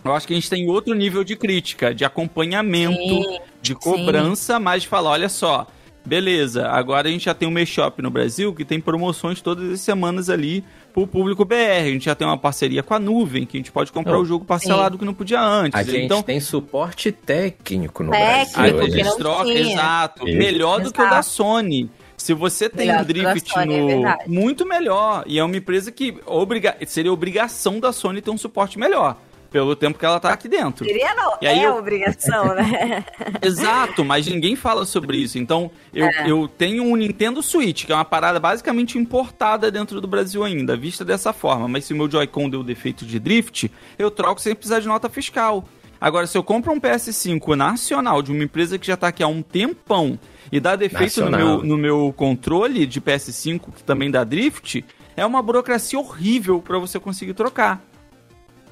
Eu 0.05 0.15
acho 0.15 0.27
que 0.27 0.32
a 0.32 0.36
gente 0.36 0.51
tem 0.51 0.69
outro 0.69 0.94
nível 0.94 1.23
de 1.23 1.36
crítica, 1.36 1.94
de 1.94 2.05
acompanhamento, 2.05 2.97
Sim, 2.98 3.39
de 3.61 3.74
cobrança, 3.74 4.59
mas 4.59 4.82
de 4.82 4.89
falar, 4.89 5.11
olha 5.11 5.28
só, 5.28 5.66
beleza, 6.10 6.66
agora 6.66 7.08
a 7.08 7.12
gente 7.12 7.26
já 7.26 7.34
tem 7.34 7.48
um 7.48 7.56
e-shop 7.56 8.02
no 8.02 8.10
Brasil 8.10 8.52
que 8.52 8.64
tem 8.64 8.80
promoções 8.80 9.40
todas 9.40 9.72
as 9.72 9.80
semanas 9.80 10.28
ali 10.28 10.64
pro 10.92 11.06
público 11.06 11.44
BR. 11.44 11.54
A 11.82 11.84
gente 11.84 12.06
já 12.06 12.16
tem 12.16 12.26
uma 12.26 12.36
parceria 12.36 12.82
com 12.82 12.92
a 12.92 12.98
nuvem, 12.98 13.46
que 13.46 13.56
a 13.56 13.60
gente 13.60 13.70
pode 13.70 13.92
comprar 13.92 14.14
Não. 14.14 14.22
o 14.22 14.24
jogo 14.24 14.44
parcelado 14.44 14.98
que 14.98 15.04
não 15.04 15.14
podia 15.14 15.40
antes. 15.40 15.78
A 15.78 15.84
gente 15.84 16.06
então, 16.06 16.20
tem 16.20 16.40
suporte 16.40 17.12
técnico 17.12 18.02
no 18.02 18.10
Técnico, 18.10 18.60
Brasil. 18.60 18.80
Aí 18.80 18.90
eles 18.90 19.14
trocam, 19.14 19.44
tinha. 19.44 19.72
exato. 19.72 20.28
Isso. 20.28 20.36
Melhor 20.36 20.80
do 20.80 20.92
que 20.92 21.00
o 21.00 21.08
da. 21.08 21.22
Sony. 21.22 21.88
Se 22.16 22.34
você 22.34 22.68
tem 22.68 22.88
Melhor 22.88 22.98
um 22.98 23.02
o 23.02 23.06
da 23.06 23.12
drift 23.12 23.50
Sony, 23.52 23.74
é 23.74 23.80
no. 23.80 23.86
verdade. 23.86 24.24
muito 24.28 24.66
melhor. 24.66 25.22
E 25.26 25.38
é 25.38 25.44
uma 25.44 25.56
empresa 25.56 25.92
que 25.92 26.16
obriga... 26.26 26.76
seria 26.86 27.12
obrigação 27.12 27.78
da 27.78 27.92
Sony 27.92 28.20
ter 28.20 28.30
um 28.30 28.36
suporte 28.36 28.78
melhor. 28.80 29.16
Pelo 29.51 29.74
tempo 29.74 29.98
que 29.98 30.05
ela 30.06 30.20
tá 30.20 30.32
aqui 30.32 30.48
dentro. 30.48 30.85
Queria 30.85 31.12
não, 31.14 31.36
E 31.43 31.47
aí 31.47 31.59
é 31.59 31.66
eu- 31.66 31.77
obrigação, 31.77 32.55
né? 32.55 33.05
Exato, 33.43 34.05
mas 34.05 34.27
ninguém 34.28 34.55
fala 34.55 34.85
sobre 34.86 35.16
isso. 35.18 35.39
Então, 35.39 35.70
eu, 35.93 36.06
É. 36.06 36.31
eu 36.31 36.47
tenho 36.47 36.85
um 36.85 36.94
Nintendo 36.94 37.43
Switch, 37.43 37.85
que 37.85 37.93
é 37.93 37.94
uma 37.94 38.05
parada 38.05 38.39
basicamente 38.39 38.97
importada 38.97 39.70
dentro 39.70 40.01
do 40.01 40.06
Brasil 40.06 40.44
ainda, 40.44 40.77
vista 40.77 41.05
dessa 41.05 41.32
forma. 41.32 41.66
Mas 41.66 41.85
se 41.85 41.93
o 41.93 41.97
meu 41.97 42.09
Joy-Con 42.09 42.48
deu 42.48 42.62
defeito 42.62 43.05
de 43.05 43.18
drift, 43.18 43.70
eu 43.98 44.10
troco 44.10 44.40
sem 44.40 44.55
precisar 44.55 44.78
de 44.81 44.86
nota 44.86 45.09
fiscal. 45.09 45.64
Agora, 46.01 46.27
se 46.27 46.39
eu 46.39 46.43
compro 46.43 46.72
um 46.72 46.81
PS5 46.81 47.55
nacional 47.56 48.22
de 48.22 48.31
uma 48.32 48.44
empresa 48.44 48.78
que 48.78 48.86
já 48.86 48.97
tá 48.97 49.09
aqui 49.09 49.22
há 49.22 49.27
um 49.27 49.43
tempão 49.43 50.18
e 50.51 50.59
dá 50.60 50.74
defeito 50.77 51.24
no 51.24 51.31
meu, 51.36 51.62
no 51.64 51.77
meu 51.77 52.14
controle 52.16 52.86
de 52.86 53.01
PS5, 53.01 53.72
que 53.77 53.82
também 53.82 54.10
dá 54.10 54.24
drift, 54.24 54.82
é 55.16 55.27
uma 55.27 55.43
burocracia 55.43 55.98
horrível 55.98 56.62
pra 56.62 56.78
você 56.78 56.98
conseguir 56.98 57.35
trocar. 57.35 57.82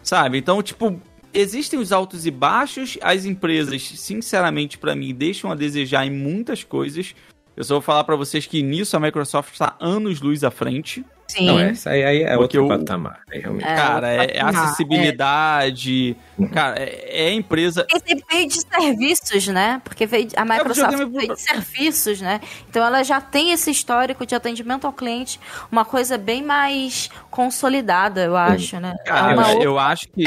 Sabe? 0.08 0.38
Então, 0.38 0.62
tipo, 0.62 0.98
existem 1.34 1.78
os 1.78 1.92
altos 1.92 2.24
e 2.24 2.30
baixos. 2.30 2.96
As 3.02 3.26
empresas, 3.26 3.82
sinceramente, 3.82 4.78
pra 4.78 4.96
mim, 4.96 5.14
deixam 5.14 5.52
a 5.52 5.54
desejar 5.54 6.06
em 6.06 6.10
muitas 6.10 6.64
coisas. 6.64 7.14
Eu 7.58 7.64
só 7.64 7.74
vou 7.74 7.82
falar 7.82 8.04
pra 8.04 8.14
vocês 8.14 8.46
que 8.46 8.62
nisso 8.62 8.96
a 8.96 9.00
Microsoft 9.00 9.52
está 9.52 9.74
anos 9.80 10.20
luz 10.20 10.44
à 10.44 10.50
frente. 10.50 11.04
Sim. 11.26 11.44
Não, 11.46 11.58
essa 11.58 11.90
aí, 11.90 12.04
aí 12.04 12.22
é 12.22 12.36
Porque 12.36 12.56
outro 12.56 12.64
o- 12.66 12.68
patamar. 12.78 13.20
né, 13.28 13.40
realmente. 13.40 13.66
É, 13.66 13.74
cara, 13.74 14.08
é, 14.24 14.36
é 14.36 14.40
acessibilidade. 14.40 16.16
Cara, 16.52 16.80
é, 16.80 17.26
é 17.26 17.32
empresa. 17.32 17.84
Esse 17.94 18.24
veio 18.30 18.48
de 18.48 18.60
serviços, 18.60 19.48
né? 19.48 19.80
Porque 19.84 20.06
veio, 20.06 20.28
a 20.36 20.44
Microsoft 20.44 20.90
videogame- 20.92 21.18
veio 21.18 21.34
de 21.34 21.40
serviços, 21.42 22.20
né? 22.20 22.40
Então 22.70 22.84
ela 22.84 23.02
já 23.02 23.20
tem 23.20 23.50
esse 23.52 23.70
histórico 23.70 24.24
de 24.24 24.34
atendimento 24.34 24.86
ao 24.86 24.92
cliente, 24.92 25.40
uma 25.70 25.84
coisa 25.84 26.16
bem 26.16 26.42
mais 26.42 27.10
consolidada, 27.30 28.22
eu 28.24 28.36
acho, 28.36 28.78
né? 28.80 28.94
Cara, 29.04 29.32
é 29.32 29.34
uma 29.34 29.48
outra 29.48 29.64
eu 29.64 29.78
acho 29.78 30.08
que. 30.08 30.24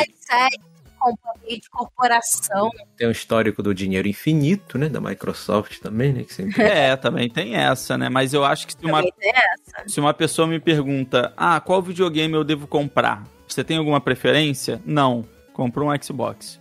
Companhia, 1.02 1.60
de 1.60 1.69
corporação. 1.69 2.69
Tem 2.98 3.07
um 3.07 3.11
histórico 3.11 3.61
do 3.64 3.73
dinheiro 3.73 4.07
infinito, 4.07 4.78
né? 4.78 4.88
Da 4.88 5.02
Microsoft 5.02 5.80
também, 5.80 6.14
né? 6.14 6.23
Que 6.23 6.34
sempre... 6.34 6.61
É, 6.64 6.95
também 6.95 7.30
tem 7.30 7.56
essa, 7.56 7.98
né? 7.98 8.07
Mas 8.10 8.34
eu 8.34 8.45
acho 8.45 8.68
que 8.68 8.73
se 8.73 8.86
uma, 8.86 9.02
se 9.88 9.99
uma 9.99 10.14
pessoa 10.14 10.48
me 10.48 10.60
pergunta, 10.60 11.34
ah, 11.36 11.60
qual 11.60 11.82
videogame 11.82 12.34
eu 12.36 12.44
devo 12.44 12.68
comprar? 12.68 13.23
Você 13.48 13.64
tem 13.64 13.78
alguma 13.78 13.99
preferência? 13.99 14.82
Não. 14.86 15.26
Compra 15.53 15.84
um 15.84 15.90
Xbox. 16.02 16.60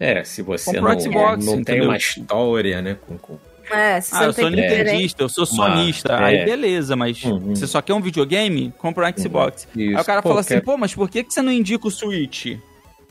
É, 0.00 0.24
se 0.24 0.42
você 0.42 0.72
Comprou 0.74 0.94
não, 0.94 1.00
Xbox, 1.00 1.44
não 1.44 1.52
tem 1.52 1.60
entendeu? 1.60 1.84
uma 1.84 1.96
história, 1.96 2.82
né? 2.82 2.96
Com, 3.06 3.18
com... 3.18 3.38
É, 3.70 4.00
se 4.00 4.14
Ah, 4.14 4.24
eu 4.24 4.32
sou 4.32 4.50
nintendista, 4.50 5.22
eu 5.22 5.28
sou 5.28 5.44
Uma- 5.46 5.70
sonista. 5.76 6.12
é. 6.14 6.24
Aí 6.24 6.44
beleza, 6.44 6.96
mas 6.96 7.22
Uhum. 7.22 7.54
você 7.54 7.66
só 7.66 7.80
quer 7.80 7.94
um 7.94 8.00
videogame? 8.00 8.72
Compra 8.78 9.06
um 9.08 9.16
Xbox. 9.22 9.68
Isso. 9.76 9.96
Aí 9.96 10.02
o 10.02 10.04
cara 10.04 10.20
Pô, 10.20 10.30
fala 10.30 10.40
assim, 10.40 10.54
quer- 10.54 10.64
pô, 10.64 10.76
mas 10.76 10.92
por 10.94 11.08
que, 11.08 11.22
que 11.22 11.32
você 11.32 11.40
não 11.40 11.52
indica 11.52 11.86
o 11.86 11.90
Switch? 11.90 12.56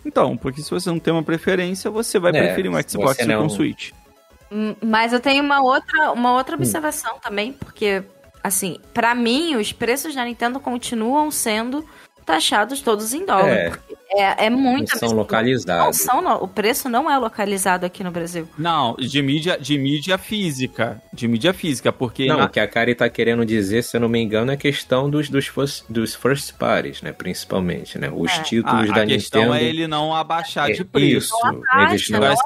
Então, 0.06 0.36
porque 0.36 0.62
se 0.62 0.70
você 0.72 0.90
não 0.90 1.00
tem 1.00 1.14
uma 1.14 1.24
preferência, 1.24 1.90
você 1.92 2.18
vai 2.20 2.32
É, 2.36 2.42
preferir 2.46 2.72
um 2.72 2.76
Xbox 2.82 3.18
do 3.18 3.26
que 3.28 3.36
um 3.36 3.50
Switch. 3.50 3.92
Hum, 4.52 4.76
Mas 4.82 5.14
eu 5.14 5.20
tenho 5.20 5.44
uma 5.44 5.62
outra, 5.64 6.12
uma 6.12 6.32
Hum. 6.32 6.36
outra 6.36 6.56
observação 6.56 7.18
também, 7.22 7.54
porque, 7.54 8.04
assim, 8.44 8.78
pra 8.94 9.14
mim, 9.16 9.56
os 9.56 9.72
preços 9.72 10.14
da 10.16 10.26
Nintendo 10.26 10.60
continuam 10.60 11.32
sendo 11.32 11.86
taxados 12.32 12.82
todos 12.82 13.14
em 13.14 13.26
dólar. 13.26 13.50
É. 13.50 13.72
É, 14.14 14.46
é 14.48 14.50
muito 14.50 14.98
são 14.98 15.10
localizados. 15.14 15.98
são, 16.00 16.26
o 16.44 16.48
preço 16.48 16.90
não 16.90 17.10
é 17.10 17.18
localizado 17.18 17.86
aqui 17.86 18.04
no 18.04 18.12
Brasil. 18.12 18.46
Não, 18.58 18.94
de 18.96 19.22
mídia, 19.22 19.58
de 19.58 19.78
mídia 19.78 20.18
física. 20.18 21.02
De 21.14 21.28
mídia 21.30 21.54
física, 21.54 21.94
porque 21.94 22.26
Não, 22.26 22.38
na- 22.40 22.46
o 22.46 22.50
que 22.50 22.60
a 22.60 22.68
Kari 22.68 22.94
tá 22.94 23.10
querendo 23.10 23.46
dizer, 23.46 23.84
se 23.84 23.96
eu 23.96 24.02
não 24.02 24.10
me 24.10 24.20
engano, 24.20 24.52
é 24.52 24.56
a 24.56 24.58
questão 24.58 25.10
dos, 25.10 25.30
dos, 25.30 25.48
first, 25.48 25.86
dos 25.90 26.14
first 26.14 26.54
parties, 26.56 27.02
né? 27.02 27.14
Principalmente, 27.14 27.98
né? 27.98 28.12
Os 28.14 28.32
É. 28.32 28.42
títulos 28.44 28.90
a, 28.90 28.94
da 28.96 29.02
a 29.04 29.06
questão 29.06 29.44
Nintendo. 29.44 29.64
é 29.64 29.64
ele 29.64 29.88
não 29.88 30.14
abaixar 30.14 30.70
É, 30.70 30.74
de 30.74 30.84
preço. 30.84 31.34
Isso, 31.34 31.46
Não 31.46 31.62
abaixa, 31.72 31.94
eles 31.94 32.10
não... 32.10 32.20
não 32.20 32.26
abaixa. 32.28 32.44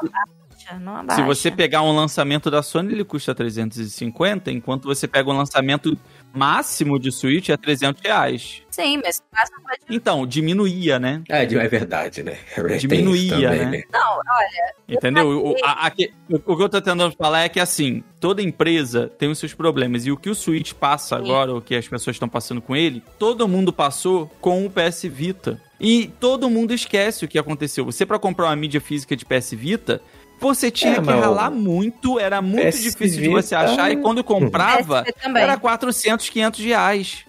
Abaixa, 0.68 0.80
não 0.84 0.96
abaixa. 0.96 1.22
Se 1.22 1.28
você 1.28 1.52
pegar 1.52 1.82
um 1.82 1.96
lançamento 1.96 2.50
da 2.52 2.62
Sony, 2.64 2.94
ele 2.94 3.04
custa 3.04 3.34
350, 3.36 4.52
enquanto 4.52 4.86
você 4.86 5.08
pega 5.08 5.30
um 5.30 5.38
lançamento 5.38 5.98
máximo 6.34 7.00
de 7.00 7.12
Switch 7.12 7.50
é 7.50 7.58
300 7.58 8.02
reais. 8.02 8.62
Sim, 8.70 9.00
mas 9.04 9.22
pode... 9.64 9.80
Então, 9.90 10.28
diminuía, 10.28 11.00
né? 11.00 11.24
É, 11.30 11.44
é 11.44 11.68
verdade, 11.68 12.24
né? 12.24 12.38
Isso 12.76 12.88
Diminuía, 12.88 13.50
também, 13.50 13.66
né? 13.68 13.84
Não, 13.92 14.18
olha, 14.18 14.76
Entendeu? 14.88 15.30
O, 15.30 15.56
a- 15.64 15.88
aqui- 15.88 16.12
o- 16.30 16.36
o 16.54 16.58
que 16.58 16.64
eu 16.64 16.70
tô 16.70 16.82
tentando 16.82 17.12
falar 17.18 17.44
é 17.44 17.50
que, 17.50 17.60
assim, 17.60 18.04
toda 18.20 18.42
empresa 18.42 19.08
tem 19.18 19.30
os 19.30 19.40
seus 19.40 19.54
problemas. 19.54 20.06
E 20.06 20.12
o 20.12 20.18
que 20.18 20.30
o 20.30 20.36
Switch 20.36 20.74
passa 20.74 21.16
agora, 21.16 21.54
o 21.56 21.62
que 21.62 21.74
as 21.76 21.88
pessoas 21.88 22.16
estão 22.16 22.28
passando 22.28 22.62
com 22.62 22.76
ele, 22.76 23.02
todo 23.18 23.48
mundo 23.48 23.72
passou 23.72 24.28
com 24.42 24.66
o 24.66 24.70
PS 24.70 25.04
Vita. 25.04 25.62
E 25.80 26.08
todo 26.20 26.50
mundo 26.50 26.74
esquece 26.74 27.24
o 27.26 27.28
que 27.28 27.40
aconteceu. 27.40 27.86
Você, 27.86 28.06
pra 28.06 28.20
comprar 28.20 28.48
uma 28.48 28.56
mídia 28.56 28.80
física 28.82 29.16
de 29.16 29.26
PS 29.26 29.52
Vita, 29.54 30.02
você 30.40 30.70
tinha 30.72 30.94
É, 30.98 31.02
que 31.02 31.10
ralar 31.10 31.49
muito, 31.52 32.20
era 32.20 32.41
muito 32.41 32.66
PS 32.68 32.82
difícil 32.84 33.22
de 33.22 33.30
você 33.30 33.56
Vita- 33.56 33.72
achar. 33.72 33.91
E 33.91 33.98
quando 33.98 34.24
comprava, 34.24 35.03
era 35.36 35.57
400, 35.57 36.30
500 36.30 36.60
reais. 36.60 37.26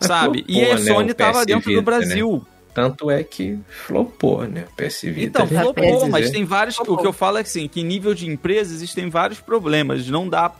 Sabe? 0.00 0.44
E 0.46 0.54
flopou, 0.54 0.72
a 0.72 0.78
né, 0.78 0.92
Sony 0.92 1.10
o 1.10 1.14
tava 1.14 1.44
dentro 1.44 1.70
do 1.70 1.76
né? 1.76 1.82
Brasil. 1.82 2.46
Tanto 2.72 3.10
é 3.10 3.24
que 3.24 3.58
flopou, 3.86 4.44
né? 4.46 4.64
PS 4.76 5.02
Vita. 5.02 5.20
Então, 5.20 5.42
a 5.42 5.46
gente 5.46 5.60
flopou, 5.60 6.08
mas 6.08 6.30
tem 6.30 6.44
vários. 6.44 6.78
O 6.78 6.96
que 6.96 7.06
eu 7.06 7.12
falo 7.12 7.38
é 7.38 7.40
assim, 7.40 7.66
que 7.66 7.80
em 7.80 7.84
nível 7.84 8.14
de 8.14 8.28
empresa 8.30 8.72
existem 8.72 9.10
vários 9.10 9.40
problemas. 9.40 10.06
Não 10.08 10.28
dá. 10.28 10.52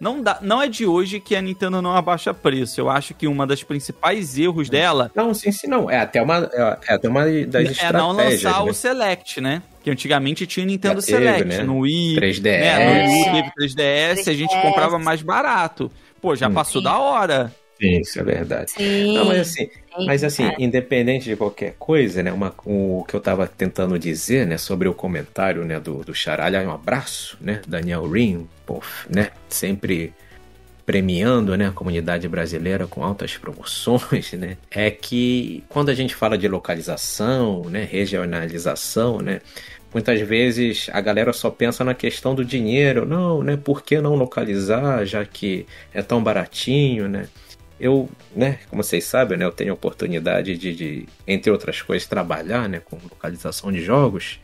Não 0.00 0.22
dá. 0.22 0.38
Não 0.40 0.62
é 0.62 0.66
de 0.68 0.86
hoje 0.86 1.20
que 1.20 1.36
a 1.36 1.42
Nintendo 1.42 1.82
não 1.82 1.94
abaixa 1.94 2.32
preço. 2.32 2.80
Eu 2.80 2.88
acho 2.88 3.12
que 3.12 3.26
uma 3.26 3.46
das 3.46 3.62
principais 3.62 4.38
erros 4.38 4.70
dela 4.70 5.10
Não, 5.14 5.34
sim, 5.34 5.52
sim, 5.52 5.66
não. 5.66 5.90
É 5.90 6.00
até 6.00 6.22
uma, 6.22 6.48
é 6.54 6.78
é 6.88 6.94
até 6.94 7.06
uma 7.06 7.24
das 7.46 7.78
é 7.78 7.92
não 7.92 8.12
estratégias, 8.12 8.42
lançar 8.44 8.64
né? 8.64 8.70
o 8.70 8.72
Select, 8.74 9.40
né? 9.42 9.62
Que 9.82 9.90
antigamente 9.90 10.46
tinha 10.46 10.66
Nintendo 10.66 11.00
teve, 11.02 11.18
Select 11.24 11.44
né? 11.44 11.62
no 11.62 11.78
Wii. 11.80 12.16
3DS. 12.16 12.42
Né? 12.42 13.06
No 13.06 13.12
Wii 13.12 13.24
teve 13.24 13.50
3DS, 13.74 14.28
a 14.28 14.32
gente 14.34 14.50
3DS. 14.54 14.62
comprava 14.62 14.98
mais 14.98 15.22
barato. 15.22 15.90
Pô, 16.20 16.36
já 16.36 16.48
Hum. 16.48 16.52
passou 16.54 16.82
da 16.82 16.98
hora. 16.98 17.50
Sim, 17.80 18.00
isso 18.00 18.20
é 18.20 18.22
verdade. 18.22 18.72
Sim. 18.72 19.14
Não, 19.14 19.24
mas 19.24 19.38
assim, 19.40 19.64
sim, 19.64 20.06
mas 20.06 20.22
assim, 20.22 20.50
independente 20.58 21.24
de 21.30 21.34
qualquer 21.34 21.74
coisa, 21.78 22.22
né? 22.22 22.30
Uma, 22.30 22.54
o 22.66 23.06
que 23.08 23.14
eu 23.14 23.20
tava 23.20 23.46
tentando 23.46 23.98
dizer, 23.98 24.46
né, 24.46 24.58
sobre 24.58 24.86
o 24.86 24.92
comentário, 24.92 25.64
né, 25.64 25.80
do, 25.80 26.04
do 26.04 26.14
Charalha, 26.14 26.60
um 26.60 26.70
abraço, 26.72 27.38
né, 27.40 27.62
Daniel 27.66 28.06
Rin, 28.06 28.46
pô, 28.66 28.82
né, 29.08 29.30
sempre 29.48 30.12
premiando, 30.84 31.56
né, 31.56 31.68
a 31.68 31.72
comunidade 31.72 32.28
brasileira 32.28 32.86
com 32.86 33.04
altas 33.04 33.36
promoções, 33.36 34.32
né, 34.38 34.56
é 34.70 34.90
que 34.90 35.62
quando 35.68 35.88
a 35.90 35.94
gente 35.94 36.14
fala 36.14 36.36
de 36.36 36.48
localização, 36.48 37.64
né, 37.64 37.84
regionalização, 37.84 39.20
né, 39.20 39.40
muitas 39.92 40.20
vezes 40.20 40.88
a 40.92 41.00
galera 41.00 41.32
só 41.32 41.50
pensa 41.50 41.84
na 41.84 41.94
questão 41.94 42.34
do 42.34 42.44
dinheiro, 42.44 43.06
não, 43.06 43.42
né, 43.42 43.56
por 43.56 43.82
que 43.82 44.00
não 44.00 44.14
localizar, 44.14 45.04
já 45.04 45.24
que 45.24 45.66
é 45.92 46.02
tão 46.02 46.22
baratinho, 46.22 47.08
né, 47.08 47.26
eu, 47.80 48.08
né, 48.36 48.58
como 48.68 48.82
vocês 48.82 49.04
sabem, 49.04 49.38
né, 49.38 49.44
eu 49.44 49.52
tenho 49.52 49.70
a 49.70 49.74
oportunidade 49.74 50.56
de, 50.56 50.74
de, 50.74 51.06
entre 51.26 51.50
outras 51.50 51.80
coisas, 51.80 52.06
trabalhar, 52.06 52.68
né, 52.68 52.80
com 52.84 52.96
localização 53.02 53.72
de 53.72 53.82
jogos. 53.82 54.38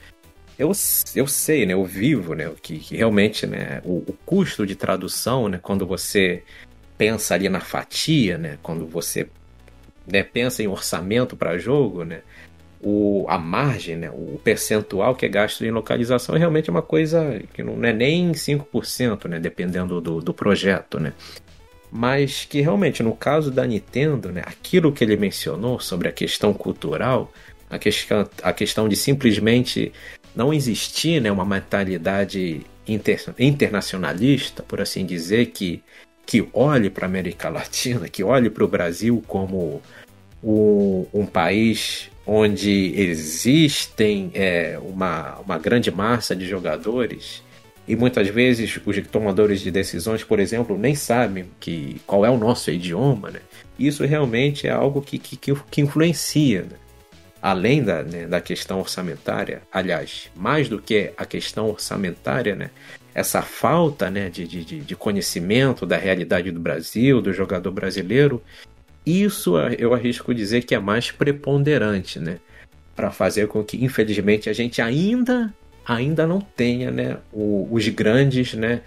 Eu, 0.58 0.72
eu 1.14 1.26
sei, 1.26 1.66
né, 1.66 1.74
eu 1.74 1.84
vivo, 1.84 2.34
né, 2.34 2.50
que, 2.62 2.78
que 2.78 2.96
realmente, 2.96 3.46
né, 3.46 3.82
o, 3.84 4.04
o 4.06 4.16
custo 4.24 4.66
de 4.66 4.74
tradução, 4.74 5.48
né, 5.48 5.60
quando 5.62 5.86
você 5.86 6.42
pensa 6.96 7.34
ali 7.34 7.48
na 7.48 7.60
fatia, 7.60 8.38
né, 8.38 8.58
quando 8.62 8.86
você 8.86 9.28
né, 10.06 10.22
pensa 10.22 10.62
em 10.62 10.66
orçamento 10.66 11.36
para 11.36 11.58
jogo, 11.58 12.04
né, 12.04 12.22
o, 12.80 13.26
a 13.28 13.38
margem, 13.38 13.96
né, 13.96 14.10
o 14.10 14.40
percentual 14.42 15.14
que 15.14 15.26
é 15.26 15.28
gasto 15.28 15.64
em 15.64 15.70
localização 15.70 16.36
é 16.36 16.38
realmente 16.38 16.70
uma 16.70 16.82
coisa 16.82 17.42
que 17.52 17.62
não 17.62 17.82
é 17.84 17.92
nem 17.92 18.32
5%, 18.32 19.28
né, 19.28 19.40
dependendo 19.40 20.00
do, 20.00 20.20
do 20.20 20.32
projeto, 20.32 21.00
né? 21.00 21.12
Mas 21.90 22.44
que 22.44 22.60
realmente 22.60 23.02
no 23.02 23.14
caso 23.14 23.50
da 23.50 23.66
Nintendo, 23.66 24.30
né, 24.30 24.42
aquilo 24.44 24.92
que 24.92 25.02
ele 25.02 25.16
mencionou 25.16 25.80
sobre 25.80 26.08
a 26.08 26.12
questão 26.12 26.52
cultural, 26.52 27.32
a 27.68 27.78
questão, 27.78 28.28
a 28.42 28.52
questão 28.52 28.88
de 28.88 28.96
simplesmente 28.96 29.92
não 30.36 30.52
existir 30.52 31.20
né, 31.20 31.32
uma 31.32 31.44
mentalidade 31.44 32.60
inter, 32.86 33.20
internacionalista, 33.38 34.62
por 34.62 34.80
assim 34.80 35.06
dizer, 35.06 35.46
que, 35.46 35.82
que 36.26 36.46
olhe 36.52 36.90
para 36.90 37.06
a 37.06 37.08
América 37.08 37.48
Latina, 37.48 38.08
que 38.08 38.22
olhe 38.22 38.50
para 38.50 38.64
o 38.64 38.68
Brasil 38.68 39.24
como 39.26 39.82
um, 40.44 41.06
um 41.12 41.26
país 41.26 42.10
onde 42.26 42.92
existem 43.00 44.30
é, 44.34 44.78
uma, 44.82 45.38
uma 45.38 45.58
grande 45.58 45.90
massa 45.90 46.36
de 46.36 46.46
jogadores 46.46 47.42
e 47.88 47.94
muitas 47.94 48.28
vezes 48.28 48.80
os 48.84 49.06
tomadores 49.06 49.60
de 49.60 49.70
decisões, 49.70 50.24
por 50.24 50.40
exemplo, 50.40 50.76
nem 50.76 50.94
sabem 50.94 51.46
que, 51.60 52.00
qual 52.04 52.26
é 52.26 52.30
o 52.30 52.36
nosso 52.36 52.70
idioma, 52.70 53.30
né? 53.30 53.40
Isso 53.78 54.04
realmente 54.04 54.66
é 54.66 54.70
algo 54.70 55.00
que, 55.00 55.18
que, 55.18 55.36
que 55.36 55.80
influencia, 55.80 56.62
né? 56.62 56.76
Além 57.40 57.82
da, 57.82 58.02
né, 58.02 58.26
da 58.26 58.40
questão 58.40 58.78
orçamentária, 58.78 59.62
aliás, 59.70 60.30
mais 60.34 60.68
do 60.68 60.80
que 60.80 61.12
a 61.16 61.24
questão 61.24 61.68
orçamentária, 61.68 62.54
né? 62.54 62.70
Essa 63.14 63.40
falta 63.40 64.10
né, 64.10 64.28
de, 64.28 64.46
de, 64.46 64.80
de 64.80 64.96
conhecimento 64.96 65.86
da 65.86 65.96
realidade 65.96 66.50
do 66.50 66.60
Brasil, 66.60 67.20
do 67.22 67.32
jogador 67.32 67.70
brasileiro, 67.70 68.42
isso 69.04 69.56
eu 69.78 69.94
arrisco 69.94 70.34
dizer 70.34 70.64
que 70.64 70.74
é 70.74 70.78
mais 70.78 71.10
preponderante, 71.10 72.18
né? 72.18 72.38
Para 72.94 73.10
fazer 73.10 73.46
com 73.46 73.62
que, 73.62 73.82
infelizmente, 73.84 74.50
a 74.50 74.52
gente 74.52 74.82
ainda 74.82 75.54
ainda 75.86 76.26
não 76.26 76.40
tenha 76.40 76.90
né, 76.90 77.18
o, 77.32 77.68
os 77.70 77.86
grandes 77.88 78.54
né, 78.54 78.80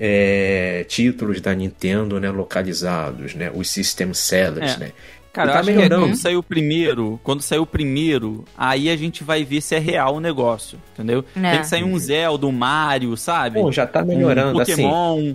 é, 0.00 0.84
títulos 0.88 1.40
da 1.40 1.54
Nintendo 1.54 2.18
né, 2.18 2.30
localizados, 2.30 3.34
né, 3.34 3.50
os 3.54 3.68
system 3.68 4.14
sellers, 4.14 4.76
É. 4.76 4.78
né? 4.78 4.92
Cara, 5.32 5.50
eu 5.50 5.52
tá 5.54 5.60
acho 5.60 5.68
que 5.68 5.76
melhorando. 5.76 6.06
quando 6.06 6.16
sair 6.16 6.36
o 6.36 6.42
primeiro, 6.42 7.20
quando 7.22 7.42
sair 7.42 7.58
o 7.58 7.66
primeiro, 7.66 8.44
aí 8.56 8.90
a 8.90 8.96
gente 8.96 9.22
vai 9.22 9.44
ver 9.44 9.60
se 9.60 9.74
é 9.74 9.78
real 9.78 10.16
o 10.16 10.20
negócio, 10.20 10.80
entendeu? 10.92 11.24
É. 11.36 11.50
Tem 11.52 11.60
que 11.60 11.66
sair 11.66 11.84
um 11.84 11.98
Zelda, 11.98 12.46
um 12.46 12.52
Mario, 12.52 13.16
sabe? 13.16 13.60
Bom, 13.60 13.70
já 13.70 13.86
tá 13.86 14.04
melhorando, 14.04 14.58
um 14.58 14.60
assim. 14.60 14.72
Pokémon. 14.72 15.34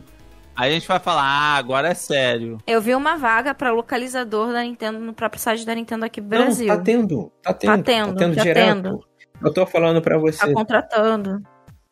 Aí 0.55 0.69
a 0.69 0.73
gente 0.73 0.87
vai 0.87 0.99
falar, 0.99 1.23
ah, 1.23 1.55
agora 1.55 1.89
é 1.89 1.93
sério. 1.95 2.59
Eu 2.67 2.79
vi 2.79 2.93
uma 2.93 3.17
vaga 3.17 3.55
pra 3.55 3.71
localizador 3.71 4.51
da 4.51 4.61
Nintendo 4.61 4.99
no 4.99 5.13
próprio 5.13 5.41
site 5.41 5.65
da 5.65 5.73
Nintendo 5.73 6.05
aqui 6.05 6.21
no 6.21 6.27
Brasil. 6.27 6.67
Não, 6.67 6.77
tá 6.77 6.83
tendo, 6.83 7.31
tá 7.41 7.53
tendo, 7.53 7.69
tá 7.69 7.83
tendo, 7.83 8.15
tendo, 8.15 8.35
tá 8.35 8.43
direto. 8.43 8.65
tendo. 8.65 9.03
Eu 9.41 9.53
tô 9.53 9.65
falando 9.65 10.01
pra 10.01 10.17
você. 10.17 10.37
Tá 10.37 10.53
contratando. 10.53 11.41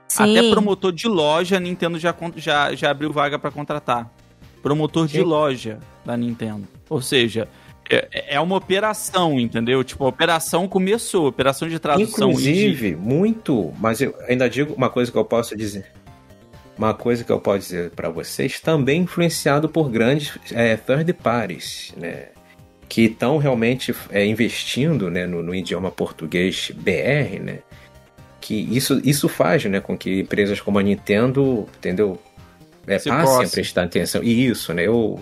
Sim. 0.07 0.37
Até 0.37 0.49
promotor 0.51 0.91
de 0.91 1.07
loja, 1.07 1.57
a 1.57 1.59
Nintendo 1.59 1.97
já, 1.97 2.13
já, 2.35 2.75
já 2.75 2.91
abriu 2.91 3.11
vaga 3.11 3.39
pra 3.39 3.49
contratar. 3.49 4.11
Promotor 4.61 5.07
de 5.07 5.21
loja 5.21 5.79
da 6.05 6.15
Nintendo. 6.15 6.67
Ou 6.89 7.01
seja, 7.01 7.47
é, 7.95 8.35
é 8.35 8.39
uma 8.39 8.55
operação, 8.55 9.39
entendeu? 9.39 9.83
Tipo, 9.83 10.05
a 10.05 10.07
operação 10.09 10.67
começou, 10.67 11.27
operação 11.27 11.67
de 11.67 11.77
tradução. 11.79 12.31
e 12.31 12.35
de- 12.35 12.41
Inclusive, 12.51 12.95
muito, 12.95 13.73
mas 13.79 14.01
eu 14.01 14.15
ainda 14.27 14.49
digo 14.49 14.73
uma 14.73 14.89
coisa 14.89 15.11
que 15.11 15.17
eu 15.17 15.25
posso 15.25 15.55
dizer. 15.55 15.85
Uma 16.77 16.93
coisa 16.93 17.23
que 17.23 17.31
eu 17.31 17.39
posso 17.39 17.59
dizer 17.59 17.91
para 17.91 18.09
vocês, 18.09 18.59
também 18.59 19.01
influenciado 19.01 19.69
por 19.69 19.89
grandes 19.89 20.37
é, 20.51 20.75
third 20.77 21.11
parties, 21.13 21.93
né? 21.97 22.27
Que 22.89 23.03
estão 23.03 23.37
realmente 23.37 23.93
é, 24.09 24.25
investindo 24.25 25.09
né, 25.09 25.25
no, 25.27 25.43
no 25.43 25.53
idioma 25.53 25.91
português 25.91 26.71
BR, 26.75 27.39
né? 27.41 27.59
Que 28.39 28.55
isso, 28.55 28.99
isso 29.03 29.29
faz 29.29 29.63
né, 29.65 29.79
com 29.79 29.95
que 29.97 30.21
empresas 30.21 30.59
como 30.59 30.79
a 30.79 30.81
Nintendo, 30.83 31.67
entendeu? 31.77 32.19
É, 32.87 32.97
Se 32.97 33.09
passem 33.09 33.35
a 33.35 33.37
coce. 33.39 33.51
prestar 33.51 33.83
atenção. 33.83 34.23
E 34.23 34.47
isso, 34.47 34.73
né? 34.73 34.87
Eu, 34.87 35.19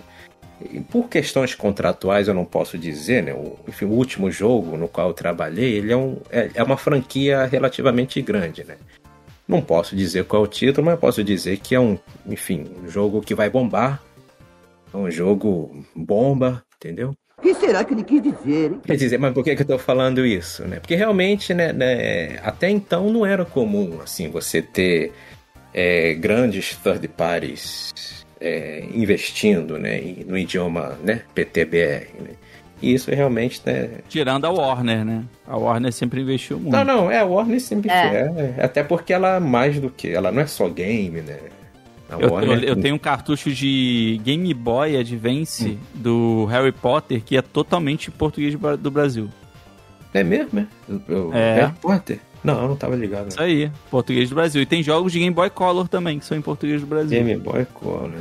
por 0.90 1.08
questões 1.08 1.54
contratuais 1.54 2.28
eu 2.28 2.34
não 2.34 2.44
posso 2.44 2.76
dizer, 2.76 3.22
né? 3.22 3.32
O, 3.32 3.58
enfim, 3.66 3.86
o 3.86 3.92
último 3.92 4.30
jogo 4.30 4.76
no 4.76 4.88
qual 4.88 5.08
eu 5.08 5.14
trabalhei, 5.14 5.74
ele 5.74 5.92
é, 5.92 5.96
um, 5.96 6.18
é, 6.30 6.50
é 6.54 6.62
uma 6.62 6.76
franquia 6.76 7.46
relativamente 7.46 8.20
grande, 8.20 8.64
né? 8.64 8.76
Não 9.48 9.60
posso 9.60 9.96
dizer 9.96 10.24
qual 10.24 10.44
é 10.44 10.46
o 10.46 10.48
título, 10.48 10.86
mas 10.86 10.98
posso 10.98 11.24
dizer 11.24 11.58
que 11.58 11.74
é 11.74 11.80
um, 11.80 11.98
enfim, 12.26 12.66
um 12.84 12.88
jogo 12.88 13.20
que 13.20 13.34
vai 13.34 13.50
bombar. 13.50 14.00
É 14.92 14.96
um 14.96 15.10
jogo 15.10 15.84
bomba, 15.94 16.62
entendeu? 16.76 17.14
O 17.38 17.42
que 17.42 17.54
será 17.54 17.82
que 17.82 17.94
ele 17.94 18.04
quis 18.04 18.22
dizer, 18.22 18.72
hein? 18.72 18.80
Quer 18.84 18.96
dizer, 18.96 19.18
mas 19.18 19.32
por 19.32 19.42
que, 19.42 19.56
que 19.56 19.62
eu 19.62 19.66
tô 19.66 19.78
falando 19.78 20.26
isso, 20.26 20.64
né? 20.66 20.78
Porque 20.78 20.94
realmente, 20.94 21.54
né, 21.54 21.72
né, 21.72 22.38
até 22.42 22.68
então 22.68 23.10
não 23.10 23.24
era 23.24 23.44
comum, 23.44 23.98
assim, 24.02 24.28
você 24.28 24.60
ter 24.60 25.12
é, 25.72 26.14
grandes 26.14 26.76
third 26.76 27.08
parties 27.08 28.19
é, 28.40 28.84
investindo, 28.94 29.78
né, 29.78 30.00
no 30.26 30.36
idioma, 30.38 30.98
né, 31.04 31.22
PTBR, 31.34 32.06
né? 32.20 32.30
E 32.82 32.94
isso 32.94 33.10
realmente, 33.10 33.60
né... 33.66 33.90
Tirando 34.08 34.46
a 34.46 34.50
Warner, 34.50 35.04
né? 35.04 35.24
A 35.46 35.54
Warner 35.54 35.92
sempre 35.92 36.22
investiu 36.22 36.58
muito. 36.58 36.72
Não, 36.72 36.82
não, 36.84 37.10
é, 37.10 37.18
a 37.18 37.24
Warner 37.26 37.60
sempre 37.60 37.90
É. 37.90 38.54
é. 38.58 38.64
Até 38.64 38.82
porque 38.82 39.12
ela 39.12 39.38
mais 39.38 39.78
do 39.78 39.90
que... 39.90 40.08
Ela 40.08 40.32
não 40.32 40.40
é 40.40 40.46
só 40.46 40.66
game, 40.68 41.20
né? 41.20 41.36
Eu, 42.18 42.32
Warner- 42.32 42.62
eu- 42.64 42.68
eu 42.70 42.76
tenho 42.80 42.94
um 42.94 42.98
cartucho 42.98 43.52
de 43.52 44.18
Game 44.24 44.52
Boy 44.54 44.96
Advance 44.96 45.78
do 45.94 46.46
Harry 46.46 46.72
Potter 46.72 47.22
que 47.22 47.36
é 47.36 47.42
totalmente 47.42 48.10
português 48.10 48.56
do 48.78 48.90
Brasil. 48.90 49.28
É 50.14 50.24
mesmo, 50.24 50.60
é? 50.60 50.66
O- 51.12 51.28
o 51.28 51.34
É. 51.34 51.60
Harry 51.60 51.72
Potter? 51.82 52.18
Não, 52.42 52.68
não 52.68 52.76
tava 52.76 52.96
ligado. 52.96 53.28
Isso 53.28 53.42
aí, 53.42 53.70
português 53.90 54.28
do 54.28 54.34
Brasil. 54.34 54.62
E 54.62 54.66
tem 54.66 54.82
jogos 54.82 55.12
de 55.12 55.18
Game 55.18 55.34
Boy 55.34 55.50
Color 55.50 55.88
também, 55.88 56.18
que 56.18 56.24
são 56.24 56.36
em 56.36 56.42
português 56.42 56.80
do 56.80 56.86
Brasil. 56.86 57.22
Game 57.22 57.36
Boy 57.40 57.66
Color, 57.74 58.08
né? 58.08 58.20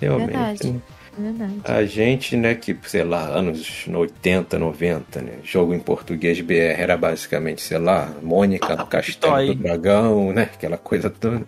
Realmente. 0.00 0.30
Verdade. 0.32 0.72
né? 0.72 0.80
Verdade. 1.18 1.54
A 1.64 1.84
gente, 1.84 2.36
né, 2.36 2.54
que, 2.54 2.76
sei 2.84 3.04
lá, 3.04 3.24
anos 3.26 3.86
80, 3.88 4.58
90, 4.58 5.20
né? 5.20 5.32
Jogo 5.42 5.74
em 5.74 5.80
português 5.80 6.40
BR 6.40 6.54
era 6.78 6.96
basicamente, 6.96 7.60
sei 7.60 7.78
lá, 7.78 8.10
Mônica 8.22 8.76
no 8.76 8.86
Castelo 8.86 9.34
Toy. 9.34 9.46
do 9.48 9.54
Dragão, 9.56 10.32
né? 10.32 10.42
Aquela 10.54 10.78
coisa 10.78 11.10
toda. 11.10 11.42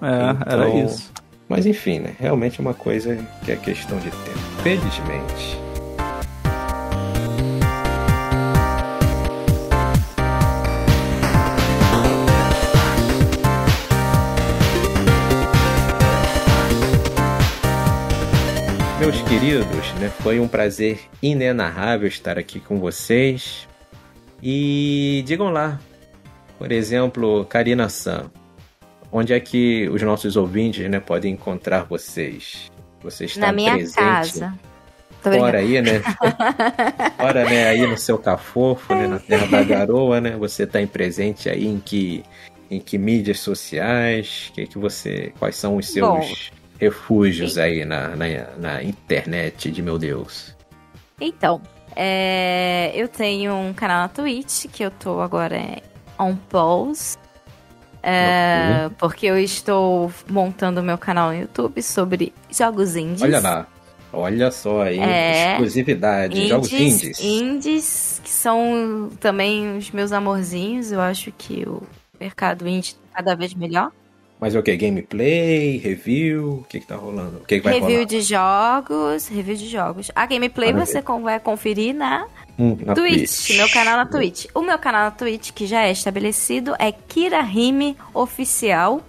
É, 0.00 0.52
era 0.52 0.68
Então, 0.68 0.84
isso. 0.84 1.12
Mas 1.48 1.66
enfim, 1.66 1.98
né? 2.00 2.14
Realmente 2.18 2.58
é 2.58 2.62
uma 2.62 2.74
coisa 2.74 3.16
que 3.44 3.52
é 3.52 3.56
questão 3.56 3.98
de 3.98 4.10
tempo. 4.10 4.38
Felizmente. 4.62 5.61
Meus 19.02 19.20
queridos, 19.22 19.92
né, 19.94 20.08
foi 20.20 20.38
um 20.38 20.46
prazer 20.46 21.00
inenarrável 21.20 22.06
estar 22.06 22.38
aqui 22.38 22.60
com 22.60 22.78
vocês. 22.78 23.66
E 24.40 25.24
digam 25.26 25.48
lá, 25.48 25.80
por 26.56 26.70
exemplo, 26.70 27.44
Karina 27.46 27.88
San, 27.88 28.30
onde 29.10 29.32
é 29.32 29.40
que 29.40 29.88
os 29.88 30.00
nossos 30.02 30.36
ouvintes 30.36 30.88
né, 30.88 31.00
podem 31.00 31.32
encontrar 31.32 31.82
vocês? 31.82 32.70
Você 33.02 33.24
está 33.24 33.48
Na 33.48 33.52
minha 33.52 33.74
presente? 33.74 33.96
casa. 33.96 34.54
Fora 35.20 35.58
aí, 35.58 35.82
né? 35.82 36.00
Fora, 37.18 37.44
né, 37.44 37.70
aí 37.70 37.84
no 37.84 37.98
seu 37.98 38.16
cafofo, 38.16 38.94
né, 38.94 39.08
na 39.08 39.18
terra 39.18 39.48
da 39.48 39.64
garoa, 39.64 40.20
né? 40.20 40.36
Você 40.36 40.62
está 40.62 40.80
em 40.80 40.86
presente 40.86 41.50
aí 41.50 41.66
em 41.66 41.80
que 41.80 42.22
em 42.70 42.78
que 42.78 42.96
mídias 42.98 43.40
sociais? 43.40 44.52
Que 44.54 44.64
que 44.64 44.78
você, 44.78 45.32
quais 45.40 45.56
são 45.56 45.74
os 45.74 45.88
seus 45.88 46.08
Bom. 46.08 46.61
Refúgios 46.82 47.56
aí 47.58 47.84
na, 47.84 48.08
na, 48.16 48.26
na 48.58 48.82
internet 48.82 49.70
de 49.70 49.80
meu 49.80 49.96
Deus? 49.98 50.52
Então, 51.20 51.62
é, 51.94 52.90
eu 52.92 53.06
tenho 53.06 53.54
um 53.54 53.72
canal 53.72 54.00
na 54.00 54.08
Twitch 54.08 54.66
que 54.66 54.82
eu 54.82 54.90
tô 54.90 55.20
agora 55.20 55.56
é, 55.56 55.80
on 56.18 56.34
pause. 56.34 57.16
É, 58.02 58.90
Porque 58.98 59.26
eu 59.26 59.38
estou 59.38 60.12
montando 60.28 60.82
meu 60.82 60.98
canal 60.98 61.30
no 61.30 61.38
YouTube 61.38 61.80
sobre 61.84 62.32
jogos 62.50 62.96
indies. 62.96 63.22
Olha 63.22 63.38
lá. 63.38 63.66
Olha 64.12 64.50
só 64.50 64.82
aí, 64.82 64.98
É. 64.98 65.52
exclusividade, 65.52 66.48
jogos 66.48 66.72
indies. 66.72 67.20
indies, 67.20 68.20
que 68.24 68.28
são 68.28 69.08
também 69.20 69.76
os 69.78 69.90
meus 69.92 70.10
amorzinhos. 70.10 70.90
Eu 70.90 71.00
acho 71.00 71.30
que 71.30 71.62
o 71.66 71.80
mercado 72.20 72.66
indie 72.68 72.94
tá 72.94 73.18
cada 73.18 73.36
vez 73.36 73.54
melhor. 73.54 73.92
Mas 74.42 74.56
o 74.56 74.62
que? 74.62 74.76
Gameplay, 74.76 75.78
review? 75.78 76.58
O 76.58 76.64
que 76.64 76.80
que 76.80 76.86
tá 76.88 76.96
rolando? 76.96 77.36
O 77.38 77.44
que, 77.46 77.58
que 77.58 77.64
vai 77.64 77.74
review 77.74 77.90
rolar? 78.00 78.06
de 78.06 78.20
jogos, 78.22 79.28
review 79.28 79.54
de 79.56 79.68
jogos. 79.68 80.10
A 80.16 80.26
gameplay 80.26 80.72
Maravilha. 80.72 80.92
você 80.94 81.00
con- 81.00 81.22
vai 81.22 81.38
conferir 81.38 81.94
na 81.94 82.26
Hum, 82.58 82.76
na 82.84 82.92
Twitch, 82.92 83.56
meu 83.56 83.68
canal 83.70 83.96
na 83.96 84.04
Twitch. 84.06 84.46
O 84.52 84.60
meu 84.60 84.76
canal 84.80 85.04
na 85.04 85.10
Twitch, 85.12 85.52
que 85.52 85.64
já 85.64 85.82
é 85.86 85.92
estabelecido, 85.92 86.74
é 86.76 86.90
Kirahime 86.90 87.96
Oficial, 88.12 89.00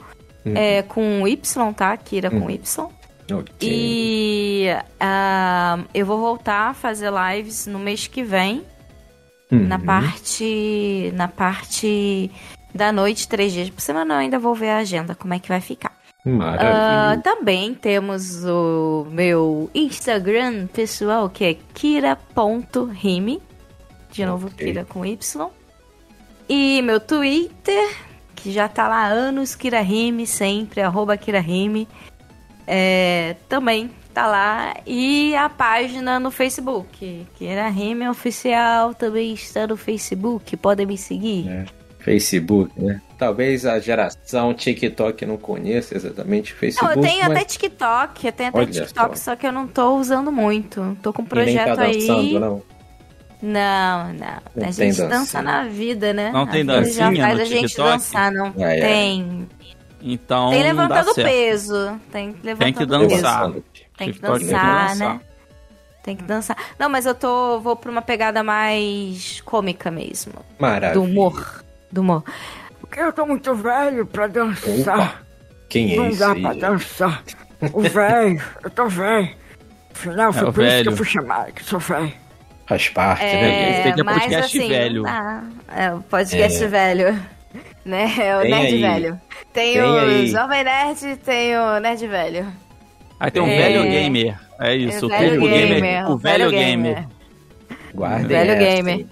Uhum. 0.45 0.53
é, 0.55 0.83
com 0.83 1.27
Y, 1.27 1.73
tá? 1.73 1.97
Kira 1.97 2.29
com 2.29 2.37
Uhum. 2.37 2.49
Y. 2.51 2.89
Ok. 3.31 3.51
E 3.61 4.67
ah, 4.99 5.79
eu 5.95 6.05
vou 6.05 6.19
voltar 6.19 6.69
a 6.69 6.73
fazer 6.75 7.11
lives 7.11 7.65
no 7.65 7.79
mês 7.79 8.05
que 8.05 8.21
vem, 8.23 8.61
Uhum. 9.51 9.67
na 9.67 9.79
parte 9.79 11.11
na 11.15 11.27
parte 11.27 12.29
da 12.73 12.91
noite, 12.91 13.27
três 13.27 13.53
dias 13.53 13.69
por 13.69 13.81
semana. 13.81 14.15
Eu 14.15 14.19
ainda 14.19 14.39
vou 14.39 14.55
ver 14.55 14.69
a 14.69 14.77
agenda, 14.77 15.15
como 15.15 15.33
é 15.33 15.39
que 15.39 15.49
vai 15.49 15.61
ficar. 15.61 15.91
Maravilha. 16.25 17.21
também 17.21 17.73
temos 17.73 18.45
o 18.45 19.05
meu 19.11 19.69
Instagram 19.75 20.67
pessoal, 20.67 21.29
que 21.29 21.43
é 21.43 21.57
kira.rime. 21.73 23.41
De 24.09 24.25
novo, 24.25 24.47
Ok. 24.47 24.67
Kira 24.67 24.85
com 24.85 25.05
Y. 25.05 25.49
E 26.47 26.81
meu 26.81 26.99
Twitter, 26.99 27.95
que 28.35 28.51
já 28.51 28.67
tá 28.67 28.87
lá 28.87 29.05
há 29.05 29.07
anos, 29.07 29.55
KiraRime, 29.55 30.25
sempre, 30.27 30.81
arroba 30.81 31.17
KiraRime. 31.17 31.87
É, 32.67 33.35
também 33.49 33.89
tá 34.13 34.27
lá. 34.27 34.75
E 34.85 35.35
a 35.35 35.49
página 35.49 36.19
no 36.19 36.29
Facebook, 36.31 37.25
KiraRime 37.37 38.07
Oficial, 38.07 38.93
também 38.93 39.33
está 39.33 39.65
no 39.67 39.75
Facebook. 39.75 40.55
Podem 40.57 40.85
me 40.85 40.97
seguir. 40.97 41.49
É. 41.49 41.65
Facebook, 42.03 42.71
né? 42.81 43.01
Talvez 43.17 43.65
a 43.65 43.79
geração 43.79 44.53
TikTok 44.53 45.25
não 45.25 45.37
conheça 45.37 45.95
exatamente 45.95 46.51
o 46.51 46.55
Não, 46.55 46.59
Facebook. 46.59 46.95
eu 46.97 47.01
tenho 47.01 47.23
mas... 47.23 47.31
até 47.31 47.45
TikTok, 47.45 48.25
eu 48.27 48.31
tenho 48.33 48.49
até 48.49 48.57
Olha 48.59 48.67
TikTok, 48.67 49.17
só. 49.19 49.31
só. 49.31 49.35
que 49.37 49.47
eu 49.47 49.51
não 49.51 49.67
tô 49.67 49.95
usando 49.97 50.31
muito. 50.31 50.97
Tô 51.01 51.13
com 51.13 51.21
um 51.21 51.25
E 51.25 51.27
nem 51.35 51.55
projeto 51.55 51.75
tá 51.75 51.85
dançando, 51.85 52.19
aí. 52.19 52.39
não. 52.39 52.63
Não, 53.41 54.13
não. 54.13 54.37
Não 54.55 54.67
a 54.67 54.71
gente 54.71 54.95
dança 54.97 55.07
dancinha. 55.07 55.43
na 55.43 55.63
vida, 55.65 56.13
né? 56.13 56.31
Não 56.31 56.43
a 56.43 56.47
tem 56.47 56.61
vida 56.61 56.73
já 56.85 57.09
dancinha 57.09 57.25
faz 57.25 57.35
no 57.35 57.41
a 57.41 57.45
gente 57.45 57.61
TikTok? 57.67 57.89
dançar, 57.91 58.31
não. 58.31 58.53
Ah, 58.57 58.73
é. 58.75 58.79
Tem. 58.81 59.49
Então 60.01 60.49
tem 60.49 60.59
não 60.73 60.75
dá 60.75 60.83
levantando 60.83 61.13
certo. 61.13 61.27
peso. 61.29 61.99
Tem 62.11 62.35
levantando 62.43 62.57
Tem 62.57 62.73
que 62.73 62.85
peso. 62.85 63.21
dançar. 63.21 63.51
Tem 63.97 64.07
que 64.07 64.13
TikTok 64.13 64.39
tem 64.39 64.47
que 64.47 64.53
dançar, 64.53 64.87
dançar. 64.89 65.13
né? 65.13 65.21
Tem 66.03 66.15
que 66.17 66.23
dançar. 66.23 66.57
Não, 66.77 66.89
mas 66.89 67.05
eu 67.05 67.15
tô. 67.15 67.59
Vou 67.61 67.75
pra 67.77 67.89
uma 67.89 68.01
pegada 68.01 68.43
mais 68.43 69.39
cômica 69.41 69.89
mesmo. 69.89 70.33
Maravilha. 70.59 70.93
Do 70.93 71.03
humor. 71.03 71.63
Do. 71.93 72.23
Porque 72.81 72.99
eu 72.99 73.13
tô 73.13 73.25
muito 73.25 73.53
velho 73.55 74.05
pra 74.05 74.27
dançar. 74.27 74.97
Opa, 74.99 75.13
quem 75.69 75.93
é 75.93 75.95
Não 75.95 76.07
esse 76.09 76.19
dá 76.19 76.31
aí? 76.33 76.41
pra 76.41 76.53
dançar. 76.53 77.23
O 77.71 77.81
velho, 77.81 78.41
eu 78.63 78.69
tô 78.69 78.87
velho. 78.87 79.29
Afinal, 79.95 80.29
É, 80.29 80.33
foi 80.33 80.49
o 80.49 80.53
por 80.53 80.63
isso 80.63 80.71
que 80.71 80.77
velho. 80.77 80.91
eu 80.91 80.97
fui 80.97 81.05
chamado, 81.05 81.51
que 81.53 81.63
sou 81.63 81.79
velho. 81.79 82.11
Faz 82.67 82.89
parte, 82.89 83.23
Esse 83.25 83.35
né? 83.35 83.89
aqui 83.89 83.99
é 83.99 84.03
mas 84.03 84.19
podcast 84.23 84.57
assim, 84.57 84.67
velho. 84.69 85.03
não 85.03 85.03
dá. 85.03 85.43
É 85.75 85.93
o 85.93 86.01
podcast 86.01 86.63
É. 86.63 86.67
velho. 86.67 87.19
Né? 87.85 88.11
É 88.19 88.37
o 88.37 88.41
Tem 88.41 88.51
Nerd 88.51 88.73
aí. 88.73 88.81
Velho. 88.81 89.21
Tem, 89.51 89.73
Tem 89.73 89.81
o 89.81 89.99
aí. 89.99 90.27
Jovem 90.27 90.63
Nerd 90.63 91.17
tem 91.17 91.57
o 91.57 91.79
Nerd 91.79 92.07
Velho. 92.07 92.47
Aí 93.19 93.29
tem 93.31 93.41
um 93.43 93.47
É. 93.47 93.57
velho 93.57 93.83
gamer. 93.83 94.39
É 94.59 94.75
isso, 94.75 95.03
É 95.03 95.05
o 95.05 95.09
velho 95.09 95.41
gamer, 95.41 95.67
gamer. 95.81 96.09
o 96.09 96.13
O 96.13 96.17
velho 96.17 96.49
velho 96.49 96.51
gamer. 96.51 96.95
gamer. 96.95 97.07
Guardem 97.93 98.27
Velho 98.27 98.51
essa, 98.51 98.59
gamer. 98.75 99.05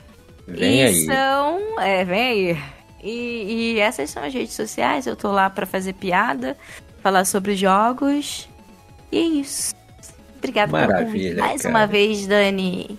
Vem 0.58 0.80
e 0.80 0.84
aí. 0.84 1.06
são. 1.06 1.80
É, 1.80 2.04
vem 2.04 2.22
aí. 2.22 2.58
E, 3.04 3.74
e 3.74 3.80
essas 3.80 4.10
são 4.10 4.24
as 4.24 4.34
redes 4.34 4.54
sociais. 4.54 5.08
Eu 5.08 5.16
tô 5.16 5.32
lá 5.32 5.50
pra 5.50 5.66
fazer 5.66 5.94
piada, 5.94 6.58
falar 7.02 7.26
sobre 7.26 7.56
jogos. 7.56 8.48
E 9.12 9.18
é 9.18 9.22
isso. 9.22 9.74
Obrigada 10.38 10.72
Maravilha. 10.72 11.38
Mais 11.38 11.62
cara. 11.62 11.76
uma 11.76 11.86
vez, 11.86 12.26
Dani. 12.26 12.98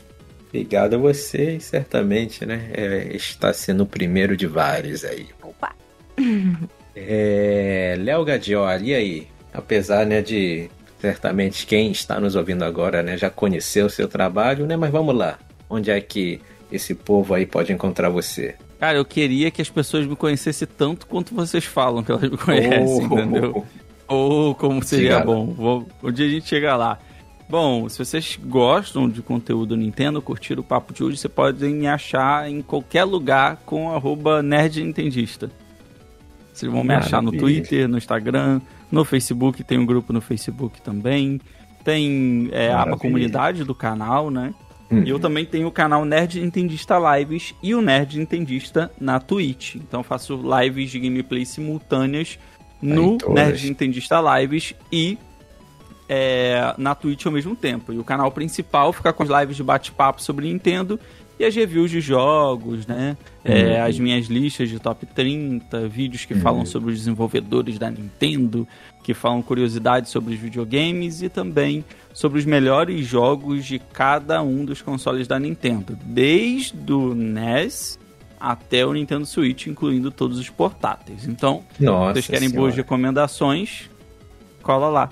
Obrigado 0.48 0.94
a 0.94 0.98
você, 0.98 1.58
certamente, 1.58 2.44
né? 2.44 2.70
é, 2.74 3.16
está 3.16 3.52
sendo 3.52 3.84
o 3.84 3.86
primeiro 3.86 4.36
de 4.36 4.46
vários 4.46 5.04
aí. 5.04 5.28
Opa. 5.42 5.72
É, 6.94 7.96
Léo 7.98 8.22
Gadioli, 8.22 8.90
e 8.90 8.94
aí? 8.94 9.28
Apesar, 9.54 10.04
né, 10.04 10.20
de 10.20 10.68
certamente 11.00 11.66
quem 11.66 11.90
está 11.90 12.20
nos 12.20 12.36
ouvindo 12.36 12.66
agora, 12.66 13.02
né, 13.02 13.16
já 13.16 13.30
conheceu 13.30 13.86
o 13.86 13.90
seu 13.90 14.06
trabalho, 14.06 14.66
né? 14.66 14.76
Mas 14.76 14.90
vamos 14.90 15.16
lá. 15.16 15.38
Onde 15.70 15.90
é 15.90 15.98
que 16.02 16.38
esse 16.72 16.94
povo 16.94 17.34
aí 17.34 17.46
pode 17.46 17.72
encontrar 17.72 18.08
você? 18.08 18.54
Cara, 18.78 18.98
eu 18.98 19.04
queria 19.04 19.50
que 19.50 19.62
as 19.62 19.70
pessoas 19.70 20.06
me 20.06 20.16
conhecessem 20.16 20.66
tanto 20.66 21.06
quanto 21.06 21.34
vocês 21.34 21.64
falam 21.64 22.02
que 22.02 22.10
elas 22.10 22.28
me 22.30 22.36
conhecem, 22.36 23.08
Oh. 23.08 23.14
entendeu? 23.18 23.64
Ou 24.08 24.54
como 24.54 24.82
seria 24.82 25.20
bom. 25.20 25.46
Vou, 25.46 25.86
um 26.02 26.10
dia 26.10 26.26
a 26.26 26.30
gente 26.30 26.48
chega 26.48 26.76
lá. 26.76 26.98
Bom, 27.48 27.88
se 27.88 27.98
vocês 27.98 28.38
gostam 28.42 29.08
de 29.08 29.22
conteúdo 29.22 29.76
Nintendo, 29.76 30.20
curtiram 30.22 30.62
o 30.62 30.64
papo 30.64 30.92
de 30.92 31.04
hoje, 31.04 31.18
você 31.18 31.28
pode 31.28 31.64
me 31.66 31.86
achar 31.86 32.50
em 32.50 32.62
qualquer 32.62 33.04
lugar 33.04 33.58
com 33.64 33.90
arroba 33.94 34.42
nerdnintendista. 34.42 35.50
Vocês 36.52 36.70
vão 36.70 36.82
me 36.84 36.94
achar 36.94 37.22
no. 37.22 37.30
Twitter, 37.32 37.88
no 37.88 37.96
Instagram, 37.98 38.60
no 38.90 39.04
Facebook, 39.04 39.62
tem 39.64 39.78
um 39.78 39.86
grupo 39.86 40.12
no 40.12 40.20
Facebook 40.20 40.80
também. 40.82 41.40
Tem 41.84 42.48
é, 42.52 42.70
a 42.70 42.82
aba 42.82 42.96
comunidade 42.96 43.64
do 43.64 43.74
canal, 43.74 44.30
né? 44.30 44.54
E 45.04 45.10
eu 45.10 45.18
também 45.18 45.44
tenho 45.44 45.66
o 45.68 45.72
canal 45.72 46.04
Nerd 46.04 46.40
Nintendista 46.40 46.96
Lives 46.98 47.54
e 47.62 47.74
o 47.74 47.80
Nerd 47.80 48.18
Nintendista 48.18 48.90
na 49.00 49.18
Twitch. 49.18 49.76
Então 49.76 50.00
eu 50.00 50.04
faço 50.04 50.40
lives 50.60 50.90
de 50.90 51.00
gameplay 51.00 51.44
simultâneas 51.44 52.38
no. 52.80 53.16
Nerd 53.28 53.66
Nintendista 53.66 54.20
Lives 54.20 54.74
e 54.90 55.18
é, 56.08 56.74
na 56.76 56.94
Twitch 56.94 57.24
ao 57.24 57.32
mesmo 57.32 57.56
tempo. 57.56 57.92
E 57.92 57.98
o 57.98 58.04
canal 58.04 58.30
principal 58.30 58.92
fica 58.92 59.12
com 59.12 59.22
as 59.22 59.28
lives 59.28 59.56
de 59.56 59.62
bate-papo 59.62 60.20
sobre 60.20 60.46
Nintendo 60.46 61.00
e 61.38 61.44
as 61.44 61.54
reviews 61.54 61.90
de 61.90 62.00
jogos, 62.00 62.86
né? 62.86 63.16
É, 63.44 63.62
Uhum. 63.80 63.84
As 63.86 63.98
minhas 63.98 64.26
listas 64.26 64.68
de 64.68 64.78
top 64.78 65.04
30, 65.06 65.88
vídeos 65.88 66.24
que 66.24 66.34
falam 66.34 66.64
sobre 66.64 66.92
os 66.92 66.98
desenvolvedores 66.98 67.78
da 67.78 67.90
Nintendo, 67.90 68.66
que 69.02 69.12
falam 69.14 69.42
curiosidades 69.42 70.10
sobre 70.10 70.34
os 70.34 70.40
videogames 70.40 71.22
e 71.22 71.28
também 71.28 71.84
sobre 72.12 72.38
os 72.38 72.44
melhores 72.44 73.04
jogos 73.06 73.64
de 73.64 73.78
cada 73.78 74.42
um 74.42 74.64
dos 74.64 74.80
consoles 74.80 75.26
da 75.26 75.38
Nintendo, 75.38 75.98
desde 76.04 76.92
o 76.92 77.14
NES 77.14 77.98
até 78.38 78.84
o 78.84 78.92
Nintendo 78.92 79.24
Switch, 79.26 79.66
incluindo 79.66 80.10
todos 80.10 80.38
os 80.38 80.48
portáteis. 80.50 81.26
Então, 81.26 81.62
Nossa 81.80 82.08
se 82.08 82.12
vocês 82.14 82.26
querem 82.26 82.48
senhora. 82.48 82.60
boas 82.66 82.76
recomendações, 82.76 83.88
cola 84.62 84.88
lá. 84.88 85.10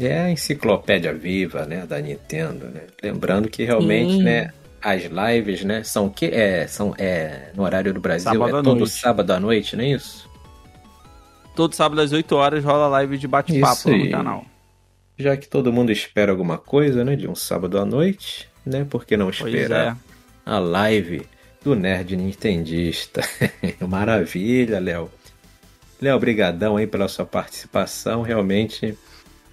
É 0.00 0.20
a 0.22 0.30
enciclopédia 0.30 1.14
viva, 1.14 1.64
né, 1.64 1.86
da 1.86 2.00
Nintendo, 2.00 2.66
né? 2.66 2.82
Lembrando 3.02 3.48
que 3.48 3.64
realmente, 3.64 4.14
Sim. 4.14 4.22
né, 4.22 4.50
as 4.86 5.02
lives, 5.02 5.64
né, 5.64 5.82
são 5.82 6.08
que 6.08 6.26
é, 6.26 6.64
são 6.68 6.94
é 6.96 7.50
no 7.56 7.64
horário 7.64 7.92
do 7.92 7.98
Brasil 7.98 8.30
Sábado 8.30 8.58
é 8.58 8.62
todo 8.62 8.78
noite. 8.78 8.92
sábado 8.92 9.30
à 9.32 9.40
noite, 9.40 9.74
não 9.74 9.82
é 9.82 9.88
isso? 9.88 10.30
Todo 11.56 11.74
sábado 11.74 12.00
às 12.00 12.12
8 12.12 12.36
horas 12.36 12.62
rola 12.62 12.86
live 12.86 13.18
de 13.18 13.26
bate-papo 13.26 13.90
no 13.90 14.10
canal. 14.12 14.46
Já 15.18 15.36
que 15.36 15.48
todo 15.48 15.72
mundo 15.72 15.90
espera 15.90 16.30
alguma 16.30 16.56
coisa, 16.56 17.04
né, 17.04 17.16
de 17.16 17.26
um 17.26 17.34
sábado 17.34 17.80
à 17.80 17.84
noite, 17.84 18.48
né? 18.64 18.86
Por 18.88 19.04
que 19.04 19.16
não 19.16 19.28
esperar 19.28 19.96
é. 19.96 19.96
a 20.44 20.58
live 20.60 21.26
do 21.64 21.74
Nerd 21.74 22.14
Nintendista? 22.16 23.22
Maravilha, 23.88 24.78
Léo. 24.78 25.10
Léo, 26.00 26.20
brigadão 26.20 26.76
aí 26.76 26.86
pela 26.86 27.08
sua 27.08 27.26
participação. 27.26 28.22
Realmente, 28.22 28.96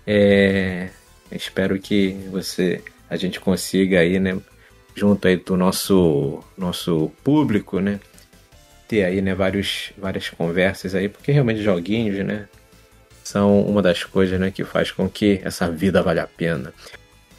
é, 0.06 0.90
espero 1.32 1.80
que 1.80 2.12
você, 2.30 2.84
a 3.10 3.16
gente 3.16 3.40
consiga 3.40 4.02
aí, 4.02 4.20
né, 4.20 4.38
junto 4.96 5.28
aí 5.28 5.38
do 5.38 5.58
nosso 5.58 6.44
nosso 6.58 7.12
público, 7.24 7.80
né, 7.80 8.00
ter 8.88 9.04
aí, 9.04 9.22
né, 9.22 9.34
vários 9.34 9.92
várias 9.98 10.30
conversas 10.30 10.96
aí, 10.96 11.10
porque 11.10 11.32
realmente 11.32 11.62
joguinhos, 11.62 12.26
né, 12.26 12.48
são 13.24 13.62
uma 13.62 13.82
das 13.82 14.04
coisas, 14.04 14.40
né, 14.40 14.52
que 14.52 14.64
faz 14.64 14.92
com 14.92 15.10
que 15.10 15.42
essa 15.44 15.70
vida 15.70 16.02
valha 16.02 16.24
a 16.24 16.28
pena. 16.28 16.74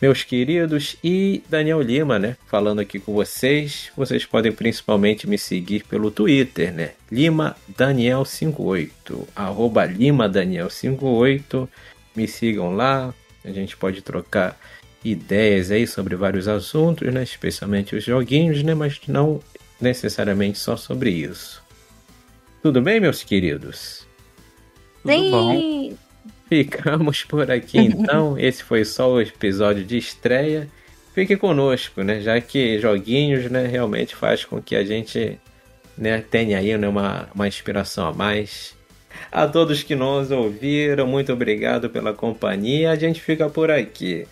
Meus 0.02 0.22
queridos 0.22 0.97
e 1.02 1.43
Daniel 1.48 1.81
Lima, 1.81 2.18
né, 2.18 2.36
falando 2.47 2.81
aqui 2.81 2.98
com 2.98 3.14
vocês. 3.14 3.90
Vocês 3.97 4.26
podem 4.26 4.52
principalmente 4.52 5.26
me 5.26 5.39
seguir 5.39 5.85
pelo 5.85 6.10
Twitter, 6.10 6.74
né? 6.74 6.90
Lima 7.10 7.56
Daniel 7.66 8.24
58, 8.24 9.26
arroba 9.35 9.85
Lima 9.86 10.28
Daniel 10.28 10.68
58. 10.68 11.66
Me 12.14 12.28
sigam 12.28 12.74
lá. 12.74 13.14
A 13.44 13.51
gente 13.51 13.76
pode 13.76 14.02
trocar 14.02 14.59
ideias 15.05 15.70
aí 15.70 15.86
sobre 15.86 16.16
vários 16.16 16.48
assuntos, 16.48 17.12
né? 17.12 17.22
Especialmente 17.22 17.94
os 17.94 18.05
joguinhos, 18.05 18.62
né? 18.62 18.74
Mas 18.74 19.01
não 19.06 19.40
necessariamente 19.81 20.59
só 20.59 20.76
sobre 20.76 21.10
isso. 21.10 21.62
Tudo 22.62 22.81
bem, 22.81 22.98
meus 22.98 23.22
queridos? 23.22 24.06
Tudo 25.02 25.31
bom. 25.31 25.52
Sim. 25.52 25.98
Ficamos 26.48 27.24
por 27.24 27.51
aqui 27.51 27.76
então. 27.78 28.39
Esse 28.39 28.62
foi 28.62 28.85
só 28.85 29.12
o 29.12 29.20
episódio 29.20 29.85
de 29.85 29.98
estreia. 29.98 30.68
Fique 31.14 31.36
conosco, 31.36 32.02
né? 32.02 32.20
Já 32.20 32.40
que 32.40 32.78
joguinhos, 32.78 33.51
né, 33.51 33.66
realmente 33.66 34.16
faz 34.16 34.44
com 34.44 34.60
que 34.60 34.74
a 34.74 34.85
gente, 34.85 35.39
né, 35.97 36.24
tenha 36.28 36.59
aí 36.59 36.76
né, 36.76 36.89
uma, 36.89 37.28
uma 37.35 37.47
inspiração 37.47 38.09
a 38.09 38.12
mais. 38.12 38.74
A 39.31 39.47
todos 39.47 39.82
que 39.82 39.94
nos 39.94 40.31
ouviram, 40.31 41.06
muito 41.06 41.32
obrigado 41.32 41.89
pela 41.89 42.12
companhia. 42.12 42.90
A 42.90 42.97
gente 42.97 43.20
fica 43.20 43.48
por 43.48 43.70
aqui. 43.70 44.26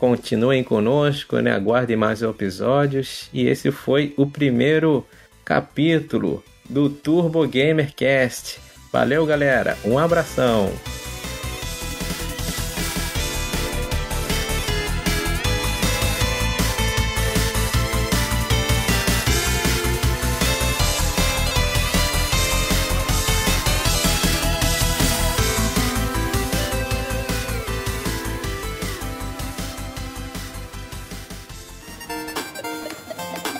Continuem 0.00 0.64
conosco, 0.64 1.40
né? 1.40 1.52
Aguardem 1.52 1.94
mais 1.94 2.22
episódios. 2.22 3.28
E 3.34 3.46
esse 3.46 3.70
foi 3.70 4.14
o 4.16 4.26
primeiro 4.26 5.06
capítulo 5.44 6.42
do 6.66 6.88
Turbo 6.88 7.46
Gamer 7.46 7.94
Cast. 7.94 8.58
Valeu, 8.90 9.26
galera. 9.26 9.76
Um 9.84 9.98
abração. 9.98 10.72